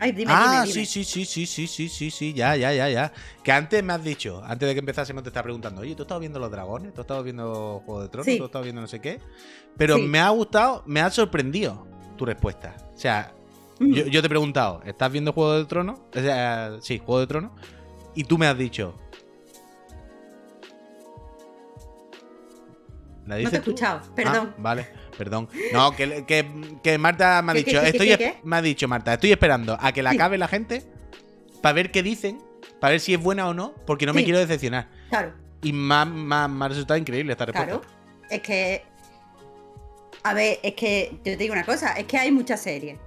Ah, 0.00 0.06
dime, 0.06 0.32
dime. 0.32 0.66
sí, 0.66 0.84
sí, 0.86 1.04
sí, 1.04 1.24
sí, 1.24 1.46
sí, 1.46 1.88
sí, 1.88 2.10
sí, 2.10 2.32
ya, 2.32 2.56
ya, 2.56 2.72
ya, 2.72 2.88
ya. 2.88 3.12
Que 3.42 3.52
antes 3.52 3.82
me 3.82 3.92
has 3.92 4.02
dicho, 4.02 4.42
antes 4.44 4.68
de 4.68 4.74
que 4.74 4.80
empezásemos 4.80 5.22
te 5.22 5.28
estaba 5.28 5.44
preguntando, 5.44 5.82
oye, 5.82 5.94
¿tú 5.94 6.02
estabas 6.02 6.20
viendo 6.20 6.38
los 6.38 6.50
dragones? 6.50 6.92
¿Tú 6.92 7.00
estabas 7.02 7.24
viendo 7.24 7.82
Juego 7.86 8.02
de 8.02 8.08
Tronos? 8.08 8.26
Sí. 8.26 8.38
¿Tú 8.38 8.44
estabas 8.44 8.64
viendo 8.64 8.80
no 8.80 8.88
sé 8.88 9.00
qué? 9.00 9.20
Pero 9.76 9.98
me 9.98 10.20
ha 10.20 10.28
gustado, 10.30 10.82
me 10.86 11.00
ha 11.00 11.10
sorprendido 11.10 11.86
tu 12.16 12.24
respuesta. 12.24 12.76
O 12.94 12.98
sea, 12.98 13.34
mm. 13.78 13.92
yo, 13.92 14.20
te 14.20 14.26
he 14.26 14.30
preguntado, 14.30 14.82
¿estás 14.84 15.10
viendo 15.10 15.32
Juego 15.32 15.54
de 15.54 15.64
Tronos? 15.64 16.00
O 16.14 16.20
sea, 16.20 16.76
sí, 16.80 16.98
Juego 16.98 17.20
de 17.20 17.26
Tronos. 17.26 17.52
Y 18.14 18.24
tú 18.24 18.36
me 18.36 18.46
has 18.46 18.58
dicho... 18.58 18.98
no 23.26 23.36
te 23.36 23.42
he 23.42 23.58
escuchado, 23.58 24.02
perdón. 24.14 24.50
Ah, 24.50 24.54
vale 24.58 24.88
perdón. 25.16 25.48
No, 25.72 25.94
que, 25.96 26.24
que, 26.26 26.46
que 26.82 26.98
Marta 26.98 27.40
me 27.42 27.52
ha 27.52 27.54
¿Qué, 27.54 27.62
dicho, 27.64 27.80
qué, 27.80 27.80
qué, 27.80 27.88
estoy 27.90 28.16
qué, 28.16 28.36
me 28.42 28.56
ha 28.56 28.62
dicho 28.62 28.88
Marta, 28.88 29.14
estoy 29.14 29.32
esperando 29.32 29.76
a 29.80 29.92
que 29.92 30.02
la 30.02 30.10
acabe 30.10 30.38
la 30.38 30.48
gente 30.48 30.82
para 31.62 31.72
ver 31.72 31.90
qué 31.90 32.02
dicen, 32.02 32.40
para 32.80 32.92
ver 32.92 33.00
si 33.00 33.14
es 33.14 33.20
buena 33.20 33.48
o 33.48 33.54
no, 33.54 33.74
porque 33.86 34.06
no 34.06 34.12
me 34.12 34.24
quiero 34.24 34.38
decepcionar. 34.38 34.88
Claro, 35.08 35.32
Y 35.62 35.72
me 35.72 35.94
ha 35.94 36.68
resultado 36.68 36.98
increíble 36.98 37.32
esta 37.32 37.46
respuesta. 37.46 37.80
claro. 37.80 37.94
Es 38.30 38.40
que. 38.40 38.82
A 40.22 40.32
ver, 40.32 40.58
es 40.62 40.74
que 40.74 41.10
yo 41.16 41.22
te 41.22 41.36
digo 41.36 41.52
una 41.52 41.64
cosa, 41.64 41.92
es 41.92 42.04
que 42.06 42.16
hay 42.16 42.32
muchas 42.32 42.60
series. 42.62 42.98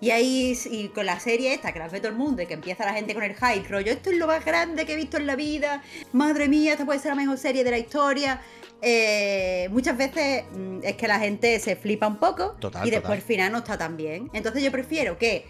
Y 0.00 0.10
ahí, 0.10 0.58
y 0.70 0.88
con 0.88 1.06
la 1.06 1.18
serie 1.20 1.54
esta, 1.54 1.72
que 1.72 1.78
las 1.78 1.90
ve 1.92 2.00
todo 2.00 2.10
el 2.10 2.16
mundo 2.18 2.42
y 2.42 2.46
que 2.46 2.54
empieza 2.54 2.84
la 2.84 2.92
gente 2.92 3.14
con 3.14 3.22
el 3.22 3.34
hype, 3.34 3.66
rollo, 3.68 3.92
esto 3.92 4.10
es 4.10 4.18
lo 4.18 4.26
más 4.26 4.44
grande 4.44 4.84
que 4.84 4.92
he 4.94 4.96
visto 4.96 5.16
en 5.16 5.26
la 5.26 5.36
vida, 5.36 5.82
madre 6.12 6.48
mía, 6.48 6.72
esta 6.72 6.84
puede 6.84 6.98
ser 6.98 7.10
la 7.10 7.14
mejor 7.14 7.38
serie 7.38 7.62
de 7.64 7.70
la 7.70 7.78
historia. 7.78 8.40
Eh, 8.86 9.68
muchas 9.70 9.96
veces 9.96 10.44
mm, 10.54 10.80
es 10.82 10.96
que 10.96 11.08
la 11.08 11.18
gente 11.18 11.58
se 11.58 11.74
flipa 11.74 12.06
un 12.06 12.18
poco 12.18 12.56
Total, 12.60 12.86
y 12.86 12.90
después 12.90 13.18
el 13.18 13.24
final 13.24 13.50
no 13.50 13.58
está 13.58 13.78
tan 13.78 13.96
bien. 13.96 14.28
Entonces 14.34 14.62
yo 14.62 14.70
prefiero 14.70 15.16
que 15.16 15.46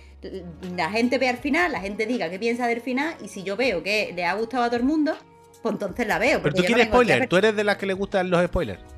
la 0.76 0.91
gente 0.91 1.18
vea 1.18 1.30
el 1.30 1.39
final, 1.39 1.72
la 1.72 1.80
gente 1.80 2.07
diga 2.07 2.30
qué 2.30 2.39
piensa 2.39 2.66
del 2.66 2.80
final 2.80 3.16
y 3.20 3.28
si 3.28 3.43
yo 3.43 3.57
veo 3.57 3.82
que 3.82 4.12
le 4.14 4.24
ha 4.24 4.35
gustado 4.35 4.62
a 4.64 4.68
todo 4.68 4.76
el 4.76 4.85
mundo, 4.85 5.16
pues 5.62 5.72
entonces 5.72 6.07
la 6.07 6.18
veo. 6.18 6.41
Pero 6.43 6.55
tú 6.55 6.62
no 6.62 6.66
quieres 6.66 6.87
vengo 6.87 6.99
aquí 7.01 7.11
a 7.11 7.14
spoiler, 7.14 7.28
tú 7.28 7.37
eres 7.37 7.57
de 7.57 7.64
las 7.64 7.76
que 7.76 7.87
le 7.87 7.95
gustan 7.95 8.30
los 8.30 8.45
spoilers. 8.47 8.93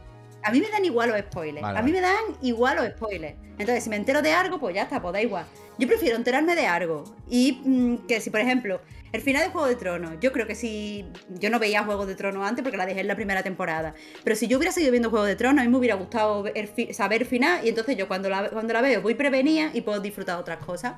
A 0.47 0.53
mí 0.53 0.61
me 0.61 0.70
dan 0.70 0.84
igual 0.84 1.11
los 1.11 1.18
spoilers. 1.18 1.62
Vale, 1.62 1.78
a 1.78 1.82
mí 1.82 1.90
vale. 1.90 2.07
me 2.07 2.07
dan 2.07 2.38
igual 2.40 2.76
los 2.76 2.86
spoilers. 2.90 3.34
Entonces, 3.59 3.82
si 3.82 3.90
me 3.90 3.97
entero 3.97 4.22
de 4.22 4.32
algo, 4.32 4.61
pues 4.61 4.74
ya 4.74 4.82
está, 4.82 5.03
pues 5.03 5.12
da 5.12 5.20
igual. 5.20 5.44
Yo 5.78 5.88
prefiero 5.88 6.16
enterarme 6.16 6.55
de 6.55 6.66
algo. 6.66 7.03
Y 7.28 7.61
mm, 7.64 8.07
que 8.07 8.20
si, 8.20 8.30
por 8.30 8.40
ejemplo, 8.40 8.80
el 9.12 9.20
final 9.22 9.42
de 9.42 9.51
Juego 9.51 9.66
de 9.66 9.74
Tronos, 9.74 10.12
yo 10.20 10.32
creo 10.32 10.47
que 10.47 10.55
si. 10.55 11.05
Yo 11.40 11.51
no 11.51 11.59
veía 11.59 11.82
Juego 11.82 12.07
de 12.07 12.14
Tronos 12.14 12.47
antes 12.47 12.62
porque 12.62 12.76
la 12.76 12.86
dejé 12.86 13.01
en 13.01 13.09
la 13.09 13.16
primera 13.16 13.42
temporada. 13.42 13.94
Pero 14.22 14.36
si 14.36 14.47
yo 14.47 14.59
hubiera 14.59 14.72
seguido 14.72 14.92
viendo 14.92 15.11
Juego 15.11 15.24
de 15.24 15.34
Tronos, 15.34 15.62
a 15.62 15.64
mí 15.64 15.70
me 15.70 15.78
hubiera 15.78 15.97
gustado 15.97 16.44
ver 16.44 16.70
saber 16.92 17.22
el 17.22 17.28
final. 17.28 17.66
Y 17.66 17.70
entonces 17.70 17.97
yo 17.97 18.07
cuando 18.07 18.28
la, 18.28 18.49
cuando 18.51 18.72
la 18.72 18.82
veo 18.82 19.03
voy 19.03 19.14
prevenida 19.14 19.70
y 19.74 19.80
puedo 19.80 20.01
disfrutar 20.01 20.36
de 20.36 20.42
otras 20.42 20.64
cosas. 20.64 20.94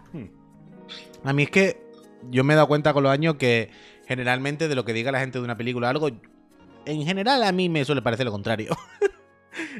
A 1.25 1.33
mí 1.33 1.45
es 1.45 1.51
que 1.51 1.81
yo 2.31 2.45
me 2.45 2.53
he 2.53 2.57
dado 2.57 2.69
cuenta 2.69 2.93
con 2.93 3.03
los 3.03 3.13
años 3.13 3.37
que 3.37 3.71
generalmente 4.07 4.69
de 4.69 4.75
lo 4.75 4.85
que 4.85 4.93
diga 4.93 5.11
la 5.11 5.21
gente 5.21 5.39
de 5.39 5.45
una 5.45 5.57
película 5.57 5.87
o 5.87 5.91
algo, 5.91 6.11
en 6.87 7.05
general 7.05 7.43
a 7.43 7.53
mí 7.53 7.69
me 7.69 7.85
suele 7.85 8.03
parecer 8.03 8.27
lo 8.27 8.33
contrario. 8.33 8.77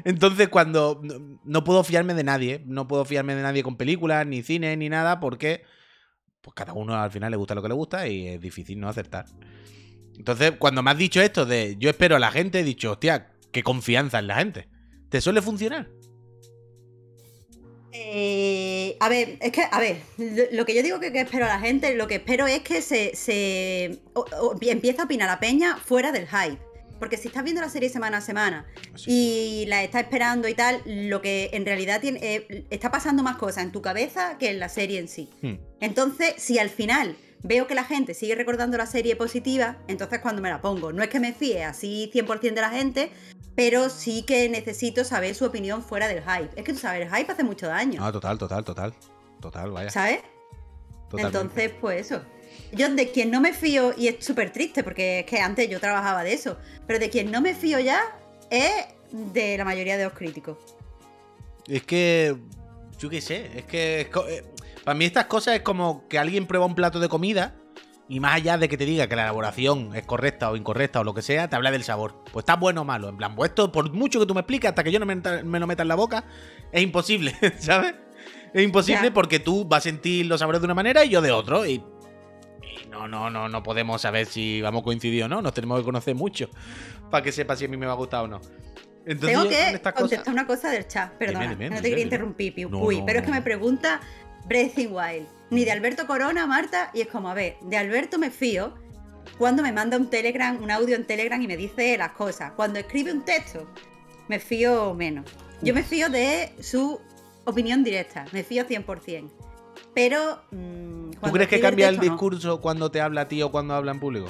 Entonces 0.05 0.49
cuando 0.49 1.01
no, 1.43 1.63
puedo 1.63 1.83
fiarme 1.83 2.13
de 2.13 2.23
nadie, 2.23 2.63
no 2.65 2.87
puedo 2.87 3.05
fiarme 3.05 3.35
de 3.35 3.43
nadie 3.43 3.63
con 3.63 3.77
películas, 3.77 4.25
ni 4.25 4.43
cine, 4.43 4.75
ni 4.77 4.89
nada, 4.89 5.19
porque 5.19 5.63
pues 6.41 6.53
cada 6.53 6.73
uno 6.73 6.95
al 6.95 7.11
final 7.11 7.31
le 7.31 7.37
gusta 7.37 7.55
lo 7.55 7.61
que 7.61 7.67
le 7.67 7.73
gusta 7.73 8.07
y 8.07 8.27
es 8.27 8.41
difícil 8.41 8.79
no 8.79 8.89
acertar. 8.89 9.25
Entonces 10.17 10.53
cuando 10.59 10.83
me 10.83 10.91
has 10.91 10.97
dicho 10.97 11.21
esto 11.21 11.45
de 11.45 11.75
yo 11.79 11.89
espero 11.89 12.15
a 12.15 12.19
la 12.19 12.31
gente, 12.31 12.59
he 12.59 12.63
dicho, 12.63 12.91
hostia, 12.91 13.31
qué 13.51 13.63
confianza 13.63 14.19
en 14.19 14.27
la 14.27 14.35
gente. 14.35 14.67
¿Te 15.09 15.21
suele 15.21 15.41
funcionar? 15.41 15.89
Eh, 17.91 18.95
a 18.99 19.09
ver, 19.09 19.37
es 19.41 19.51
que, 19.51 19.63
a 19.69 19.79
ver, 19.79 20.01
lo, 20.51 20.65
que 20.65 20.75
yo 20.75 20.83
digo 20.83 20.99
que, 20.99 21.07
espero 21.07 21.45
a 21.45 21.49
la 21.49 21.59
gente, 21.59 21.95
lo 21.95 22.07
que 22.07 22.15
espero 22.15 22.45
es 22.47 22.61
que 22.61 22.81
se, 22.81 23.15
se 23.15 23.99
empiece 24.61 25.01
a 25.01 25.05
opinar 25.05 25.27
la 25.27 25.39
peña 25.39 25.77
fuera 25.77 26.11
del 26.11 26.27
hype. 26.27 26.68
Porque 26.99 27.17
si 27.17 27.29
estás 27.29 27.43
viendo 27.43 27.61
la 27.61 27.69
serie 27.69 27.89
semana 27.89 28.17
a 28.17 28.21
semana 28.21 28.65
y 29.05 29.65
la 29.67 29.83
estás 29.83 30.03
esperando 30.03 30.47
y 30.47 30.53
tal, 30.53 30.81
lo 30.85 31.21
que 31.21 31.49
en 31.53 31.65
realidad 31.65 32.01
tiene, 32.01 32.19
eh, 32.21 32.65
está 32.69 32.91
pasando 32.91 33.23
más 33.23 33.37
cosas 33.37 33.63
en 33.63 33.71
tu 33.71 33.81
cabeza 33.81 34.37
que 34.37 34.49
en 34.49 34.59
la 34.59 34.69
serie 34.69 34.99
en 34.99 35.07
sí. 35.07 35.29
Hmm. 35.41 35.55
Entonces, 35.79 36.35
si 36.37 36.59
al 36.59 36.69
final 36.69 37.15
veo 37.43 37.67
que 37.67 37.75
la 37.75 37.83
gente 37.83 38.13
sigue 38.13 38.35
recordando 38.35 38.77
la 38.77 38.85
serie 38.85 39.15
positiva, 39.15 39.77
entonces 39.87 40.19
cuando 40.19 40.41
me 40.41 40.49
la 40.49 40.61
pongo. 40.61 40.91
No 40.91 41.03
es 41.03 41.09
que 41.09 41.19
me 41.19 41.33
fíe 41.33 41.63
así 41.63 42.11
100% 42.13 42.53
de 42.53 42.61
la 42.61 42.69
gente, 42.69 43.11
pero 43.55 43.89
sí 43.89 44.23
que 44.23 44.49
necesito 44.49 45.03
saber 45.03 45.35
su 45.35 45.45
opinión 45.45 45.83
fuera 45.83 46.07
del 46.07 46.21
hype. 46.21 46.49
Es 46.55 46.63
que 46.63 46.73
tú 46.73 46.79
sabes, 46.79 47.07
el 47.07 47.15
hype 47.15 47.31
hace 47.31 47.43
mucho 47.43 47.67
daño. 47.67 48.05
Ah, 48.05 48.11
total, 48.11 48.37
total, 48.37 48.63
total. 48.63 48.93
Total, 49.39 49.71
vaya. 49.71 49.89
¿Sabes? 49.89 50.19
totalmente. 51.09 51.37
Entonces, 51.37 51.71
pues 51.79 52.05
eso. 52.05 52.21
Yo 52.71 52.89
de 52.89 53.11
quien 53.11 53.31
no 53.31 53.41
me 53.41 53.53
fío, 53.53 53.93
y 53.97 54.07
es 54.07 54.23
súper 54.23 54.51
triste, 54.51 54.83
porque 54.83 55.19
es 55.19 55.25
que 55.25 55.39
antes 55.39 55.69
yo 55.69 55.79
trabajaba 55.79 56.23
de 56.23 56.33
eso, 56.33 56.57
pero 56.85 56.99
de 56.99 57.09
quien 57.09 57.31
no 57.31 57.41
me 57.41 57.55
fío 57.55 57.79
ya 57.79 58.01
es 58.49 58.85
de 59.11 59.57
la 59.57 59.65
mayoría 59.65 59.97
de 59.97 60.05
los 60.05 60.13
críticos. 60.13 60.57
Es 61.67 61.83
que. 61.83 62.35
Yo 62.97 63.09
qué 63.09 63.21
sé. 63.21 63.49
Es 63.55 63.65
que. 63.65 64.01
es 64.01 64.07
eh, 64.07 64.43
para 64.83 64.95
mí, 64.97 65.05
estas 65.05 65.25
cosas 65.25 65.55
es 65.55 65.61
como 65.61 66.07
que 66.07 66.19
alguien 66.19 66.47
prueba 66.47 66.65
un 66.65 66.75
plato 66.75 66.99
de 66.99 67.09
comida. 67.09 67.55
Y 68.11 68.19
más 68.19 68.33
allá 68.33 68.57
de 68.57 68.67
que 68.67 68.75
te 68.75 68.85
diga 68.85 69.07
que 69.07 69.15
la 69.15 69.21
elaboración 69.21 69.95
es 69.95 70.03
correcta 70.03 70.49
o 70.49 70.55
incorrecta 70.55 70.99
o 70.99 71.03
lo 71.03 71.13
que 71.13 71.21
sea, 71.21 71.47
te 71.47 71.55
habla 71.55 71.69
del 71.69 71.83
sabor. 71.83 72.23
Pues 72.31 72.41
está 72.41 72.55
bueno 72.55 72.81
o 72.81 72.85
malo. 72.85 73.07
En 73.07 73.17
plan, 73.17 73.35
pues 73.35 73.51
esto, 73.51 73.71
por 73.71 73.91
mucho 73.93 74.19
que 74.19 74.25
tú 74.25 74.33
me 74.33 74.39
expliques, 74.39 74.67
hasta 74.67 74.83
que 74.83 74.91
yo 74.91 74.99
no 74.99 75.05
me, 75.05 75.15
me 75.15 75.59
lo 75.59 75.67
meta 75.67 75.83
en 75.83 75.89
la 75.89 75.95
boca, 75.95 76.25
es 76.71 76.81
imposible, 76.81 77.35
¿sabes? 77.59 77.93
Es 78.51 78.63
imposible 78.63 79.11
porque 79.11 79.39
tú 79.39 79.63
vas 79.63 79.79
a 79.79 79.89
sentir 79.89 80.25
los 80.25 80.39
sabores 80.39 80.59
de 80.59 80.65
una 80.65 80.73
manera 80.73 81.05
y 81.05 81.09
yo 81.09 81.21
de 81.21 81.29
otro. 81.31 81.67
Y 81.67 81.83
no, 82.89 83.07
no, 83.07 83.29
no, 83.29 83.49
no 83.49 83.63
podemos 83.63 84.01
saber 84.01 84.25
si 84.25 84.61
vamos 84.61 84.81
a 84.81 84.83
coincidir 84.83 85.23
o 85.23 85.27
no. 85.27 85.41
Nos 85.41 85.53
tenemos 85.53 85.79
que 85.79 85.85
conocer 85.85 86.15
mucho 86.15 86.49
para 87.09 87.23
que 87.23 87.31
sepa 87.31 87.55
si 87.55 87.65
a 87.65 87.67
mí 87.67 87.77
me 87.77 87.85
va 87.85 87.93
a 87.93 87.95
gustar 87.95 88.23
o 88.25 88.27
no. 88.27 88.41
Entonces, 89.05 89.37
Tengo 89.37 89.49
que 89.49 89.91
contestar 89.93 90.33
una 90.33 90.45
cosa 90.45 90.69
del 90.69 90.87
chat, 90.87 91.13
perdona, 91.13 91.49
dime, 91.49 91.55
no 91.55 91.57
dime, 91.63 91.75
te 91.77 91.81
quería 91.81 91.95
dime. 91.95 92.01
interrumpir, 92.01 92.53
Piu. 92.53 92.69
No, 92.69 92.79
Uy, 92.79 92.99
no, 92.99 93.05
pero 93.05 93.19
es 93.19 93.25
que 93.25 93.31
me 93.31 93.41
pregunta 93.41 94.01
Breathing 94.45 94.93
Wild, 94.93 95.27
ni 95.49 95.65
de 95.65 95.71
Alberto 95.71 96.05
Corona, 96.05 96.45
Marta, 96.45 96.91
y 96.93 97.01
es 97.01 97.07
como, 97.07 97.29
a 97.29 97.33
ver, 97.33 97.55
de 97.61 97.77
Alberto 97.77 98.19
me 98.19 98.29
fío 98.29 98.75
cuando 99.37 99.63
me 99.63 99.71
manda 99.71 99.97
un 99.97 100.09
Telegram, 100.09 100.61
un 100.61 100.69
audio 100.69 100.95
en 100.95 101.05
Telegram 101.05 101.41
y 101.41 101.47
me 101.47 101.57
dice 101.57 101.97
las 101.97 102.11
cosas. 102.11 102.51
Cuando 102.55 102.79
escribe 102.79 103.11
un 103.11 103.23
texto, 103.23 103.67
me 104.27 104.39
fío 104.39 104.93
menos. 104.93 105.25
Yo 105.61 105.73
me 105.73 105.83
fío 105.83 106.09
de 106.09 106.51
su 106.61 106.99
opinión 107.45 107.83
directa, 107.83 108.25
me 108.31 108.43
fío 108.43 108.65
100%. 108.67 109.31
Pero... 109.93 110.41
mm, 110.51 110.98
¿Tú 111.21 111.31
crees 111.31 111.49
que 111.49 111.59
cambia 111.59 111.89
el 111.89 111.99
discurso 111.99 112.61
cuando 112.61 112.91
te 112.91 113.01
habla 113.01 113.21
a 113.21 113.27
ti 113.27 113.41
o 113.41 113.51
cuando 113.51 113.73
habla 113.73 113.91
en 113.91 113.99
público? 113.99 114.27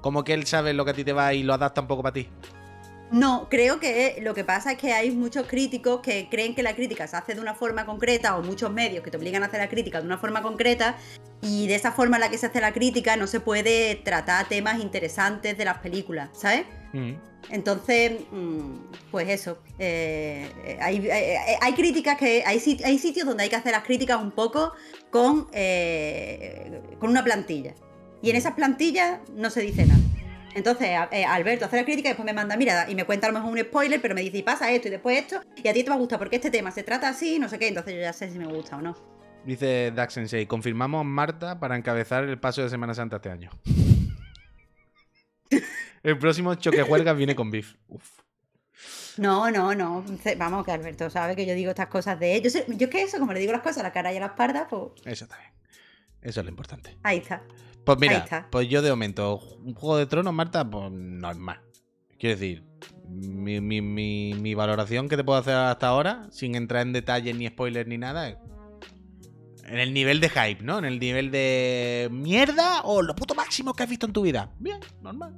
Como 0.00 0.24
que 0.24 0.34
él 0.34 0.46
sabe 0.46 0.72
lo 0.74 0.84
que 0.84 0.90
a 0.92 0.94
ti 0.94 1.04
te 1.04 1.12
va 1.12 1.32
y 1.34 1.42
lo 1.42 1.54
adapta 1.54 1.80
un 1.80 1.86
poco 1.86 2.02
para 2.02 2.12
ti. 2.12 2.28
No, 3.12 3.48
creo 3.48 3.78
que 3.78 4.18
lo 4.20 4.34
que 4.34 4.42
pasa 4.42 4.72
es 4.72 4.78
que 4.78 4.92
hay 4.92 5.12
muchos 5.12 5.46
críticos 5.46 6.00
que 6.00 6.28
creen 6.28 6.54
que 6.56 6.62
la 6.64 6.74
crítica 6.74 7.06
se 7.06 7.16
hace 7.16 7.34
de 7.34 7.40
una 7.40 7.54
forma 7.54 7.86
concreta 7.86 8.36
o 8.36 8.42
muchos 8.42 8.72
medios 8.72 9.04
que 9.04 9.10
te 9.12 9.16
obligan 9.16 9.44
a 9.44 9.46
hacer 9.46 9.60
la 9.60 9.68
crítica 9.68 10.00
de 10.00 10.06
una 10.06 10.18
forma 10.18 10.42
concreta 10.42 10.96
y 11.40 11.68
de 11.68 11.76
esa 11.76 11.92
forma 11.92 12.16
en 12.16 12.22
la 12.22 12.30
que 12.30 12.38
se 12.38 12.46
hace 12.46 12.60
la 12.60 12.72
crítica 12.72 13.16
no 13.16 13.28
se 13.28 13.38
puede 13.38 13.94
tratar 13.94 14.48
temas 14.48 14.80
interesantes 14.80 15.56
de 15.56 15.64
las 15.64 15.78
películas, 15.78 16.30
¿sabes? 16.32 16.64
Mm. 16.92 17.12
Entonces, 17.50 18.12
mm, 18.32 18.72
pues 19.12 19.28
eso. 19.28 19.58
eh, 19.78 20.50
eh, 20.64 20.78
hay, 20.80 21.08
hay- 21.08 21.56
hay 21.60 21.72
críticas 21.74 22.18
que. 22.18 22.42
Hay, 22.44 22.60
hay 22.84 22.98
sitios 22.98 23.24
donde 23.24 23.44
hay 23.44 23.48
que 23.48 23.54
hacer 23.56 23.70
las 23.70 23.84
críticas 23.84 24.20
un 24.20 24.32
poco 24.32 24.72
con, 25.10 25.46
eh, 25.52 26.80
con 26.98 27.10
una 27.10 27.22
plantilla. 27.22 27.72
Y 28.20 28.30
en 28.30 28.36
esas 28.36 28.54
plantillas 28.54 29.20
no 29.32 29.50
se 29.50 29.60
dice 29.60 29.86
nada. 29.86 30.00
Entonces, 30.56 30.88
eh, 31.12 31.24
Alberto 31.24 31.66
hace 31.66 31.76
la 31.76 31.84
crítica 31.84 32.08
y 32.08 32.12
después 32.12 32.24
me 32.24 32.32
manda, 32.32 32.56
mira, 32.56 32.90
y 32.90 32.94
me 32.94 33.04
cuenta 33.04 33.26
a 33.26 33.30
lo 33.30 33.38
mejor 33.38 33.52
un 33.52 33.60
spoiler, 33.62 34.00
pero 34.00 34.14
me 34.14 34.22
dice, 34.22 34.38
y 34.38 34.42
pasa 34.42 34.70
esto 34.72 34.88
y 34.88 34.90
después 34.90 35.18
esto, 35.18 35.42
y 35.62 35.68
a 35.68 35.72
ti 35.74 35.84
te 35.84 35.90
va 35.90 35.96
a 35.96 35.98
gustar 35.98 36.18
porque 36.18 36.36
este 36.36 36.50
tema 36.50 36.70
se 36.70 36.82
trata 36.82 37.10
así, 37.10 37.38
no 37.38 37.48
sé 37.48 37.58
qué, 37.58 37.68
entonces 37.68 37.94
yo 37.94 38.00
ya 38.00 38.12
sé 38.14 38.30
si 38.32 38.38
me 38.38 38.46
gusta 38.46 38.78
o 38.78 38.82
no. 38.82 38.96
Dice 39.44 39.92
Dax 39.94 40.14
Sensei, 40.14 40.46
confirmamos 40.46 41.04
Marta 41.04 41.60
para 41.60 41.76
encabezar 41.76 42.24
el 42.24 42.40
paso 42.40 42.62
de 42.62 42.70
Semana 42.70 42.94
Santa 42.94 43.16
este 43.16 43.30
año. 43.30 43.50
el 46.02 46.18
próximo 46.18 46.54
choque 46.54 46.82
huelgas 46.82 47.16
viene 47.16 47.34
con 47.36 47.50
beef. 47.50 47.74
Uf. 47.88 48.20
No, 49.18 49.50
no, 49.50 49.74
no. 49.74 50.04
Vamos, 50.36 50.64
que 50.64 50.72
Alberto 50.72 51.08
sabe 51.10 51.36
que 51.36 51.46
yo 51.46 51.54
digo 51.54 51.70
estas 51.70 51.88
cosas 51.88 52.18
de 52.18 52.36
él. 52.36 52.42
Yo, 52.42 52.50
sé- 52.50 52.66
yo 52.68 52.84
es 52.86 52.90
que 52.90 53.02
eso, 53.02 53.18
como 53.18 53.32
le 53.32 53.40
digo 53.40 53.52
las 53.52 53.62
cosas 53.62 53.78
a 53.78 53.82
la 53.84 53.92
cara 53.92 54.12
y 54.12 54.16
a 54.16 54.20
la 54.20 54.26
espalda, 54.26 54.66
pues 54.68 54.92
Eso 55.04 55.24
está 55.24 55.38
bien. 55.38 55.50
Eso 56.22 56.40
es 56.40 56.44
lo 56.44 56.50
importante. 56.50 56.96
ahí 57.02 57.18
está. 57.18 57.42
Pues 57.86 57.98
mira, 58.00 58.48
pues 58.50 58.68
yo 58.68 58.82
de 58.82 58.90
momento, 58.90 59.38
un 59.64 59.74
juego 59.74 59.96
de 59.96 60.06
tronos, 60.06 60.34
Marta, 60.34 60.68
pues 60.68 60.90
normal. 60.92 61.60
Quiero 62.18 62.36
decir, 62.38 62.64
mi, 63.08 63.60
mi- 63.60 63.80
mi- 63.80 64.34
mi 64.34 64.54
valoración 64.54 65.08
que 65.08 65.16
te 65.16 65.22
puedo 65.24 65.38
hacer 65.38 65.54
hasta 65.54 65.86
ahora, 65.88 66.26
sin 66.30 66.54
entrar 66.56 66.82
en 66.82 66.92
detalles 66.92 67.36
ni 67.36 67.46
spoilers 67.46 67.88
ni 67.88 67.96
nada, 67.96 68.28
en 68.28 69.78
el 69.78 69.94
nivel 69.94 70.20
de 70.20 70.28
hype, 70.28 70.62
¿no? 70.62 70.78
En 70.78 70.84
el 70.84 70.98
nivel 70.98 71.30
de 71.30 72.08
mierda 72.10 72.82
o 72.82 73.02
lo 73.02 73.14
puto 73.14 73.34
máximo 73.34 73.72
que 73.74 73.82
has 73.84 73.88
visto 73.88 74.06
en 74.06 74.12
tu 74.12 74.22
vida. 74.22 74.50
Bien, 74.58 74.80
normal. 75.02 75.34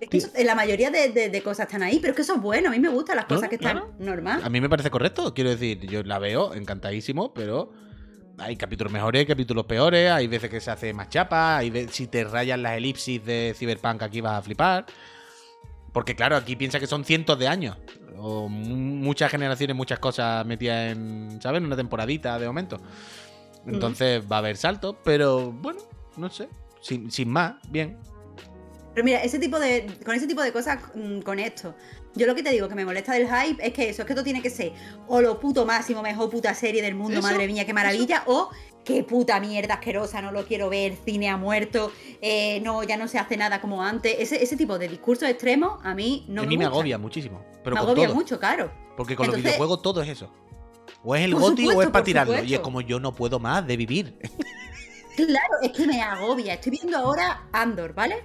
Es 0.00 0.08
que 0.08 0.16
eso- 0.18 0.30
eh, 0.34 0.44
la 0.44 0.54
mayoría 0.56 0.90
de, 0.90 1.08
de- 1.10 1.28
de 1.28 1.42
cosas 1.42 1.66
están 1.66 1.82
ahí, 1.82 1.98
pero 2.00 2.10
es 2.12 2.16
que 2.16 2.22
eso 2.22 2.34
es 2.36 2.40
bueno. 2.42 2.68
A 2.68 2.72
mí 2.72 2.78
me 2.80 2.88
gustan 2.88 3.16
las 3.16 3.26
cosas 3.26 3.48
que 3.48 3.54
están 3.56 3.78
claro. 3.78 3.94
normal. 3.98 4.42
A 4.44 4.48
mí 4.48 4.60
me 4.60 4.68
parece 4.68 4.90
correcto, 4.90 5.34
quiero 5.34 5.50
decir, 5.50 5.80
yo 5.86 6.02
la 6.02 6.18
veo 6.18 6.54
encantadísimo, 6.54 7.32
pero 7.32 7.72
hay 8.38 8.56
capítulos 8.56 8.92
mejores, 8.92 9.26
capítulos 9.26 9.64
peores, 9.66 10.10
hay 10.10 10.26
veces 10.26 10.50
que 10.50 10.60
se 10.60 10.70
hace 10.70 10.92
más 10.92 11.08
chapa, 11.08 11.58
hay 11.58 11.70
veces 11.70 11.94
si 11.94 12.06
te 12.06 12.24
rayan 12.24 12.62
las 12.62 12.76
elipsis 12.76 13.24
de 13.24 13.54
Cyberpunk 13.56 14.02
aquí 14.02 14.20
vas 14.20 14.34
a 14.38 14.42
flipar. 14.42 14.86
Porque 15.92 16.16
claro, 16.16 16.36
aquí 16.36 16.56
piensa 16.56 16.80
que 16.80 16.86
son 16.86 17.04
cientos 17.04 17.38
de 17.38 17.48
años. 17.48 17.76
O 18.16 18.48
mu- 18.48 18.76
muchas 18.76 19.30
generaciones, 19.30 19.76
muchas 19.76 19.98
cosas 19.98 20.46
metidas 20.46 20.92
en, 20.92 21.38
¿sabes? 21.42 21.58
En 21.58 21.66
una 21.66 21.76
temporadita 21.76 22.38
de 22.38 22.46
momento. 22.46 22.80
Entonces 23.66 24.22
va 24.30 24.36
a 24.36 24.38
haber 24.38 24.56
saltos, 24.56 24.96
pero 25.04 25.52
bueno, 25.52 25.80
no 26.16 26.30
sé. 26.30 26.48
Sin, 26.80 27.10
sin 27.10 27.28
más, 27.28 27.54
bien. 27.68 27.98
Pero 28.94 29.04
mira, 29.04 29.22
ese 29.22 29.38
tipo 29.38 29.58
de, 29.58 29.86
con 30.04 30.14
ese 30.14 30.26
tipo 30.26 30.42
de 30.42 30.52
cosas 30.52 30.78
mm, 30.94 31.20
con 31.20 31.38
esto. 31.38 31.74
Yo 32.14 32.26
lo 32.26 32.34
que 32.34 32.42
te 32.42 32.50
digo 32.50 32.68
que 32.68 32.74
me 32.74 32.84
molesta 32.84 33.12
del 33.14 33.26
hype 33.26 33.66
es 33.66 33.72
que 33.72 33.88
eso, 33.88 34.02
es 34.02 34.06
que 34.06 34.12
esto 34.12 34.22
tiene 34.22 34.42
que 34.42 34.50
ser 34.50 34.72
o 35.08 35.20
lo 35.20 35.40
puto 35.40 35.64
máximo, 35.64 36.02
mejor 36.02 36.28
puta 36.28 36.54
serie 36.54 36.82
del 36.82 36.94
mundo, 36.94 37.18
Eso, 37.20 37.22
madre 37.28 37.46
mía, 37.46 37.64
qué 37.64 37.72
maravilla, 37.72 38.24
o 38.26 38.50
qué 38.84 39.02
puta 39.02 39.40
mierda 39.40 39.74
asquerosa, 39.74 40.20
no 40.20 40.30
lo 40.32 40.44
quiero 40.44 40.68
ver, 40.68 40.96
cine 41.04 41.30
ha 41.30 41.36
muerto, 41.38 41.90
eh, 42.20 42.60
no, 42.60 42.82
ya 42.82 42.96
no 42.96 43.08
se 43.08 43.18
hace 43.18 43.36
nada 43.36 43.60
como 43.62 43.82
antes. 43.82 44.14
Ese, 44.18 44.42
ese 44.42 44.56
tipo 44.56 44.78
de 44.78 44.88
discursos 44.88 45.28
extremos 45.28 45.78
a 45.84 45.94
mí 45.94 46.26
no 46.28 46.42
a 46.42 46.44
me 46.44 46.48
mí 46.50 46.58
me 46.58 46.64
agobia 46.66 46.98
muchísimo. 46.98 47.42
Pero 47.64 47.76
me 47.76 47.80
con 47.80 47.88
agobia 47.90 48.06
todo. 48.08 48.14
mucho, 48.16 48.38
claro. 48.38 48.70
Porque 48.96 49.16
con 49.16 49.26
los 49.28 49.36
Entonces- 49.36 49.52
videojuegos 49.52 49.82
todo 49.82 50.02
es 50.02 50.08
eso. 50.10 50.30
O 51.04 51.16
es 51.16 51.22
el 51.22 51.34
goti 51.34 51.66
o 51.66 51.80
es 51.82 51.88
para 51.90 52.04
tirarlo. 52.04 52.44
Y 52.44 52.54
es 52.54 52.60
como 52.60 52.80
yo 52.80 53.00
no 53.00 53.14
puedo 53.14 53.38
más 53.40 53.66
de 53.66 53.76
vivir. 53.76 54.18
Claro, 55.16 55.54
es 55.62 55.72
que 55.72 55.86
me 55.86 56.00
agobia. 56.00 56.54
Estoy 56.54 56.72
viendo 56.72 56.96
ahora 56.96 57.42
Andor, 57.52 57.94
¿vale? 57.94 58.24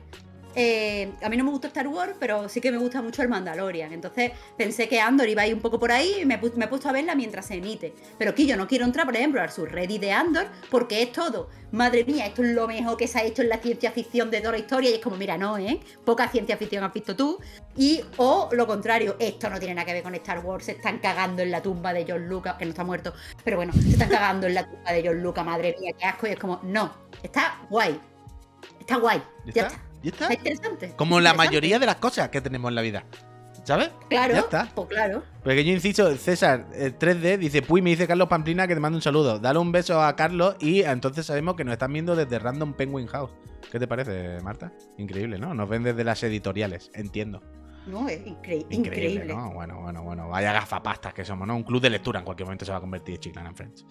Eh, 0.59 1.13
a 1.21 1.29
mí 1.29 1.37
no 1.37 1.43
me 1.43 1.51
gusta 1.51 1.67
Star 1.67 1.87
Wars, 1.87 2.15
pero 2.19 2.49
sí 2.49 2.59
que 2.59 2.71
me 2.71 2.79
gusta 2.79 2.99
mucho 3.03 3.21
el 3.21 3.29
Mandalorian. 3.29 3.93
Entonces 3.93 4.31
pensé 4.57 4.89
que 4.89 4.99
Andor 4.99 5.29
iba 5.29 5.43
a 5.43 5.47
ir 5.47 5.53
un 5.53 5.61
poco 5.61 5.79
por 5.79 5.91
ahí 5.91 6.21
y 6.21 6.25
me, 6.25 6.33
he 6.33 6.67
puesto 6.67 6.89
a 6.89 6.91
verla 6.91 7.13
mientras 7.13 7.45
se 7.45 7.53
emite. 7.53 7.93
Pero 8.17 8.31
aquí 8.31 8.47
yo 8.47 8.57
no 8.57 8.67
quiero 8.67 8.83
entrar, 8.83 9.05
por 9.05 9.15
ejemplo, 9.15 9.39
al 9.39 9.51
subreddit 9.51 10.01
de 10.01 10.11
Andor 10.11 10.47
porque 10.71 11.03
es 11.03 11.11
todo. 11.11 11.49
Madre 11.71 12.05
mía, 12.05 12.25
esto 12.25 12.41
es 12.41 12.55
lo 12.55 12.67
mejor 12.67 12.97
que 12.97 13.07
se 13.07 13.19
ha 13.19 13.23
hecho 13.23 13.43
en 13.43 13.49
la 13.49 13.57
ciencia 13.59 13.91
ficción 13.91 14.31
de 14.31 14.39
toda 14.39 14.53
la 14.53 14.57
historia. 14.57 14.89
Y 14.89 14.93
es 14.95 14.99
como, 14.99 15.15
mira, 15.15 15.37
no, 15.37 15.59
¿eh? 15.59 15.79
Poca 16.03 16.27
ciencia 16.27 16.57
ficción 16.57 16.83
has 16.83 16.91
visto 16.91 17.15
tú. 17.15 17.37
Y, 17.75 18.01
o 18.17 18.49
lo 18.51 18.65
contrario, 18.65 19.15
esto 19.19 19.51
no 19.51 19.59
tiene 19.59 19.75
nada 19.75 19.85
que 19.85 19.93
ver 19.93 20.01
con 20.01 20.15
Star 20.15 20.39
Wars. 20.39 20.65
Se 20.65 20.71
están 20.71 20.97
cagando 20.97 21.43
en 21.43 21.51
la 21.51 21.61
tumba 21.61 21.93
de 21.93 22.03
John 22.07 22.27
Lucas, 22.27 22.55
que 22.57 22.65
no 22.65 22.69
está 22.71 22.83
muerto. 22.83 23.13
Pero 23.43 23.57
bueno, 23.57 23.73
se 23.73 23.89
están 23.89 24.09
cagando 24.09 24.47
en 24.47 24.55
la 24.55 24.67
tumba 24.67 24.91
de 24.91 25.07
John 25.07 25.21
Lucas, 25.21 25.45
madre 25.45 25.75
mía, 25.79 25.93
qué 25.99 26.05
asco. 26.05 26.25
Y 26.25 26.31
es 26.31 26.39
como, 26.39 26.59
no, 26.63 26.91
está 27.21 27.59
guay. 27.69 27.99
Está 28.79 28.97
guay. 28.97 29.21
¿Ya 29.45 29.53
Ya 29.53 29.61
está? 29.63 29.75
está. 29.75 29.86
¿Ya 30.03 30.11
está? 30.11 30.27
Está 30.27 30.33
interesante. 30.49 30.93
Como 30.95 31.19
la 31.19 31.29
Interesante. 31.31 31.47
mayoría 31.49 31.79
de 31.79 31.85
las 31.85 31.95
cosas 31.97 32.29
que 32.29 32.41
tenemos 32.41 32.69
en 32.69 32.75
la 32.75 32.81
vida. 32.81 33.03
¿Sabes? 33.63 33.89
Claro, 34.09 34.33
Ya 34.33 34.39
está. 34.39 34.69
pues 34.73 34.87
claro. 34.87 35.23
Pequeño 35.43 35.73
inciso, 35.73 36.15
César, 36.15 36.67
eh, 36.73 36.93
3D, 36.97 37.37
dice, 37.37 37.61
Puy, 37.61 37.81
me 37.81 37.89
dice 37.89 38.07
Carlos 38.07 38.29
Pamplina 38.29 38.65
que 38.65 38.73
te 38.75 38.79
mando 38.79 38.97
un 38.97 39.01
saludo. 39.01 39.39
Dale 39.39 39.59
un 39.59 39.73
beso 39.73 40.01
a 40.01 40.15
Carlos 40.15 40.55
y 40.59 40.83
entonces 40.83 41.25
sabemos 41.25 41.55
que 41.55 41.65
nos 41.65 41.73
están 41.73 41.91
viendo 41.91 42.15
desde 42.15 42.39
Random 42.39 42.73
Penguin 42.73 43.07
House. 43.07 43.31
¿Qué 43.69 43.77
te 43.77 43.85
parece, 43.87 44.39
Marta? 44.41 44.71
Increíble, 44.97 45.37
¿no? 45.37 45.53
Nos 45.53 45.67
ven 45.67 45.83
desde 45.83 46.05
las 46.05 46.23
editoriales, 46.23 46.89
entiendo. 46.93 47.41
No, 47.87 48.07
es 48.07 48.19
incre- 48.21 48.65
Increíble, 48.69 48.75
increíble. 48.75 49.33
¿no? 49.33 49.51
Bueno, 49.51 49.81
bueno, 49.81 50.01
bueno. 50.03 50.29
Vaya 50.29 50.53
gafapastas 50.53 51.13
que 51.13 51.25
somos, 51.25 51.45
¿no? 51.45 51.55
Un 51.57 51.63
club 51.63 51.81
de 51.81 51.89
lectura 51.89 52.19
en 52.19 52.25
cualquier 52.25 52.45
momento 52.45 52.63
se 52.63 52.71
va 52.71 52.77
a 52.77 52.81
convertir 52.81 53.15
en 53.15 53.21
Chiclan 53.21 53.47
and 53.47 53.55
Friends. 53.57 53.85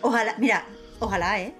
Ojalá, 0.00 0.34
mira, 0.38 0.64
ojalá, 1.00 1.38
¿eh? 1.40 1.54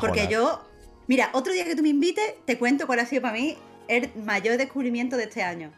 Porque 0.00 0.28
yo, 0.28 0.62
mira, 1.10 1.30
otro 1.32 1.52
día 1.52 1.64
que 1.64 1.74
tú 1.74 1.82
me 1.82 1.88
invites, 1.88 2.34
te 2.44 2.56
cuento 2.56 2.86
cuál 2.86 3.00
ha 3.00 3.06
sido 3.06 3.22
para 3.22 3.34
mí 3.34 3.56
el 3.88 4.10
mayor 4.24 4.56
descubrimiento 4.56 5.16
de 5.16 5.24
este 5.24 5.42
año. 5.42 5.72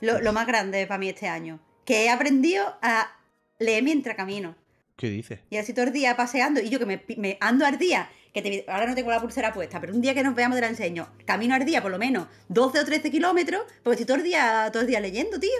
Lo, 0.00 0.20
lo 0.20 0.32
más 0.32 0.46
grande 0.46 0.86
para 0.86 0.98
mí 0.98 1.08
este 1.08 1.26
año. 1.26 1.58
Que 1.84 2.04
he 2.04 2.10
aprendido 2.10 2.64
a 2.80 3.10
leer 3.58 3.82
mientras 3.82 4.14
camino. 4.16 4.54
¿Qué 4.96 5.10
dices? 5.10 5.40
Y 5.50 5.56
así 5.56 5.72
todo 5.74 5.86
el 5.86 5.92
día 5.92 6.16
paseando. 6.16 6.60
Y 6.60 6.68
yo 6.68 6.78
que 6.78 6.86
me, 6.86 7.02
me 7.16 7.36
ando 7.40 7.66
al 7.66 7.76
día, 7.78 8.08
que 8.32 8.40
te- 8.42 8.64
ahora 8.68 8.86
no 8.86 8.94
tengo 8.94 9.10
la 9.10 9.20
pulsera 9.20 9.52
puesta, 9.52 9.80
pero 9.80 9.92
un 9.92 10.00
día 10.00 10.14
que 10.14 10.22
nos 10.22 10.34
veamos 10.36 10.54
te 10.56 10.60
la 10.60 10.68
enseño. 10.68 11.08
Camino 11.26 11.54
al 11.56 11.64
día 11.64 11.82
por 11.82 11.90
lo 11.90 11.98
menos 11.98 12.28
12 12.48 12.78
o 12.78 12.84
13 12.84 13.10
kilómetros, 13.10 13.62
porque 13.82 13.94
estoy 14.00 14.06
todo 14.06 14.16
el 14.18 14.22
día, 14.22 14.70
todo 14.72 14.82
el 14.82 14.88
día 14.88 15.00
leyendo, 15.00 15.40
tío. 15.40 15.50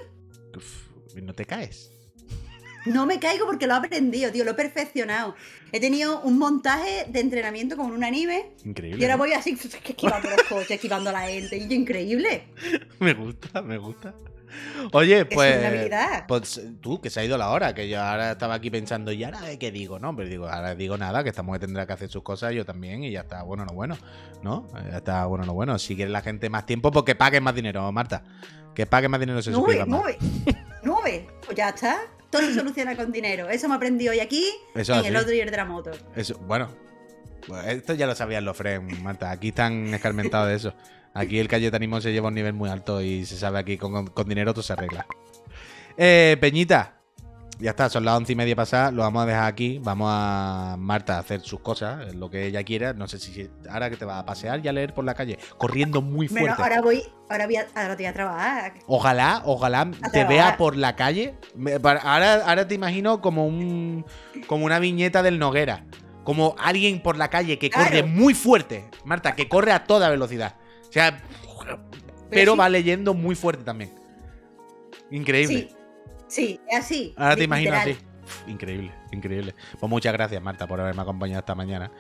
Uf, 0.56 1.14
no 1.20 1.34
te 1.34 1.44
caes. 1.44 1.90
No 2.88 3.06
me 3.06 3.18
caigo 3.18 3.46
porque 3.46 3.66
lo 3.66 3.74
he 3.74 3.76
aprendido, 3.78 4.30
tío, 4.32 4.44
lo 4.44 4.52
he 4.52 4.54
perfeccionado. 4.54 5.34
He 5.72 5.80
tenido 5.80 6.20
un 6.22 6.38
montaje 6.38 7.06
de 7.08 7.20
entrenamiento 7.20 7.76
como 7.76 7.90
en 7.90 7.96
un 7.96 8.04
anime 8.04 8.50
Increíble. 8.64 8.98
y 9.00 9.04
ahora 9.04 9.16
voy 9.16 9.32
así 9.32 9.50
esquivando 9.84 10.30
los 10.30 10.42
coches, 10.44 10.70
esquivando 10.72 11.10
a 11.10 11.12
la 11.12 11.22
gente. 11.28 11.56
Y 11.56 11.68
yo, 11.68 11.74
increíble. 11.74 12.44
Me 13.00 13.14
gusta, 13.14 13.62
me 13.62 13.78
gusta. 13.78 14.14
Oye, 14.92 15.20
Es 15.20 15.26
pues. 15.26 15.58
una 15.58 15.68
habilidad. 15.68 16.24
Pues 16.26 16.60
tú, 16.80 17.00
que 17.02 17.10
se 17.10 17.20
ha 17.20 17.24
ido 17.24 17.36
la 17.36 17.50
hora, 17.50 17.74
que 17.74 17.86
yo 17.86 18.00
ahora 18.00 18.32
estaba 18.32 18.54
aquí 18.54 18.70
pensando, 18.70 19.12
¿y 19.12 19.22
ahora 19.22 19.40
qué 19.58 19.70
digo? 19.70 19.98
No, 19.98 20.16
pero 20.16 20.26
digo, 20.28 20.48
ahora 20.48 20.74
digo 20.74 20.96
nada, 20.96 21.22
que 21.22 21.28
esta 21.28 21.42
mujer 21.42 21.60
tendrá 21.60 21.86
que 21.86 21.92
hacer 21.92 22.08
sus 22.08 22.22
cosas, 22.22 22.54
yo 22.54 22.64
también, 22.64 23.04
y 23.04 23.10
ya 23.10 23.20
está 23.20 23.42
bueno, 23.42 23.66
no 23.66 23.74
bueno, 23.74 23.98
¿no? 24.42 24.66
Ya 24.90 24.96
está 24.96 25.26
bueno, 25.26 25.44
no 25.44 25.52
bueno. 25.52 25.78
Si 25.78 25.94
quiere 25.96 26.10
la 26.10 26.22
gente 26.22 26.48
más 26.48 26.64
tiempo, 26.64 26.90
pues 26.90 27.04
que 27.04 27.14
paguen 27.14 27.42
más 27.42 27.54
dinero, 27.54 27.92
Marta. 27.92 28.24
Que 28.74 28.86
paguen 28.86 29.10
más 29.10 29.20
dinero, 29.20 29.42
se 29.42 29.50
Nube, 29.50 29.84
nube, 29.86 30.16
nube. 30.82 31.26
Pues 31.44 31.56
ya 31.56 31.68
está. 31.68 31.98
Todo 32.30 32.42
se 32.42 32.54
soluciona 32.54 32.94
con 32.96 33.10
dinero. 33.10 33.48
Eso 33.48 33.68
me 33.68 33.74
aprendí 33.74 34.08
hoy 34.08 34.20
aquí, 34.20 34.44
Eso 34.74 34.92
en 34.94 34.98
así. 35.00 35.08
el 35.08 35.16
otro 35.16 35.32
y 35.32 35.40
el 35.40 35.50
de 35.50 35.56
la 35.56 35.64
moto. 35.64 35.90
Eso, 36.14 36.36
bueno, 36.40 36.68
pues 37.46 37.66
esto 37.68 37.94
ya 37.94 38.06
lo 38.06 38.14
sabían 38.14 38.44
los 38.44 38.56
friends, 38.56 39.00
Marta. 39.00 39.30
Aquí 39.30 39.48
están 39.48 39.92
escarmentados 39.94 40.48
de 40.48 40.54
eso. 40.56 40.74
Aquí 41.14 41.38
el 41.38 41.48
cayetanismo 41.48 42.00
se 42.00 42.12
lleva 42.12 42.26
a 42.26 42.28
un 42.28 42.34
nivel 42.34 42.52
muy 42.52 42.68
alto 42.68 43.00
y 43.00 43.24
se 43.24 43.36
sabe 43.38 43.58
aquí 43.58 43.78
con, 43.78 44.08
con 44.08 44.28
dinero 44.28 44.52
todo 44.52 44.62
se 44.62 44.74
arregla. 44.74 45.06
Eh, 45.96 46.36
Peñita, 46.40 46.97
ya 47.60 47.70
está, 47.70 47.88
son 47.88 48.04
las 48.04 48.16
once 48.16 48.32
y 48.32 48.36
media 48.36 48.54
pasadas, 48.54 48.92
lo 48.92 49.02
vamos 49.02 49.22
a 49.22 49.26
dejar 49.26 49.44
aquí. 49.46 49.78
Vamos 49.82 50.08
a 50.10 50.76
Marta 50.78 51.16
a 51.16 51.18
hacer 51.20 51.40
sus 51.40 51.60
cosas, 51.60 52.14
lo 52.14 52.30
que 52.30 52.46
ella 52.46 52.62
quiera. 52.62 52.92
No 52.92 53.08
sé 53.08 53.18
si 53.18 53.50
ahora 53.68 53.90
que 53.90 53.96
te 53.96 54.04
vas 54.04 54.20
a 54.20 54.24
pasear 54.24 54.60
y 54.64 54.68
a 54.68 54.72
leer 54.72 54.94
por 54.94 55.04
la 55.04 55.14
calle, 55.14 55.38
corriendo 55.56 56.00
muy 56.00 56.28
Bueno, 56.28 56.54
fuerte. 56.54 56.62
ahora 56.62 56.80
voy, 56.82 57.02
ahora 57.28 57.46
voy 57.46 57.56
a, 57.56 57.66
ahora 57.74 57.96
voy 57.96 58.04
a 58.06 58.12
trabajar. 58.12 58.74
Ojalá, 58.86 59.42
ojalá 59.44 59.90
te 60.12 60.24
vea 60.24 60.56
por 60.56 60.76
la 60.76 60.94
calle. 60.94 61.34
Ahora, 62.04 62.34
ahora 62.46 62.68
te 62.68 62.74
imagino 62.74 63.20
como 63.20 63.46
un 63.46 64.04
como 64.46 64.64
una 64.64 64.78
viñeta 64.78 65.22
del 65.22 65.38
Noguera. 65.38 65.84
Como 66.24 66.54
alguien 66.58 67.02
por 67.02 67.16
la 67.16 67.28
calle 67.28 67.58
que 67.58 67.70
corre 67.70 67.88
Claro. 68.02 68.06
muy 68.08 68.34
fuerte. 68.34 68.84
Marta, 69.04 69.34
que 69.34 69.48
corre 69.48 69.72
a 69.72 69.84
toda 69.84 70.10
velocidad. 70.10 70.56
O 70.88 70.92
sea, 70.92 71.22
pero 72.30 72.52
sí. 72.52 72.58
va 72.58 72.68
leyendo 72.68 73.14
muy 73.14 73.34
fuerte 73.34 73.64
también. 73.64 73.94
Increíble. 75.10 75.68
Sí, 75.70 75.76
sí, 76.28 76.60
es 76.68 76.78
así. 76.78 77.14
Ahora 77.16 77.36
te 77.36 77.44
imagino 77.44 77.74
así. 77.74 77.96
Increíble, 78.46 78.92
increíble. 79.10 79.54
Pues 79.78 79.90
muchas 79.90 80.12
gracias, 80.12 80.42
Marta, 80.42 80.66
por 80.66 80.80
haberme 80.80 81.02
acompañado 81.02 81.40
esta 81.40 81.54
mañana. 81.54 81.90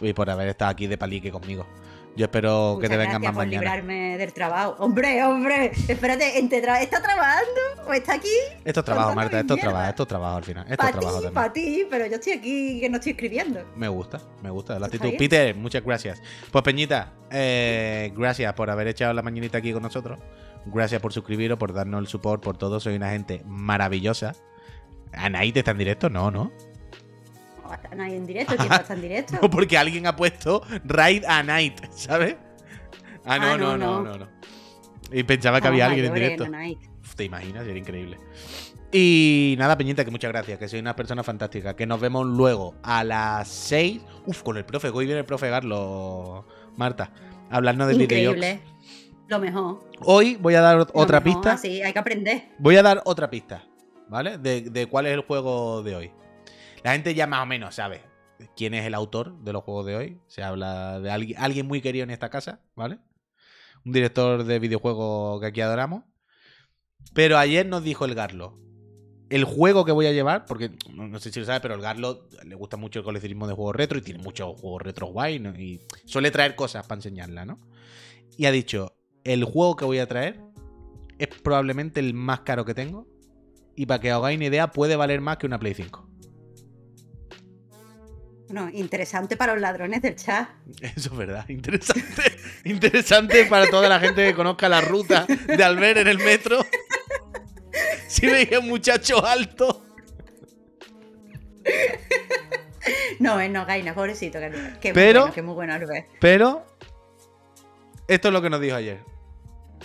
Y 0.00 0.12
por 0.12 0.28
haber 0.30 0.48
estado 0.48 0.70
aquí 0.70 0.86
de 0.86 0.98
palique 0.98 1.30
conmigo. 1.30 1.66
Yo 2.16 2.24
espero 2.24 2.78
que 2.80 2.88
te 2.88 2.96
vengan 2.96 3.22
más 3.22 3.30
por 3.30 3.46
mañana. 3.46 3.62
librarme 3.62 4.18
del 4.18 4.32
trabajo. 4.32 4.74
Hombre, 4.80 5.22
hombre, 5.22 5.70
espérate, 5.88 6.36
¿está 6.36 7.00
trabajando 7.00 7.60
o 7.86 7.92
está 7.92 8.14
aquí? 8.14 8.26
Esto 8.64 8.80
es 8.80 8.86
trabajo, 8.86 9.14
Marta, 9.14 9.38
esto 9.38 9.54
es 9.54 9.60
trabajo, 9.60 9.88
esto 9.88 10.02
es 10.02 10.08
trabajo 10.08 10.36
al 10.36 10.44
final. 10.44 10.66
Esto 10.68 10.84
es 10.84 10.90
trabajo 10.90 11.12
también. 11.14 11.34
para 11.34 11.52
ti, 11.52 11.86
pero 11.88 12.06
yo 12.06 12.16
estoy 12.16 12.32
aquí 12.32 12.80
que 12.80 12.88
no 12.88 12.96
estoy 12.96 13.12
escribiendo. 13.12 13.64
Me 13.76 13.86
gusta, 13.86 14.20
me 14.42 14.50
gusta 14.50 14.80
la 14.80 14.86
actitud. 14.86 15.12
Peter, 15.16 15.54
muchas 15.54 15.84
gracias. 15.84 16.20
Pues 16.50 16.64
Peñita, 16.64 17.12
eh, 17.30 18.12
gracias 18.16 18.52
por 18.54 18.68
haber 18.68 18.88
echado 18.88 19.12
la 19.12 19.22
mañanita 19.22 19.58
aquí 19.58 19.72
con 19.72 19.84
nosotros. 19.84 20.18
Gracias 20.72 21.00
por 21.00 21.12
suscribiros, 21.12 21.58
por 21.58 21.72
darnos 21.72 22.00
el 22.00 22.06
support, 22.06 22.42
por 22.42 22.56
todo. 22.56 22.80
Soy 22.80 22.96
una 22.96 23.10
gente 23.10 23.42
maravillosa. 23.46 24.34
¿Anaí 25.12 25.52
te 25.52 25.60
está 25.60 25.70
en 25.72 25.78
directo? 25.78 26.10
No, 26.10 26.30
no. 26.30 26.50
No 27.62 27.74
está 27.74 27.94
nadie 27.94 28.16
en 28.16 28.26
directo, 28.26 28.56
¿quién 28.58 28.72
estar 28.72 28.96
en 28.96 29.02
directo? 29.02 29.38
No, 29.42 29.50
porque 29.50 29.76
alguien 29.76 30.06
ha 30.06 30.16
puesto 30.16 30.62
Raid 30.84 31.24
a 31.26 31.42
Night, 31.42 31.84
¿sabes? 31.90 32.36
Ah, 33.24 33.38
no, 33.38 33.44
Ah, 33.44 33.58
no, 33.58 33.76
no, 33.76 34.02
no, 34.02 34.04
no. 34.04 34.18
no. 34.18 34.28
Y 35.12 35.22
pensaba 35.22 35.60
que 35.60 35.68
había 35.68 35.86
alguien 35.86 36.06
en 36.06 36.14
directo. 36.14 36.44
Uf, 36.44 37.14
¿Te 37.14 37.24
imaginas? 37.24 37.64
Sería 37.64 37.80
increíble. 37.80 38.18
Y 38.90 39.54
nada, 39.58 39.76
Peñita, 39.76 40.04
que 40.04 40.10
muchas 40.10 40.30
gracias, 40.30 40.58
que 40.58 40.66
soy 40.68 40.80
una 40.80 40.96
persona 40.96 41.22
fantástica. 41.22 41.76
Que 41.76 41.86
nos 41.86 42.00
vemos 42.00 42.26
luego 42.26 42.74
a 42.82 43.04
las 43.04 43.48
6. 43.48 44.00
Uf, 44.26 44.42
con 44.42 44.56
el 44.56 44.64
profe. 44.64 44.88
Hoy 44.88 45.04
viene 45.04 45.20
el 45.20 45.26
profe 45.26 45.50
Garlo, 45.50 46.46
Marta. 46.76 47.10
Hablarnos 47.50 47.88
de. 47.88 48.02
Increíble. 48.02 48.60
Lo 49.28 49.38
mejor. 49.38 49.80
Hoy 50.00 50.36
voy 50.36 50.54
a 50.54 50.62
dar 50.62 50.78
otra 50.78 51.20
mejor, 51.20 51.22
pista. 51.22 51.52
Así, 51.52 51.82
hay 51.82 51.92
que 51.92 51.98
aprender. 51.98 52.48
Voy 52.58 52.76
a 52.76 52.82
dar 52.82 53.02
otra 53.04 53.28
pista, 53.28 53.62
¿vale? 54.08 54.38
De, 54.38 54.62
de 54.62 54.86
cuál 54.86 55.04
es 55.04 55.12
el 55.12 55.20
juego 55.20 55.82
de 55.82 55.96
hoy. 55.96 56.12
La 56.82 56.92
gente 56.92 57.14
ya 57.14 57.26
más 57.26 57.42
o 57.42 57.46
menos 57.46 57.74
sabe 57.74 58.00
quién 58.56 58.72
es 58.72 58.86
el 58.86 58.94
autor 58.94 59.38
de 59.40 59.52
los 59.52 59.62
juegos 59.64 59.84
de 59.84 59.96
hoy. 59.96 60.20
Se 60.28 60.42
habla 60.42 60.98
de 61.00 61.10
alguien, 61.10 61.38
alguien 61.38 61.66
muy 61.66 61.82
querido 61.82 62.04
en 62.04 62.10
esta 62.10 62.30
casa, 62.30 62.62
¿vale? 62.74 63.00
Un 63.84 63.92
director 63.92 64.44
de 64.44 64.58
videojuegos 64.58 65.40
que 65.40 65.46
aquí 65.46 65.60
adoramos. 65.60 66.04
Pero 67.12 67.36
ayer 67.36 67.66
nos 67.66 67.82
dijo 67.84 68.06
el 68.06 68.14
Garlo. 68.14 68.58
El 69.28 69.44
juego 69.44 69.84
que 69.84 69.92
voy 69.92 70.06
a 70.06 70.12
llevar, 70.12 70.46
porque 70.46 70.70
no, 70.94 71.06
no 71.06 71.18
sé 71.18 71.30
si 71.30 71.38
lo 71.38 71.44
sabes, 71.44 71.60
pero 71.60 71.74
el 71.74 71.82
Garlo 71.82 72.28
le 72.44 72.54
gusta 72.54 72.78
mucho 72.78 73.00
el 73.00 73.04
coleccionismo 73.04 73.46
de 73.46 73.52
juegos 73.52 73.76
retro 73.76 73.98
y 73.98 74.02
tiene 74.02 74.22
muchos 74.22 74.58
juegos 74.58 74.80
retro 74.80 75.08
guay, 75.08 75.38
¿no? 75.38 75.50
Y 75.50 75.82
suele 76.06 76.30
traer 76.30 76.54
cosas 76.54 76.86
para 76.86 76.98
enseñarla, 76.98 77.44
¿no? 77.44 77.58
Y 78.38 78.46
ha 78.46 78.50
dicho, 78.52 78.97
el 79.28 79.44
juego 79.44 79.76
que 79.76 79.84
voy 79.84 79.98
a 79.98 80.06
traer 80.06 80.40
es 81.18 81.28
probablemente 81.28 82.00
el 82.00 82.14
más 82.14 82.40
caro 82.40 82.64
que 82.64 82.74
tengo. 82.74 83.06
Y 83.76 83.86
para 83.86 84.00
que 84.00 84.12
os 84.12 84.18
hagáis 84.18 84.36
una 84.36 84.46
idea, 84.46 84.70
puede 84.70 84.96
valer 84.96 85.20
más 85.20 85.36
que 85.36 85.46
una 85.46 85.58
Play 85.58 85.74
5. 85.74 86.08
Bueno, 88.48 88.70
interesante 88.72 89.36
para 89.36 89.52
los 89.52 89.60
ladrones 89.60 90.00
del 90.00 90.16
chat. 90.16 90.48
Eso 90.80 91.10
es 91.12 91.16
verdad, 91.16 91.46
interesante. 91.48 92.22
interesante 92.64 93.44
para 93.44 93.68
toda 93.68 93.88
la 93.88 94.00
gente 94.00 94.24
que 94.26 94.34
conozca 94.34 94.68
la 94.68 94.80
ruta 94.80 95.26
de 95.26 95.62
Albert 95.62 95.98
en 95.98 96.08
el 96.08 96.18
metro. 96.18 96.58
Si 98.08 98.26
veía 98.26 98.58
un 98.58 98.68
muchacho 98.68 99.24
alto. 99.24 99.82
No, 103.20 103.38
es 103.38 103.50
no, 103.50 103.66
Gaina, 103.66 103.94
pobrecito. 103.94 104.40
Que, 104.40 104.50
que 104.80 104.92
Pero- 104.94 105.20
muy 105.20 105.20
bueno, 105.20 105.34
que 105.34 105.42
muy 105.42 105.54
bueno 105.54 105.74
Albert. 105.74 106.08
Pero 106.18 106.66
esto 108.08 108.28
es 108.28 108.34
lo 108.34 108.42
que 108.42 108.50
nos 108.50 108.60
dijo 108.60 108.74
ayer. 108.76 108.98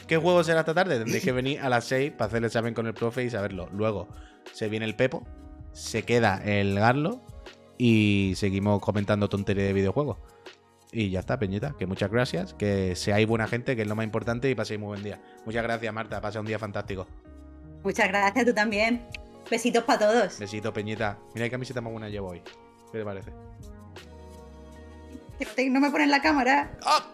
¿Qué 0.07 0.17
juego 0.17 0.43
será 0.43 0.61
esta 0.61 0.73
tarde? 0.73 0.97
Tendréis 0.97 1.23
que 1.23 1.31
venir 1.31 1.59
a 1.61 1.69
las 1.69 1.85
6 1.85 2.11
para 2.11 2.27
hacer 2.27 2.39
el 2.39 2.45
examen 2.45 2.73
con 2.73 2.87
el 2.87 2.93
profe 2.93 3.23
y 3.23 3.29
saberlo. 3.29 3.69
Luego 3.71 4.07
se 4.51 4.67
viene 4.67 4.85
el 4.85 4.95
Pepo, 4.95 5.25
se 5.71 6.03
queda 6.03 6.41
el 6.43 6.75
Garlo 6.75 7.21
y 7.77 8.33
seguimos 8.35 8.81
comentando 8.81 9.29
tonterías 9.29 9.67
de 9.67 9.73
videojuegos. 9.73 10.17
Y 10.91 11.09
ya 11.09 11.21
está, 11.21 11.39
Peñita. 11.39 11.73
Que 11.79 11.87
muchas 11.87 12.11
gracias. 12.11 12.53
Que 12.53 12.95
seáis 12.95 13.27
buena 13.27 13.47
gente, 13.47 13.75
que 13.75 13.81
es 13.81 13.87
lo 13.87 13.95
más 13.95 14.05
importante, 14.05 14.49
y 14.49 14.55
paséis 14.55 14.79
muy 14.79 14.87
buen 14.89 15.03
día. 15.03 15.19
Muchas 15.45 15.63
gracias, 15.63 15.91
Marta. 15.91 16.21
Pasa 16.21 16.39
un 16.39 16.45
día 16.45 16.59
fantástico. 16.59 17.07
Muchas 17.83 18.07
gracias, 18.09 18.45
tú 18.45 18.53
también. 18.53 19.07
Besitos 19.49 19.83
para 19.85 19.99
todos. 19.99 20.37
Besito, 20.37 20.71
Peñita. 20.71 21.17
Mira 21.33 21.47
qué 21.47 21.51
camiseta 21.51 21.81
más 21.81 21.91
buena 21.91 22.09
llevo 22.09 22.29
hoy. 22.29 22.43
¿Qué 22.91 22.99
te 22.99 23.03
parece? 23.03 23.31
No 25.69 25.79
me 25.79 25.89
ponen 25.89 26.11
la 26.11 26.21
cámara. 26.21 26.77
¡Ah! 26.85 27.07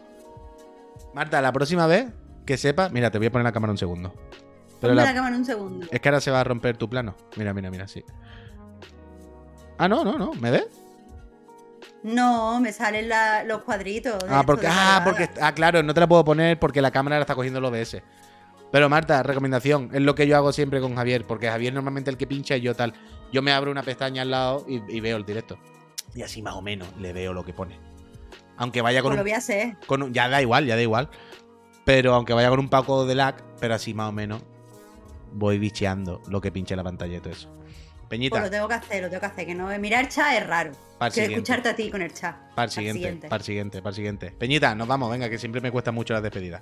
Marta, 1.14 1.42
la 1.42 1.54
próxima 1.54 1.88
vez 1.88 2.08
que 2.50 2.58
sepa. 2.58 2.90
Mira, 2.90 3.12
te 3.12 3.20
voy 3.20 3.28
a 3.28 3.32
poner 3.32 3.44
la 3.46 3.52
cámara 3.52 3.70
un 3.72 3.78
segundo. 3.78 4.12
Pero 4.82 4.96
la- 4.96 5.04
la 5.06 5.14
cámara 5.14 5.36
un 5.36 5.46
segundo. 5.46 5.86
Es 5.92 6.00
que 6.00 6.10
ahora 6.10 6.20
se 6.20 6.32
va 6.32 6.40
a 6.42 6.44
romper 6.44 6.78
tu 6.78 6.90
plano. 6.90 7.16
Mira, 7.36 7.54
mira, 7.54 7.70
mira, 7.70 7.88
sí. 7.88 8.04
Ah, 9.78 9.88
no, 9.88 10.04
no, 10.04 10.18
no. 10.18 10.34
¿Me 10.34 10.50
ves? 10.50 10.66
No, 12.02 12.60
me 12.60 12.72
salen 12.74 13.08
la- 13.08 13.44
los 13.44 13.62
cuadritos. 13.64 14.18
Ah, 14.28 14.42
porque, 14.46 14.66
ah, 14.68 15.02
porque. 15.06 15.30
Ah, 15.40 15.54
claro, 15.54 15.84
no 15.84 15.94
te 15.94 16.00
la 16.00 16.08
puedo 16.08 16.24
poner 16.26 16.58
porque 16.58 16.82
la 16.82 16.90
cámara 16.90 17.18
la 17.18 17.22
está 17.22 17.36
cogiendo 17.36 17.60
el 17.60 17.66
OBS. 17.66 18.02
Pero 18.72 18.90
Marta, 18.90 19.22
recomendación, 19.22 19.90
es 19.94 20.02
lo 20.02 20.16
que 20.16 20.26
yo 20.28 20.36
hago 20.38 20.52
siempre 20.52 20.80
con 20.82 20.96
Javier, 20.96 21.26
porque 21.28 21.50
Javier 21.50 21.74
normalmente 21.74 22.10
el 22.10 22.18
que 22.18 22.26
pincha 22.28 22.56
y 22.58 22.62
yo 22.62 22.76
tal. 22.76 22.94
Yo 23.32 23.44
me 23.44 23.52
abro 23.52 23.70
una 23.70 23.84
pestaña 23.84 24.24
al 24.24 24.32
lado 24.32 24.66
y, 24.68 24.82
y 24.96 25.00
veo 25.02 25.18
el 25.18 25.26
directo. 25.26 25.58
Y 26.16 26.24
así 26.24 26.42
más 26.42 26.56
o 26.56 26.62
menos 26.64 26.88
le 27.00 27.14
veo 27.14 27.32
lo 27.34 27.44
que 27.46 27.54
pone. 27.54 27.80
Aunque 28.58 28.82
vaya 28.82 29.02
con 29.02 29.10
Pues 29.12 29.18
lo 29.18 29.22
un, 29.22 29.26
voy 29.26 29.34
a 29.34 29.38
hacer. 29.38 29.78
con 29.88 30.02
un- 30.04 30.14
Ya 30.14 30.28
da 30.30 30.42
igual, 30.42 30.66
ya 30.66 30.76
da 30.76 30.82
igual. 30.82 31.10
Pero 31.90 32.14
aunque 32.14 32.34
vaya 32.34 32.50
con 32.52 32.60
un 32.60 32.70
poco 32.70 33.04
de 33.08 33.16
lag, 33.16 33.36
pero 33.60 33.74
así 33.74 33.96
más 33.96 34.10
o 34.10 34.12
menos 34.12 34.44
voy 35.34 35.58
bicheando 35.58 36.22
lo 36.28 36.40
que 36.40 36.52
pinche 36.52 36.76
la 36.76 36.84
pantalla 36.84 37.18
y 37.18 37.20
todo 37.20 37.34
eso. 37.34 37.50
Peñita, 38.08 38.36
Pues 38.36 38.44
lo 38.44 38.52
tengo 38.52 38.68
que 38.68 38.74
hacer, 38.76 39.02
lo 39.02 39.10
tengo 39.10 39.22
que 39.22 39.26
hacer. 39.26 39.48
Que 39.48 39.56
no 39.56 39.68
mirar 39.80 40.08
chat 40.08 40.36
es 40.40 40.46
raro. 40.46 40.72
para 41.00 41.10
Quiero 41.12 41.32
escucharte 41.32 41.70
a 41.70 41.76
ti 41.76 41.90
con 41.90 42.04
el 42.04 42.14
chat. 42.14 42.36
Para 42.54 42.66
el 42.66 42.70
siguiente, 42.70 43.00
siguiente. 43.00 43.28
para 43.28 43.40
el 43.40 43.44
siguiente, 43.44 43.82
para 43.82 43.90
el 43.90 43.96
siguiente. 43.96 44.32
Peñita, 44.38 44.76
nos 44.76 44.88
vamos, 44.88 45.10
venga, 45.10 45.32
que 45.32 45.40
siempre 45.40 45.62
me 45.62 45.72
cuesta 45.72 45.92
mucho 45.92 46.14
las 46.14 46.22
despedidas. 46.22 46.62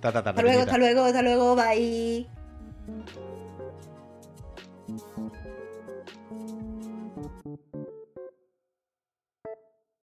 Ta, 0.00 0.12
ta, 0.12 0.22
ta, 0.22 0.30
Hasta 0.30 0.42
luego, 0.42 0.60
hasta 0.60 0.78
luego, 0.78 1.04
hasta 1.06 1.22
luego, 1.22 1.56
bye. 1.56 2.28